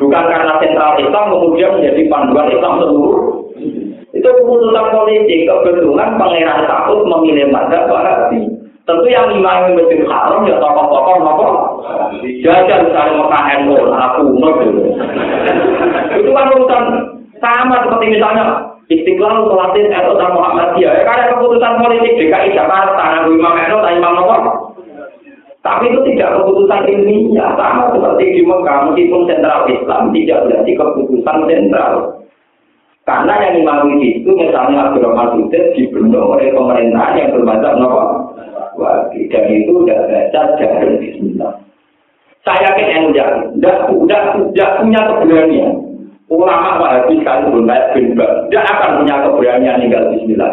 Bukan 0.02 0.24
karena 0.26 0.58
sentral 0.58 0.98
Islam 0.98 1.30
kemudian 1.30 1.78
menjadi 1.78 2.02
panduan 2.10 2.50
Islam 2.50 2.74
seluruh. 2.82 3.37
Itu 4.18 4.28
keputusan 4.42 4.86
politik. 4.90 5.46
Kebetulan 5.46 6.18
pangeran 6.18 6.66
takut 6.66 7.06
memilih 7.06 7.54
madzhab 7.54 7.86
Wahabi. 7.86 8.50
Tentu 8.88 9.04
yang 9.12 9.28
imam 9.36 9.76
Masjid 9.76 10.00
Haram 10.08 10.48
ya 10.48 10.56
tokoh-tokoh 10.56 11.20
apa? 11.20 11.48
Jajan 12.40 12.88
misalnya 12.88 13.20
Mekah 13.20 13.44
NU, 13.60 13.76
aku 13.84 14.22
gitu. 14.64 14.80
Itu 16.16 16.30
kan 16.32 16.48
urusan 16.56 16.82
sama 17.36 17.84
seperti 17.84 18.16
misalnya 18.16 18.64
Istiqlal 18.88 19.44
Solatin 19.44 19.92
NU 19.92 20.12
dan 20.16 20.32
Muhammadiyah. 20.32 20.92
Ya, 20.96 21.02
karena 21.04 21.36
keputusan 21.36 21.72
politik 21.84 22.16
DKI 22.16 22.56
Jakarta, 22.56 22.96
Nabi 22.96 23.36
Imam 23.36 23.60
NU 23.60 23.76
dan 23.84 23.92
Imam 24.00 24.16
Nomor. 24.16 24.40
Tapi 25.60 25.92
itu 25.92 26.00
tidak 26.08 26.40
keputusan 26.40 26.88
ilmiah, 26.88 27.52
sama 27.60 27.92
seperti 27.92 28.40
di 28.40 28.42
Mekah, 28.48 28.88
meskipun 28.88 29.28
sentral 29.28 29.68
Islam 29.68 30.02
tidak 30.16 30.38
berarti 30.48 30.72
keputusan 30.72 31.36
sentral. 31.44 32.17
Karena 33.08 33.40
yang 33.40 33.64
imami 33.64 34.20
itu 34.20 34.28
misalnya 34.36 34.92
Abdurrahman 34.92 35.32
Sudut 35.32 35.64
dibentuk 35.72 36.28
oleh 36.28 36.52
pemerintahan 36.52 37.16
yang 37.16 37.32
bermacam 37.32 37.80
nopo 37.80 38.04
wajib 38.76 39.32
dan 39.32 39.48
itu 39.48 39.72
udah 39.72 39.96
baca 40.04 40.40
jalan 40.60 41.00
Bismillah. 41.00 41.52
Saya 42.44 42.68
yakin 42.68 42.88
yang 42.92 43.04
udah, 43.08 43.28
udah, 43.96 44.22
udah 44.44 44.68
punya 44.84 45.00
keberanian. 45.08 45.72
Ulama 46.28 46.84
Wahabi 46.84 47.24
sekalipun 47.24 47.64
kayak 47.64 47.96
bin 47.96 48.12
tidak 48.12 48.64
akan 48.76 48.90
punya 49.00 49.16
keberanian 49.24 49.80
tinggal 49.80 50.04
Bismillah. 50.12 50.52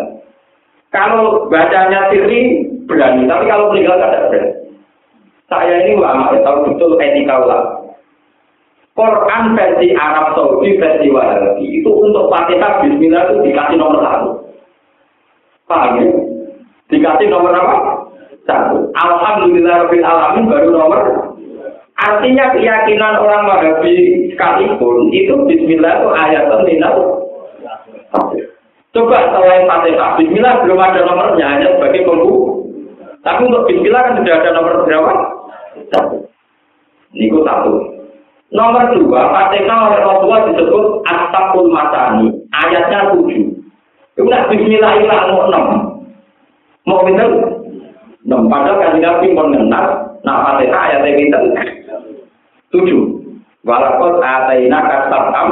Kalau 0.95 1.51
bacanya 1.51 2.07
sirri 2.07 2.71
berani, 2.87 3.27
tapi 3.27 3.51
kalau 3.51 3.75
meninggal 3.75 3.99
tidak 3.99 4.31
berani. 4.31 4.51
Saya 5.51 5.75
ini 5.83 5.99
ulama, 5.99 6.31
tahu 6.39 6.71
betul 6.71 6.95
etika 7.03 7.35
ulama. 7.43 7.84
Quran 8.95 9.59
versi 9.59 9.91
Arab 9.91 10.39
Saudi 10.39 10.79
versi 10.79 11.11
Wahabi 11.11 11.83
itu 11.83 11.91
untuk 11.91 12.31
Fatihah 12.31 12.79
Bismillah 12.79 13.27
itu 13.27 13.43
dikasih 13.43 13.75
nomor 13.75 13.99
satu. 13.99 14.29
Paham 15.67 15.99
ya? 15.99 16.07
Dikasih 16.87 17.27
nomor 17.27 17.51
apa? 17.51 17.77
Satu. 18.47 18.87
Alhamdulillah 18.95 19.83
Rabbil 19.83 19.99
Alamin 19.99 20.47
baru 20.47 20.69
nomor. 20.71 21.01
Artinya 21.99 22.55
keyakinan 22.55 23.19
orang 23.19 23.43
Wahabi 23.51 24.31
sekalipun 24.31 25.11
itu 25.11 25.43
Bismillah 25.43 25.99
itu 25.99 26.09
ayat 26.15 26.47
minal. 26.63 26.95
Coba 28.95 29.17
selain 29.27 29.67
Fatihah, 29.67 30.15
Bismillah 30.15 30.63
belum 30.63 30.79
ada 30.79 31.03
nomornya 31.03 31.45
hanya 31.51 31.67
sebagai 31.75 32.07
pembuka. 32.07 32.63
Tapi 33.27 33.43
untuk 33.43 33.67
Bismillah 33.67 34.07
kan 34.07 34.23
sudah 34.23 34.35
ada 34.39 34.49
nomor 34.55 34.87
berapa? 34.87 35.13
Satu. 35.91 36.23
Ini 37.11 37.27
satu. 37.43 37.94
Nomor 38.55 38.95
dua, 38.95 39.21
Fatihah 39.35 39.79
oleh 39.91 39.99
Rasulullah 39.99 40.47
disebut 40.47 40.85
Astagful 41.03 41.67
Masani. 41.75 42.31
Ayatnya 42.55 43.11
tujuh. 43.11 43.51
Itu 44.15 44.23
Bismillah 44.23 44.95
ilah 45.03 45.21
enam. 45.27 45.65
Mau 46.87 47.03
bener? 47.03 47.29
Nah, 48.25 48.41
padahal 48.47 48.79
kan 48.79 48.97
Nabi 48.97 49.35
mengenal, 49.35 49.85
nah 50.23 50.37
Fatihah 50.47 50.81
ayat 50.87 51.03
yang 51.03 51.19
itu 51.19 51.39
tujuh. 52.71 53.01
Walakot 53.67 54.23
ataina 54.23 54.79
kasabam 54.87 55.49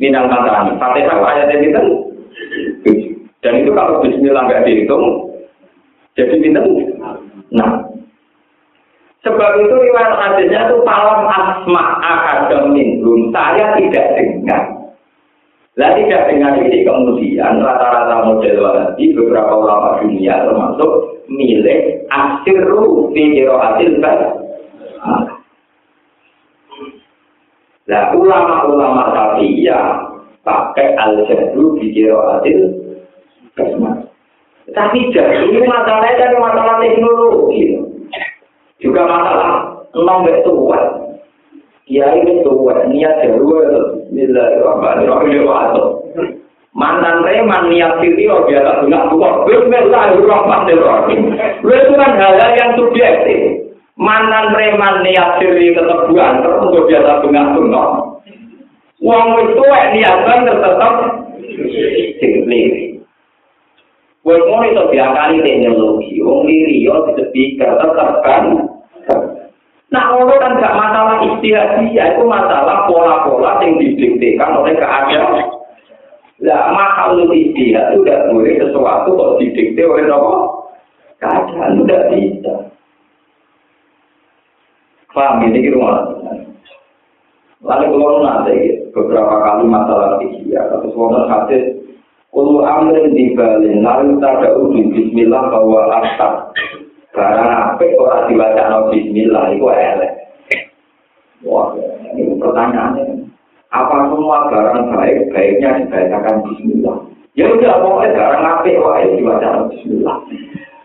minal 0.00 0.26
matani. 0.32 0.72
Fatihah 0.80 1.20
ayat 1.20 1.52
yang 1.52 1.62
itu 1.68 1.82
tujuh. 2.80 3.12
Dan 3.44 3.60
itu 3.60 3.70
kalau 3.76 4.00
Bismillah 4.00 4.48
nggak 4.48 4.64
dihitung, 4.64 5.36
jadi 6.16 6.34
bintang. 6.40 6.64
Nah, 7.52 7.84
sebab 9.26 9.50
itu 9.58 9.74
riwayat 9.74 10.14
hadisnya 10.14 10.70
itu 10.70 10.78
palam 10.86 11.26
asma 11.26 11.98
akademin 11.98 13.02
belum 13.02 13.34
saya 13.34 13.74
tidak 13.74 14.14
dengar. 14.14 14.62
Lah 15.76 15.90
tidak 15.98 16.30
dengar 16.30 16.56
ini 16.62 16.86
kemudian 16.86 17.60
rata-rata 17.60 18.24
model 18.24 18.64
wahabi 18.64 19.12
beberapa 19.12 19.52
ulama 19.58 20.00
dunia 20.00 20.46
termasuk 20.46 20.92
milik 21.26 22.06
asiru 22.08 23.10
fi 23.10 23.22
qiraatil 23.34 23.98
Nah, 27.86 28.10
ulama-ulama 28.18 29.14
Syafi'iyah 29.14 30.10
pakai 30.42 30.98
al-jadru 30.98 31.78
di 31.78 31.94
qiraatil 31.94 32.60
Tapi 34.74 34.98
jadi 35.14 35.46
ini 35.46 35.62
masalahnya 35.62 36.18
dari 36.18 36.36
masalah 36.42 36.82
teknologi. 36.82 37.95
Juga 38.80 39.08
masalah 39.08 39.52
nomor 39.96 40.36
tua. 40.44 40.80
Ya 41.86 42.10
ini 42.18 42.42
tua, 42.42 42.82
niat 42.90 43.22
jaru, 43.22 43.46
Bismillahirrahmanirrahim. 44.10 45.46
mantan 46.76 47.24
reman 47.24 47.72
niat 47.72 48.04
sini 48.04 48.28
oh 48.28 48.44
biasa 48.44 48.84
bunga 48.84 49.08
tua 49.08 49.48
lu 49.48 49.64
itu 51.72 51.92
kan 51.96 52.20
hal 52.20 52.36
yang 52.36 52.76
subjektif. 52.76 53.64
Mantan 53.96 54.52
reman 54.52 55.00
niat 55.00 55.40
sini 55.40 55.72
keteguhan 55.72 56.44
terus 56.44 56.60
untuk 56.60 56.84
biasa 56.84 57.24
bunga 57.24 57.42
tua 57.56 57.84
uang 59.00 59.28
itu 59.44 59.64
niatan 59.92 60.48
tetap 60.48 60.92
Ngono 64.26 64.66
iso 64.66 64.90
diakali 64.90 65.38
teknologi, 65.38 66.18
wong 66.18 66.50
liri 66.50 66.82
yo 66.82 66.98
speaker 67.14 67.78
tetep 67.78 68.10
kan. 68.26 68.44
Nah, 69.86 70.18
ono 70.18 70.34
kan 70.42 70.58
gak 70.58 70.74
masalah 70.74 71.22
istihad 71.22 71.78
itu 71.86 72.22
masalah 72.26 72.90
pola-pola 72.90 73.62
yang 73.62 73.78
didiktekan 73.78 74.58
oleh 74.58 74.74
keadaan 74.74 75.46
Lah 76.42 76.74
mahal 76.74 77.22
istihad 77.30 77.94
itu 77.94 78.02
tidak 78.02 78.34
boleh 78.34 78.58
sesuatu 78.58 79.14
kok 79.14 79.34
didikte 79.38 79.82
oleh 79.86 80.10
apa? 80.10 80.34
Keadaan 81.22 81.86
tidak 81.86 82.02
bisa. 82.10 82.54
Paham 85.14 85.46
ini 85.46 85.70
gitu 85.70 85.78
malah. 85.78 86.12
Lalu 87.62 87.86
kalau 87.88 88.20
nanti 88.26 88.58
beberapa 88.90 89.34
kali 89.38 89.64
masalah 89.70 90.18
fikih 90.18 90.58
atau 90.58 90.82
sesuatu 90.82 91.24
hadis 91.30 91.75
Ulu 92.36 92.60
amrin 92.68 93.16
di 93.16 93.32
Bali, 93.32 93.80
lalu 93.80 94.20
tada 94.20 94.52
uji 94.60 94.92
Bismillah 94.92 95.48
bahwa 95.48 95.88
asap 96.04 96.52
barang 97.16 97.48
apa 97.48 97.84
orang 97.96 98.28
dibaca 98.28 98.62
no 98.68 98.92
Bismillah 98.92 99.56
itu 99.56 99.64
elek. 99.64 100.12
Wah, 101.48 101.72
ini 102.12 102.36
pertanyaannya. 102.36 103.24
Apa 103.72 104.12
semua 104.12 104.52
barang 104.52 104.92
baik 104.92 105.32
baiknya 105.32 105.80
dibacakan 105.80 106.44
Bismillah? 106.44 106.96
Ya 107.40 107.48
udah 107.48 107.80
pokoknya 107.80 108.12
barang 108.12 108.44
apa 108.44 108.68
wae 108.84 109.16
dibacakan 109.16 109.72
Bismillah. 109.72 110.16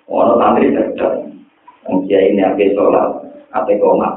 Orang 0.07 0.39
santri 0.39 0.71
cerdas. 0.71 1.19
Mungkin 1.91 2.31
ini 2.31 2.47
apa 2.47 2.63
sholat, 2.79 3.07
apa 3.51 3.71
koma. 3.75 4.09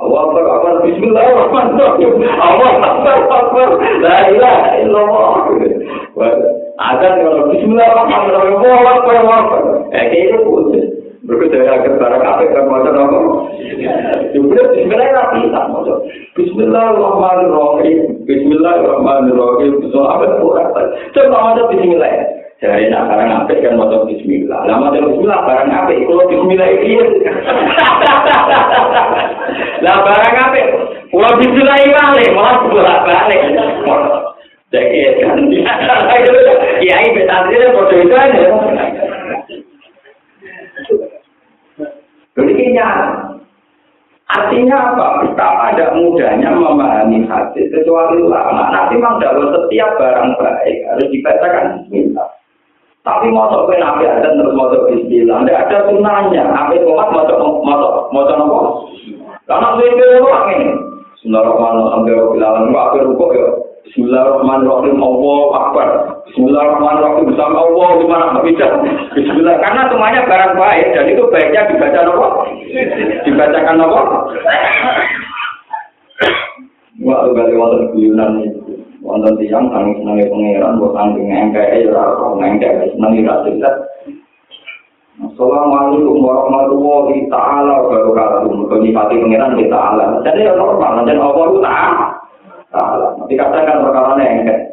Allah 0.00 0.24
Akbar 0.24 0.88
Bismillahirrahmanirrahim. 0.88 2.16
Allah 2.40 2.70
Akbar 2.80 3.18
Akbar. 3.28 3.68
La 4.00 4.16
ilaha 4.32 4.68
illallah. 4.80 6.61
Ada 6.80 7.20
kalau 7.20 7.52
Bismillahirrahmanirrahim. 7.52 8.56
Allah 8.64 8.94
Akbar 8.96 9.16
Akbar. 9.20 9.62
Eh 9.92 10.04
kayak 10.08 10.24
itu 10.32 10.40
Mereka 11.22 11.54
dari 11.54 11.70
akhir 11.70 12.02
barang 12.02 12.24
apa 12.26 12.42
kan 12.50 12.66
mau 12.66 12.82
apa? 12.82 13.18
Jumlah 14.34 14.66
Bismillah 14.74 15.08
rapi 15.14 15.40
tak 15.52 15.64
mau. 15.70 15.86
Bismillahirrahmanirrahim. 16.34 17.98
Bismillahirrahmanirrahim. 18.24 19.72
Apa 19.86 20.24
kurang? 20.40 20.72
Coba 21.12 21.36
ada 21.52 21.62
Bismillah. 21.70 22.14
Jadi 22.62 22.94
nak 22.94 23.06
barang 23.10 23.30
apa 23.42 23.52
kan 23.52 23.72
mau 23.76 24.02
Bismillah. 24.08 24.60
Lama 24.64 24.96
dari 24.96 25.06
Bismillah 25.12 25.40
barang 25.44 25.68
apa? 25.68 25.92
Kalau 25.92 26.24
Bismillah 26.26 26.68
ini. 26.72 26.94
Lah 29.84 29.96
barang 30.00 30.34
apa? 30.40 30.60
Kalau 31.12 31.30
Bismillah 31.36 31.76
ini 31.84 31.92
balik, 31.92 32.28
malah 32.32 32.56
bolak 32.64 32.98
balik. 33.04 33.40
Jadi 34.72 34.98
kan, 35.20 35.36
ya 36.80 36.96
itu 37.04 38.14
aja. 38.16 38.48
Demikian 42.32 42.98
Artinya 44.32 44.96
apa? 44.96 45.06
Betapa 45.20 45.76
ada 45.76 45.92
mudahnya 45.92 46.56
memahami 46.56 47.28
hadis 47.28 47.68
kecuali 47.68 48.16
ulama. 48.16 48.72
Nanti 48.72 48.96
memang 48.96 49.20
dalam 49.20 49.52
setiap 49.52 50.00
barang 50.00 50.40
baik 50.40 50.88
harus 50.88 51.06
dibacakan 51.12 51.84
Bismillah. 51.84 52.28
Tapi 53.04 53.28
mau 53.28 53.52
ke 53.68 53.76
nabi 53.76 54.08
ada 54.08 54.32
terus 54.32 54.56
mau 54.56 54.72
Bismillah. 54.72 55.44
Tidak 55.44 55.60
ada 55.68 55.78
sunnahnya. 55.84 56.48
Apa 56.48 56.72
itu 56.80 56.88
mau 56.88 57.12
mau 57.60 58.08
mau 58.08 58.24
apa? 58.24 58.70
Karena 59.44 59.68
saya 59.76 59.88
itu 59.92 60.24
orang 60.24 60.48
ini. 60.56 60.68
Bismillahirrahmanirrahim. 61.12 61.92
Sampai 61.92 62.12
bilang, 62.32 62.72
aku 62.72 62.96
rukuk 63.04 63.30
ya. 63.36 63.46
Bismillahirrahmanirrahim. 63.82 64.94
Allah 65.02 65.42
Akbar. 65.58 65.88
Bismillahirrahmanirrahim. 66.30 67.24
Bersama 67.34 67.56
Allah 67.66 67.88
di 67.98 68.06
mana 68.06 68.38
bisa. 68.46 68.66
Bismillah. 69.10 69.58
Karena 69.58 69.90
semuanya 69.90 70.22
barang 70.22 70.54
baik 70.54 70.86
dan 70.94 71.04
itu 71.10 71.22
baiknya 71.34 71.66
dibaca 71.66 72.00
apa? 72.06 72.28
Dibacakan 73.26 73.82
apa? 73.82 74.00
Kali 77.02 77.54
wonten 77.58 77.90
guyunan 77.90 78.30
itu. 78.46 78.78
Wonten 79.02 79.34
tiang 79.42 79.66
saking 79.74 79.98
senenge 79.98 80.30
pangeran 80.30 80.78
buat 80.78 80.94
saking 80.94 81.26
ngengkeke 81.26 81.82
ya 81.82 81.90
ora 81.90 82.04
ora 82.14 82.28
ngengkeke 82.38 82.94
seneng 82.94 83.26
ora 83.26 83.34
jelas. 83.50 83.76
Assalamualaikum 85.22 86.22
warahmatullahi 86.22 87.26
taala 87.26 87.82
wabarakatuh. 87.82 88.46
Mergo 88.46 88.76
nyifati 88.78 89.18
pangeran 89.18 89.58
kita 89.58 89.74
Allah. 89.74 90.22
Jadi 90.22 90.46
ya 90.46 90.54
normal, 90.54 91.02
dan 91.02 91.18
Allah 91.18 91.44
itu 91.50 91.58
taala. 91.58 92.11
Tapi 92.72 93.36
katakan 93.36 93.84
perkara 93.84 94.16
ngengkek. 94.16 94.72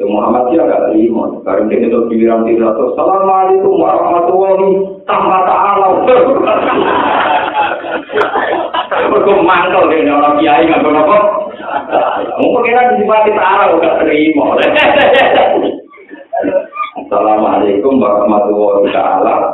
Ya 0.00 0.08
Muhammad 0.08 0.48
dia 0.48 0.64
agak 0.64 0.88
terima. 0.88 1.28
Barang 1.44 1.68
dia 1.68 1.84
itu 1.84 2.00
giliran 2.08 2.48
tidak 2.48 2.72
Assalamualaikum 2.74 3.76
warahmatullahi 3.76 4.68
tanpa 5.04 5.38
taala. 5.44 5.88
Mergo 9.12 9.44
mangkel 9.44 9.92
dene 9.92 10.12
orang 10.12 10.40
kiai 10.40 10.64
nggak 10.64 10.80
apa 10.80 11.16
Mungkin 12.40 12.64
kita 12.64 12.96
disifati 12.96 13.30
ta'ala 13.36 13.76
udah 13.76 13.92
terima. 14.00 14.44
Assalamualaikum 17.04 18.00
warahmatullahi 18.00 18.88
wabarakatuh. 18.88 19.52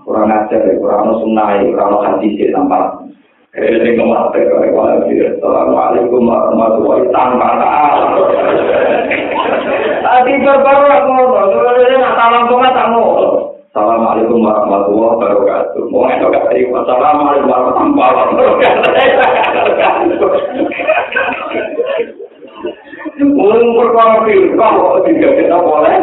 Kurang 0.00 0.32
ajar 0.32 0.64
ya, 0.64 0.72
kurang 0.80 1.12
sunnah 1.20 1.60
ya, 1.60 1.68
kurang 1.68 2.00
hadis 2.00 2.32
ya 2.40 2.48
tanpa 2.56 3.04
Ini 3.50 3.98
kemati 3.98 4.46
Assalamualaikum 4.46 6.22
warahmatullahi 6.22 7.10
wabarakatuh. 7.10 8.30
Tadi 10.06 10.32
berbaru 10.38 10.86
aku 10.86 11.10
ngomong, 11.18 11.50
sebenarnya 11.50 11.98
nggak 11.98 12.14
salam 12.14 12.46
kok 12.46 12.62
nggak 12.62 12.78
Assalamualaikum 13.74 14.38
warahmatullahi 14.46 15.12
wabarakatuh. 15.18 15.82
Mau 15.90 16.06
itu 16.06 16.30
gak 16.30 16.46
terima. 16.46 16.86
Assalamualaikum 16.86 17.50
warahmatullahi 17.50 18.14
wabarakatuh. 18.38 18.86
Mulai 23.34 23.66
perkara 23.74 24.14
firqah 24.30 24.70
kok 24.78 24.94
tidak 25.10 25.32
kita 25.42 25.58
boleh. 25.58 25.98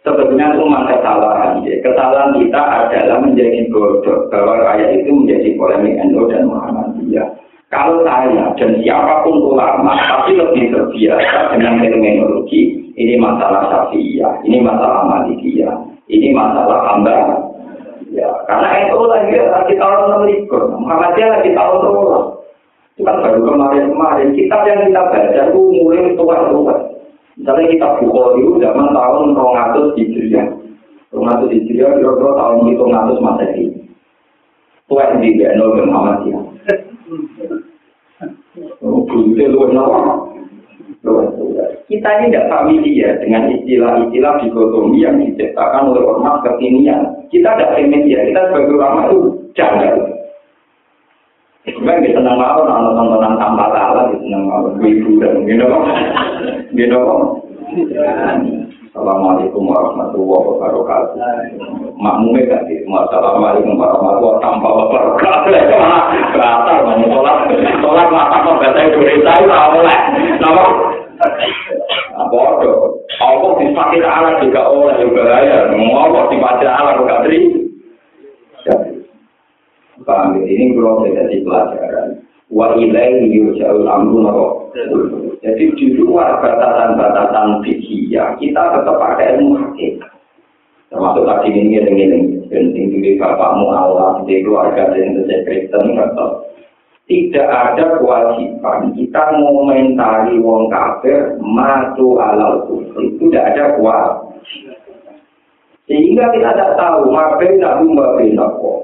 Sebetulnya 0.00 0.56
memang 0.56 0.88
kesalahan. 0.88 1.60
Ya. 1.60 1.76
Kesalahan 1.84 2.32
kita 2.40 2.56
adalah 2.56 3.20
menjadi 3.20 3.68
bodoh 3.68 4.32
bahwa 4.32 4.56
rakyat 4.64 5.04
itu 5.04 5.12
menjadi 5.12 5.48
polemik 5.60 6.00
NU 6.08 6.24
dan 6.32 6.48
Muhammadiyah. 6.48 7.28
Kalau 7.70 8.02
saya 8.02 8.50
dan 8.58 8.82
siapa 8.82 9.22
pun 9.22 9.54
ulama 9.54 9.94
tapi 9.94 10.34
lebih 10.34 10.74
terbiasa 10.74 11.54
dengan 11.54 11.78
terminologi 11.78 12.90
ini 12.98 13.14
masalah 13.14 13.70
syafi'iyah, 13.70 14.42
ini 14.42 14.58
masalah 14.58 15.06
malikiyah, 15.06 15.78
ini 16.10 16.34
masalah 16.34 16.82
hamba. 16.90 17.46
Ya, 18.10 18.26
karena 18.50 18.90
itu 18.90 18.98
lagi 19.06 19.38
lagi 19.38 19.74
tahun 19.78 20.00
enam 20.10 20.22
likur, 20.26 20.62
Muhammadiyah 20.82 21.28
lagi 21.38 21.50
tahun 21.54 21.78
dua. 21.78 22.18
Itu 22.98 23.06
kan 23.06 23.22
baru 23.22 23.38
kemarin-kemarin. 23.46 24.34
Kitab 24.34 24.66
yang 24.66 24.90
kita 24.90 25.02
baca 25.06 25.42
itu 25.46 25.60
mulai 25.78 26.10
tua-tua. 26.18 26.89
Misalnya 27.40 27.72
kita 27.72 27.88
Bukhari 28.04 28.44
itu 28.44 28.52
zaman 28.60 28.92
tahun 28.92 29.32
200 29.32 29.96
Hijriah. 29.96 30.46
200 31.08 31.48
Hijriah 31.48 31.90
kira-kira 31.96 32.30
tahun 32.36 32.68
itu 32.68 32.84
200 32.84 33.24
Masehi. 33.24 33.64
Tua 34.84 35.08
yang 35.08 35.24
di 35.24 35.30
Beno 35.40 35.66
Muhammadiyah. 35.72 36.44
Oh, 38.84 39.06
Bukti 39.08 39.40
lu 39.48 39.64
kita 41.90 42.08
ini 42.22 42.30
tidak 42.30 42.48
familiar 42.52 43.18
dengan 43.18 43.50
istilah-istilah 43.50 44.34
dikotomi 44.46 45.02
yang 45.02 45.18
diciptakan 45.18 45.90
oleh 45.90 46.06
ormas 46.06 46.38
kekinian. 46.46 47.02
Kita 47.32 47.56
tidak 47.56 47.74
familiar, 47.74 48.20
kita 48.30 48.40
sebagai 48.46 48.78
ulama 48.78 49.00
itu 49.10 49.18
jangan. 49.58 50.19
Sebenarnya 51.80 52.12
kita 52.12 52.20
senang 52.20 52.36
mawon, 52.36 52.68
anak 52.68 52.92
tontonan 52.92 53.40
tanpa 53.40 53.72
taala, 53.72 54.12
kita 54.12 54.20
senang 54.20 54.44
mawon, 54.52 54.76
hiburan, 54.84 55.48
gitu 55.48 55.64
kok. 55.64 55.84
Gitu 56.76 56.92
kok. 56.92 57.20
Assalamualaikum 58.92 59.64
warahmatullahi 59.64 60.44
wabarakatuh. 60.60 61.16
Makmumnya 61.96 62.52
gak 62.52 62.62
sih? 62.68 62.84
Assalamualaikum 62.84 63.80
warahmatullahi 63.80 64.44
tanpa 64.44 64.68
wabarakatuh. 64.68 65.52
Batal, 66.36 66.76
mau 66.84 67.00
sholat. 67.00 67.36
Sholat 67.80 68.08
mata 68.12 68.36
kok 68.44 68.56
bahasa 68.60 68.80
Indonesia 68.84 69.32
itu 69.40 69.48
awalnya. 69.48 69.96
Nama? 70.36 70.64
Bodoh. 72.28 73.00
Allah 73.24 73.50
disifati 73.56 74.04
Allah 74.04 74.36
juga 74.44 74.68
oleh 74.68 75.00
juga. 75.00 75.72
Mau 75.72 75.96
Allah 75.96 76.28
disifati 76.28 76.64
Allah 76.68 76.92
juga 77.00 77.24
tri. 77.24 77.40
Paham 80.02 80.40
ini 80.42 80.72
belum 80.72 81.04
jadi 81.08 81.44
pelajaran. 81.44 82.24
Wa 82.50 82.74
ilaihi 82.74 83.30
yurja'ul 83.30 83.86
amru. 83.86 84.24
Jadi 85.40 85.64
di 85.76 85.86
luar 85.96 86.40
batasan-batasan 86.40 87.62
fikih 87.62 88.10
kita 88.12 88.62
tetap 88.74 88.96
pakai 88.96 89.38
ilmu 89.38 89.56
hakikat. 89.60 90.12
Termasuk 90.90 91.22
tadi 91.22 91.54
ini 91.54 91.78
yang 91.78 91.94
ini, 91.94 92.18
penting 92.50 92.98
di 92.98 93.14
bapakmu 93.14 93.70
Allah, 93.70 94.26
di 94.26 94.42
keluarga 94.42 94.90
yang 94.98 95.22
Kristen, 95.46 95.94
atau 95.94 96.50
tidak 97.10 97.46
ada 97.50 97.98
kewajiban 97.98 98.94
kita 98.94 99.22
mengomentari 99.34 100.38
wong 100.38 100.70
kafir 100.70 101.34
matu 101.42 102.22
alal 102.22 102.70
kufri 102.70 103.18
itu 103.18 103.26
tidak 103.34 103.50
ada 103.50 103.64
kewajiban 103.74 104.78
sehingga 105.90 106.30
kita 106.30 106.54
tidak 106.54 106.78
tahu 106.78 107.10
ngapain 107.10 107.58
nabi 107.58 108.30
kok 108.38 108.78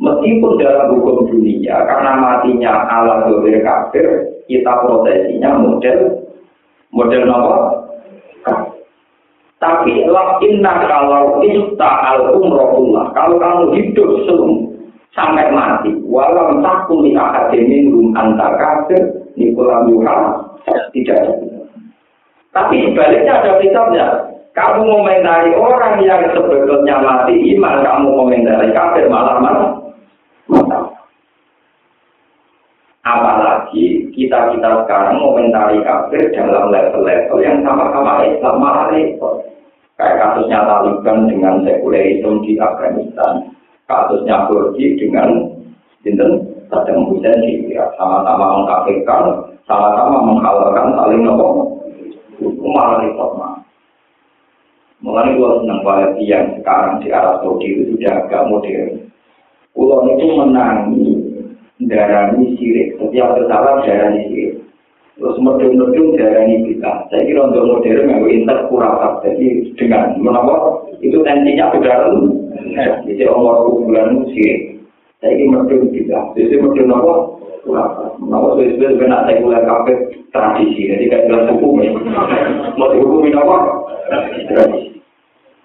meskipun 0.00 0.56
dalam 0.58 0.96
hukum 0.96 1.28
dunia 1.28 1.76
karena 1.84 2.12
matinya 2.16 2.88
ala 2.88 3.28
dolir 3.28 3.60
kafir 3.60 4.32
kita 4.48 4.72
prosesinya 4.82 5.60
model 5.60 5.98
model 6.90 7.22
apa 7.28 7.56
tapi 9.60 10.08
inna 10.48 10.72
kalau 10.88 11.44
ista 11.44 11.90
al 12.16 12.32
umrohullah 12.32 13.12
kalau 13.12 13.36
kamu 13.36 13.76
hidup 13.76 14.08
sebelum 14.24 14.70
sampai 15.14 15.50
mati. 15.50 15.90
Walau 16.06 16.62
takut 16.62 17.06
di 17.06 17.14
akademi 17.14 17.90
rum 17.90 18.14
antar 18.14 18.58
kafir, 18.58 19.02
nikolam 19.34 19.90
yuha, 19.90 20.16
tidak. 20.94 21.22
Tapi 22.50 22.90
sebaliknya 22.90 23.42
ada 23.42 23.52
kitabnya. 23.62 24.06
Kamu 24.50 24.82
komentari 24.82 25.54
orang 25.54 26.02
yang 26.02 26.26
sebetulnya 26.34 26.98
mati 26.98 27.38
iman, 27.54 27.86
kamu 27.86 28.08
komentari 28.10 28.74
kafir 28.74 29.06
malah. 29.06 29.78
Apalagi 33.00 34.12
kita 34.12 34.52
kita 34.52 34.84
sekarang 34.84 35.24
komentari 35.24 35.80
kafir 35.80 36.28
dalam 36.36 36.68
level-level 36.68 37.40
yang 37.40 37.64
sama-sama 37.64 38.28
Islam 38.28 38.60
malah 38.60 38.92
repot. 38.92 39.40
Kayak 39.96 40.20
kasusnya 40.20 40.64
Taliban 40.68 41.28
dengan 41.28 41.54
sekulerisme 41.64 42.44
di 42.44 42.60
Afghanistan 42.60 43.52
kasusnya 43.90 44.46
Turki 44.46 44.96
dengan 45.00 45.28
Sinten 46.00 46.46
Saddam 46.70 47.10
Hussein 47.10 47.42
di 47.42 47.74
Irak 47.74 47.98
sama-sama 47.98 48.62
mengkafirkan, 48.62 49.50
sama-sama 49.66 50.22
menghalalkan 50.22 50.94
saling 50.94 51.20
nopo 51.26 51.48
malah 52.62 53.04
repot 53.04 53.30
mah. 53.36 53.54
Mengenai 55.00 55.36
gua 55.40 55.60
senang 55.64 55.80
yang 56.20 56.60
sekarang 56.60 57.00
di 57.00 57.08
Arab 57.08 57.40
Saudi 57.40 57.72
itu 57.72 57.96
sudah 57.96 58.20
agak 58.20 58.44
modern. 58.52 59.08
Pulau 59.72 60.04
itu 60.12 60.26
menangi 60.28 61.19
darani 61.88 62.56
sirik, 62.60 62.98
setiap 63.00 63.38
kesalahan 63.40 63.84
darani 63.86 64.20
sirik. 64.28 64.52
Terus 65.20 65.36
medung-medung 65.36 66.16
darani 66.16 66.64
kita. 66.64 66.92
Saya 67.12 67.22
kira 67.28 67.44
untuk 67.52 67.68
modern 67.68 68.08
yang 68.08 68.24
interkuratif. 68.24 69.12
Jadi 69.20 69.46
dengan 69.76 70.16
menapa 70.16 70.80
itu 71.04 71.20
tensinya 71.20 71.68
sudah 71.76 71.96
jadi 73.04 73.24
umur 73.28 73.84
bulan 73.84 74.24
sih. 74.32 74.80
Saya 75.20 75.36
ini 75.36 75.52
merdeka 75.52 75.92
juga. 75.92 76.18
Jadi 76.32 76.56
merdeka 76.56 76.96
apa? 76.96 77.14
Kenapa 77.68 78.48
dengan 78.80 79.20
saya 79.28 79.44
mulai 79.44 79.68
kafe 79.68 79.92
tradisi. 80.32 80.88
Jadi 80.88 81.04
kayak 81.12 81.26
jelas 81.28 81.52
hukum 81.52 81.84
ya. 81.84 81.92
Mau 82.80 82.88
dihukumin 82.88 83.36
apa? 83.36 83.56
Tradisi. 84.48 84.89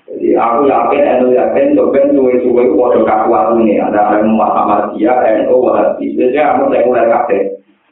Jadi 0.06 0.38
aku 0.38 0.69
yakin, 0.69 1.02
eh, 1.02 1.14
aku 1.18 1.27
yakin, 1.34 1.73
sopan 1.73 2.14
suwe-suwe 2.14 2.61
itu 2.69 2.77
waduh 2.77 3.02
kaku 3.10 3.34
aku 3.34 3.52
ini. 3.65 3.82
Ada 3.82 4.22
yang 4.22 4.38
Muhammad 4.38 4.94
Dia, 4.94 5.18
NU, 5.41 5.65
Wahabi. 5.65 6.14
Jadi 6.14 6.38
aku 6.38 6.69
sekuler 6.69 7.10
kakek. 7.10 7.44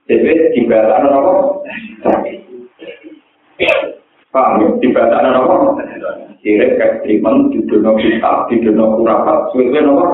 Jadi 0.05 0.53
di 0.53 0.61
belakang 0.69 1.09
apa? 1.09 1.31
Paham 4.29 4.61
ya? 4.61 4.67
Di 4.77 4.87
belakang 4.93 5.25
apa? 5.25 5.55
Kira 6.43 6.67
kekriman 6.77 7.49
di 7.49 7.65
dunia 7.65 7.97
kita, 7.97 8.31
di 8.51 8.55
dunia 8.61 8.93
kurapat, 8.93 9.37
suwe-suwe 9.49 9.81
apa? 9.81 10.05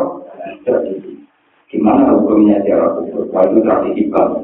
Gimana 1.69 2.15
hukumnya 2.15 2.63
dia 2.65 2.79
aku? 2.79 3.29
Kalau 3.29 3.61
tadi 3.61 3.93
ibang, 4.01 4.41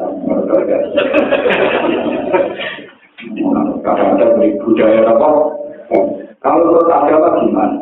kadang-kadang 3.82 4.32
beri 4.38 4.60
budaya 4.62 5.02
apa? 5.10 5.30
Kalau 6.44 6.60
menurut 6.66 6.90
agama 6.92 7.28
gimana? 7.44 7.80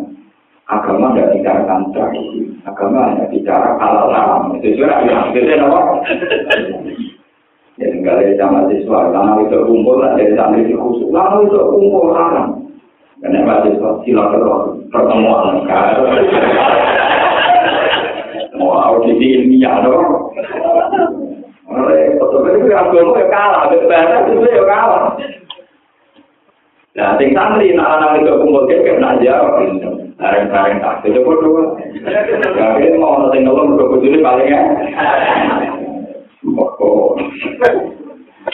Agama 0.69 1.11
tidak 1.13 1.31
bicarakan 1.35 1.91
tradisi. 1.91 2.55
Agama 2.63 3.11
hanya 3.11 3.25
bicara 3.27 3.75
halal 3.77 4.07
haram. 4.09 4.55
Itu 4.57 4.80
juga 4.80 5.03
yang 5.03 5.30
akhirnya 5.30 5.67
apa? 5.67 5.80
Ya 7.81 7.89
tinggal 7.89 8.21
dari 8.21 8.38
sama 8.38 8.69
siswa, 8.69 9.09
karena 9.09 9.34
itu 9.41 9.57
kumpul 9.65 9.97
dari 9.97 10.30
santri 10.38 10.69
di 10.69 10.77
khusus, 10.77 11.09
lalu 11.09 11.49
itu 11.49 11.57
kumpul 11.57 12.13
haram. 12.13 12.69
Karena 13.17 13.39
mahasiswa 13.43 13.89
silaturahmi 14.05 14.93
pertemuan 14.93 15.65
kan. 15.65 16.05
Mau 18.61 18.77
audisi 18.77 19.41
ilmiah 19.41 19.81
dong. 19.81 20.30
Oleh 21.73 22.13
fotografer 22.21 22.61
itu 22.61 22.69
ya 22.69 23.25
kalah, 23.34 23.73
itu 23.73 24.45
ya 24.45 24.63
kalah. 24.69 25.17
Nah, 26.93 27.17
sing 27.17 27.33
santri 27.33 27.73
nak 27.73 27.89
anak 27.97 28.21
itu 28.21 28.37
kumpul 28.37 28.69
kayak 28.69 29.01
nak 29.01 29.17
jawab, 29.25 29.65
bareng-bareng 30.13 30.77
tak 30.77 31.01
itu 31.09 31.25
berdua. 31.25 31.73
Jadi 32.05 33.01
mau 33.01 33.17
nanti 33.17 33.41
nolong 33.41 33.73
berdua 33.73 34.21
paling 34.21 34.47
ya. 34.53 34.61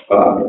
Oh, 0.09 0.45